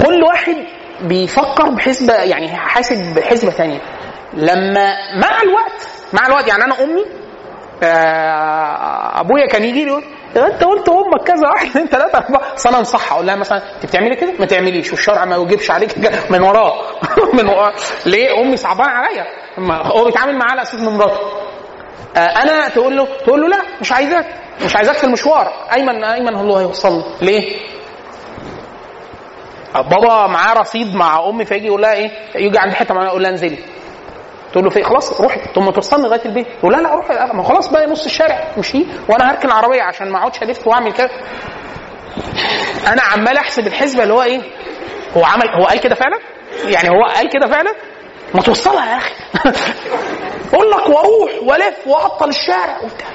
كل 0.06 0.24
واحد 0.24 0.56
بيفكر 1.02 1.70
بحسبة 1.70 2.14
يعني 2.14 2.48
حاسب 2.58 3.16
بحسبة 3.16 3.52
ثانية 3.52 3.82
لما 4.34 4.94
مع 5.22 5.42
الوقت 5.42 5.88
مع 6.14 6.28
الوقت 6.28 6.48
يعني 6.48 6.64
أنا 6.64 6.84
أمي 6.84 7.06
آه، 7.84 9.20
أبويا 9.20 9.46
كان 9.48 9.64
يجي 9.64 9.84
لي 9.86 9.88
يقول 9.92 10.04
"ده 10.36 10.48
أنت 10.48 10.64
قلت 10.64 10.90
أمك 10.90 11.24
كذا 11.28 11.48
واحد 11.48 11.68
اثنين 11.68 11.88
ثلاثة 11.88 12.18
أربعة. 12.18 12.54
بس 12.56 12.68
أنا 12.68 12.80
أنصحها 12.80 13.16
أقول 13.16 13.28
لها 13.28 13.36
مثلا 13.36 13.58
أنت 13.76 13.86
بتعملي 13.86 14.16
كده؟ 14.16 14.34
ما 14.40 14.46
تعمليش 14.46 14.92
والشرع 14.92 15.26
ما 15.26 15.36
يوجبش 15.36 15.72
عليك 15.72 15.98
من 16.32 16.42
وراه 16.42 16.74
من 17.38 17.48
وراه 17.48 17.74
ليه؟ 18.06 18.42
أمي 18.42 18.58
صعبان 18.58 18.90
عليا. 18.90 19.26
هو 19.88 20.06
بيتعامل 20.06 20.38
معاه 20.38 20.52
على 20.52 20.62
أساس 20.62 20.80
من 20.82 20.98
مراته. 20.98 21.20
آه، 22.18 22.20
أنا 22.20 22.70
تقول 22.70 22.98
له 22.98 23.08
تقول 23.26 23.42
له 23.42 23.48
لا 23.48 23.62
مش 23.82 23.92
عايزاك 23.92 24.26
مش 24.66 24.76
عايزاك 24.76 24.96
في 24.96 25.04
المشوار. 25.04 25.54
ايمن 25.74 26.04
أيمن 26.04 26.36
هو 26.36 26.58
هيوصلني 26.58 27.04
ليه؟ 27.22 27.56
آه، 29.76 29.82
بابا 29.82 30.28
معاه 30.28 30.54
رصيد 30.54 30.96
مع 30.96 31.30
أمي 31.30 31.46
فيجي 31.46 31.68
يقول 31.68 31.82
لها 31.82 31.94
إيه؟ 31.94 32.12
يجي 32.36 32.60
عند 32.60 32.74
حتة 32.74 32.94
معينة 32.94 33.10
يقول 33.10 33.24
لها 33.24 33.32
انزلي. 33.32 33.58
تقول 34.52 34.64
له 34.64 34.70
في 34.70 34.84
خلاص 34.84 35.22
روحي. 35.22 35.40
ثم 35.56 35.70
توصلني 35.70 36.04
لغاية 36.08 36.26
البيت. 36.26 36.48
تقول 36.60 36.74
لا 36.74 36.78
لا 36.78 36.96
روحي. 36.96 37.14
لا، 37.14 37.34
ما 37.34 37.44
خلاص 37.44 37.70
بقى 37.70 37.88
نص 37.88 38.06
الشارع. 38.06 38.48
امشي 38.58 38.86
وأنا 39.10 39.32
هركن 39.32 39.48
العربيه 39.48 39.82
عشان 39.82 40.12
ما 40.12 40.18
أقعدش 40.20 40.44
ألف 40.44 40.68
وأعمل 40.68 40.92
كده 40.92 41.10
أنا 42.88 43.02
عمال 43.02 43.38
أحسب 43.38 43.68
الحسبة 43.68 44.04
اللي 44.04 44.14
هو 44.14 44.22
إيه؟ 44.24 44.42
هو 45.18 45.26
عمل 45.26 45.50
هو 45.62 45.66
قال 45.66 45.80
كده 45.80 45.96
فعلا؟ 45.96 46.20
يعني 46.66 46.90
هو 46.90 47.04
قال 47.16 47.30
كده 47.30 47.48
فعلا؟ 47.48 47.74
ما 48.36 48.42
توصلها 48.42 48.92
يا 48.92 48.98
أخي. 48.98 49.14
أقول 50.54 50.72
لك 50.72 50.90
وأروح 50.90 51.32
وألف 51.44 51.88
واعطل 51.88 52.30
الشارع. 52.30 52.78
وبتاع. 52.84 53.08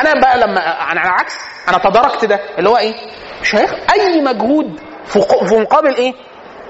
أنا 0.00 0.20
بقى 0.20 0.38
لما 0.38 0.60
أنا 0.92 1.00
على 1.00 1.08
العكس 1.10 1.38
أنا 1.68 1.78
تداركت 1.78 2.24
ده. 2.24 2.40
اللي 2.58 2.70
هو 2.70 2.76
إيه؟ 2.76 2.94
مش 3.42 3.54
هياخد 3.54 3.76
أي 3.94 4.20
مجهود 4.20 4.80
في 5.48 5.54
مقابل 5.60 5.94
إيه؟ 5.94 6.14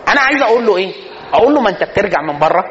أنا 0.09 0.21
عايز 0.21 0.43
أقول 0.43 0.67
له 0.67 0.77
إيه؟ 0.77 0.93
أقول 1.33 1.55
له 1.55 1.61
ما 1.61 1.71
أنت 1.71 1.83
بترجع 1.83 2.23
من 2.23 2.39
بره 2.39 2.65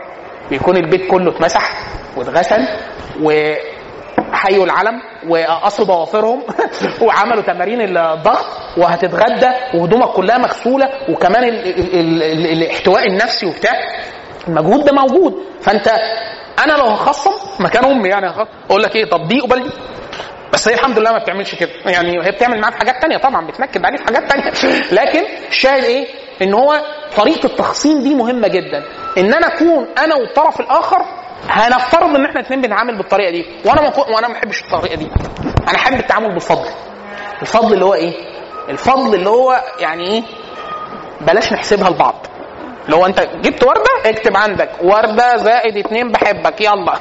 بيكون 0.49 0.77
البيت 0.77 1.11
كله 1.11 1.31
اتمسح 1.31 1.71
واتغسل 2.17 2.67
وحيوا 3.21 4.65
العلم 4.65 5.01
وقصوا 5.27 5.85
ضوافرهم 5.85 6.43
وعملوا 7.05 7.41
تمارين 7.41 7.97
الضغط 7.97 8.45
وهتتغدى 8.77 9.49
وهدومك 9.73 10.07
كلها 10.07 10.38
مغسولة 10.38 10.89
وكمان 11.09 11.43
ال 11.43 11.67
ال 11.67 11.99
ال 11.99 12.23
ال 12.23 12.45
الاحتواء 12.45 13.07
النفسي 13.07 13.45
وبتاع. 13.45 13.71
المجهود 14.47 14.85
ده 14.85 14.91
موجود. 14.93 15.34
فأنت 15.61 15.88
أنا 16.65 16.73
لو 16.73 16.85
هخصم 16.85 17.31
مكان 17.59 17.85
أمي 17.85 18.09
يعني 18.09 18.27
أقول 18.69 18.84
لك 18.84 18.95
إيه؟ 18.95 19.05
طب 19.05 19.27
دي 19.27 19.39
قبل 19.39 19.63
دي. 19.63 19.69
بس 20.53 20.67
هي 20.67 20.73
الحمد 20.73 20.99
لله 20.99 21.11
ما 21.11 21.17
بتعملش 21.17 21.55
كده. 21.55 21.69
يعني 21.85 22.26
هي 22.26 22.31
بتعمل 22.31 22.61
معاه 22.61 22.71
في 22.71 22.77
حاجات 22.77 23.01
تانية 23.01 23.17
طبعا 23.17 23.47
بتنكد 23.47 23.85
عليه 23.85 23.97
في 23.97 24.03
حاجات 24.03 24.31
تانية. 24.31 24.51
لكن 25.01 25.23
الشاهد 25.49 25.84
إيه؟ 25.84 26.07
إن 26.41 26.53
هو 26.53 26.81
طريقة 27.17 27.45
التخصيم 27.45 28.03
دي 28.03 28.15
مهمة 28.15 28.47
جدا. 28.47 28.84
إن 29.17 29.34
أنا 29.34 29.47
أكون 29.47 29.88
أنا 29.97 30.15
والطرف 30.15 30.59
الآخر 30.59 31.05
هنفترض 31.49 32.15
إن 32.15 32.26
إحنا 32.26 32.39
الاثنين 32.39 32.61
بنتعامل 32.61 32.97
بالطريقة 32.97 33.31
دي. 33.31 33.45
وأنا 33.65 33.81
ما 33.81 33.97
وأنا 34.15 34.27
ما 34.27 34.34
بحبش 34.34 34.61
الطريقة 34.63 34.95
دي. 34.95 35.07
أنا 35.67 35.76
أحب 35.76 35.99
التعامل 35.99 36.34
بالفضل. 36.34 36.69
الفضل 37.41 37.73
اللي 37.73 37.85
هو 37.85 37.93
إيه؟ 37.93 38.13
الفضل 38.69 39.15
اللي 39.15 39.30
هو 39.30 39.63
يعني 39.80 40.07
إيه؟ 40.07 40.23
بلاش 41.21 41.53
نحسبها 41.53 41.89
لبعض. 41.89 42.27
لو 42.90 43.06
انت 43.06 43.20
جبت 43.41 43.64
وردة 43.64 43.84
اكتب 44.10 44.38
عندك 44.38 44.70
وردة 44.84 45.38
زائد 45.38 45.78
اتنين 45.78 46.11
بحبك 46.11 46.61
يلا. 46.61 46.94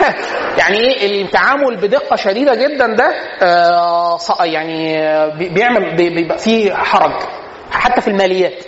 يعني 0.58 0.78
إيه؟ 0.80 1.22
التعامل 1.22 1.76
بدقة 1.76 2.16
شديدة 2.16 2.54
جدا 2.54 2.86
ده 2.86 3.14
آه 3.42 4.18
يعني 4.44 4.98
آه، 5.02 5.26
بي- 5.38 5.48
بيعمل 5.48 5.96
بي- 5.96 6.10
بيبقى 6.10 6.38
فيه 6.38 6.74
حرج. 6.74 7.22
حتى 7.70 8.00
في 8.00 8.08
الماليات. 8.08 8.64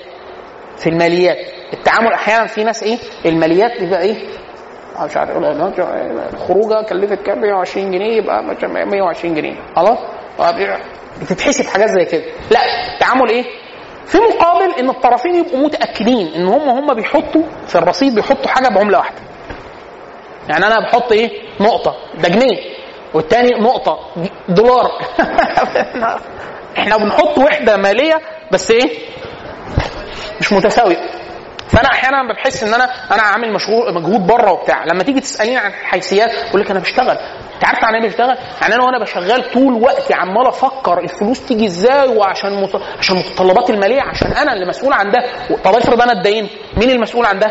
في 0.77 0.86
الماليات. 0.89 1.39
التعامل 1.73 2.12
أحيانا 2.12 2.47
في 2.47 2.65
ناس 2.65 2.82
إيه؟ 2.82 2.99
الماليات 3.27 3.81
بيبقى 3.81 4.03
إيه؟ 4.03 4.16
آه، 4.99 5.05
مش 5.07 5.16
عارف 5.16 5.31
الخروجة 6.35 6.82
كلفت 6.89 7.23
كام؟ 7.27 7.40
120 7.40 7.90
جنيه 7.90 8.16
يبقى 8.16 8.43
مش- 8.45 8.65
120 8.65 9.35
جنيه. 9.35 9.55
خلاص؟ 9.77 9.99
بتتحسب 11.23 11.66
حاجات 11.66 11.89
زي 11.89 12.05
كده. 12.05 12.23
لا 12.51 12.61
التعامل 12.95 13.31
إيه؟ 13.31 13.45
في 14.09 14.18
مقابل 14.18 14.74
إن 14.78 14.90
الطرفين 14.90 15.35
يبقوا 15.35 15.59
متأكدين 15.59 16.35
إن 16.35 16.47
هم 16.48 16.68
هم 16.68 16.94
بيحطوا 16.94 17.43
في 17.66 17.74
الرصيد 17.78 18.14
بيحطوا 18.14 18.51
حاجة 18.51 18.68
بعملة 18.68 18.98
واحدة. 18.98 19.18
يعني 20.48 20.66
أنا 20.66 20.80
بحط 20.80 21.12
إيه؟ 21.12 21.30
نقطة. 21.60 21.97
ده 22.18 22.28
جنيه. 22.28 22.56
والتاني 23.14 23.51
نقطة. 23.60 23.98
دولار. 24.48 24.90
إحنا 26.78 26.97
بنحط 26.97 27.39
وحدة 27.39 27.76
مالية 27.76 28.20
بس 28.52 28.70
إيه؟ 28.70 28.98
مش 30.40 30.52
متساوية. 30.52 31.10
فأنا 31.68 31.89
أحيانا 31.89 32.32
بحس 32.32 32.62
إن 32.62 32.74
أنا 32.74 32.85
أنا 33.14 33.22
عامل 33.22 33.52
مشغول 33.52 33.94
مجهود 33.94 34.26
بره 34.26 34.52
وبتاع. 34.52 34.85
لما 34.85 35.02
تيجي 35.02 35.20
تسأليني 35.20 35.56
عن 35.56 35.70
الحيثيات 35.70 36.30
أقول 36.35 36.60
لك 36.60 36.70
أنا 36.70 36.80
بشتغل. 36.80 37.18
انت 37.59 37.64
عارف 37.64 37.82
يعني 37.82 37.98
إيه 38.05 38.09
بشتغل؟ 38.09 38.36
يعني 38.60 38.74
أنا 38.74 38.85
وأنا 38.85 38.98
بشغال 38.98 39.51
طول 39.52 39.72
وقتي 39.82 40.14
عمال 40.14 40.47
أفكر 40.47 40.98
الفلوس 40.98 41.47
تيجي 41.47 41.66
إزاي 41.66 42.09
وعشان 42.16 42.62
مت... 42.62 42.76
عشان 42.98 43.16
المتطلبات 43.16 43.70
المالية 43.70 44.01
عشان 44.02 44.32
أنا 44.32 44.52
اللي 44.52 44.66
مسؤول 44.66 44.93
عن 44.93 45.10
ده. 45.10 45.18
طب 45.64 45.74
افرض 45.76 46.02
أنا 46.02 46.12
اتدينت 46.20 46.51
مين 46.76 46.90
المسؤول 46.90 47.26
عن 47.26 47.39
ده؟ 47.39 47.47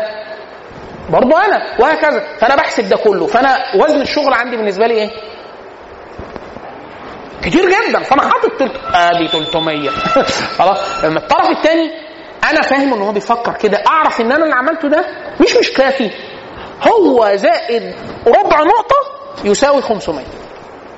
برضه 1.10 1.44
أنا 1.44 1.62
وهكذا. 1.80 2.20
فأنا 2.38 2.56
بحسب 2.56 2.88
ده 2.88 2.96
كله. 2.96 3.26
فأنا 3.26 3.58
وزن 3.74 4.00
الشغل 4.00 4.32
عندي 4.34 4.56
بالنسبة 4.56 4.86
لي 4.86 4.94
إيه؟ 4.94 5.10
كتير 7.42 7.70
جدا. 7.70 8.02
فأنا 8.02 8.22
حاطط 8.22 8.52
تلت... 8.58 8.72
آدي 8.94 9.28
300 9.28 9.90
خلاص. 10.58 11.04
لما 11.04 11.18
الطرف 11.18 11.50
الثاني 11.50 11.90
أنا 12.50 12.62
فاهم 12.62 12.94
إن 12.94 13.02
هو 13.02 13.12
بيفكر 13.12 13.52
كده. 13.52 13.82
أعرف 13.88 14.20
إن 14.20 14.32
أنا 14.32 14.44
اللي 14.44 14.54
عملته 14.54 14.88
ده 14.88 15.04
مش 15.40 15.56
مش 15.56 15.72
كافي. 15.72 16.10
هو 16.82 17.30
زائد 17.36 17.94
ربع 18.26 18.60
نقطة 18.62 19.17
يساوي 19.44 19.82
500 19.82 20.24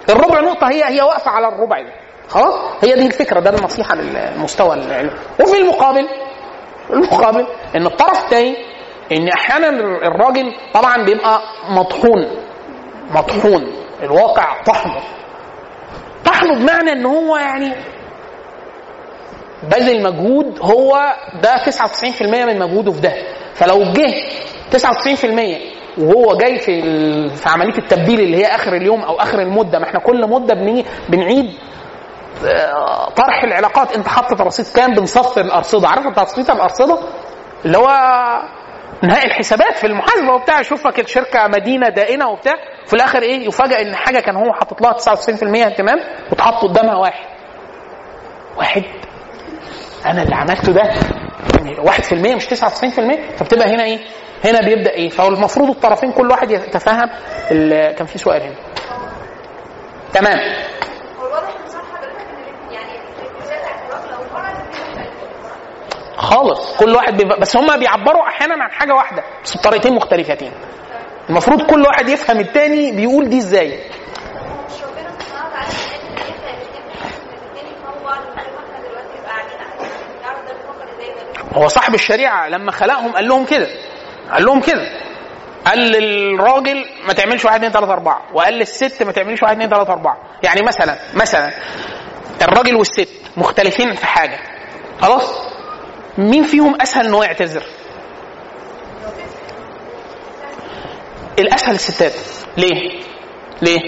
الربع 0.08 0.40
نقطة 0.40 0.68
هي 0.70 0.84
هي 0.84 1.02
واقفة 1.02 1.30
على 1.30 1.48
الربع 1.48 1.80
ده 1.82 1.92
خلاص؟ 2.28 2.54
هي 2.82 2.94
دي 2.94 3.06
الفكرة 3.06 3.40
ده 3.40 3.50
النصيحة 3.50 3.94
للمستوى 3.94 4.74
العلمي. 4.74 5.10
وفي 5.40 5.56
المقابل 5.58 6.08
المقابل 6.90 7.46
إن 7.76 7.86
الطرف 7.86 8.24
الثاني 8.24 8.56
إن 9.12 9.28
أحيانا 9.28 9.68
الراجل 10.06 10.52
طبعا 10.74 11.04
بيبقى 11.04 11.40
مطحون. 11.68 12.28
مطحون. 13.10 13.72
الواقع 14.02 14.62
طحنه 14.62 15.00
طحنه 16.24 16.54
بمعنى 16.54 16.92
إن 16.92 17.06
هو 17.06 17.36
يعني 17.36 17.72
بذل 19.62 20.02
مجهود 20.02 20.58
هو 20.62 21.14
ده 21.42 21.56
99% 21.56 22.22
من 22.22 22.58
مجهوده 22.58 22.92
في 22.92 23.00
ده. 23.00 23.12
فلو 23.54 23.82
جه 23.92 24.14
99% 24.70 25.79
وهو 25.98 26.36
جاي 26.36 26.58
في 26.58 26.82
في 27.28 27.48
عملية 27.48 27.78
التبديل 27.78 28.20
اللي 28.20 28.36
هي 28.36 28.46
آخر 28.46 28.72
اليوم 28.76 29.02
أو 29.02 29.20
آخر 29.20 29.38
المدة. 29.42 29.78
ما 29.78 29.84
إحنا 29.84 30.00
كل 30.00 30.28
مدة 30.28 30.54
بنيجي 30.54 30.86
بنعيد 31.08 31.54
آه، 32.46 33.10
طرح 33.10 33.42
العلاقات. 33.44 33.96
أنت 33.96 34.08
حاطط 34.08 34.40
رصيد 34.40 34.66
كام؟ 34.76 34.94
بنصفي 34.94 35.40
الأرصدة. 35.40 35.88
عارف 35.88 36.06
تصفية 36.16 36.52
الأرصدة؟ 36.52 36.98
اللي 37.64 37.78
هو 37.78 37.88
نهائي 39.02 39.26
الحسابات 39.26 39.76
في 39.78 39.86
المحاسبة 39.86 40.32
وبتاع. 40.34 40.60
يشوفك 40.60 41.00
الشركة 41.00 41.46
مدينة 41.48 41.88
دائنة 41.88 42.28
وبتاع. 42.28 42.54
في 42.86 42.94
الآخر 42.94 43.22
إيه؟ 43.22 43.46
يفاجئ 43.46 43.82
إن 43.82 43.96
حاجة 43.96 44.20
كان 44.20 44.36
هو 44.36 44.52
حاطط 44.52 44.82
لها 44.82 44.92
99% 44.92 45.64
اهتمام 45.66 46.00
وتحط 46.32 46.62
قدامها 46.62 46.96
واحد. 46.96 47.26
واحد. 48.58 48.82
أنا 50.06 50.22
اللي 50.22 50.34
عملته 50.34 50.72
ده. 50.72 50.82
يعني 51.58 51.76
1% 51.76 52.12
مش 52.36 52.46
99% 52.46 53.36
فبتبقى 53.36 53.74
هنا 53.74 53.84
إيه؟ 53.84 53.98
هنا 54.44 54.60
بيبدأ 54.60 54.90
إيه؟ 54.90 55.08
فهو 55.08 55.28
المفروض 55.28 55.70
الطرفين 55.70 56.12
كل 56.12 56.30
واحد 56.30 56.50
يتفهم 56.50 57.10
كان 57.96 58.06
في 58.06 58.18
سؤال 58.18 58.42
هنا. 58.42 58.54
تمام. 60.12 60.38
خالص. 66.16 66.76
كل 66.76 66.94
واحد 66.94 67.16
بيبقى 67.16 67.40
بس 67.40 67.56
هم 67.56 67.78
بيعبروا 67.78 68.22
أحيانا 68.28 68.64
عن 68.64 68.70
حاجة 68.70 68.92
واحدة 68.94 69.22
بس 69.44 69.56
بطريقتين 69.56 69.94
مختلفتين. 69.94 70.52
المفروض 71.30 71.62
كل 71.62 71.82
واحد 71.82 72.08
يفهم 72.08 72.40
التاني 72.40 72.92
بيقول 72.92 73.28
دي 73.28 73.38
إزاي. 73.38 73.80
هو 81.56 81.68
صاحب 81.68 81.94
الشريعة 81.94 82.48
لما 82.48 82.70
خلقهم 82.72 83.12
قال 83.12 83.28
لهم 83.28 83.44
كده. 83.46 83.66
قال 84.32 84.44
لهم 84.44 84.60
كده 84.60 84.86
قال 85.66 85.78
للراجل 85.78 86.84
ما 87.06 87.12
تعملش 87.12 87.44
واحد 87.44 87.56
اثنين 87.56 87.72
ثلاثة 87.72 87.92
أربعة 87.92 88.22
وقال 88.34 88.54
للست 88.54 89.02
ما 89.02 89.12
تعمليش 89.12 89.42
واحد 89.42 89.54
اثنين 89.54 89.68
ثلاثة 89.70 89.92
أربعة 89.92 90.16
يعني 90.42 90.60
مثلا 90.68 90.96
مثلا 91.14 91.50
الراجل 92.42 92.76
والست 92.76 93.08
مختلفين 93.36 93.94
في 93.94 94.06
حاجة 94.06 94.38
خلاص 95.00 95.32
مين 96.18 96.42
فيهم 96.44 96.80
أسهل 96.80 97.06
إن 97.06 97.14
هو 97.14 97.22
يعتذر؟ 97.22 97.62
الأسهل 101.38 101.74
الستات 101.74 102.12
ليه؟ 102.56 103.00
ليه؟ 103.62 103.80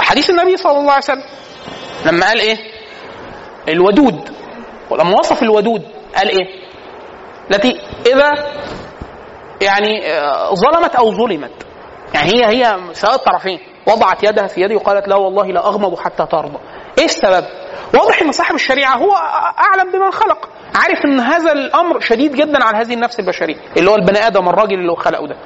حديث 0.00 0.30
النبي 0.30 0.56
صلى 0.56 0.78
الله 0.78 0.92
عليه 0.92 1.04
وسلم 1.04 1.24
لما 2.06 2.26
قال 2.26 2.40
إيه؟ 2.40 2.56
الودود 3.68 4.30
ولما 4.90 5.18
وصف 5.18 5.42
الودود 5.42 5.82
قال 6.16 6.28
إيه؟ 6.28 6.63
التي 7.50 7.80
إذا 8.06 8.30
يعني 9.62 10.12
آه، 10.12 10.54
ظلمت 10.54 10.94
أو 10.94 11.12
ظلمت. 11.12 11.66
يعني 12.14 12.30
هي 12.32 12.46
هي 12.46 12.78
سواء 12.92 13.14
الطرفين. 13.14 13.58
وضعت 13.88 14.24
يدها 14.24 14.46
في 14.46 14.60
يدي 14.60 14.74
وقالت 14.76 15.08
لا 15.08 15.16
والله 15.16 15.46
لا 15.46 15.66
أغمض 15.66 15.98
حتى 15.98 16.26
ترضى. 16.26 16.58
إيه 16.98 17.04
السبب؟ 17.04 17.44
واضح 17.94 18.22
إن 18.22 18.32
صاحب 18.32 18.54
الشريعة 18.54 18.96
هو 18.96 19.12
أعلم 19.58 19.92
بمن 19.92 20.10
خلق. 20.10 20.48
عارف 20.74 21.04
إن 21.04 21.20
هذا 21.20 21.52
الأمر 21.52 22.00
شديد 22.00 22.32
جدا 22.32 22.64
على 22.64 22.76
هذه 22.78 22.94
النفس 22.94 23.20
البشرية 23.20 23.56
اللي 23.76 23.90
هو 23.90 23.94
البني 23.94 24.26
آدم 24.26 24.48
الراجل 24.48 24.74
اللي 24.74 24.92
هو 24.92 24.96
خلقه 24.96 25.26
ده. 25.26 25.36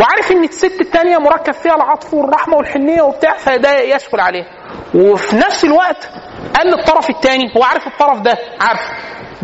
وعارف 0.00 0.32
إن 0.32 0.44
الست 0.44 0.80
الثانية 0.80 1.18
مركب 1.18 1.52
فيها 1.52 1.74
العطف 1.74 2.14
والرحمة 2.14 2.56
والحنية 2.56 3.02
وبتاع 3.02 3.36
فده 3.36 3.80
يسهل 3.80 4.20
عليها 4.20 4.46
وفي 4.94 5.36
نفس 5.36 5.64
الوقت 5.64 6.08
قال 6.56 6.66
للطرف 6.66 7.10
الثاني 7.10 7.52
هو 7.56 7.62
عارف 7.62 7.86
الطرف 7.86 8.20
ده؟ 8.20 8.38
عارف. 8.60 8.80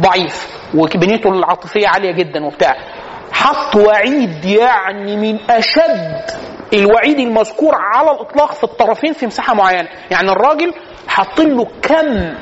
ضعيف. 0.01 0.49
وبنيته 0.75 1.31
العاطفية 1.31 1.89
عالية 1.89 2.13
جدا 2.13 2.45
وبتاع. 2.45 2.77
حط 3.33 3.77
وعيد 3.77 4.45
يعني 4.45 5.17
من 5.17 5.51
أشد 5.51 6.21
الوعيد 6.73 7.19
المذكور 7.19 7.75
على 7.75 8.11
الإطلاق 8.11 8.53
في 8.53 8.65
الطرفين 8.65 9.13
في 9.13 9.27
مساحة 9.27 9.55
معينة. 9.55 9.89
يعني 10.11 10.31
الراجل 10.31 10.75
حاط 11.09 11.41
له 11.41 11.67
كم 11.83 12.35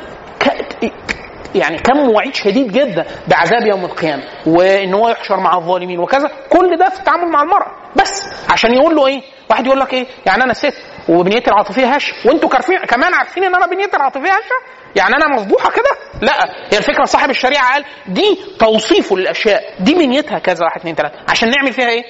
يعني 1.55 1.79
كم 1.79 2.09
وعيد 2.09 2.35
شديد 2.35 2.73
جدا 2.73 3.05
بعذاب 3.29 3.67
يوم 3.67 3.85
القيامة. 3.85 4.23
وإن 4.47 4.95
هو 4.95 5.09
يحشر 5.09 5.37
مع 5.41 5.57
الظالمين 5.57 5.99
وكذا. 5.99 6.31
كل 6.51 6.77
ده 6.79 6.89
في 6.89 6.99
التعامل 6.99 7.29
مع 7.33 7.43
المرأة. 7.43 7.71
بس. 7.97 8.23
عشان 8.51 8.75
يقول 8.75 8.97
له 8.97 9.07
إيه؟ 9.07 9.23
واحد 9.51 9.67
يقول 9.67 9.81
لك 9.81 9.93
إيه؟ 9.95 10.07
يعني 10.27 10.45
أنا 10.45 10.53
ست. 10.53 10.75
وبنيتي 11.09 11.51
العاطفية 11.51 11.87
هشة. 11.87 12.15
وانتوا 12.25 12.49
كارفين 12.49 12.79
كمان 12.79 13.15
عارفين 13.15 13.45
إن 13.45 13.55
أنا 13.55 13.67
بنيتي 13.67 13.97
العاطفية 13.97 14.31
هشة؟ 14.31 14.75
يعني 14.97 15.15
أنا 15.17 15.37
مفضوحه 15.37 15.71
كده؟ 15.71 15.91
لا. 16.23 16.33
هي 16.73 16.79
الفكرة 16.79 17.05
صاحب 17.05 17.31
الشريعة 17.31 17.73
قال 17.73 17.85
دي 18.07 18.39
توصيفه 18.59 19.17
للاشياء 19.17 19.63
دي 19.81 19.95
بنيتها 19.95 20.39
كذا 20.39 20.65
واحد 20.65 20.81
اثنين 20.81 20.95
ثلاثة 20.95 21.15
عشان 21.29 21.51
نعمل 21.51 21.73
فيها 21.73 21.89
إيه؟ 21.89 22.05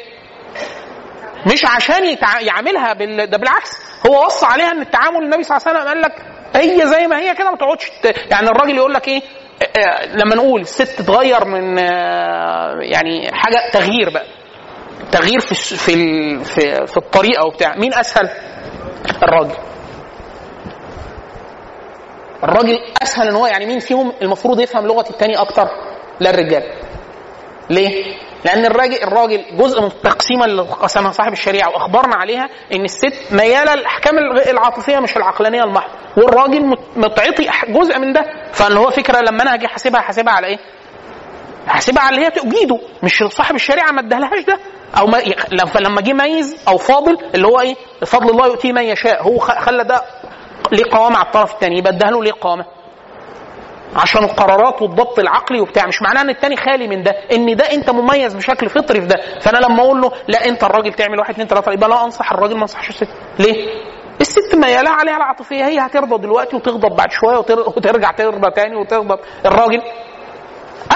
مش 1.52 1.64
عشان 1.76 2.04
يتع... 2.06 2.40
يعملها 2.40 2.92
بال... 2.92 3.30
ده 3.30 3.38
بالعكس. 3.38 3.70
هو 4.06 4.26
وصى 4.26 4.46
عليها 4.46 4.70
إن 4.70 4.80
التعامل 4.80 5.22
النبي 5.22 5.42
صلى 5.42 5.56
الله 5.56 5.68
عليه 5.68 5.78
وسلم 5.80 5.88
قال 5.88 6.00
لك 6.02 6.12
هي 6.56 6.86
زي 6.86 7.06
ما 7.06 7.18
هي 7.18 7.34
كده 7.34 7.50
ما 7.50 7.56
تقعدش. 7.56 7.90
يعني 8.30 8.46
الراجل 8.48 8.76
يقول 8.76 8.94
لك 8.94 9.08
إيه؟ 9.08 9.22
آه، 9.62 9.78
آه، 9.80 10.06
لما 10.06 10.34
نقول 10.34 10.60
الست 10.60 11.02
تغير 11.02 11.44
من 11.44 11.78
آه، 11.78 12.74
يعني 12.80 13.30
حاجة 13.32 13.70
تغيير 13.72 14.10
بقى. 14.10 14.26
تغيير 15.12 15.40
في 15.40 15.54
في, 15.76 16.86
في 16.86 16.96
الطريقة 16.96 17.44
وبتاع. 17.46 17.76
مين 17.76 17.94
أسهل؟ 17.94 18.30
الراجل. 19.22 19.54
الراجل 22.44 22.78
أسهل 23.02 23.28
إن 23.28 23.34
هو 23.34 23.46
يعني 23.46 23.66
مين 23.66 23.78
فيهم 23.78 24.12
المفروض 24.22 24.60
يفهم 24.60 24.86
لغة 24.86 25.10
التاني 25.10 25.36
أكتر 25.40 25.68
لا 26.20 26.30
الرجال 26.30 26.62
ليه؟ 27.70 28.04
لأن 28.44 28.64
الراجل 28.66 29.02
الراجل 29.02 29.44
جزء 29.56 29.80
من 29.80 29.86
التقسيمة 29.86 30.44
اللي 30.44 30.62
قسمها 30.62 31.12
صاحب 31.12 31.32
الشريعة 31.32 31.68
وأخبرنا 31.68 32.14
عليها 32.16 32.48
إن 32.72 32.84
الست 32.84 33.32
ميالة 33.32 33.74
للأحكام 33.74 34.18
الغ- 34.18 34.50
العاطفية 34.50 34.98
مش 34.98 35.16
العقلانية 35.16 35.62
المحضة، 35.64 35.92
والراجل 36.16 36.66
مت- 36.66 36.78
متعطي 36.96 37.48
جزء 37.68 37.98
من 37.98 38.12
ده، 38.12 38.24
فاللي 38.52 38.78
هو 38.80 38.90
فكرة 38.90 39.20
لما 39.20 39.42
أنا 39.42 39.52
هاجي 39.52 39.66
أحاسبها 39.66 40.00
هحاسبها 40.00 40.32
على 40.32 40.46
إيه؟ 40.46 40.58
هحاسبها 41.66 42.02
على 42.02 42.16
اللي 42.16 42.26
هي 42.26 42.30
تؤجيده، 42.30 42.78
مش 43.02 43.24
صاحب 43.30 43.54
الشريعة 43.54 43.90
ما 43.92 44.00
ادالهاش 44.00 44.44
ده، 44.44 44.58
أو 44.98 45.06
ما 45.06 45.18
لما- 45.80 46.00
جه 46.00 46.12
ميز 46.12 46.56
أو 46.68 46.78
فاضل 46.78 47.18
اللي 47.34 47.46
هو 47.46 47.60
إيه؟ 47.60 47.74
فضل 48.06 48.30
الله 48.30 48.46
يؤتيه 48.46 48.72
من 48.72 48.82
يشاء، 48.82 49.22
هو 49.22 49.38
خلى 49.38 49.84
ده 49.84 50.02
ليه 50.72 50.84
قوامة 50.92 51.16
على 51.16 51.26
الطرف 51.26 51.54
الثاني، 51.54 51.78
يبقى 51.78 51.92
اداها 51.92 52.10
له 52.10 52.22
ليه 52.24 52.32
قوامة؟ 52.40 52.64
عشان 53.96 54.24
القرارات 54.24 54.82
والضبط 54.82 55.18
العقلي 55.18 55.60
وبتاع. 55.60 55.86
مش 55.86 56.02
معناه 56.02 56.20
إن 56.22 56.30
التاني 56.30 56.56
خالي 56.56 56.88
من 56.88 57.02
ده. 57.02 57.10
إن 57.32 57.56
ده 57.56 57.64
أنت 57.72 57.90
مميز 57.90 58.34
بشكل 58.34 58.68
فطري 58.68 59.00
في 59.00 59.06
ده. 59.06 59.16
فأنا 59.40 59.58
لما 59.58 59.80
أقول 59.82 60.00
له 60.00 60.12
لا 60.28 60.44
أنت 60.48 60.64
الراجل 60.64 60.92
تعمل 60.92 61.18
واحد 61.18 61.30
اثنين 61.30 61.46
ثلاثة 61.48 61.72
يبقى 61.72 61.88
لا 61.88 62.04
أنصح 62.04 62.32
الراجل 62.32 62.54
ما 62.56 62.62
أنصحش 62.62 62.88
الست. 62.88 63.08
ليه؟ 63.38 63.54
الست 64.20 64.54
ميالة 64.54 64.90
عليها 64.90 65.16
العاطفيه 65.16 65.64
هي 65.66 65.78
هترضى 65.78 66.18
دلوقتي 66.22 66.56
وتغضب 66.56 66.96
بعد 66.96 67.12
شوية 67.12 67.36
وتر- 67.38 67.68
وترجع 67.68 68.10
ترضى 68.10 68.50
تاني 68.50 68.76
وتغضب. 68.76 69.18
الراجل 69.46 69.82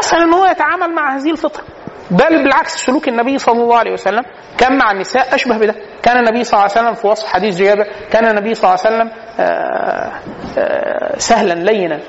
أسهل 0.01 0.23
إن 0.23 0.35
هو 0.35 0.47
يتعامل 0.47 0.95
مع 0.95 1.17
هذه 1.17 1.31
الفطرة. 1.31 1.65
بل 2.11 2.43
بالعكس 2.43 2.77
سلوك 2.77 3.09
النبي 3.09 3.39
صلى 3.39 3.63
الله 3.63 3.79
عليه 3.79 3.93
وسلم 3.93 4.23
كان 4.59 4.79
مع 4.79 4.91
النساء 4.91 5.35
أشبه 5.35 5.59
بده 5.59 5.75
كان 6.03 6.17
النبي 6.17 6.45
صلى 6.45 6.53
الله 6.61 6.71
عليه 6.77 6.81
وسلم 6.89 6.95
في 6.95 7.07
وصف 7.07 7.27
حديث 7.27 7.59
جابر 7.59 7.87
كان 8.11 8.27
النبي 8.27 8.55
صلى 8.55 8.71
الله 8.75 8.85
عليه 8.85 8.97
وسلم 8.97 9.11
آه، 9.41 10.13
آه، 10.59 11.19
سهلا 11.19 11.55
لينا 11.55 12.01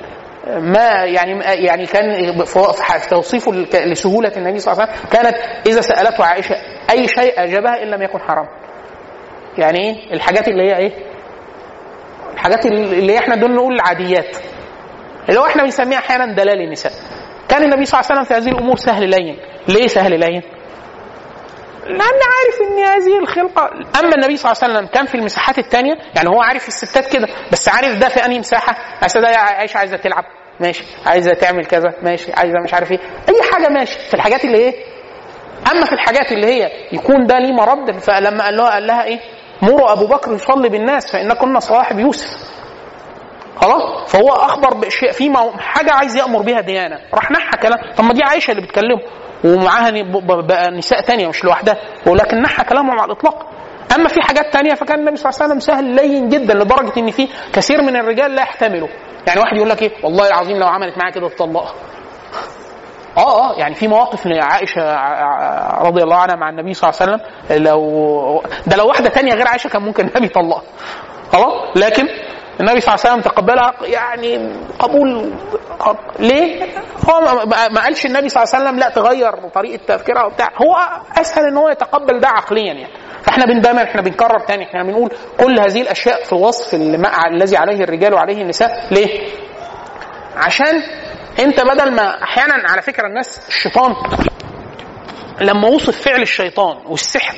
ما 0.48 1.04
يعني 1.06 1.40
يعني 1.44 1.86
كان 1.86 2.34
في 2.46 3.10
توصيفه 3.10 3.52
لسهولة 3.74 4.32
النبي 4.38 4.60
صلى 4.60 4.74
الله 4.74 4.84
عليه 4.84 4.94
وسلم 4.94 5.10
كانت 5.12 5.36
إذا 5.68 5.82
سألته 5.82 6.26
عائشة 6.26 6.56
أي 6.92 7.08
شيء 7.08 7.44
أجابها 7.44 7.84
إن 7.84 7.88
لم 7.88 8.02
يكن 8.02 8.20
حرام. 8.20 8.48
يعني 9.58 9.80
إيه؟ 9.80 10.14
الحاجات 10.14 10.48
اللي 10.48 10.64
هي 10.64 10.78
إيه؟ 10.78 10.92
الحاجات 12.34 12.66
اللي 12.66 13.18
إحنا 13.18 13.36
دول 13.36 13.56
نقول 13.56 13.74
العاديات. 13.76 14.38
اللي 15.30 15.40
هو 15.40 15.46
إحنا 15.46 15.64
بنسميها 15.64 15.98
أحيانا 16.00 16.34
دلال 16.34 16.62
النساء. 16.62 16.92
كان 17.50 17.64
النبي 17.64 17.86
صلى 17.86 18.00
الله 18.00 18.12
عليه 18.12 18.22
وسلم 18.22 18.24
في 18.24 18.44
هذه 18.44 18.54
الأمور 18.56 18.78
سهل 18.78 19.10
لين. 19.10 19.38
ليه 19.68 19.88
سهل 19.88 20.20
لين؟ 20.20 20.42
لأن 21.88 22.02
عارف 22.02 22.62
ان 22.72 22.80
هذه 22.84 23.20
الخلقة 23.20 23.70
أما 24.00 24.16
النبي 24.16 24.38
صلى 24.38 24.52
الله 24.52 24.64
عليه 24.64 24.74
وسلم 24.74 24.88
كان 24.88 25.06
في 25.06 25.16
المساحات 25.16 25.58
الثانية 25.58 25.94
يعني 26.16 26.30
هو 26.30 26.42
عارف 26.42 26.68
الستات 26.68 27.14
كده 27.14 27.28
بس 27.52 27.70
عارف 27.70 27.98
ده 27.98 28.10
في 28.10 28.26
أنهي 28.26 28.40
مساحة؟ 28.40 28.76
عايزه 29.02 29.22
ده 29.22 29.28
عايشه 29.28 29.78
عايزة 29.78 29.98
تلعب. 29.98 30.24
ماشي. 30.60 30.84
عايزة 31.06 31.34
تعمل 31.34 31.66
كذا. 31.66 31.94
ماشي. 32.02 32.34
عايزة 32.34 32.60
مش 32.64 32.74
عارف 32.74 32.92
إيه. 32.92 33.00
أي 33.30 33.42
حاجة 33.52 33.68
ماشي. 33.70 34.00
في 34.00 34.14
الحاجات 34.14 34.46
اللي 34.46 34.58
إيه؟ 34.58 34.74
أما 35.72 35.86
في 35.86 35.94
الحاجات 35.94 36.32
اللي 36.32 36.48
هي 36.48 36.72
يكون 36.92 37.28
ده 37.28 37.40
ليه 37.40 37.54
مرد 37.54 38.00
فلما 38.00 38.44
قال 38.44 38.58
لها 38.58 38.70
قال 38.70 38.88
لها 38.88 39.04
إيه؟ 39.04 39.20
مروا 39.62 39.92
أبو 39.92 40.08
بكر 40.08 40.34
يصلي 40.34 40.70
بالناس 40.70 41.12
فإن 41.12 41.34
كنا 41.34 41.60
صواحب 41.60 42.00
يوسف. 42.00 42.30
خلاص؟ 43.62 44.12
فهو 44.12 44.30
أخبر 44.30 44.74
باشياء 44.74 45.12
في 45.12 45.34
حاجة 45.60 45.92
عايز 45.94 46.16
يأمر 46.16 46.42
بها 46.42 46.62
ديانة. 46.62 47.00
راح 47.14 47.32
نحى 47.32 47.58
كلام. 47.58 47.80
طب 47.98 48.04
ما 48.04 48.14
دي 48.14 48.24
عائشة 48.24 48.52
اللي 48.52 48.62
بتكلمه. 48.62 49.00
ومعاها 49.44 49.92
بقى 50.42 50.72
نساء 50.72 51.02
تانية 51.02 51.28
مش 51.28 51.44
لوحدها. 51.44 51.78
ولكن 52.08 52.42
نحى 52.42 52.64
كلامهم 52.64 53.00
على 53.00 53.12
الإطلاق. 53.12 53.46
أما 53.96 54.08
في 54.08 54.22
حاجات 54.22 54.54
تانية 54.54 54.74
فكان 54.74 55.00
النبي 55.00 55.16
صلى 55.16 55.30
الله 55.30 55.42
عليه 55.44 55.46
وسلم 55.56 55.60
سهل 55.60 55.84
لين 55.96 56.30
جدا 56.30 56.54
لدرجة 56.54 57.00
إن 57.00 57.12
في 57.12 57.28
كثير 57.54 57.82
من 57.82 57.96
الرجال 57.96 58.36
لا 58.36 58.42
يحتملوا. 58.42 58.88
يعني 59.28 59.40
واحد 59.40 59.56
يقول 59.58 59.70
لك 59.70 59.82
إيه؟ 59.82 59.92
والله 60.04 60.28
العظيم 60.28 60.58
لو 60.58 60.68
عملت 60.68 60.98
معايا 60.98 61.14
كده 61.14 61.30
تطلقها 61.30 61.74
آه 63.18 63.50
آه 63.52 63.54
يعني 63.60 63.76
في 63.76 63.88
مواقف 63.88 64.26
لعائشه 64.26 64.82
ع- 64.82 65.24
ع- 65.24 65.82
رضي 65.82 66.04
الله 66.04 66.16
عنها 66.18 66.36
مع 66.36 66.50
النبي 66.50 66.74
صلى 66.74 66.90
الله 66.90 67.02
عليه 67.02 67.14
وسلم 67.14 67.64
لو 67.64 68.44
ده 68.68 68.78
لو 68.78 68.88
واحدة 68.88 69.10
تانية 69.10 69.34
غير 69.34 69.48
عائشة 69.48 69.68
كان 69.68 69.82
ممكن 69.82 70.08
النبي 70.08 70.26
يطلقها. 70.26 70.62
خلاص؟ 71.32 71.54
لكن 71.78 72.08
النبي 72.60 72.82
صلى 72.82 72.94
الله 72.96 73.06
عليه 73.06 73.14
وسلم 73.16 73.22
تقبلها 73.32 73.74
يعني 73.84 74.54
قبول 74.80 75.34
ليه؟ 76.20 76.64
هو 77.10 77.46
ما- 77.72 77.82
قالش 77.84 78.06
النبي 78.06 78.30
صلى 78.30 78.44
الله 78.44 78.56
عليه 78.56 78.66
وسلم 78.66 78.80
لا 78.80 78.90
تغير 78.90 79.48
طريقة 79.50 79.82
تفكيرها 79.96 80.24
وبتاع 80.26 80.48
هو 80.62 80.78
أسهل 81.22 81.46
إن 81.46 81.58
هو 81.58 81.70
يتقبل 81.70 82.20
ده 82.20 82.28
عقليا 82.28 82.74
يعني 82.74 82.88
فإحنا 83.24 83.46
بن 83.46 83.62
دايما 83.62 83.84
إحنا 83.84 84.02
بنكرر 84.02 84.40
تاني 84.40 84.64
إحنا 84.64 84.84
بنقول 84.84 85.10
كل 85.40 85.60
هذه 85.60 85.82
الأشياء 85.82 86.24
في 86.24 86.36
وصف 86.36 86.74
الذي 87.28 87.58
عليه 87.58 87.84
الرجال 87.84 88.14
وعليه 88.14 88.42
النساء 88.42 88.88
ليه؟ 88.92 89.28
عشان 90.38 90.84
أنت 91.40 91.62
بدل 91.62 91.96
ما 91.96 92.24
أحيانا 92.24 92.54
على 92.70 92.82
فكرة 92.82 93.08
الناس 93.08 93.48
الشيطان 93.48 93.94
لما 95.42 95.68
وصف 95.68 96.02
فعل 96.02 96.22
الشيطان 96.22 96.78
والسحر 96.88 97.36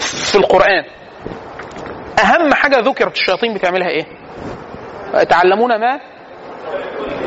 في 0.00 0.34
القرآن 0.34 0.84
أهم 2.24 2.54
حاجة 2.54 2.76
ذكرت 2.78 3.12
الشياطين 3.16 3.54
بتعملها 3.54 3.88
إيه؟ 3.88 4.06
يتعلمون 5.14 5.76
ما؟ 5.80 6.00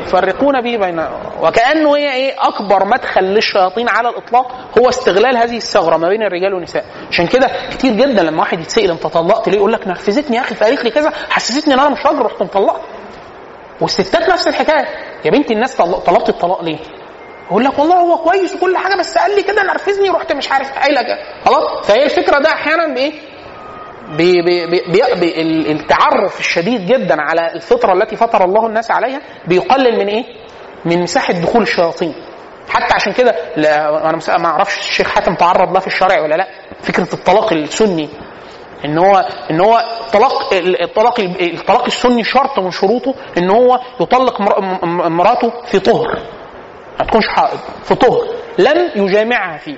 يفرقون 0.06 0.60
به 0.60 0.76
بين 0.76 1.04
وكأنه 1.42 1.96
هي 1.96 2.12
إيه؟ 2.12 2.34
أكبر 2.38 2.84
مدخل 2.84 3.24
للشياطين 3.24 3.88
على 3.88 4.08
الإطلاق 4.08 4.52
هو 4.78 4.88
استغلال 4.88 5.36
هذه 5.36 5.56
الثغرة 5.56 5.96
ما 5.96 6.08
بين 6.08 6.22
الرجال 6.22 6.54
والنساء. 6.54 6.84
عشان 7.10 7.26
كده 7.26 7.50
كتير 7.70 7.92
جدا 7.92 8.22
لما 8.22 8.40
واحد 8.40 8.60
يتسأل 8.60 8.90
أنت 8.90 9.06
طلقت 9.06 9.48
ليه؟ 9.48 9.56
يقول 9.58 9.72
لك 9.72 9.88
نرفزتني 9.88 10.36
يا 10.36 10.40
أخي 10.40 10.54
فقالت 10.54 10.84
لي 10.84 10.90
كذا 10.90 11.12
حسستني 11.30 11.74
إن 11.74 11.78
أنا 11.80 11.88
مش 11.88 12.06
راجل 12.06 12.18
رحت 12.22 12.42
مطلقت 12.42 12.80
والستات 13.80 14.28
نفس 14.28 14.48
الحكاية. 14.48 14.86
يا 15.24 15.30
بنتي 15.30 15.54
الناس 15.54 15.76
طل- 15.76 16.00
طلبت 16.02 16.28
الطلاق 16.28 16.62
ليه؟ 16.62 16.78
يقول 17.50 17.64
لك 17.64 17.78
والله 17.78 17.96
هو 17.96 18.16
كويس 18.18 18.54
وكل 18.54 18.76
حاجة 18.76 18.94
بس 18.98 19.18
قال 19.18 19.36
لي 19.36 19.42
كده 19.42 19.62
نرفزني 19.62 20.10
رحت 20.10 20.32
مش 20.32 20.52
عارف 20.52 20.78
قايلة 20.78 21.00
خلاص؟ 21.44 21.86
فهي 21.86 22.04
الفكرة 22.04 22.38
ده 22.38 22.48
أحيانا 22.52 22.94
بإيه؟ 22.94 23.12
ال- 25.40 25.70
التعرف 25.70 26.40
الشديد 26.40 26.86
جدا 26.86 27.22
على 27.22 27.52
الفطرة 27.54 27.92
التي 27.92 28.16
فطر 28.16 28.44
الله 28.44 28.66
الناس 28.66 28.90
عليها 28.90 29.20
بيقلل 29.46 29.98
من 29.98 30.08
إيه؟ 30.08 30.24
من 30.84 31.02
مساحة 31.02 31.32
دخول 31.32 31.62
الشياطين. 31.62 32.14
حتى 32.68 32.94
عشان 32.94 33.12
كده 33.12 33.30
أنا 33.56 34.38
ما 34.38 34.46
أعرفش 34.48 34.78
الشيخ 34.78 35.08
حاتم 35.08 35.34
تعرض 35.34 35.72
له 35.72 35.80
في 35.80 35.86
الشرع 35.86 36.20
ولا 36.20 36.34
لا. 36.34 36.46
فكرة 36.82 37.08
الطلاق 37.14 37.52
السني. 37.52 38.08
إن 38.84 38.98
هو 38.98 39.28
إن 39.50 39.60
هو 39.60 39.84
طلاق 40.12 40.50
الطلاق 40.80 41.20
الطلاق 41.40 41.84
السني 41.84 42.24
شرط 42.24 42.58
من 42.58 42.70
شروطه 42.70 43.14
إن 43.38 43.50
هو 43.50 43.80
يطلق 44.00 44.40
مراته 45.08 45.52
في 45.66 45.78
طهر. 45.78 46.18
ما 47.00 47.04
تكونش 47.06 47.28
حائض 47.28 47.58
في 47.84 47.94
طهر. 47.94 48.26
لم 48.58 48.90
يجامعها 48.96 49.58
فيه. 49.58 49.76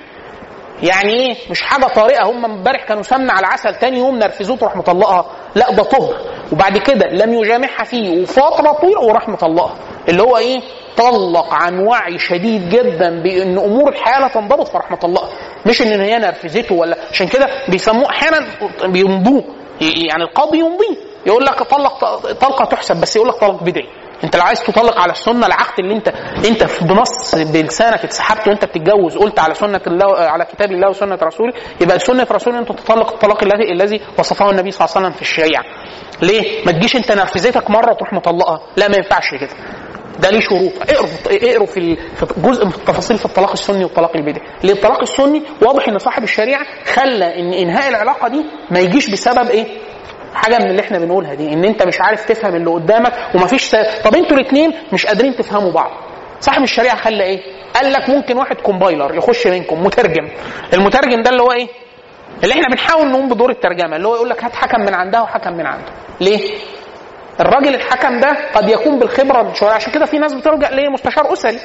يعني 0.83 1.13
إيه؟ 1.13 1.35
مش 1.49 1.61
حاجة 1.61 1.85
طارئة. 1.85 2.23
هم 2.25 2.45
امبارح 2.45 2.83
كانوا 2.83 3.03
سمنة 3.03 3.33
على 3.33 3.39
العسل 3.47 3.75
تاني 3.75 3.97
يوم 3.97 4.15
نرفزوه 4.19 4.57
تروح 4.57 4.75
مطلقها. 4.75 5.25
لا 5.55 5.71
ده 5.71 5.83
طهر. 5.83 6.15
وبعد 6.51 6.77
كده 6.77 7.05
لم 7.07 7.33
يجامعها 7.33 7.83
فيه. 7.83 8.21
وفتره 8.21 8.71
طويلة 8.71 9.01
وراح 9.01 9.29
مطلقها 9.29 9.75
اللي 10.09 10.23
هو 10.23 10.37
إيه؟ 10.37 10.61
طلق 10.97 11.53
عن 11.53 11.79
وعي 11.79 12.17
شديد 12.19 12.69
جدا 12.69 13.21
بإن 13.23 13.57
أمور 13.57 13.89
الحياة 13.89 14.19
لا 14.19 14.27
تنضبط 14.27 14.67
فراح 14.67 14.91
مطلقها 14.91 15.29
مش 15.65 15.81
إن 15.81 16.01
هي 16.01 16.17
نرفزته 16.17 16.75
ولا. 16.75 16.97
عشان 17.11 17.27
كده 17.27 17.47
بيسموه 17.69 18.09
أحيانا 18.09 18.47
بيمضوه. 18.85 19.43
يعني 19.81 20.23
القاضي 20.23 20.59
يمضيه. 20.59 20.97
يقول 21.25 21.45
لك 21.45 21.63
طلق 21.63 22.15
طلقة 22.33 22.65
تحسب 22.65 23.01
بس 23.01 23.15
يقول 23.15 23.29
لك 23.29 23.35
طلق 23.35 23.63
بدعي. 23.63 23.87
انت 24.23 24.35
لو 24.35 24.41
عايز 24.43 24.63
تطلق 24.63 24.97
على 24.97 25.11
السنة 25.11 25.45
العقد 25.47 25.79
اللي 25.79 25.93
انت 25.93 26.07
انت 26.47 26.63
بنص 26.81 27.35
بلسانك 27.35 28.03
اتسحبت 28.03 28.47
وانت 28.47 28.65
بتتجوز 28.65 29.17
قلت 29.17 29.39
على 29.39 29.53
سنة 29.53 29.81
الله 29.87 30.17
على 30.17 30.45
كتاب 30.45 30.71
الله 30.71 30.89
وسنة 30.89 31.19
رسوله 31.23 31.53
يبقى 31.81 31.99
سنة 31.99 32.27
رسوله 32.31 32.59
انت 32.59 32.71
تطلق 32.71 33.13
الطلاق 33.13 33.43
الذي 33.43 33.71
الذي 33.71 34.01
وصفه 34.19 34.49
النبي 34.49 34.71
صلى 34.71 34.85
الله 34.85 34.95
عليه 34.97 35.05
وسلم 35.07 35.15
في 35.15 35.21
الشريعة. 35.21 35.63
ليه؟ 36.21 36.65
ما 36.65 36.71
تجيش 36.71 36.95
انت 36.95 37.11
نرفزتك 37.11 37.69
مرة 37.69 37.91
وتروح 37.91 38.13
مطلقها، 38.13 38.61
لا 38.77 38.87
ما 38.87 38.97
ينفعش 38.97 39.31
كده. 39.31 39.49
ده 40.19 40.29
ليه 40.29 40.39
شروط 40.39 40.71
اقروا 40.89 41.09
اقروا 41.27 41.65
في 41.67 41.97
جزء 42.37 42.65
من 42.65 42.71
التفاصيل 42.71 43.17
في 43.17 43.25
الطلاق 43.25 43.51
السني 43.51 43.83
والطلاق 43.83 44.15
البدعي 44.15 44.47
ليه 44.63 44.73
الطلاق 44.73 45.01
السني 45.01 45.43
واضح 45.61 45.87
ان 45.87 45.97
صاحب 45.97 46.23
الشريعة 46.23 46.65
خلى 46.93 47.39
إن 47.39 47.53
إنهاء 47.53 47.89
العلاقة 47.89 48.27
دي 48.27 48.45
ما 48.71 48.79
يجيش 48.79 49.09
بسبب 49.09 49.49
إيه 49.49 49.67
حاجة 50.33 50.57
من 50.57 50.69
اللي 50.69 50.81
إحنا 50.81 50.99
بنقولها 50.99 51.33
دي 51.33 51.53
إن 51.53 51.63
أنت 51.65 51.83
مش 51.83 52.01
عارف 52.01 52.25
تفهم 52.25 52.55
اللي 52.55 52.69
قدامك 52.69 53.13
ومفيش. 53.35 53.71
طب 54.03 54.15
أنتوا 54.15 54.37
الاثنين 54.37 54.73
مش 54.93 55.05
قادرين 55.05 55.35
تفهموا 55.35 55.71
بعض. 55.71 55.91
صاحب 56.39 56.63
الشريعه 56.63 56.95
خلى 56.95 57.23
إيه؟ 57.23 57.41
قال 57.75 57.93
لك 57.93 58.09
ممكن 58.09 58.37
واحد 58.37 58.55
كومبايلر 58.55 59.15
يخش 59.15 59.47
بينكم 59.47 59.83
مترجم. 59.83 60.29
المترجم 60.73 61.21
ده 61.21 61.29
اللي 61.29 61.41
هو 61.41 61.51
إيه؟ 61.51 61.67
اللي 62.43 62.53
إحنا 62.53 62.67
بنحاول 62.71 63.07
نقوم 63.11 63.29
بدور 63.29 63.49
الترجمة 63.49 63.95
اللي 63.95 64.07
هو 64.07 64.15
يقول 64.15 64.29
لك 64.29 64.43
هات 64.43 64.55
حكم 64.55 64.81
من 64.81 64.93
عندها 64.93 65.21
وحكم 65.21 65.53
من 65.53 65.65
عنده. 65.65 65.91
ليه؟ 66.21 66.51
الراجل 67.39 67.75
الحكم 67.75 68.19
ده 68.19 68.37
قد 68.55 68.69
يكون 68.69 68.99
بالخبرة 68.99 69.53
شوية 69.53 69.71
عشان 69.71 69.93
كده 69.93 70.05
في 70.05 70.17
ناس 70.19 70.33
بتلجأ 70.33 70.69
لمستشار 70.69 71.33
أسري. 71.33 71.59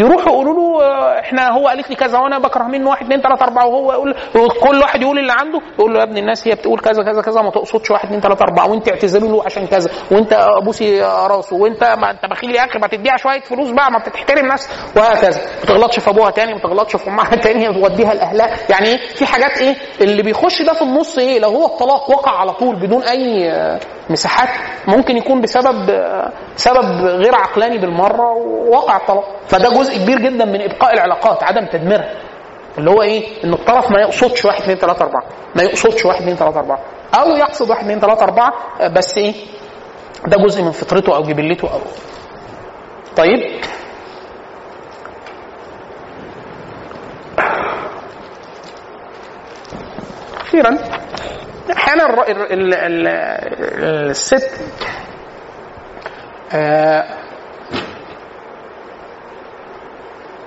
يروحوا 0.00 0.32
يقولوا 0.32 0.54
له 0.54 0.84
آه، 0.84 1.20
إحنا 1.20 1.52
هو 1.52 1.68
قالت 1.68 1.90
لي 1.90 1.96
كذا 1.96 2.18
وأنا 2.18 2.38
بكره 2.38 2.64
منه 2.64 2.90
واحد 2.90 3.04
اثنين 3.04 3.20
ثلاثة 3.20 3.44
أربعة 3.44 3.66
وهو 3.66 3.92
يقول 3.92 4.50
كل 4.50 4.78
واحد 4.80 5.02
يقول 5.02 5.18
اللي 5.18 5.32
عنده 5.32 5.60
يقول 5.78 5.92
له 5.92 5.98
يا 5.98 6.04
ابن 6.04 6.16
الناس 6.16 6.48
هي 6.48 6.54
بتقول 6.54 6.78
كذا 6.80 7.02
كذا 7.02 7.22
كذا 7.22 7.42
ما 7.42 7.50
تقصدش 7.50 7.90
واحد 7.90 8.06
اثنين 8.06 8.20
ثلاثة 8.20 8.42
أربعة 8.42 8.70
وأنت 8.70 8.88
اعتذري 8.88 9.28
له 9.28 9.44
عشان 9.44 9.66
كذا 9.66 9.90
وأنت 10.10 10.32
أبوسي 10.32 11.00
راسه 11.02 11.56
وأنت 11.56 11.84
ما 11.84 12.10
أنت 12.10 12.26
بخيل 12.30 12.54
يا 12.54 12.64
أخي 12.64 12.78
ما 12.78 12.86
تديها 12.86 13.16
شوية 13.16 13.40
فلوس 13.40 13.70
بقى 13.70 13.90
ما 13.92 13.98
بتحترم 13.98 14.46
نفسك 14.46 14.70
وهكذا. 14.96 15.40
ما 15.60 15.66
تغلطش 15.66 15.98
في 15.98 16.10
أبوها 16.10 16.30
تاني 16.30 16.52
ما 16.54 16.60
تغلطش 16.60 16.96
في 16.96 17.08
أمها 17.10 17.36
تاني 17.44 17.68
وتوديها 17.68 18.14
لأهلها. 18.14 18.56
يعني 18.70 18.86
إيه؟ 18.88 18.98
في 19.14 19.26
حاجات 19.26 19.58
إيه؟ 19.58 19.76
اللي 20.00 20.22
بيخش 20.22 20.62
ده 20.62 20.72
في 20.72 20.82
النص 20.82 21.18
إيه؟ 21.18 21.38
لو 21.38 21.48
هو 21.48 21.66
الطلاق 21.66 22.10
وقع 22.10 22.32
على 22.40 22.52
طول 22.52 22.76
بدون 22.80 23.02
أي 23.02 23.50
آه، 23.50 23.80
مساحات 24.10 24.48
ممكن 24.88 25.16
يكون 25.16 25.40
بسبب 25.40 26.04
سبب 26.56 26.84
غير 27.04 27.34
عقلاني 27.34 27.78
بالمرة 27.78 28.30
ووقع 28.32 28.96
الطلاق. 28.96 29.24
فده 29.48 29.68
جزء 29.70 29.98
كبير 30.04 30.18
جدا 30.18 30.44
من 30.44 30.60
إبقاء 30.62 30.94
العلاقات 30.94 31.42
عدم 31.42 31.66
تدميرها. 31.66 32.14
اللي 32.78 32.90
هو 32.90 33.02
إيه؟ 33.02 33.44
إن 33.44 33.52
الطرف 33.52 33.90
ما 33.90 34.00
يقصدش 34.00 34.44
واحد 34.44 34.62
اثنين 34.62 34.76
ثلاثة 34.76 35.04
أربعة. 35.04 35.22
ما 35.56 35.62
يقصدش 35.62 36.04
واحد 36.04 36.20
اثنين 36.20 36.36
ثلاثة 36.36 36.58
أربعة. 36.60 36.78
أو 37.18 37.36
يقصد 37.36 37.70
واحد 37.70 37.82
اثنين 37.84 38.00
ثلاثة 38.00 38.24
أربعة 38.24 38.52
آه، 38.80 38.88
بس 38.88 39.18
إيه؟ 39.18 39.34
ده 40.26 40.36
جزء 40.36 40.62
من 40.62 40.70
فطرته 40.70 41.16
أو 41.16 41.22
جبلته 41.22 41.72
أو. 41.72 41.80
طيب. 43.16 43.60
أخيرا. 50.40 50.99
ال- 52.72 53.06
الست 54.10 54.60
آه، 56.52 57.04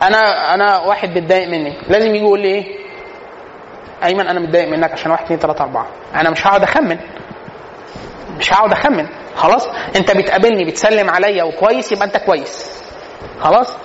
أنا 0.03 0.53
أنا 0.53 0.79
واحد 0.79 1.09
بيتضايق 1.13 1.47
مني. 1.47 1.77
لازم 1.89 2.07
يجي 2.15 2.19
يقول 2.25 2.39
لي 2.39 2.47
إيه؟ 2.47 2.63
أيمن 4.03 4.27
أنا 4.27 4.39
متضايق 4.39 4.67
منك 4.69 4.91
عشان 4.91 5.11
واحد 5.11 5.23
اثنين 5.23 5.39
ثلاثة 5.39 5.63
أربعة. 5.63 5.87
أنا 6.15 6.29
مش 6.29 6.47
هقعد 6.47 6.63
أخمن. 6.63 6.97
مش 8.39 8.53
هقعد 8.53 8.71
أخمن. 8.71 9.07
خلاص؟ 9.35 9.67
أنت 9.95 10.17
بتقابلني 10.17 10.65
بتسلم 10.65 11.09
عليا 11.09 11.43
وكويس 11.43 11.91
يبقى 11.91 12.05
أنت 12.05 12.17
كويس. 12.17 12.83
خلاص؟ 13.39 13.77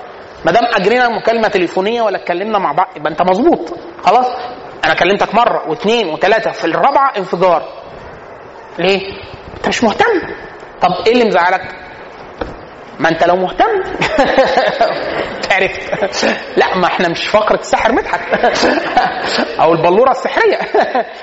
ما 0.45 0.53
دام 0.53 0.63
أجرينا 0.75 1.09
مكالمه 1.09 1.49
تليفونية 1.49 2.03
ولا 2.03 2.17
اتكلمنا 2.23 2.59
مع 2.59 2.73
بعض 2.73 2.87
يبقى 2.97 3.11
أنت 3.13 3.23
مظبوط. 3.23 3.75
خلاص؟ 4.05 4.27
أنا 4.89 4.97
كلمتك 4.97 5.35
مرة 5.35 5.69
واثنين 5.69 6.09
وثلاثة 6.09 6.51
في 6.51 6.65
الرابعة 6.65 7.13
انفجار. 7.17 7.69
ليه؟ 8.79 9.01
أنت 9.57 9.69
مش 9.69 9.85
مهتم. 9.85 10.21
طب 10.81 10.89
إيه 11.07 11.13
اللي 11.13 11.25
مزعلك؟ 11.25 11.63
ما 12.99 13.09
أنت 13.09 13.25
لو 13.25 13.37
مهتم. 13.37 13.83
عرفت. 15.53 16.27
لا 16.57 16.77
ما 16.77 16.87
إحنا 16.87 17.09
مش 17.09 17.27
فقرة 17.29 17.61
الساحر 17.61 17.93
مدحت 17.93 18.21
أو 19.61 19.73
البلورة 19.73 20.11
السحرية. 20.11 20.57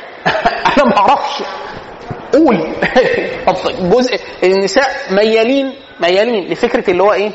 أنا 0.78 0.86
ما 0.86 0.98
أعرفش. 0.98 1.44
قول. 2.34 2.74
جزء 3.80 4.20
النساء 4.44 4.90
ميالين 5.12 5.74
ميالين 6.00 6.52
لفكرة 6.52 6.92
اللي 6.92 7.04
هو 7.04 7.14
إيه؟ 7.14 7.32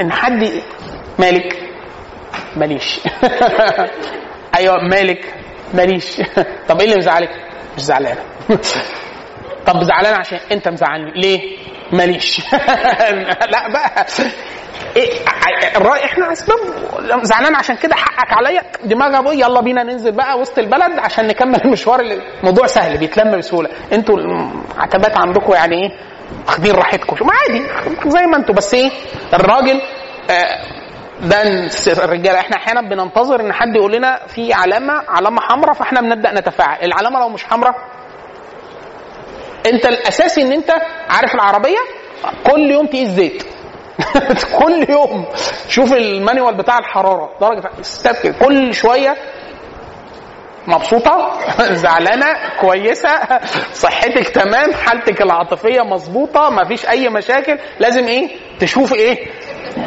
إن 0.00 0.12
حد 0.12 0.62
مالك. 1.18 1.62
ماليش. 2.56 3.00
أيوه 4.56 4.74
مالك؟ 4.90 5.34
ماليش. 5.74 6.16
طب 6.68 6.80
إيه 6.80 6.84
اللي 6.86 6.96
مزعلك؟ 6.96 7.30
مش 7.76 7.82
زعلان. 7.82 8.16
طب 9.66 9.84
زعلان 9.84 10.14
عشان 10.14 10.38
أنت 10.52 10.68
مزعلني. 10.68 11.12
ليه؟ 11.20 11.56
ماليش. 11.92 12.40
لا 13.52 13.68
بقى. 13.72 14.06
إيه 14.96 15.10
الرأي 15.76 16.04
إحنا 16.04 16.32
اسباب 16.32 16.58
زعلان 17.22 17.54
عشان 17.54 17.76
كده 17.76 17.94
حقك 17.94 18.32
عليا. 18.32 18.62
دماغ 18.84 19.18
أبوي 19.18 19.34
يلا 19.40 19.60
بينا 19.60 19.82
ننزل 19.82 20.12
بقى 20.12 20.38
وسط 20.38 20.58
البلد 20.58 20.98
عشان 20.98 21.26
نكمل 21.26 21.60
المشوار 21.64 22.00
الموضوع 22.00 22.66
سهل 22.66 22.98
بيتلم 22.98 23.38
بسهولة. 23.38 23.70
أنتوا 23.92 24.16
العتبات 24.18 25.18
عندكم 25.18 25.52
يعني 25.52 25.76
إيه؟ 25.82 25.90
واخدين 26.46 26.72
راحتكم. 26.74 27.26
عادي 27.30 27.62
زي 28.10 28.26
ما 28.26 28.36
أنتوا. 28.36 28.54
بس 28.54 28.74
إيه؟ 28.74 28.90
الراجل 29.34 29.80
آه 30.30 30.77
ده 31.22 31.42
الرجالة. 32.04 32.38
إحنا 32.40 32.56
أحيانا 32.56 32.80
بننتظر 32.80 33.40
ان 33.40 33.52
حد 33.52 33.76
يقول 33.76 33.92
لنا 33.92 34.26
في 34.26 34.52
علامة 34.52 34.92
علامة 35.08 35.40
حمراء 35.40 35.72
فاحنا 35.74 36.00
بنبدأ 36.00 36.32
نتفاعل. 36.32 36.78
العلامة 36.84 37.20
لو 37.20 37.28
مش 37.28 37.44
حمراء 37.44 37.74
انت 39.66 39.86
الاساسي 39.86 40.42
ان 40.42 40.52
انت 40.52 40.70
عارف 41.10 41.34
العربية 41.34 41.78
كل 42.50 42.70
يوم 42.70 42.86
تقيس 42.86 43.08
زيت. 43.08 43.42
كل 44.62 44.86
يوم. 44.90 45.24
شوف 45.68 45.92
المانيوال 45.92 46.54
بتاع 46.56 46.78
الحرارة. 46.78 47.30
درجه 47.40 47.70
كل 48.44 48.74
شوية 48.74 49.16
مبسوطة؟ 50.68 51.32
زعلانة؟ 51.82 52.26
كويسة؟ 52.60 53.20
صحتك 53.82 54.28
تمام؟ 54.28 54.72
حالتك 54.72 55.22
العاطفية 55.22 55.80
مظبوطة؟ 55.80 56.50
مفيش 56.50 56.88
أي 56.88 57.08
مشاكل؟ 57.08 57.58
لازم 57.80 58.04
إيه؟ 58.08 58.36
تشوف 58.58 58.92
إيه؟ 58.94 59.30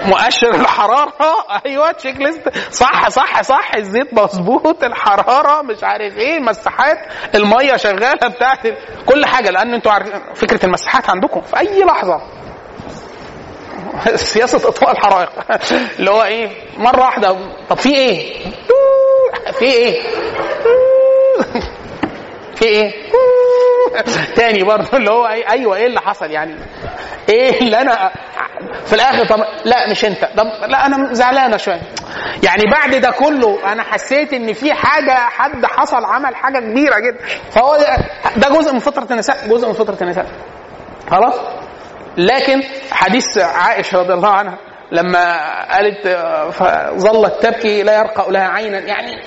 مؤشر 0.05 0.55
الحرارة؟ 0.55 1.13
أيوه 1.65 1.91
تشيك 1.91 2.15
ليست 2.21 2.49
صح 2.71 3.09
صح 3.09 3.41
صح. 3.41 3.71
الزيت 3.75 4.13
مظبوط 4.13 4.83
الحرارة 4.83 5.61
مش 5.61 5.83
عارف 5.83 6.17
إيه 6.17 6.39
مساحات 6.39 6.97
المية 7.35 7.75
شغالة 7.77 8.27
بتاعت 8.27 8.67
كل 9.05 9.25
حاجة. 9.25 9.49
لأن 9.49 9.73
أنتوا 9.73 9.91
عارفين 9.91 10.21
فكرة 10.35 10.65
المساحات 10.65 11.09
عندكم 11.09 11.41
في 11.41 11.59
أي 11.59 11.83
لحظة. 11.83 12.21
سياسة 14.15 14.69
إطفاء 14.69 14.91
الحرائق. 14.91 15.29
اللي 15.99 16.11
هو 16.11 16.23
إيه؟ 16.23 16.49
مرة 16.77 17.01
واحدة. 17.01 17.37
طب 17.69 17.77
في 17.77 17.95
إيه؟ 17.95 18.45
في 19.51 19.65
إيه؟ 19.65 20.01
في 22.55 22.65
إيه؟ 22.65 22.91
تاني 24.35 24.63
برضه 24.63 24.97
اللي 24.97 25.11
هو 25.11 25.25
أيوه 25.27 25.75
إيه 25.75 25.85
اللي 25.87 25.99
حصل 26.01 26.31
يعني؟ 26.31 26.55
إيه 27.29 27.59
اللي 27.61 27.81
أنا 27.81 28.11
في 28.85 28.93
الآخر 28.93 29.25
طب 29.25 29.45
لا 29.65 29.89
مش 29.91 30.05
أنت 30.05 30.25
طب 30.37 30.45
لا 30.69 30.85
أنا 30.85 31.13
زعلانة 31.13 31.57
شوية 31.57 31.81
يعني 32.43 32.63
بعد 32.71 32.95
ده 32.95 33.11
كله 33.11 33.71
أنا 33.71 33.83
حسيت 33.83 34.33
إن 34.33 34.53
في 34.53 34.73
حاجة 34.73 35.11
حد 35.11 35.65
حصل 35.65 36.05
عمل 36.05 36.35
حاجة 36.35 36.59
كبيرة 36.59 36.99
جدا 36.99 37.17
فهو 37.51 37.77
ده 38.37 38.49
جزء 38.49 38.73
من 38.73 38.79
فطرة 38.79 39.07
النساء 39.11 39.47
جزء 39.47 39.67
من 39.67 39.73
فطرة 39.73 39.97
النساء 40.01 40.25
خلاص 41.11 41.35
لكن 42.17 42.63
حديث 42.91 43.37
عائشة 43.37 43.99
رضي 43.99 44.13
الله 44.13 44.29
عنها 44.29 44.57
لما 44.91 45.35
قالت 45.75 46.07
فظلت 46.51 47.33
تبكي 47.45 47.83
لا 47.83 47.97
يرقى 47.99 48.31
لها 48.31 48.47
عينا. 48.47 48.79
يعني 48.79 49.21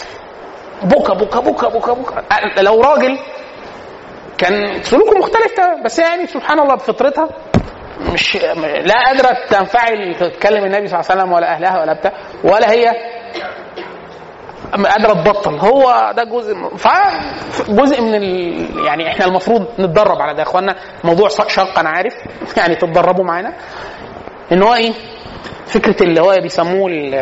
بكى 0.82 1.12
بكى 1.24 1.40
بكى 1.40 1.66
بكى 1.78 1.92
بكى 1.92 2.62
لو 2.62 2.80
راجل 2.80 3.18
كان 4.38 4.82
سلوكه 4.82 5.18
مختلف 5.18 5.52
تماما 5.56 5.82
بس 5.82 5.98
يعني 5.98 6.26
سبحان 6.26 6.60
الله 6.60 6.74
بفطرتها 6.74 7.28
مش 8.12 8.36
لا 8.84 8.94
قادرة 9.06 9.36
تنفعل 9.50 10.14
تتكلم 10.20 10.64
النبي 10.64 10.86
صلى 10.88 11.00
الله 11.00 11.10
عليه 11.10 11.20
وسلم 11.20 11.32
ولا 11.32 11.52
أهلها 11.54 11.80
ولا 11.80 11.92
بتاع 11.92 12.12
ولا 12.44 12.70
هي 12.72 12.92
قادرة 14.72 15.12
تبطل. 15.22 15.58
هو 15.58 16.12
ده 16.16 16.24
جزء 16.24 16.54
فجزء 16.76 18.00
من 18.00 18.14
ال... 18.14 18.86
يعني 18.86 19.08
إحنا 19.08 19.26
المفروض 19.26 19.66
نتدرب 19.78 20.22
على 20.22 20.32
ده 20.32 20.38
يا 20.38 20.42
اخوانا 20.48 20.76
موضوع 21.04 21.28
شاق 21.28 21.78
أنا 21.78 21.88
عارف. 21.90 22.14
يعني 22.56 22.74
تتدربوا 22.74 23.24
معانا. 23.24 23.52
إن 24.52 24.62
هو 24.62 24.74
إيه؟ 24.74 24.92
فكرة 25.66 26.02
اللي 26.02 26.20
هو 26.20 26.34
بيسموه 26.42 26.90
ال... 26.90 27.14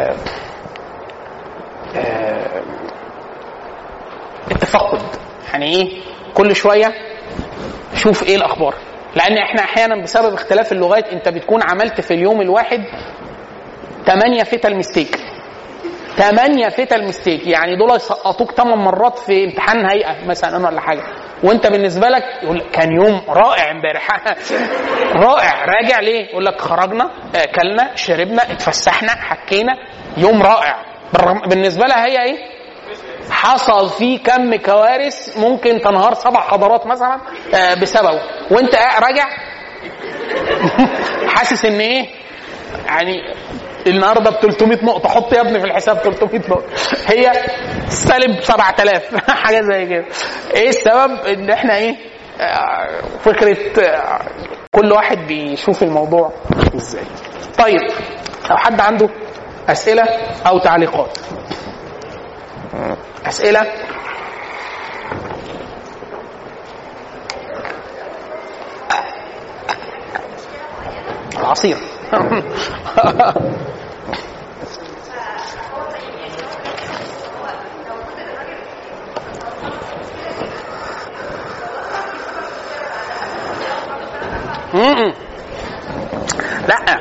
التفقد. 4.51 5.01
يعني 5.52 5.66
إيه؟ 5.77 6.01
كل 6.35 6.56
شوية 6.56 6.93
شوف 7.94 8.23
إيه 8.23 8.36
الأخبار. 8.36 8.74
لأن 9.16 9.39
إحنا 9.39 9.62
أحيانا 9.64 10.02
بسبب 10.02 10.35
اختلاف 10.35 10.73
اللغات 10.73 11.09
أنت 11.09 11.28
بتكون 11.28 11.60
عملت 11.62 12.01
في 12.01 12.14
اليوم 12.14 12.40
الواحد 12.40 12.85
8 14.06 14.43
fatal 14.44 14.74
mistake 14.74 15.16
8 16.16 16.69
fatal 16.69 17.05
mistake 17.05 17.47
يعني 17.47 17.77
دول 17.77 17.97
يسقطوك 17.97 18.52
8 18.52 18.74
مرات 18.77 19.19
في 19.19 19.44
امتحان 19.44 19.90
هيئة 19.90 20.27
مثلا 20.28 20.66
ولا 20.69 20.81
حاجة. 20.81 21.02
وانت 21.43 21.66
بالنسبة 21.66 22.09
لك 22.09 22.23
يقول 22.43 22.62
كان 22.73 22.93
يوم 22.93 23.23
رائع 23.28 23.70
امبارح. 23.70 24.09
رائع. 25.27 25.64
راجع 25.64 26.01
ليه؟ 26.01 26.28
يقول 26.31 26.44
لك 26.44 26.60
خرجنا 26.60 27.10
اكلنا 27.35 27.90
شربنا 27.97 28.43
اتفسحنا 28.43 29.10
حكينا. 29.10 29.73
يوم 30.16 30.43
رائع. 30.43 30.77
بالنسبة 31.47 31.86
لها 31.86 32.06
هي 32.06 32.23
إيه؟ 32.23 32.36
حصل 33.31 33.89
فيه 33.89 34.19
كم 34.23 34.55
كوارث 34.56 35.39
ممكن 35.39 35.81
تنهار 35.81 36.14
سبع 36.14 36.40
حضارات 36.40 36.86
مثلا 36.86 37.20
بسببه. 37.82 38.20
وانت 38.51 38.74
راجع. 38.74 39.28
حاسس 41.35 41.64
ان 41.64 41.81
إيه؟ 41.81 42.09
يعني 42.86 43.35
النهارده 43.86 44.30
ب 44.30 44.34
300 44.40 44.84
نقطة. 44.84 45.09
حط 45.09 45.32
يا 45.32 45.40
ابني 45.40 45.60
في 45.60 45.66
الحساب 45.66 45.96
300 45.98 46.40
نقطة. 46.48 46.66
هي 47.06 47.32
سالب 47.88 48.40
7000 48.42 49.16
حاجة 49.44 49.60
زي 49.62 49.86
كده. 49.86 50.04
إيه 50.54 50.68
السبب؟ 50.68 51.10
ان 51.26 51.50
إحنا 51.50 51.76
إيه؟ 51.76 51.96
فكرة 53.24 53.56
كل 54.74 54.92
واحد 54.92 55.18
بيشوف 55.18 55.82
الموضوع 55.82 56.32
إزاي. 56.76 57.04
طيب 57.59 57.80
لو 58.50 58.56
حد 58.56 58.80
عنده 58.80 59.09
أسئلة 59.68 60.02
أو 60.46 60.59
تعليقات. 60.59 61.18
أسئلة؟ 63.26 63.66
العصير. 71.38 71.76
لا. 86.68 87.01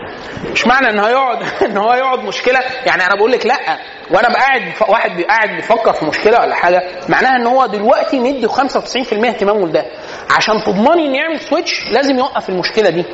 مش 0.52 0.68
معنى 0.68 0.90
إن 0.90 1.00
هو 1.00 1.08
يقعد 1.08 1.38
إن 1.70 1.78
هو 1.78 1.94
يقعد 1.94 2.20
مشكلة؟ 2.20 2.60
يعني 2.86 3.06
أنا 3.06 3.16
بقول 3.16 3.32
لك 3.32 3.46
لا. 3.46 3.58
وأنا 4.12 4.28
قاعد 4.34 4.62
واحد 4.90 5.22
قاعد 5.22 5.50
بيفكر 5.56 5.94
في 5.94 6.06
مشكلة 6.06 6.40
ولا 6.40 6.56
حاجة 6.56 6.82
معناها 7.10 7.36
إن 7.36 7.48
هو 7.48 7.66
دلوقتي 7.66 8.20
مدي 8.20 8.48
95% 8.48 9.26
اهتمامه 9.26 9.68
لده. 9.68 9.86
عشان 10.38 10.64
تضمني 10.66 11.06
إن 11.08 11.16
يعمل 11.16 11.40
سويتش 11.40 11.86
لازم 11.92 12.18
يوقف 12.18 12.50
المشكلة 12.50 12.90
دي. 12.90 13.06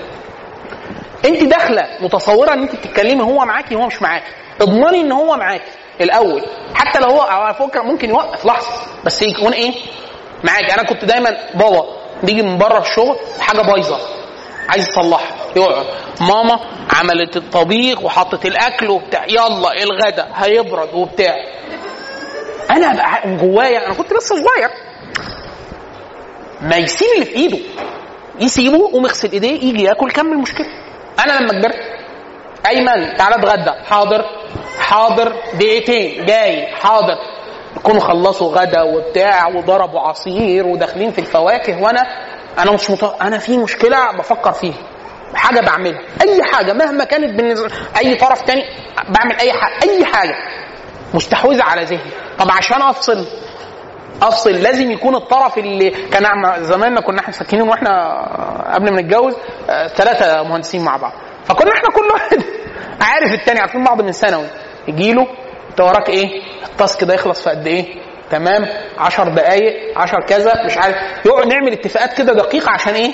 انت 1.27 1.43
داخله 1.43 1.87
متصوره 1.99 2.53
ان 2.53 2.61
انت 2.61 2.75
بتتكلمي 2.75 3.23
هو 3.23 3.45
معاكي 3.45 3.75
وهو 3.75 3.87
مش 3.87 4.01
معاكي. 4.01 4.25
اضمني 4.61 5.01
ان 5.01 5.11
هو 5.11 5.37
معاكي. 5.37 5.71
الأول 6.01 6.45
حتى 6.73 6.99
لو 6.99 7.09
هو 7.09 7.21
على 7.21 7.53
فكرة 7.53 7.81
ممكن 7.81 8.09
يوقف 8.09 8.45
لحظة. 8.45 8.67
بس 9.05 9.21
يكون 9.21 9.53
إيه؟ 9.53 9.73
معاكي. 10.43 10.73
أنا 10.73 10.83
كنت 10.83 11.05
دايما 11.05 11.37
بابا 11.53 11.85
بيجي 12.23 12.41
من 12.41 12.57
بره 12.57 12.79
الشغل 12.79 13.15
حاجة 13.39 13.61
بايظة. 13.61 13.99
عايز 14.69 14.87
يصلحها. 14.89 15.35
يقعد. 15.55 15.85
ماما 16.21 16.59
عملت 16.93 17.37
الطبيخ 17.37 18.03
وحطت 18.03 18.45
الأكل 18.45 18.89
وبتاع. 18.89 19.25
يلا 19.25 19.83
الغدا. 19.83 20.27
هيبرد 20.35 20.93
وبتاع. 20.93 21.35
أنا 22.69 22.93
بقى 22.93 23.37
جوايا 23.37 23.85
أنا 23.85 23.93
كنت 23.93 24.13
لسه 24.13 24.35
صغير. 24.35 24.69
ما 26.61 26.75
يسيب 26.77 27.07
اللي 27.15 27.25
في 27.25 27.35
إيده. 27.35 27.59
يسيبه 28.39 28.89
ومغسل 28.93 29.31
إيديه 29.31 29.63
يجي 29.63 29.83
ياكل 29.83 30.11
كمل 30.11 30.37
مشكلة. 30.37 30.67
أنا 31.19 31.33
لما 31.39 31.59
كبرت 31.59 31.79
أيمن 32.67 33.17
تعالى 33.17 33.35
أتغدى. 33.35 33.71
حاضر. 33.89 34.25
حاضر. 34.79 35.33
دقيقتين. 35.53 36.25
جاي. 36.25 36.67
حاضر. 36.67 37.15
يكونوا 37.77 38.01
خلصوا 38.01 38.55
غدا 38.55 38.81
وبتاع 38.81 39.47
وضربوا 39.47 39.99
عصير 39.99 40.67
وداخلين 40.67 41.11
في 41.11 41.19
الفواكه 41.19 41.81
وأنا 41.81 42.01
أنا 42.59 42.71
مش 42.71 42.89
مط... 42.89 43.21
أنا 43.21 43.37
في 43.37 43.57
مشكلة 43.57 44.11
بفكر 44.17 44.51
فيها. 44.51 44.77
حاجة 45.35 45.59
بعملها. 45.59 46.01
أي 46.21 46.43
حاجة 46.43 46.73
مهما 46.73 47.03
كانت 47.03 47.37
بالنسبة 47.37 47.71
أي 47.97 48.15
طرف 48.15 48.41
تاني 48.41 48.61
بعمل 49.09 49.35
أي 49.39 49.51
حاجة 49.53 49.79
أي 49.83 50.05
حاجة. 50.05 50.35
مستحوذة 51.13 51.63
على 51.63 51.83
ذهني. 51.83 52.11
طب 52.39 52.51
عشان 52.51 52.81
أفصل 52.81 53.27
أفصل 54.21 54.51
لازم 54.51 54.91
يكون 54.91 55.15
الطرف 55.15 55.57
اللي 55.57 55.89
كان 55.89 56.23
زماننا 56.63 57.01
كنا 57.01 57.19
إحنا 57.19 57.33
ساكنين 57.33 57.69
وإحنا 57.69 58.21
قبل 58.73 58.93
ما 58.93 59.01
نتجوز 59.01 59.35
ثلاثة 59.95 60.43
مهندسين 60.43 60.83
مع 60.83 60.97
بعض 60.97 61.13
فكنا 61.45 61.71
إحنا 61.71 61.89
كل 61.89 62.07
واحد 62.13 62.43
عارف 63.09 63.33
التاني 63.33 63.59
عارفين 63.59 63.83
بعض 63.83 64.01
من 64.01 64.11
ثانوي 64.11 64.47
يجي 64.87 65.13
له 65.13 65.27
أنت 65.69 65.81
وراك 65.81 66.09
إيه؟ 66.09 66.41
التاسك 66.65 67.03
ده 67.03 67.13
يخلص 67.13 67.43
في 67.43 67.49
قد 67.49 67.67
إيه؟ 67.67 67.85
تمام 68.31 68.65
10 68.97 69.29
دقائق 69.29 69.99
10 69.99 70.25
كذا 70.25 70.65
مش 70.65 70.77
عارف 70.77 70.95
يقعد 71.25 71.47
نعمل 71.47 71.73
اتفاقات 71.73 72.13
كده 72.17 72.33
دقيقة 72.33 72.71
عشان 72.71 72.93
إيه؟ 72.93 73.11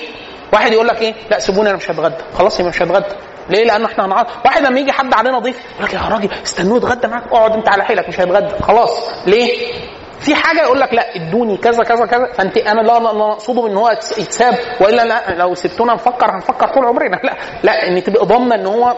واحد 0.52 0.72
يقول 0.72 0.86
لك 0.86 1.02
إيه؟ 1.02 1.14
لا 1.30 1.38
سيبوني 1.38 1.68
أنا 1.68 1.76
مش 1.76 1.90
هتغدى 1.90 2.24
خلاص 2.38 2.60
يبقى 2.60 2.70
مش 2.70 2.82
هتغدى 2.82 3.14
ليه؟ 3.50 3.64
لأنه 3.64 3.86
إحنا 3.86 4.06
هنقعد 4.06 4.26
واحد 4.44 4.62
لما 4.62 4.80
يجي 4.80 4.92
حد 4.92 5.14
علينا 5.14 5.38
ضيف 5.38 5.56
يقول 5.74 5.84
لك 5.84 5.94
يا 5.94 6.00
راجل 6.00 6.28
استنوه 6.44 6.76
يتغدى 6.76 7.08
معاك 7.08 7.22
اقعد 7.32 7.52
أنت 7.52 7.68
على 7.68 7.84
حيلك 7.84 8.08
مش 8.08 8.20
هيتغدى 8.20 8.62
خلاص 8.62 9.10
ليه؟ 9.26 9.72
في 10.20 10.34
حاجة 10.34 10.60
يقول 10.62 10.80
لك 10.80 10.94
لا 10.94 11.16
ادوني 11.16 11.56
كذا 11.56 11.82
كذا 11.84 12.06
كذا. 12.06 12.32
فأنت 12.32 12.56
أنا 12.56 12.80
لا 12.80 12.98
لا 12.98 13.32
أقصده 13.32 13.66
إن 13.66 13.76
هو 13.76 13.90
يتساب. 13.90 14.54
وإلا 14.80 15.04
لا 15.04 15.34
لو 15.34 15.54
سبتونا 15.54 15.94
نفكر 15.94 16.30
هنفكر 16.30 16.68
طول 16.68 16.84
عمرنا. 16.84 17.16
لا 17.24 17.34
لا 17.62 17.88
إن 17.88 18.02
تبقى 18.02 18.26
ضامنة 18.26 18.54
إن 18.54 18.66
هو 18.66 18.94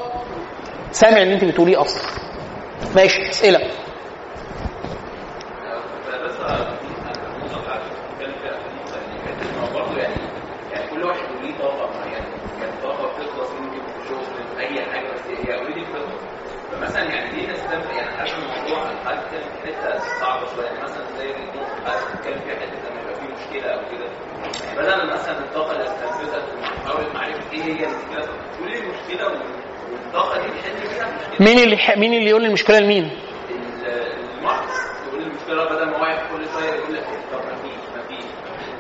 سامع 0.91 1.23
اللي 1.23 1.35
أنت 1.35 1.45
بتقوليه 1.45 1.81
أصلا. 1.81 2.03
ماشي 2.97 3.29
أسئلة 3.31 3.59
بس 6.25 6.37
النقطة 6.41 7.61
بتاعت 7.63 7.81
بتتكلم 7.81 8.35
فيها 8.43 8.53
في 8.53 8.69
الحتة 9.27 9.51
إن 9.51 9.59
هو 9.63 9.79
برضه 9.81 9.99
يعني 10.01 10.15
يعني 10.73 10.91
كل 10.91 11.03
واحد 11.05 11.21
وليه 11.39 11.59
طاقة 11.59 11.87
معينة 11.99 12.27
يعني 12.61 12.73
طاقة 12.83 13.07
بتخلص 13.19 13.51
ممكن 13.51 13.81
في 13.87 14.09
شغل 14.09 14.25
في 14.57 14.61
أي 14.61 14.85
حاجة 14.93 15.07
بس 15.15 15.21
هي 15.47 15.55
اوريدي 15.55 15.81
بتخلص 15.81 16.23
فمثلا 16.73 17.03
يعني 17.15 17.31
ليه 17.37 17.53
نستمتع 17.53 17.93
يعني 17.97 18.17
حاسس 18.19 18.33
الموضوع 18.35 18.85
حاسس 19.05 19.19
بتتكلم 19.23 19.51
في 19.63 19.67
حتة 19.67 19.99
صعبة 20.21 20.47
شوية 20.55 20.67
يعني 20.67 20.83
مثلا 20.83 21.05
زي 21.19 21.31
النقطة 21.31 21.85
حاسس 21.91 22.05
بتتكلم 22.15 22.41
فيها 22.45 22.55
حتة 22.55 22.91
لما 22.91 23.01
أو 23.65 23.79
كده. 23.91 24.07
بدل 24.77 25.13
مثلا 25.13 25.39
الطاقة 25.39 25.73
اللي 25.73 25.85
استنفذت 25.85 26.45
معرفة 27.15 27.53
إيه 27.53 27.63
هي 27.63 27.85
المشكلة 27.87 28.27
تقول 28.57 28.71
لي 28.71 28.79
المشكلة 28.79 29.27
والطاقة 29.93 30.41
دي 30.43 30.49
تحل 30.49 30.71
المشكلة. 30.77 31.47
مين 31.47 31.59
اللي 31.59 31.79
مين 31.97 32.15
اللي 32.15 32.31
يقول 32.31 32.45
المشكلة 32.45 32.79
لمين؟ 32.79 33.11
المعرض 34.39 34.69
يقول 35.09 35.23
المشكلة 35.23 35.65
بدل 35.65 35.91
ما 35.91 35.99
واحد 35.99 36.19
كل 36.33 36.45
شوية 36.53 36.73
يقول 36.75 36.95
لك 36.95 37.05
طب 37.33 37.39
ما 37.39 37.57
فيش 37.63 37.73
ما 37.97 38.03
فيش 38.09 38.25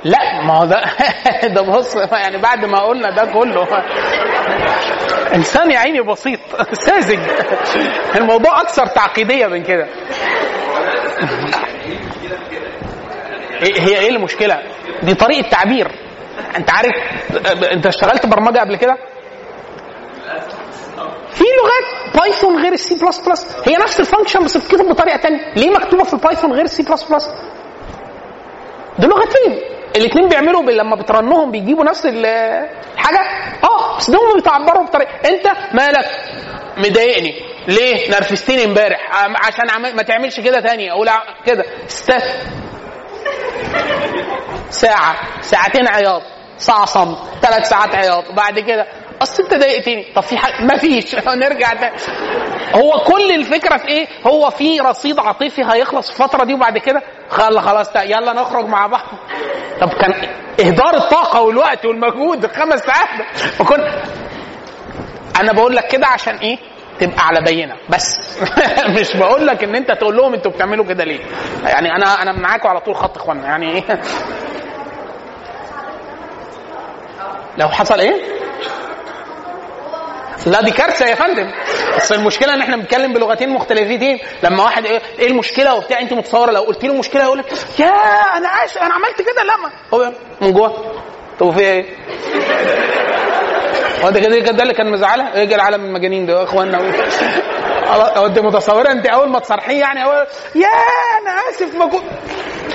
لا 0.04 0.42
ما 0.44 0.58
هو 0.58 0.64
ده 0.64 0.82
ده 1.54 1.62
بص 1.62 1.96
يعني 1.96 2.36
بعد 2.38 2.64
ما 2.64 2.78
قلنا 2.80 3.10
ده 3.10 3.24
كله. 3.32 3.66
إنسان 5.34 5.70
يا 5.70 5.78
عيني 5.78 6.00
بسيط 6.00 6.40
ساذج 6.72 7.18
الموضوع 8.16 8.60
أكثر 8.60 8.86
تعقيدية 8.86 9.46
من 9.46 9.62
كده. 9.62 9.86
إيه- 9.86 11.55
هي 13.62 13.98
إيه 13.98 14.08
المشكلة؟ 14.10 14.62
دي 15.02 15.14
طريقة 15.14 15.48
تعبير. 15.48 15.88
أنت 16.56 16.70
عارف 16.70 16.92
أنت 17.72 17.86
اشتغلت 17.86 18.26
برمجة 18.26 18.58
قبل 18.58 18.76
كده؟ 18.76 18.96
في 21.30 21.44
لغات 21.44 22.14
Python 22.22 22.62
غير 22.62 22.72
ال 22.72 22.83
C 22.83 22.94
plus 23.04 23.18
plus 23.28 23.56
هي 23.64 23.76
نفس 23.76 24.00
ال 24.00 24.05
function 24.05 24.44
بس 24.44 24.56
بتتكتب 24.56 24.88
بطريقة 24.88 25.16
تانية. 25.16 25.52
ليه 25.56 25.70
مكتوبة 25.70 26.04
في 26.04 26.14
ال 26.14 26.20
Python 26.20 26.52
غير 26.52 26.64
ال 26.64 26.73
C 26.73 26.82
plus 26.82 27.02
plus 27.02 27.30
دول 28.98 29.10
لغتين. 29.10 29.60
الاثنين 29.96 30.28
بيعملوا 30.28 30.62
لما 30.62 30.96
بترنهم 30.96 31.50
بيجيبوا 31.50 31.84
نفس 31.84 32.06
ال- 32.06 32.26
الحاجة 32.94 33.20
آه 33.64 33.96
بس 33.96 34.10
دول 34.10 34.34
بيتعبروا 34.34 34.84
بطريقة. 34.86 35.10
أنت 35.28 35.46
مالك؟ 35.74 36.06
مضايقني. 36.76 37.34
ليه؟ 37.68 38.10
نرفزتني 38.10 38.64
امبارح. 38.64 39.24
عشان. 39.46 39.96
ما 39.96 40.02
تعملش 40.02 40.40
كده 40.40 40.60
تاني. 40.60 40.90
أقول 40.90 41.08
كده. 41.46 41.64
است 41.86 42.12
ساعة. 44.70 45.16
ساعتين 45.40 45.88
عياط. 45.88 46.22
ساعة 46.58 46.84
صمت. 46.84 47.18
ثلاث 47.42 47.68
ساعات 47.68 47.94
عياط. 47.94 48.30
وبعد 48.30 48.58
كده 48.58 48.86
أصل 49.22 49.42
أنت 49.42 49.54
ضايقتني. 49.54 50.12
طب 50.14 50.22
في 50.22 50.36
حاجة؟ 50.38 50.62
ما 50.68 50.76
فيش 50.78 51.14
نرجع 51.28 51.74
تاني. 51.74 51.96
هو 52.74 52.98
كل 52.98 53.30
الفكرة 53.30 53.76
في 53.76 53.88
إيه؟ 53.88 54.06
هو 54.26 54.50
في 54.50 54.80
رصيد 54.80 55.18
عاطفي 55.20 55.62
هيخلص 55.64 56.10
الفترة 56.10 56.44
دي 56.44 56.54
وبعد 56.54 56.78
كده 56.78 57.02
خلاص 57.30 57.64
خلاص 57.64 57.88
يلا 57.96 58.32
نخرج 58.32 58.64
مع 58.66 58.86
بعض. 58.86 59.06
طب 59.80 59.88
كان 59.88 60.14
إهدار 60.60 60.94
الطاقة 60.96 61.40
والوقت 61.40 61.84
والمجهود 61.86 62.44
الخمس 62.44 62.80
ساعات. 62.80 63.08
وكن 63.60 63.80
أنا 65.40 65.52
بقول 65.52 65.76
لك 65.76 65.88
كده 65.88 66.06
عشان 66.06 66.36
إيه؟ 66.36 66.58
تبقى 67.00 67.26
على 67.26 67.40
بينة. 67.40 67.74
بس. 67.88 68.38
مش 69.00 69.16
بقول 69.16 69.46
لك 69.46 69.64
إن 69.64 69.74
أنت 69.74 69.92
تقول 69.92 70.16
لهم 70.16 70.34
أنتوا 70.34 70.50
بتعملوا 70.50 70.84
كده 70.84 71.04
ليه. 71.04 71.20
يعني 71.64 71.92
أنا 71.96 72.22
أنا 72.22 72.32
معاكم 72.32 72.68
على 72.68 72.80
طول 72.80 72.96
خط 72.96 73.16
اخوانا 73.16 73.44
يعني 73.46 73.72
إيه؟ 73.72 74.00
لو 77.58 77.68
حصل 77.68 78.00
إيه؟ 78.00 78.36
لا 80.46 80.62
دي 80.62 80.70
كارثة 80.70 81.06
يا 81.06 81.14
فندم. 81.14 81.50
بس 81.96 82.12
المشكلة 82.12 82.54
إن 82.54 82.60
إحنا 82.60 82.76
بنتكلم 82.76 83.12
بلغتين 83.12 83.48
مختلفتين 83.48 84.18
لما 84.42 84.62
واحد 84.64 84.86
إيه 84.86 85.00
إيه 85.18 85.26
المشكلة 85.26 85.74
وبتاع 85.74 86.00
أنت 86.00 86.12
متصورة. 86.12 86.50
لو 86.50 86.62
قلت 86.62 86.84
له 86.84 86.94
مشكلة 86.94 87.22
يقول 87.22 87.38
لك 87.38 87.52
يا 87.78 87.86
أنا 88.36 88.48
عايش 88.48 88.76
أنا 88.78 88.94
عملت 88.94 89.18
كده 89.22 89.42
لا 89.42 89.54
هو 89.94 90.12
من 90.40 90.52
جوه. 90.52 90.92
طب 91.40 91.50
في 91.50 91.60
إيه؟ 91.60 91.84
هو 94.04 94.10
ده 94.10 94.20
كده 94.20 94.38
ده 94.52 94.62
اللي 94.62 94.74
كان 94.74 94.92
مزعلها. 94.92 95.34
إيه 95.34 95.54
العالم 95.54 95.84
المجانين 95.84 96.26
ده 96.26 96.38
يا 96.38 96.44
اخوانا 96.44 96.78
هو 98.16 98.26
أنت 98.26 98.38
متصورة؟ 98.38 98.90
أنت 98.92 99.06
أول 99.06 99.28
ما 99.28 99.38
تصرحيه 99.38 99.80
يعني 99.80 100.04
أول 100.04 100.26
يا 100.54 100.68
أنا 101.22 101.30
آسف 101.50 101.74
ما 101.74 101.86
كنت 101.86 102.04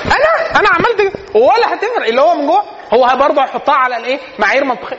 أنا 0.05 0.59
أنا 0.59 0.69
عملت 0.69 1.13
ولا 1.35 1.73
هتفرق 1.73 2.07
اللي 2.07 2.21
هو 2.21 2.35
من 2.35 2.47
جوه. 2.47 2.63
هو 2.93 3.17
برضه 3.19 3.41
هيحطها 3.43 3.75
على 3.75 3.97
الإيه؟ 3.97 4.19
معايير 4.39 4.65
منطقية. 4.65 4.97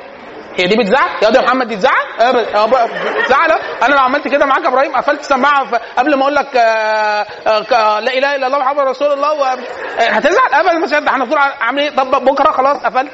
هي 0.57 0.66
دي 0.66 0.77
بتزعل؟ 0.77 1.09
يا 1.23 1.31
دي 1.31 1.39
محمد 1.39 1.69
دي 1.69 1.77
تزعل؟ 1.77 2.32
ب- 2.32 3.19
بتزعل. 3.23 3.51
آه. 3.51 3.59
أنا 3.86 3.94
لو 3.94 4.01
عملت 4.01 4.28
كده 4.28 4.47
معاك 4.47 4.62
يا 4.65 4.69
إبراهيم 4.69 4.97
قفلت 4.97 5.20
السماعه 5.20 5.66
قبل 5.97 6.15
ما 6.16 6.23
أقول 6.23 6.35
لك 6.35 6.47
ك- 6.47 7.73
لا 7.73 7.99
إله 8.19 8.35
إلا 8.35 8.47
الله 8.47 8.59
محمد 8.59 8.81
رسول 8.89 9.12
الله 9.12 9.53
هتزعل؟ 9.99 10.53
ابدا 10.55 10.73
مش 10.78 10.93
هت- 10.94 11.09
إحنا 11.09 11.24
طول 11.24 11.39
عامل 11.39 11.82
إيه؟ 11.82 11.90
طب 11.90 12.24
بكرة 12.24 12.51
خلاص 12.53 12.77
قفلت. 12.77 13.12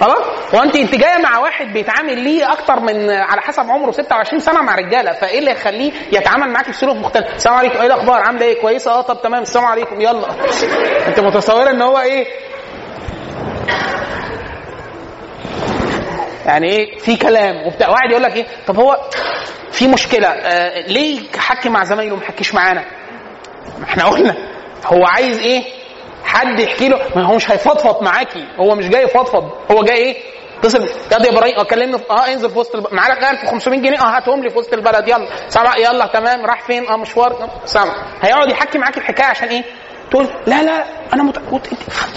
خلاص؟ 0.00 0.54
وانت 0.54 0.76
انت 0.76 0.94
جاية 0.94 1.18
مع 1.18 1.38
واحد 1.38 1.72
بيتعامل 1.72 2.18
ليه 2.18 2.52
أكتر 2.52 2.80
من 2.80 3.10
على 3.10 3.40
حسب 3.40 3.62
عمره 3.62 3.90
26 3.90 4.40
سنة 4.40 4.62
مع 4.62 4.74
رجالة 4.74 5.12
فايه 5.12 5.38
اللي 5.38 5.50
يخليه 5.50 5.92
يتعامل 6.12 6.50
معاك 6.50 6.68
بسلوك 6.68 6.96
مختلف؟ 6.96 7.34
السلام 7.34 7.56
عليكم 7.56 7.78
إيه 7.78 7.86
الأخبار؟ 7.86 8.20
عاملة 8.22 8.46
إيه؟ 8.46 8.60
كويسة؟ 8.60 8.90
آه 8.90 9.00
طب 9.00 9.22
تمام 9.22 9.42
السلام 9.42 9.64
عليكم 9.64 10.00
يلا. 10.00 10.26
انت 11.08 11.20
متصورة 11.20 11.70
ان 11.70 11.82
هو 11.82 11.98
إيه؟ 11.98 12.26
يعني 16.46 16.70
إيه؟ 16.70 16.98
في 16.98 17.16
كلام 17.16 17.66
وبتاع. 17.66 17.88
واحد 17.88 18.10
يقول 18.10 18.22
لك 18.22 18.36
إيه؟ 18.36 18.46
طب 18.66 18.76
هو 18.76 19.00
في 19.72 19.86
مشكلة 19.88 20.28
آه 20.28 20.80
ليه 20.86 21.20
حكي 21.38 21.68
مع 21.68 21.84
زمايله 21.84 22.14
وما 22.14 22.24
حكيش 22.24 22.54
معانا؟ 22.54 22.84
ما 23.78 23.84
إحنا 23.84 24.04
قلنا. 24.04 24.34
هو 24.86 25.04
عايز 25.04 25.38
إيه؟ 25.38 25.64
حد 26.26 26.60
يحكي 26.60 26.88
له 26.88 26.98
ما 27.16 27.22
هو 27.26 27.34
مش 27.36 27.50
هيفضفض 27.50 28.02
معاكي. 28.02 28.44
هو 28.58 28.74
مش 28.74 28.88
جاي 28.88 29.02
يفضفض. 29.02 29.50
هو 29.70 29.82
جاي 29.82 29.96
إيه؟ 29.96 30.16
اتصل 30.58 30.88
يا 31.12 31.18
دي 31.18 31.28
إبراهيم 31.30 31.58
آه 31.58 31.62
كلمني 31.62 31.96
آه 32.10 32.26
انزل 32.28 32.50
في 32.50 32.58
وسط 32.58 32.74
الب... 32.74 32.86
معاك 32.92 33.24
1500 33.24 33.80
جنيه. 33.80 33.98
آه 34.00 34.16
هاتهم 34.16 34.42
لي 34.42 34.50
في 34.50 34.58
وسط 34.58 34.72
البلد. 34.72 35.08
يلا. 35.08 35.28
سامع؟ 35.48 35.76
يلا 35.78 36.06
تمام. 36.06 36.46
راح 36.46 36.66
فين؟ 36.66 36.88
آه 36.88 36.96
مشوار. 36.96 37.48
سامع؟ 37.64 37.94
هيقعد 38.22 38.50
يحكي 38.50 38.78
معاك 38.78 38.96
الحكاية 38.98 39.26
عشان 39.26 39.48
إيه؟ 39.48 39.64
تقول 40.10 40.28
لا 40.46 40.62
لا 40.62 40.84
أنا 41.14 41.22
مت... 41.22 41.40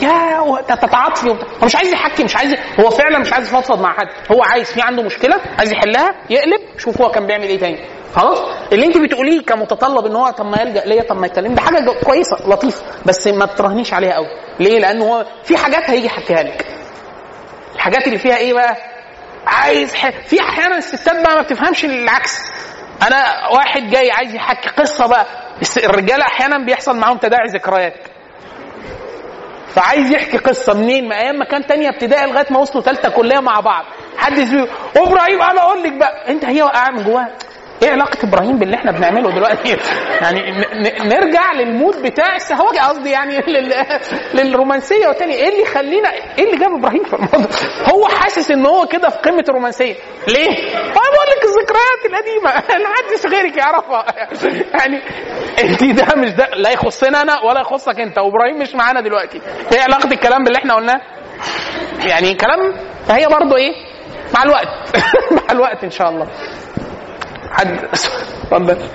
يا 0.01 0.75
تتعاطفي. 0.75 1.29
هو 1.29 1.65
مش 1.65 1.75
عايز 1.75 1.93
يحكي 1.93 2.23
مش 2.23 2.35
عايز 2.35 2.55
هو 2.79 2.89
فعلا 2.89 3.19
مش 3.19 3.33
عايز 3.33 3.47
يفضفض 3.47 3.81
مع 3.81 3.93
حد. 3.93 4.07
هو 4.31 4.43
عايز 4.43 4.71
في 4.73 4.81
عنده 4.81 5.03
مشكلة 5.03 5.35
عايز 5.57 5.71
يحلها 5.71 6.15
يقلب 6.29 6.61
شوف 6.77 7.01
هو 7.01 7.11
كان 7.11 7.27
بيعمل 7.27 7.43
إيه 7.43 7.59
تاني. 7.59 7.85
خلاص؟ 8.15 8.39
اللي 8.73 8.85
انت 8.85 8.97
بتقوليه 8.97 9.41
كمتطلب 9.41 10.05
ان 10.05 10.15
هو 10.15 10.29
طب 10.29 10.45
ما 10.45 10.61
يلجأ 10.61 10.85
ليا 10.85 11.03
طب 11.03 11.17
ما 11.17 11.27
يكلمني 11.27 11.55
ده 11.55 11.61
حاجة 11.61 11.91
كويسة 12.03 12.37
لطيفة 12.47 12.83
بس 13.05 13.27
ما 13.27 13.45
تراهنيش 13.45 13.93
عليها 13.93 14.13
قوي. 14.13 14.27
ليه؟ 14.59 14.79
لأن 14.79 15.01
هو 15.01 15.25
في 15.43 15.57
حاجات 15.57 15.89
هيجي 15.89 16.05
يحكيها 16.05 16.43
لك. 16.43 16.65
الحاجات 17.75 18.07
اللي 18.07 18.17
فيها 18.19 18.37
إيه 18.37 18.53
بقى؟ 18.53 18.77
عايز 19.47 19.95
ح... 19.95 20.09
في 20.27 20.39
أحيانا 20.41 20.77
الستات 20.77 21.23
بقى 21.23 21.35
ما 21.35 21.41
بتفهمش 21.41 21.85
العكس. 21.85 22.37
أنا 23.07 23.23
واحد 23.55 23.89
جاي 23.89 24.11
عايز 24.11 24.35
يحكي 24.35 24.69
قصة 24.69 25.07
بقى. 25.07 25.25
الرجالة 25.83 26.23
أحيانا 26.23 26.65
بيحصل 26.65 26.97
معاهم 26.97 27.17
تداعي 27.17 27.47
ذكريات. 27.47 27.93
فعايز 29.75 30.11
يحكي 30.11 30.37
قصة 30.37 30.73
منين؟ 30.73 31.07
ما 31.09 31.15
أيام 31.19 31.35
ما 31.35 31.45
كان 31.45 31.67
تانية 31.67 31.89
ابتدائي 31.89 32.31
لغاية 32.31 32.45
ما 32.51 32.59
وصلوا 32.59 32.83
ثالثه 32.83 33.09
كلية 33.09 33.39
مع 33.39 33.59
بعض. 33.59 33.85
حد 34.17 34.39
أبراهيم 34.97 35.41
أنا 35.41 35.61
أقول 35.61 35.83
لك 35.83 35.93
بقى. 35.93 36.29
أنت 36.31 36.45
هي 36.45 36.61
واقعة 36.61 36.91
من 36.91 37.03
جواها. 37.03 37.31
إيه 37.83 37.91
علاقة 37.91 38.17
إبراهيم 38.23 38.57
باللي 38.57 38.75
إحنا 38.75 38.91
بنعمله 38.91 39.31
دلوقتي؟ 39.31 39.77
يعني 40.21 40.51
نرجع 41.05 41.51
للمود 41.53 42.01
بتاع 42.01 42.35
السهوجه 42.35 42.79
قصدي 42.79 43.09
يعني 43.09 43.37
لل... 43.37 43.73
للرومانسية. 44.33 45.07
والتاني 45.07 45.33
إيه 45.33 45.49
اللي 45.49 45.61
يخلينا 45.61 46.09
إيه 46.37 46.43
اللي 46.45 46.57
جاب 46.57 46.71
إبراهيم 46.73 47.03
في 47.03 47.13
الموضوع؟ 47.13 47.47
هو 47.93 48.07
حاسس 48.07 48.51
إن 48.51 48.65
هو 48.65 48.87
كده 48.87 49.09
في 49.09 49.17
قمة 49.17 49.43
الرومانسية. 49.49 49.95
ليه؟ 50.27 50.49
أنا 50.77 51.09
بقول 51.13 51.27
لك 51.31 51.43
الذكريات 51.43 52.05
القديمة. 52.05 52.53
ما 52.83 52.89
حدش 52.95 53.25
غيرك 53.25 53.57
يعرفها. 53.57 54.05
يعني 54.79 55.01
أنت 55.63 55.83
ده 55.83 56.15
مش 56.21 56.29
ده 56.29 56.47
لا 56.55 56.69
يخصنا 56.71 57.21
أنا 57.21 57.41
ولا 57.43 57.61
يخصك 57.61 57.99
أنت. 57.99 58.17
وإبراهيم 58.17 58.59
مش 58.59 58.75
معانا 58.75 59.01
دلوقتي. 59.01 59.41
إيه 59.73 59.81
علاقة 59.81 60.11
الكلام 60.11 60.43
باللي 60.43 60.57
إحنا 60.57 60.73
قلناه؟ 60.75 61.01
يعني 62.05 62.33
كلام 62.35 62.73
فهي 63.07 63.27
برضه 63.27 63.55
إيه؟ 63.57 63.73
مع 64.33 64.43
الوقت. 64.43 64.67
مع 65.37 65.51
الوقت 65.51 65.83
إن 65.83 65.89
شاء 65.91 66.09
الله. 66.09 66.27
حد 67.51 67.83
اتفضل. 67.83 68.89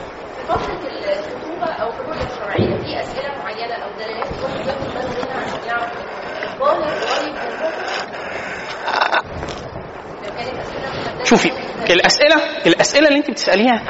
شوفي 11.25 11.51
الاسئله 11.91 12.37
الأسئلة 12.67 13.09
اللي 13.09 13.19
انت 13.19 13.31
بتسأليها 13.31 13.83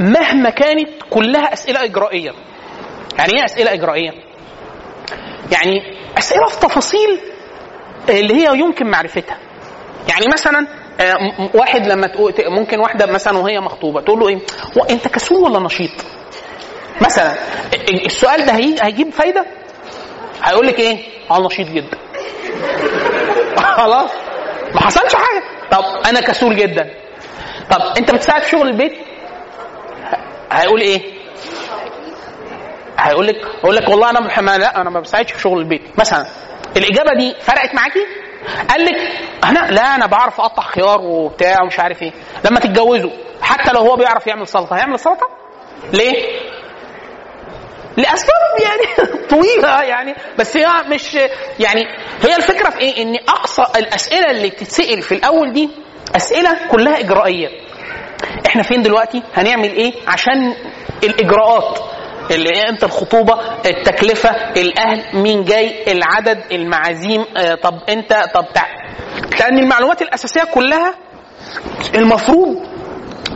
مهما 0.00 0.50
كانت 0.50 0.88
كلها 1.10 1.52
أسئلة 1.52 1.84
إجرائية. 1.84 2.30
يعني 3.18 3.32
إيه 3.38 3.44
أسئلة 3.44 3.72
إجرائية؟ 3.74 4.10
يعني 5.52 5.80
أسئلة 6.18 6.46
في 6.46 6.60
تفاصيل 6.60 7.20
اللي 8.08 8.34
هي 8.34 8.58
يمكن 8.58 8.86
معرفتها. 8.90 9.38
يعني 10.08 10.26
مثلا 10.32 10.66
واحد 11.54 11.86
لما 11.86 12.06
تقول 12.06 12.34
ممكن 12.46 12.80
واحدة 12.80 13.06
مثلا 13.06 13.38
وهي 13.38 13.60
مخطوبة 13.60 14.00
تقول 14.00 14.20
له 14.20 14.28
إيه؟ 14.28 14.38
أنت 14.90 15.08
كسول 15.08 15.38
ولا 15.42 15.58
نشيط؟ 15.60 15.90
مثلا 17.00 17.34
ال- 17.74 18.06
السؤال 18.06 18.46
ده 18.46 18.52
هي- 18.52 18.76
هيجيب 18.82 19.10
فايدة؟ 19.10 19.46
هيقول 20.42 20.66
لك 20.66 20.78
إيه؟ 20.78 20.98
آه 21.30 21.40
نشيط 21.46 21.68
جدا. 21.68 21.98
خلاص؟ 23.76 24.10
ما 24.74 24.80
حصلش 24.80 25.14
حاجة. 25.14 25.42
طب 25.70 25.84
أنا 26.06 26.20
كسول 26.20 26.56
جدا. 26.56 26.90
طب 27.70 27.80
أنت 27.98 28.10
بتساعد 28.10 28.42
في 28.42 28.50
شغل 28.50 28.68
البيت؟ 28.68 28.92
هيقول 30.52 30.80
إيه؟ 30.80 31.00
هيقول 32.98 33.26
لك 33.26 33.36
هيقول 33.58 33.76
لك 33.76 33.88
والله 33.88 34.10
أنا 34.10 34.56
لا 34.58 34.80
أنا 34.80 34.90
ما 34.90 35.00
بساعدش 35.00 35.32
في 35.32 35.40
شغل 35.40 35.58
البيت. 35.58 35.82
مثلا 35.98 36.26
الإجابة 36.76 37.10
دي 37.18 37.34
فرقت 37.40 37.74
معاكي؟ 37.74 38.06
قال 38.68 38.84
لك 38.84 38.96
أنا 39.44 39.70
لا 39.70 39.94
أنا 39.94 40.06
بعرف 40.06 40.40
اقطع 40.40 40.62
خيار 40.62 41.00
وبتاع 41.00 41.62
ومش 41.62 41.80
عارف 41.80 42.02
إيه. 42.02 42.12
لما 42.44 42.60
تتجوزوا 42.60 43.10
حتى 43.42 43.72
لو 43.72 43.80
هو 43.80 43.96
بيعرف 43.96 44.26
يعمل 44.26 44.46
سلطة 44.48 44.76
هيعمل 44.76 44.98
سلطة؟ 44.98 45.28
ليه؟ 45.92 46.40
لأسباب 47.96 48.40
يعني 48.62 49.08
طويلة 49.30 49.82
يعني. 49.82 50.14
بس 50.38 50.56
هي 50.56 50.66
مش 50.88 51.14
يعني 51.58 51.84
هي 52.22 52.36
الفكرة 52.36 52.70
في 52.70 52.78
إيه؟ 52.78 53.02
إن 53.02 53.14
أقصى 53.28 53.62
الأسئلة 53.76 54.30
اللي 54.30 54.48
بتتسأل 54.50 55.02
في 55.02 55.12
الأول 55.14 55.52
دي 55.52 55.70
أسئلة 56.16 56.68
كلها 56.70 56.98
إجرائية. 57.00 57.48
إحنا 58.46 58.62
فين 58.62 58.82
دلوقتي؟ 58.82 59.22
هنعمل 59.34 59.68
إيه؟ 59.72 59.92
عشان 60.08 60.54
الإجراءات. 61.04 61.78
إمتى 62.32 62.86
الخطوبة 62.86 63.38
التكلفة 63.66 64.30
الأهل 64.56 65.02
مين 65.16 65.44
جاي 65.44 65.92
العدد 65.92 66.38
المعازيم 66.52 67.24
آه، 67.36 67.54
طب 67.54 67.74
انت 67.88 68.24
طب 68.34 68.44
تع... 68.54 68.66
لأن 69.40 69.58
المعلومات 69.58 70.02
الأساسية 70.02 70.44
كلها 70.44 70.94
المفروض 71.94 72.66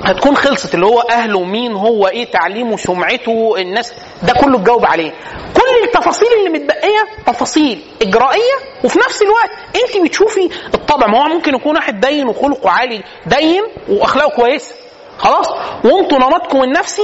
هتكون 0.04 0.36
خلصت 0.36 0.74
اللي 0.74 0.86
هو 0.86 1.00
أهله 1.00 1.44
مين 1.44 1.72
هو 1.72 2.08
إيه 2.08 2.30
تعليمه 2.30 2.76
سمعته 2.76 3.54
الناس 3.58 3.92
ده 4.22 4.32
كله 4.32 4.58
تجاوب 4.58 4.86
عليه. 4.86 5.10
كل 5.54 5.84
التفاصيل 5.84 6.28
اللي 6.38 6.58
متبقية 6.58 7.04
تفاصيل 7.26 7.82
إجرائية 8.02 8.54
وفي 8.84 8.98
نفس 8.98 9.22
الوقت 9.22 9.50
انت 9.76 10.04
بتشوفي 10.04 10.50
الطبع. 10.74 11.06
ما 11.06 11.18
هو 11.18 11.28
ممكن 11.28 11.54
يكون 11.54 11.76
واحد 11.76 12.00
دين 12.00 12.28
وخلقه 12.28 12.70
عالي 12.70 13.02
دين 13.26 13.62
وأخلاقه 13.88 14.36
كويسة 14.36 14.74
خلاص؟ 15.18 15.48
وانتوا 15.84 16.18
نمطكم 16.18 16.62
النفسي 16.62 17.02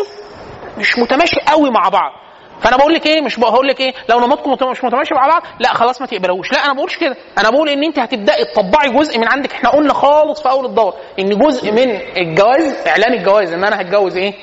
مش 0.80 0.98
متماشي 0.98 1.36
قوي 1.48 1.70
مع 1.70 1.88
بعض. 1.88 2.12
فأنا 2.60 2.76
بقول 2.76 2.94
لك 2.94 3.06
إيه؟ 3.06 3.20
مش 3.22 3.36
بقول 3.36 3.68
لك 3.68 3.80
إيه؟ 3.80 3.94
لو 4.08 4.20
نمطكم 4.20 4.70
مش 4.70 4.84
متماشي 4.84 5.14
مع 5.14 5.26
بعض 5.28 5.42
لا 5.60 5.74
خلاص 5.74 6.00
ما 6.00 6.06
تقبلوش. 6.06 6.52
لا 6.52 6.64
أنا 6.64 6.72
بقولش 6.72 6.96
كده. 6.96 7.16
أنا 7.38 7.50
بقول 7.50 7.68
إن 7.68 7.84
أنت 7.84 7.98
هتبدأي 7.98 8.44
تطبعي 8.44 8.90
جزء 8.90 9.18
من 9.18 9.28
عندك. 9.28 9.52
إحنا 9.52 9.70
قلنا 9.70 9.92
خالص 9.92 10.42
في 10.42 10.50
أول 10.50 10.66
الدور 10.66 10.94
إن 11.18 11.28
جزء 11.38 11.72
من 11.72 11.98
الجواز 12.16 12.86
إعلان 12.86 13.12
الجواز. 13.12 13.52
إن 13.52 13.64
أنا 13.64 13.80
هتجوز 13.80 14.16
إيه؟ 14.16 14.34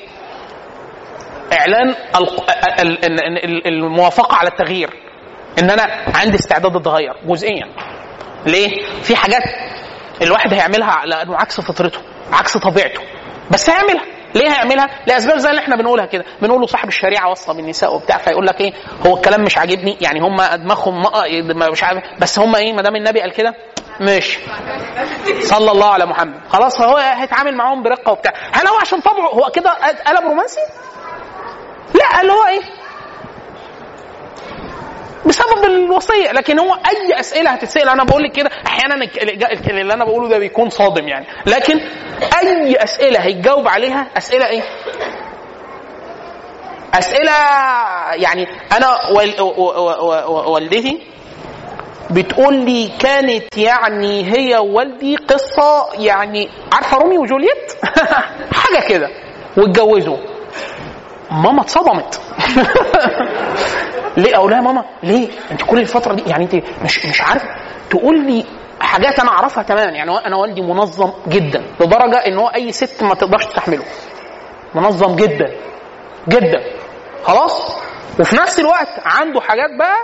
إعلان 1.52 1.94
الموافقة 3.66 4.36
على 4.36 4.48
التغيير. 4.48 4.90
إن 5.58 5.70
أنا 5.70 5.82
عندي 6.14 6.34
استعداد 6.34 6.76
اتغير 6.76 7.14
جزئيا. 7.26 7.68
ليه؟ 8.46 8.82
في 9.02 9.16
حاجات 9.16 9.42
الواحد 10.22 10.54
هيعملها 10.54 11.06
لأنه 11.06 11.36
عكس 11.36 11.60
فطرته 11.60 11.98
عكس 12.32 12.56
طبيعته. 12.56 13.00
بس 13.50 13.70
هيعملها. 13.70 14.17
ليه 14.34 14.48
هيعملها؟ 14.50 14.88
لأسباب 15.06 15.38
زي 15.38 15.50
اللي 15.50 15.60
إحنا 15.60 15.76
بنقولها 15.76 16.06
كده، 16.06 16.24
بنقول 16.42 16.60
له 16.60 16.66
صاحب 16.66 16.88
الشريعة 16.88 17.30
وصى 17.30 17.52
بالنساء 17.54 17.94
وبتاع 17.94 18.18
فيقول 18.18 18.46
لك 18.46 18.60
إيه؟ 18.60 18.72
هو 19.06 19.16
الكلام 19.16 19.42
مش 19.42 19.58
عاجبني 19.58 19.96
يعني 20.00 20.20
هم 20.20 20.36
دماغهم 20.62 21.02
مق- 21.02 21.70
مش 21.70 21.84
عارف 21.84 22.02
بس 22.20 22.38
هم 22.38 22.56
إيه 22.56 22.72
ما 22.72 22.82
دام 22.82 22.96
النبي 22.96 23.20
قال 23.20 23.32
كده 23.32 23.54
ماشي 24.00 24.38
صلى 25.40 25.70
الله 25.70 25.88
على 25.92 26.06
محمد 26.06 26.40
خلاص 26.48 26.80
هو 26.80 26.96
هيتعامل 26.96 27.56
معاهم 27.56 27.82
برقة 27.82 28.12
وبتاع 28.12 28.32
هل 28.52 28.66
هو 28.66 28.76
عشان 28.76 29.00
طبعه 29.00 29.28
هو 29.28 29.50
كده 29.50 29.70
قلب 30.06 30.24
رومانسي؟ 30.28 30.60
لا 31.94 32.20
اللي 32.20 32.32
هو 32.32 32.44
إيه؟ 32.46 32.60
بسبب 35.28 35.64
الوصية 35.64 36.32
لكن 36.32 36.58
هو 36.58 36.74
أي 36.74 37.20
أسئلة 37.20 37.50
هتتسأل 37.50 37.88
أنا 37.88 38.04
بقول 38.04 38.22
لك 38.22 38.32
كده 38.32 38.50
أحيانا 38.66 38.94
اللي 39.70 39.94
أنا 39.94 40.04
بقوله 40.04 40.28
ده 40.28 40.38
بيكون 40.38 40.70
صادم 40.70 41.08
يعني. 41.08 41.26
لكن 41.46 41.80
أي 42.42 42.76
أسئلة 42.76 43.20
هيتجاوب 43.20 43.68
عليها 43.68 44.06
أسئلة 44.16 44.46
إيه؟ 44.46 44.62
أسئلة 46.94 47.32
يعني 48.14 48.46
أنا 48.76 49.08
والدتي 50.28 51.02
بتقول 52.10 52.54
لي 52.54 52.88
كانت 52.98 53.58
يعني 53.58 54.32
هي 54.36 54.58
ووالدي 54.58 55.16
قصة 55.16 55.88
يعني 55.98 56.48
عارفة 56.72 56.96
رومي 56.98 57.18
وجولييت؟ 57.18 57.72
حاجة 58.60 58.88
كده. 58.88 59.08
واتجوزوا. 59.56 60.16
ماما 61.30 61.60
اتصدمت. 61.62 62.20
ليه؟ 64.16 64.36
أقول 64.36 64.50
لها 64.50 64.60
ماما 64.60 64.84
ليه؟ 65.02 65.28
أنت 65.50 65.62
كل 65.62 65.78
الفترة 65.78 66.14
دي 66.14 66.22
يعني 66.30 66.44
أنت 66.44 66.54
مش 66.84 67.06
مش 67.06 67.20
عارف 67.20 67.42
تقول 67.90 68.26
لي 68.26 68.44
حاجات 68.80 69.20
أنا 69.20 69.28
أعرفها 69.30 69.62
تماما. 69.62 69.90
يعني 69.96 70.10
أنا 70.26 70.36
والدي 70.36 70.60
منظم 70.62 71.12
جدا 71.28 71.62
لدرجة 71.80 72.16
إن 72.26 72.38
هو 72.38 72.46
أي 72.48 72.72
ست 72.72 73.02
ما 73.02 73.14
تقدرش 73.14 73.46
تستحمله 73.46 73.84
منظم 74.74 75.16
جدا 75.16 75.52
جدا. 76.28 76.60
خلاص؟ 77.24 77.76
وفي 78.20 78.36
نفس 78.36 78.60
الوقت 78.60 78.88
عنده 79.04 79.40
حاجات 79.40 79.70
بقى 79.78 79.96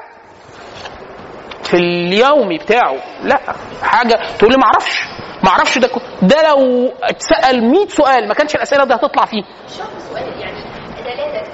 في 1.62 1.74
اليومي 1.76 2.58
بتاعه. 2.58 2.96
لا 3.22 3.40
حاجة 3.82 4.20
تقول 4.38 4.50
لي 4.50 4.56
ما 4.56 4.64
أعرفش 4.64 5.02
ما 5.44 5.50
أعرفش 5.50 5.78
ده 5.78 5.90
ده 6.22 6.42
لو 6.48 6.92
اتسأل 7.02 7.64
100 7.70 7.86
سؤال 7.88 8.28
ما 8.28 8.34
كانش 8.34 8.54
الأسئلة 8.54 8.84
دي 8.84 8.94
هتطلع 8.94 9.24
فيه. 9.24 9.42
شرط 9.68 9.88
سؤال 10.10 10.40
يعني 10.40 10.63
دلالة 11.04 11.44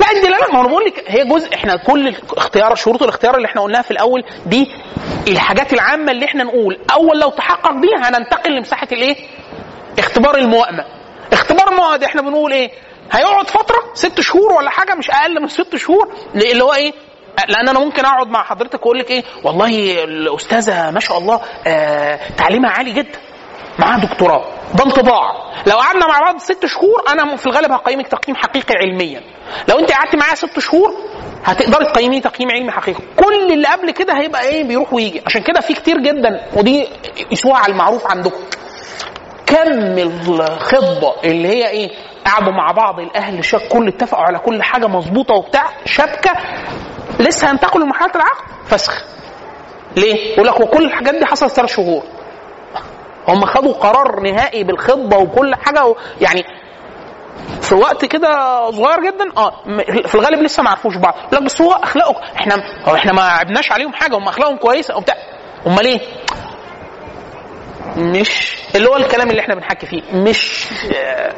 يعني 0.00 0.28
لا 0.28 0.52
ما 0.52 0.60
أنا 0.60 0.68
بقول 0.68 0.84
لك 0.84 1.04
هي 1.06 1.24
جزء 1.24 1.54
إحنا 1.54 1.76
كل 1.76 2.08
الاختيار 2.08 2.74
شروط 2.74 3.02
الاختيار 3.02 3.36
اللي 3.36 3.46
إحنا 3.48 3.62
قلناها 3.62 3.82
في 3.82 3.90
الأول 3.90 4.24
دي 4.46 4.66
الحاجات 5.28 5.72
العامة 5.72 6.12
اللي 6.12 6.24
إحنا 6.24 6.44
نقول 6.44 6.78
أول 6.92 7.20
لو 7.20 7.30
تحقق 7.30 7.72
دي 7.72 7.88
هننتقل 8.04 8.56
لمساحة 8.56 8.88
الإيه؟ 8.92 9.16
اختبار 9.98 10.36
الموائمة. 10.36 10.84
اختبار 11.32 11.68
الموائمة 11.68 12.06
إحنا 12.06 12.22
بنقول 12.22 12.52
إيه؟ 12.52 12.70
هيقعد 13.12 13.46
فترة 13.50 13.78
ست 13.94 14.20
شهور 14.20 14.52
ولا 14.52 14.70
حاجة 14.70 14.94
مش 14.94 15.10
أقل 15.10 15.40
من 15.42 15.48
ست 15.48 15.76
شهور 15.76 16.12
اللي 16.34 16.64
هو 16.64 16.72
إيه؟ 16.74 16.92
لأن 17.48 17.68
أنا 17.68 17.78
ممكن 17.80 18.04
أقعد 18.04 18.26
مع 18.28 18.42
حضرتك 18.42 18.74
وأقول 18.86 18.98
لك 18.98 19.10
إيه؟ 19.10 19.22
والله 19.44 20.04
الأستاذة 20.04 20.90
ما 20.90 21.00
شاء 21.00 21.18
الله 21.18 21.40
آه 21.66 22.18
تعليمها 22.38 22.70
عالي 22.70 22.92
جدا. 22.92 23.18
معاها 23.78 23.98
دكتوراه. 24.00 24.44
ده 24.74 24.84
انطباع. 24.84 25.32
لو 25.66 25.76
قعدنا 25.76 26.06
مع 26.06 26.20
بعض 26.20 26.38
ست 26.38 26.66
شهور 26.66 27.02
أنا 27.08 27.36
في 27.36 27.46
الغالب 27.46 27.72
هقيمك 27.72 28.08
تقييم 28.08 28.36
حقيقي 28.36 28.74
علميا. 28.74 29.20
لو 29.68 29.78
أنت 29.78 29.92
قعدت 29.92 30.16
معايا 30.16 30.34
ست 30.34 30.58
شهور 30.58 30.94
هتقدري 31.44 31.84
تقيميه 31.84 32.20
تقييم 32.20 32.50
علمي 32.50 32.70
حقيقي. 32.70 33.00
كل 33.16 33.52
اللي 33.52 33.68
قبل 33.68 33.90
كده 33.90 34.18
هيبقى 34.18 34.42
إيه؟ 34.42 34.64
بيروح 34.64 34.92
ويجي. 34.92 35.22
عشان 35.26 35.42
كده 35.42 35.60
في 35.60 35.74
كتير 35.74 35.98
جدا 35.98 36.40
ودي 36.56 36.88
على 37.46 37.72
المعروف 37.72 38.06
عندكم. 38.06 38.40
كم 39.46 39.98
الخطبة 39.98 41.14
اللي 41.24 41.48
هي 41.48 41.68
إيه؟ 41.68 41.90
قعدوا 42.26 42.52
مع 42.52 42.72
بعض 42.72 43.00
الأهل 43.00 43.44
شك 43.44 43.68
كل 43.68 43.88
اتفقوا 43.88 44.22
على 44.24 44.38
كل 44.38 44.62
حاجة 44.62 44.86
مظبوطة 44.86 45.34
وبتاع 45.34 45.64
شبكة 45.84 46.32
لسه 47.20 47.48
هينتقلوا 47.50 47.84
لمرحلة 47.84 48.10
العقد؟ 48.14 48.44
فسخ. 48.66 49.04
ليه؟ 49.96 50.32
يقول 50.34 50.46
لك 50.46 50.60
وكل 50.60 50.84
الحاجات 50.84 51.14
دي 51.14 51.26
حصلت 51.26 51.52
ثلاث 51.52 51.70
شهور. 51.76 52.02
هم 53.28 53.44
خدوا 53.46 53.72
قرار 53.72 54.20
نهائي 54.20 54.64
بالخطبة 54.64 55.16
وكل 55.16 55.54
حاجة. 55.54 55.94
يعني 56.20 56.44
في 57.62 57.74
وقت 57.74 58.04
كده 58.04 58.28
صغير 58.70 59.00
جدا 59.00 59.32
آه 59.36 59.52
في 60.06 60.14
الغالب 60.14 60.42
لسه 60.42 60.62
ما 60.62 60.70
عرفوش 60.70 60.96
بعض 60.96 61.14
لا 61.32 61.40
بس 61.40 61.62
هو 61.62 61.72
أخلاقه 61.72 62.20
إحنا 62.36 62.54
إحنا 62.94 63.12
ما 63.12 63.22
عبناش 63.22 63.72
عليهم 63.72 63.92
حاجة 63.92 64.16
هم 64.16 64.28
أخلاقهم 64.28 64.56
كويسة 64.56 64.96
وبتاع 64.96 65.14
أمال 65.66 65.86
إيه؟ 65.86 66.00
مش 67.96 68.56
اللي 68.74 68.88
هو 68.88 68.96
الكلام 68.96 69.30
اللي 69.30 69.40
إحنا 69.40 69.54
بنحكي 69.54 69.86
فيه 69.86 70.02
مش 70.12 70.66
آه، 70.96 71.34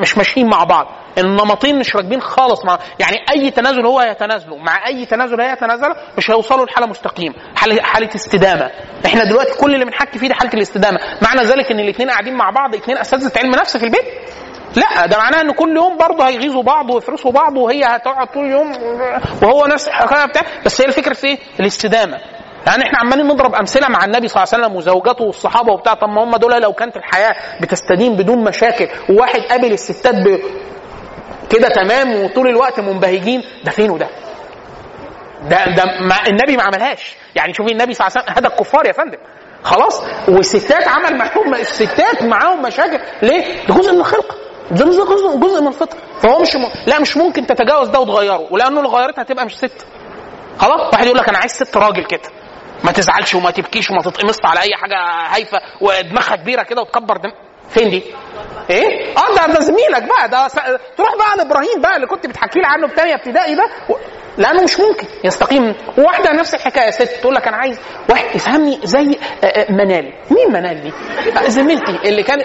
مش 0.00 0.18
ماشيين 0.18 0.48
مع 0.50 0.64
بعض 0.64 0.86
النمطين 1.18 1.78
مش 1.78 1.96
راكبين 1.96 2.20
خالص 2.20 2.64
مع 2.64 2.78
يعني 2.98 3.16
أي 3.30 3.50
تنازل 3.50 3.86
هو 3.86 4.00
يتنازله 4.00 4.56
مع 4.56 4.86
أي 4.86 5.06
تنازل 5.06 5.40
هي 5.40 5.52
يتنازله 5.52 5.96
مش 6.18 6.30
هيوصلوا 6.30 6.66
لحالة 6.66 6.86
مستقيم 6.86 7.34
حاله 7.56 7.82
حالة 7.82 8.08
استدامة 8.14 8.70
إحنا 9.06 9.24
دلوقتي 9.24 9.58
كل 9.60 9.74
اللي 9.74 9.84
بنحكي 9.84 10.18
فيه 10.18 10.28
ده 10.28 10.34
حالة 10.34 10.50
الاستدامة 10.54 10.98
معنى 11.22 11.42
ذلك 11.42 11.70
إن 11.70 11.80
الاثنين 11.80 12.10
قاعدين 12.10 12.34
مع 12.34 12.50
بعض 12.50 12.74
اثنين 12.74 12.98
أساتذة 12.98 13.32
علم 13.38 13.50
نفس 13.50 13.76
في 13.76 13.84
البيت 13.84 14.04
لا 14.76 15.06
ده 15.06 15.18
معناه 15.18 15.40
إن 15.40 15.52
كل 15.52 15.76
يوم 15.76 15.96
برضه 15.96 16.28
هيغيظوا 16.28 16.62
بعض 16.62 16.90
ويفرسوا 16.90 17.32
بعض 17.32 17.56
وهي 17.56 17.84
هتقعد 17.84 18.26
طول 18.26 18.44
اليوم 18.44 18.72
وهو 19.42 19.66
نفس 19.66 19.88
الحكاية 19.88 20.26
بتاع 20.26 20.42
بس 20.64 20.80
هي 20.80 20.86
الفكرة 20.86 21.14
في 21.14 21.26
إيه؟ 21.26 21.38
الاستدامة 21.60 22.18
يعني 22.66 22.82
إحنا 22.84 22.98
عمالين 22.98 23.26
نضرب 23.26 23.54
أمثلة 23.54 23.88
مع 23.88 24.04
النبي 24.04 24.28
صلى 24.28 24.42
الله 24.42 24.54
عليه 24.54 24.64
وسلم 24.64 24.76
وزوجاته 24.76 25.24
والصحابة 25.24 25.72
وبتاع 25.72 25.94
طب 25.94 26.08
ما 26.08 26.24
هم 26.24 26.36
دول 26.36 26.62
لو 26.62 26.72
كانت 26.72 26.96
الحياة 26.96 27.34
بتستديم 27.62 28.16
بدون 28.16 28.44
مشاكل 28.44 28.88
وواحد 29.10 29.40
قابل 29.40 29.72
الستات. 29.72 30.14
كده 31.50 31.68
تمام 31.68 32.24
وطول 32.24 32.48
الوقت 32.48 32.80
منبهجين. 32.80 33.42
ده 33.64 33.70
فين 33.70 33.90
وده؟ 33.90 34.08
ده 35.42 35.64
ده 35.64 35.84
مع 36.00 36.26
النبي 36.26 36.56
ما 36.56 36.62
عملهاش. 36.62 37.16
يعني 37.34 37.54
شوفي 37.54 37.72
النبي 37.72 37.94
صلى 37.94 38.06
الله 38.06 38.18
عليه 38.18 38.24
وسلم 38.32 38.38
هدى 38.38 38.54
الكفار 38.54 38.86
يا 38.86 38.92
فندم. 38.92 39.18
خلاص؟ 39.62 40.02
والستات 40.28 40.88
عمل 40.88 41.18
معاهم 41.18 41.54
الستات 41.54 42.22
معاهم 42.22 42.62
مشاكل. 42.62 43.00
ليه؟ 43.22 43.66
ده 43.66 43.74
جزء 43.74 43.92
من 43.92 43.98
الخلق 44.00 44.36
ده 44.70 44.84
جزء 44.84 45.36
جزء 45.36 45.60
من 45.60 45.68
الفطرة. 45.68 45.98
فهو 46.20 46.40
مش 46.42 46.56
م... 46.56 46.66
لا 46.86 47.00
مش 47.00 47.16
ممكن 47.16 47.46
تتجاوز 47.46 47.88
ده 47.88 48.00
وتغيره. 48.00 48.46
ولأنه 48.50 48.82
لو 48.82 48.88
غيرتها 48.90 49.22
هتبقى 49.22 49.44
مش 49.44 49.56
ست. 49.56 49.86
خلاص؟ 50.58 50.92
واحد 50.92 51.06
يقول 51.06 51.18
لك 51.18 51.28
أنا 51.28 51.38
عايز 51.38 51.52
ست 51.52 51.76
راجل 51.76 52.04
كده. 52.04 52.28
ما 52.84 52.92
تزعلش 52.92 53.34
وما 53.34 53.50
تبكيش 53.50 53.90
وما 53.90 54.02
تتقمص 54.02 54.38
على 54.44 54.60
أي 54.60 54.70
حاجة 54.76 54.96
هايفة 55.34 55.58
ودماغها 55.80 56.36
كبيرة 56.36 56.62
كده 56.62 56.80
وتكبر 56.82 57.16
دم 57.16 57.32
فين 57.70 57.90
دي؟ 57.90 58.02
إيه؟ 58.70 59.14
آه 59.16 59.34
ده 59.36 59.52
ده 59.54 59.60
زميلك 59.60 60.02
بقى 60.08 60.28
ده. 60.28 60.48
تروح 60.96 61.16
بقى 61.18 61.36
لابراهيم 61.36 61.80
بقى 61.80 61.96
اللي 61.96 62.06
كنت 62.06 62.26
بتحكي 62.26 62.58
لي 62.60 62.66
عنه 62.66 62.86
في 62.86 62.94
ثانية 62.96 63.14
ابتدائي 63.14 63.54
ده 63.54 63.64
و... 63.88 63.92
لأنه 64.38 64.62
مش 64.62 64.80
ممكن 64.80 65.06
يستقيم 65.24 65.74
وواحدة 65.98 66.32
نفس 66.32 66.54
الحكاية 66.54 66.90
ست 66.90 67.02
تقول 67.20 67.34
لك 67.34 67.48
أنا 67.48 67.56
عايز 67.56 67.78
واحد 68.10 68.36
يفهمني 68.36 68.80
زي 68.84 69.18
آه، 69.44 69.46
آه، 69.46 69.72
منال 69.72 70.12
مين 70.30 70.52
منال 70.52 70.82
دي؟ 70.82 70.92
آه، 71.38 71.48
زميلتي 71.48 72.08
اللي 72.08 72.22
كانت 72.22 72.44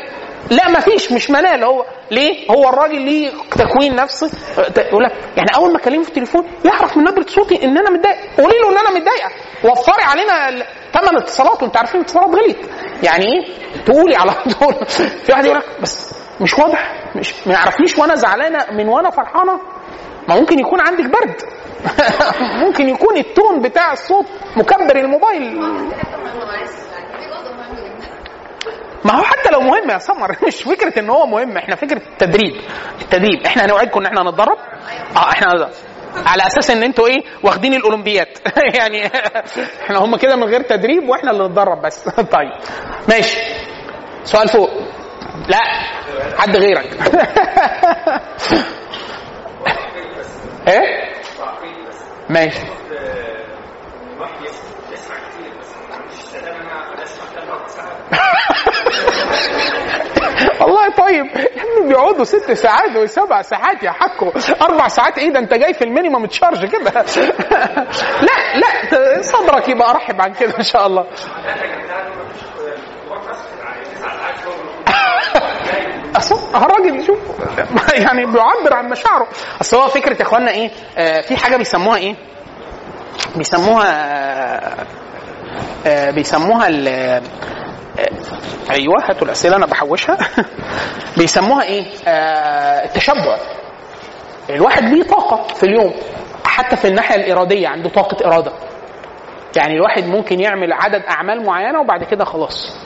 لا 0.51 0.69
ما 0.69 0.79
فيش 0.79 1.11
مش 1.11 1.29
منال 1.29 1.63
هو 1.63 1.85
ليه؟ 2.11 2.51
هو 2.51 2.69
الراجل 2.69 3.01
ليه 3.01 3.31
تكوين 3.51 3.95
نفسي؟ 3.95 4.29
يقول 4.77 5.03
لك 5.03 5.11
يعني 5.37 5.55
أول 5.55 5.71
ما 5.71 5.77
أكلمه 5.77 6.03
في 6.03 6.09
التليفون 6.09 6.47
يعرف 6.65 6.97
من 6.97 7.03
نبرة 7.03 7.25
صوتي 7.27 7.63
إن 7.63 7.77
أنا 7.77 7.89
متضايق. 7.89 8.17
قولي 8.37 8.53
له 8.63 8.69
إن 8.71 8.77
أنا 8.77 8.89
متضايقة. 8.89 9.29
وفري 9.63 10.03
علينا 10.03 10.65
ثمن 10.93 11.17
اتصالات 11.17 11.63
وأنت 11.63 11.77
عارفين 11.77 12.01
الاتصالات 12.01 12.35
غليت. 12.35 12.57
يعني 13.03 13.25
إيه؟ 13.25 13.53
تقولي 13.85 14.15
على 14.15 14.31
طول. 14.31 14.73
في 15.25 15.31
واحد 15.31 15.45
يقول 15.45 15.57
لك 15.57 15.81
بس 15.81 16.13
مش 16.41 16.59
واضح 16.59 16.93
مش 17.15 17.47
ما 17.47 17.53
يعرفنيش 17.53 17.97
وأنا 17.97 18.15
زعلانة 18.15 18.65
من 18.71 18.87
وأنا 18.87 19.09
فرحانة. 19.09 19.59
ما 20.27 20.35
ممكن 20.35 20.59
يكون 20.59 20.79
عندك 20.79 21.05
برد. 21.05 21.41
ممكن 22.65 22.89
يكون 22.89 23.17
التون 23.17 23.61
بتاع 23.61 23.93
الصوت 23.93 24.25
مكبر 24.57 24.95
الموبايل. 24.95 25.59
ما 29.05 29.13
هو 29.19 29.23
حتى 29.23 29.49
لو 29.51 29.59
مهم 29.61 29.89
يا 29.89 29.97
سمر 29.97 30.35
مش 30.47 30.63
فكرة 30.63 30.99
إن 30.99 31.09
هو 31.09 31.25
مهم 31.25 31.57
إحنا 31.57 31.75
فكرة 31.75 32.01
التدريب. 32.11 32.55
التدريب. 33.01 33.45
إحنا 33.45 33.65
هنوعدكم 33.65 33.99
إن 33.99 34.05
إحنا 34.05 34.29
نتدرب 34.31 34.57
آه 35.17 35.29
إحنا 35.31 35.47
هنتدرب. 35.47 35.71
على 36.25 36.47
أساس 36.47 36.71
إن 36.71 36.83
أنتوا 36.83 37.07
إيه 37.07 37.23
واخدين 37.43 37.73
الاولمبيات 37.73 38.39
يعني 38.79 39.05
إحنا 39.83 39.97
هم 39.97 40.15
كده 40.15 40.35
من 40.35 40.43
غير 40.43 40.61
تدريب 40.61 41.09
وإحنا 41.09 41.31
اللي 41.31 41.43
نتدرب 41.47 41.81
بس. 41.81 42.09
طيب. 42.09 42.51
ماشي. 43.09 43.37
سؤال 44.23 44.47
فوق. 44.47 44.69
لا. 45.49 45.59
حد 46.37 46.55
غيرك. 46.57 46.89
إيه؟ 50.67 51.13
ماشي. 52.29 52.59
والله 60.61 60.89
طيب 60.89 61.25
بيقعدوا 61.87 62.23
ست 62.23 62.51
ساعات 62.51 62.95
وسبع 62.95 63.41
ساعات 63.41 63.83
يا 63.83 63.91
حكو. 63.91 64.31
أربع 64.61 64.87
ساعات 64.87 65.17
إيه 65.17 65.29
ده 65.29 65.39
أنت 65.39 65.53
جاي 65.53 65.73
في 65.73 65.83
ال 65.83 65.88
minimum 65.88 66.25
charge 66.25 66.65
كده؟ 66.65 66.91
لا 68.27 68.57
لا 68.57 69.21
صدرك 69.21 69.69
يبقى 69.69 69.91
ارحب 69.91 70.21
عن 70.21 70.33
كده 70.33 70.57
إن 70.57 70.63
شاء 70.63 70.87
الله. 70.87 71.05
أصل 76.17 76.35
الراجل 76.55 77.05
شوف 77.05 77.17
يعني 77.93 78.25
بيعبر 78.25 78.73
عن 78.73 78.89
مشاعره. 78.89 79.27
أصل 79.61 79.77
هو 79.77 79.87
فكرة 79.87 80.13
يا 80.13 80.21
إخوانا 80.21 80.51
إيه 80.51 80.71
آه 80.97 81.21
في 81.21 81.37
حاجة 81.37 81.57
بيسموها 81.57 81.97
إيه؟ 81.97 82.15
بيسموها 83.35 83.87
آه 83.87 84.85
آه 85.87 86.11
بيسموها 86.11 86.67
أيوه 88.71 88.95
هاتوا 89.09 89.27
الأسئلة 89.27 89.55
أنا 89.55 89.65
بحوشها. 89.65 90.17
بيسموها 91.17 91.63
إيه؟ 91.63 91.85
آه 92.07 92.85
التشبع. 92.85 93.37
الواحد 94.49 94.83
ليه 94.83 95.03
طاقة 95.03 95.53
في 95.53 95.63
اليوم 95.63 95.93
حتى 96.45 96.75
في 96.75 96.87
الناحية 96.87 97.15
الإرادية 97.15 97.67
عنده 97.67 97.89
طاقة 97.89 98.27
إرادة. 98.27 98.51
يعني 99.55 99.73
الواحد 99.73 100.03
ممكن 100.03 100.39
يعمل 100.39 100.73
عدد 100.73 101.01
أعمال 101.09 101.45
معينة 101.45 101.79
وبعد 101.79 102.03
كده 102.03 102.25
خلاص. 102.25 102.77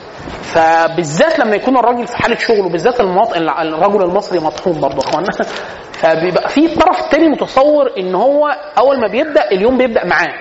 فبالذات 0.42 1.38
لما 1.38 1.56
يكون 1.56 1.76
الراجل 1.76 2.06
في 2.06 2.16
حالة 2.16 2.36
شغل 2.36 2.60
وبالذات 2.60 3.00
المواطن 3.00 3.48
الرجل 3.48 4.02
المصري 4.02 4.38
مطحون 4.38 4.80
برضه 4.80 4.98
اخوانا 4.98 5.28
فبيبقى 6.00 6.48
في 6.48 6.66
الطرف 6.66 7.00
الثاني 7.00 7.28
متصور 7.28 7.92
إن 7.98 8.14
هو 8.14 8.48
أول 8.78 9.00
ما 9.00 9.08
بيبدأ 9.08 9.50
اليوم 9.52 9.78
بيبدأ 9.78 10.06
معاه. 10.06 10.34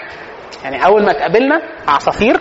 يعني 0.63 0.85
أول 0.85 1.05
ما 1.05 1.13
تقابلنا 1.13 1.61
عصافير 1.87 2.39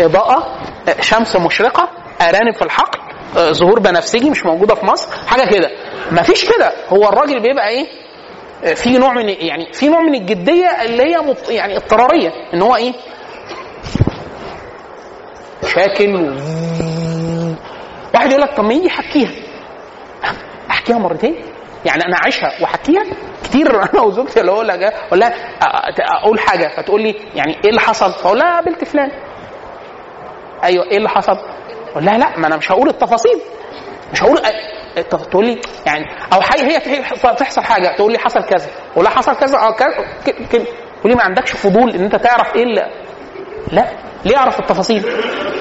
إضاءة 0.00 0.56
شمس 1.00 1.36
مشرقة 1.36 1.88
آرانب 2.20 2.54
في 2.54 2.62
الحقل 2.62 2.98
آه، 3.36 3.52
ظهور 3.52 3.80
بنفسجي 3.80 4.30
مش 4.30 4.44
موجودة 4.46 4.74
في 4.74 4.86
مصر 4.86 5.08
حاجة 5.26 5.50
كده. 5.50 5.70
مفيش 6.12 6.44
كده. 6.44 6.72
هو 6.88 7.08
الراجل 7.08 7.40
بيبقى 7.42 7.68
إيه؟ 7.68 7.86
آه، 8.64 8.74
في 8.74 8.98
نوع 8.98 9.12
من 9.12 9.28
يعني 9.28 9.72
في 9.72 9.88
نوع 9.88 10.00
من 10.00 10.14
الجدية 10.14 10.66
اللي 10.84 11.02
هي 11.02 11.18
مط- 11.18 11.50
يعني 11.50 11.76
اضطرارية. 11.76 12.30
إن 12.54 12.62
هو 12.62 12.76
إيه؟ 12.76 12.92
شاكل 15.66 16.14
و... 16.16 16.32
واحد 18.14 18.30
يقول 18.30 18.42
لك 18.42 18.56
طب 18.56 18.64
ما 18.64 18.74
يجي 18.74 18.90
حكيها 18.90 19.30
أحكيها 20.70 20.98
مرتين. 20.98 21.34
يعني 21.84 22.02
أنا 22.04 22.16
اعيشها 22.16 22.52
وأحكيها 22.60 23.02
كتير. 23.44 23.82
أنا 23.92 24.00
وزوجتي 24.00 24.40
اللي 24.40 24.50
أقول 24.52 24.66
لها 24.68 25.06
أقول 25.06 25.20
لها 25.20 25.34
أقول 26.22 26.40
حاجة 26.40 26.68
فتقول 26.76 27.02
لي 27.02 27.14
يعني 27.34 27.56
إيه 27.64 27.70
اللي 27.70 27.80
حصل؟ 27.80 28.12
فأقول 28.12 28.38
لها 28.38 28.54
قابلت 28.54 28.84
فلان. 28.84 29.10
أيوه 30.64 30.84
إيه 30.84 30.96
اللي 30.96 31.08
حصل؟ 31.08 31.38
أقول 31.92 32.04
لها 32.04 32.18
لا 32.18 32.38
ما 32.38 32.46
أنا 32.46 32.56
مش 32.56 32.72
هقول 32.72 32.88
التفاصيل 32.88 33.40
مش 34.12 34.22
هقول 34.22 34.38
طب 35.10 35.30
تقول 35.30 35.46
لي 35.46 35.60
يعني 35.86 36.04
أو 36.32 36.40
حي 36.40 36.62
هي 36.62 36.78
تح- 36.80 37.32
تحصل 37.32 37.62
حاجة 37.62 37.96
تقول 37.96 38.12
لي 38.12 38.18
حصل 38.18 38.40
كذا 38.44 38.66
أقول 38.92 39.04
لها 39.04 39.12
حصل 39.12 39.36
كذا 39.36 39.58
آه 39.58 39.70
كذا 39.72 39.94
تقول 41.00 41.10
لي 41.10 41.14
ما 41.14 41.22
عندكش 41.22 41.52
فضول 41.52 41.90
إن 41.90 42.04
أنت 42.04 42.16
تعرف 42.16 42.54
إيه 42.56 42.62
اللي 42.62 42.90
لا 43.72 43.88
ليه 44.24 44.36
أعرف 44.36 44.60
التفاصيل؟ 44.60 45.02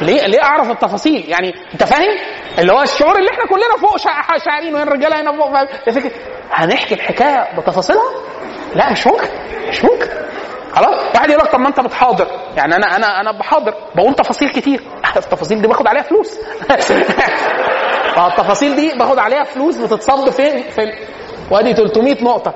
ليه 0.02 0.28
ليه 0.28 0.44
أعرف 0.44 0.72
التفاصيل؟ 0.72 1.30
يعني 1.30 1.54
أنت 1.74 1.84
فاهم؟ 1.84 2.18
اللي 2.60 2.74
هو 2.74 2.82
الشعور 2.82 3.18
اللي 3.20 3.30
إحنا 3.32 3.46
كلنا 3.46 3.88
فوق 3.90 3.98
شاعرين 4.46 4.76
وين 4.76 4.84
الرجالة 4.88 5.22
هنا 5.22 5.32
فوق 5.38 5.66
فكرة 5.92 6.12
هنحكي 6.52 6.96
الحكاية 6.96 7.60
بتفاصيلها؟ 7.60 8.12
لا 8.76 8.92
مش 8.92 9.08
ممكن 9.08 9.28
مش 9.70 9.84
ممكن 9.84 10.08
خلاص؟ 10.78 11.16
واحد 11.16 11.30
يقول 11.30 11.44
لك 11.44 11.52
طب 11.52 11.60
ما 11.60 11.68
انت 11.68 11.80
بتحاضر. 11.80 12.28
يعني 12.58 12.76
أنا 12.76 12.96
أنا 12.96 13.22
أنا 13.22 13.32
بحاضر. 13.32 13.74
بقول 13.96 14.14
تفاصيل 14.16 14.50
كتير. 14.50 14.82
التفاصيل 15.18 15.62
دي 15.62 15.68
باخد 15.68 15.88
عليها 15.88 16.04
فلوس. 16.04 16.40
فالتفاصيل 18.16 18.76
دي 18.76 18.98
باخد 18.98 19.20
عليها 19.20 19.44
فلوس 19.44 19.78
بتتصب 19.78 20.30
فين؟ 20.30 20.62
في. 20.64 20.94
وادي 21.52 21.74
300 21.74 22.24
نقطة. 22.24 22.54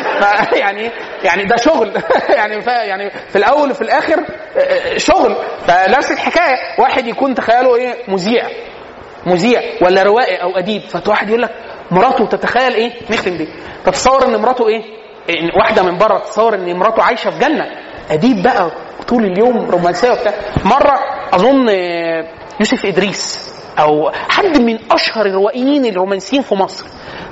يعني 0.62 0.90
يعني 1.24 1.44
ده 1.44 1.56
شغل. 1.56 1.92
يعني 2.28 2.64
يعني 2.66 3.10
في 3.10 3.36
الأول 3.36 3.70
وفي 3.70 3.82
الآخر 3.82 4.24
آه، 4.56 4.96
شغل. 4.96 5.36
فنفس 5.66 6.12
الحكاية. 6.12 6.56
واحد 6.78 7.06
يكون 7.06 7.34
تخيله 7.34 7.76
إيه؟ 7.76 7.94
مذيع. 8.08 8.48
مذيع 9.26 9.60
ولا 9.82 10.02
روائي 10.02 10.42
أو 10.42 10.50
أديب. 10.58 10.82
فواحد 10.82 11.28
يقول 11.28 11.42
لك 11.42 11.50
مراته 11.90 12.26
تتخيل 12.26 12.74
إيه؟ 12.74 12.92
نختم 13.10 13.36
دي 13.36 13.48
تتصور 13.84 14.24
إن 14.26 14.36
مراته 14.36 14.68
إيه؟ 14.68 15.03
إن 15.30 15.50
واحدة 15.60 15.82
من 15.82 15.98
بره 15.98 16.18
تتصور 16.18 16.54
إن 16.54 16.76
مراته 16.76 17.02
عايشة 17.02 17.30
في 17.30 17.38
جنة. 17.38 17.66
أديب 18.10 18.42
بقى 18.42 18.70
طول 19.08 19.24
اليوم 19.24 19.70
رومانسية 19.70 20.10
وبتاع. 20.10 20.32
مرة 20.64 20.94
أظن 21.32 21.68
آه، 21.70 22.24
يوسف 22.60 22.86
إدريس 22.86 23.54
أو 23.78 24.10
حد 24.28 24.58
من 24.58 24.78
أشهر 24.92 25.26
الروائيين 25.26 25.84
الرومانسيين 25.84 26.42
في 26.42 26.54
مصر. 26.54 26.86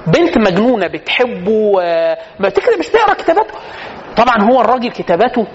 بنت 0.06 0.38
مجنونة 0.38 0.86
بتحبه 0.86 1.72
آه، 1.82 2.18
ما 2.40 2.48
تكتب 2.48 2.78
مش 2.78 2.88
تقرا 2.88 3.14
كتاباته. 3.14 3.54
طبعا 4.16 4.42
هو 4.42 4.60
الراجل 4.60 4.90
كتاباته 4.90 5.46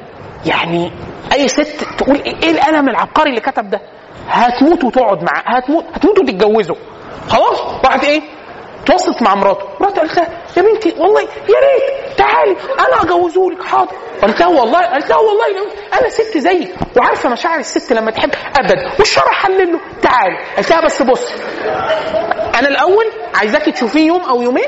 يعني 0.45 0.91
أي 1.33 1.47
ست 1.47 1.83
تقول 1.97 2.15
إيه 2.15 2.35
إيه 2.43 2.51
القلم 2.51 2.89
العبقري 2.89 3.29
اللي 3.29 3.41
كتب 3.41 3.69
ده؟ 3.69 3.81
هتموت 4.29 4.83
وتقعد 4.83 5.23
معاه 5.23 5.43
هتموت 5.45 5.85
هتموت 5.93 6.19
وتتجوزه. 6.19 6.75
خلاص 7.29 7.59
راحت 7.85 8.03
إيه؟ 8.03 8.21
تواصلت 8.87 9.21
مع 9.21 9.35
مراته. 9.35 9.65
مراته 9.79 9.99
قالت 10.01 10.17
لها 10.17 10.27
يا 10.57 10.61
بنتي 10.61 10.95
والله 10.97 11.21
يا 11.21 11.27
ريت 11.59 12.17
تعالي 12.17 12.55
أنا 12.79 13.01
اجوزه 13.03 13.51
لك 13.51 13.63
حاضر. 13.63 13.91
قالت 14.21 14.39
لها 14.39 14.47
والله 14.47 14.79
قالت 14.79 15.09
لها 15.09 15.17
والله 15.17 15.45
أنا 15.99 16.09
ست 16.09 16.37
زيك 16.37 16.75
وعارفة 16.97 17.29
مشاعر 17.29 17.59
الست 17.59 17.93
لما 17.93 18.11
تحب 18.11 18.29
أبدا 18.59 18.91
والشرع 18.99 19.31
حلل 19.31 19.71
له 19.73 19.79
تعالي. 20.01 20.37
قالت 20.55 20.69
لها 20.69 20.81
بس 20.81 21.01
بص 21.01 21.31
أنا 22.59 22.67
الأول 22.67 23.05
عايزاكي 23.35 23.71
تشوفيه 23.71 24.07
يوم 24.07 24.21
أو 24.21 24.41
يومين 24.41 24.65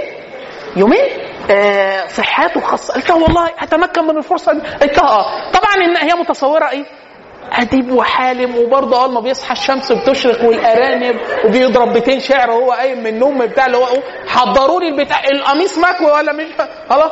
يومين 0.76 1.06
آه 1.52 2.08
حياته 2.22 2.58
الخاصه 2.58 2.94
قالت 2.94 3.10
لها 3.10 3.18
والله 3.24 3.50
هتمكن 3.58 4.04
من 4.04 4.18
الفرصة 4.18 4.54
دي. 4.54 4.60
قالت 4.60 4.98
لها 4.98 5.08
آه 5.10 5.52
طبعا 5.52 6.04
هي 6.04 6.14
متصورة 6.14 6.70
إيه؟ 6.70 6.86
أديب 7.52 7.92
وحالم 7.92 8.56
وبرضه 8.56 9.04
أول 9.04 9.14
ما 9.14 9.20
بيصحى 9.20 9.52
الشمس 9.52 9.92
بتشرق 9.92 10.44
والأرانب 10.44 11.16
وبيضرب 11.46 11.94
بيتين 11.94 12.20
شعر 12.20 12.52
وهو 12.52 12.72
قايم 12.72 13.00
من 13.00 13.08
النوم 13.08 13.46
بتاع 13.46 13.66
اللي 13.66 13.78
هو 13.78 13.86
حضروا 14.28 14.80
لي 14.82 14.88
البتاع 14.88 15.24
القميص 15.34 15.78
مكوي 15.78 16.12
ولا 16.12 16.34
مش 16.34 16.46
خلاص. 16.90 17.12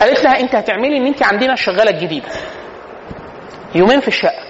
قالت 0.00 0.24
لها 0.24 0.40
أنت 0.40 0.54
هتعملي 0.54 0.96
إن 0.96 1.06
أنت 1.06 1.22
عندنا 1.22 1.52
الشغالة 1.52 1.90
الجديدة. 1.90 2.28
يومين 3.74 4.00
في 4.00 4.08
الشقة. 4.08 4.42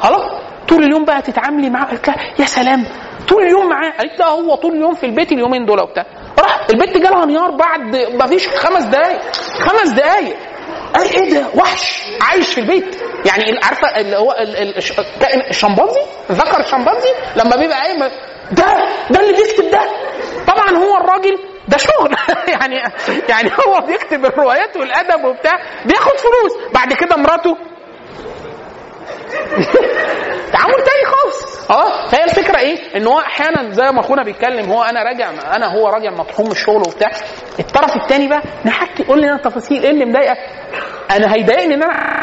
خلاص. 0.00 0.32
طول 0.68 0.84
اليوم 0.84 1.04
بقى 1.04 1.22
تتعاملي 1.22 1.70
معاه 1.70 1.84
قالت 1.84 2.08
لها 2.08 2.16
يا 2.38 2.44
سلام 2.44 2.84
طول 3.28 3.42
اليوم 3.42 3.68
معاه. 3.68 3.90
قالت 3.98 4.20
لها 4.20 4.28
هو 4.28 4.54
طول 4.54 4.72
اليوم 4.72 4.94
في 4.94 5.06
البيت 5.06 5.32
اليومين 5.32 5.66
دول 5.66 5.80
وبتاع. 5.80 6.06
راح 6.38 6.60
البت 6.70 6.96
جالها 6.98 7.24
انهيار 7.24 7.50
بعد 7.50 7.96
ما 8.14 8.26
فيش 8.26 8.48
خمس 8.48 8.84
دقايق. 8.84 9.20
خمس 9.60 9.88
دقايق. 9.88 10.36
قال 10.94 11.10
إيه 11.14 11.30
ده؟ 11.30 11.46
وحش. 11.54 12.02
عايش 12.20 12.54
في 12.54 12.60
البيت. 12.60 12.96
يعني 13.26 13.60
عارفة 13.62 14.00
اللي 14.00 14.16
هو 14.16 14.34
الشمبانزي 15.50 16.00
ذكر 16.32 16.60
الشمبانزي 16.60 17.08
لما 17.36 17.56
بيبقى 17.56 17.80
قايم 17.80 17.98
ده 18.52 18.66
ده 19.10 19.20
اللي 19.20 19.32
بيكتب 19.32 19.70
ده. 19.70 19.80
طبعا 20.46 20.70
هو 20.70 20.96
الراجل 20.96 21.38
ده 21.68 21.76
شغل. 21.76 22.16
يعني 22.54 22.82
يعني 23.28 23.50
هو 23.66 23.80
بيكتب 23.80 24.24
الروايات 24.24 24.76
والأدب 24.76 25.24
وبتاع. 25.24 25.60
بياخد 25.84 26.18
فلوس. 26.18 26.72
بعد 26.74 26.92
كده 26.92 27.16
مراته 27.16 27.56
تعامل 30.52 30.74
تاني 30.74 31.04
خالص 31.06 31.70
آه 31.70 32.06
فهي 32.06 32.24
الفكرة 32.24 32.58
إيه؟ 32.58 32.96
ان 32.96 33.06
هو 33.06 33.18
أحيانا 33.20 33.70
زي 33.72 33.90
ما 33.92 34.00
اخونا 34.00 34.22
بيتكلم 34.24 34.72
هو 34.72 34.82
أنا 34.82 35.02
راجع 35.02 35.30
أنا 35.56 35.66
هو 35.66 35.88
راجع 35.88 36.10
مطحون 36.10 36.46
من 36.46 36.52
الشغل 36.52 36.76
وبتاع 36.76 37.10
الطرف 37.60 37.96
الثاني 37.96 38.28
بقى 38.28 38.42
نحكي 38.64 39.04
قول 39.04 39.20
لي 39.20 39.26
أنا 39.26 39.36
التفاصيل 39.36 39.82
إيه 39.82 39.90
اللي 39.90 40.04
مضايقك؟ 40.04 40.38
أنا 41.10 41.34
هيضايقني 41.34 41.74
إن 41.74 41.82
أنا 41.82 42.18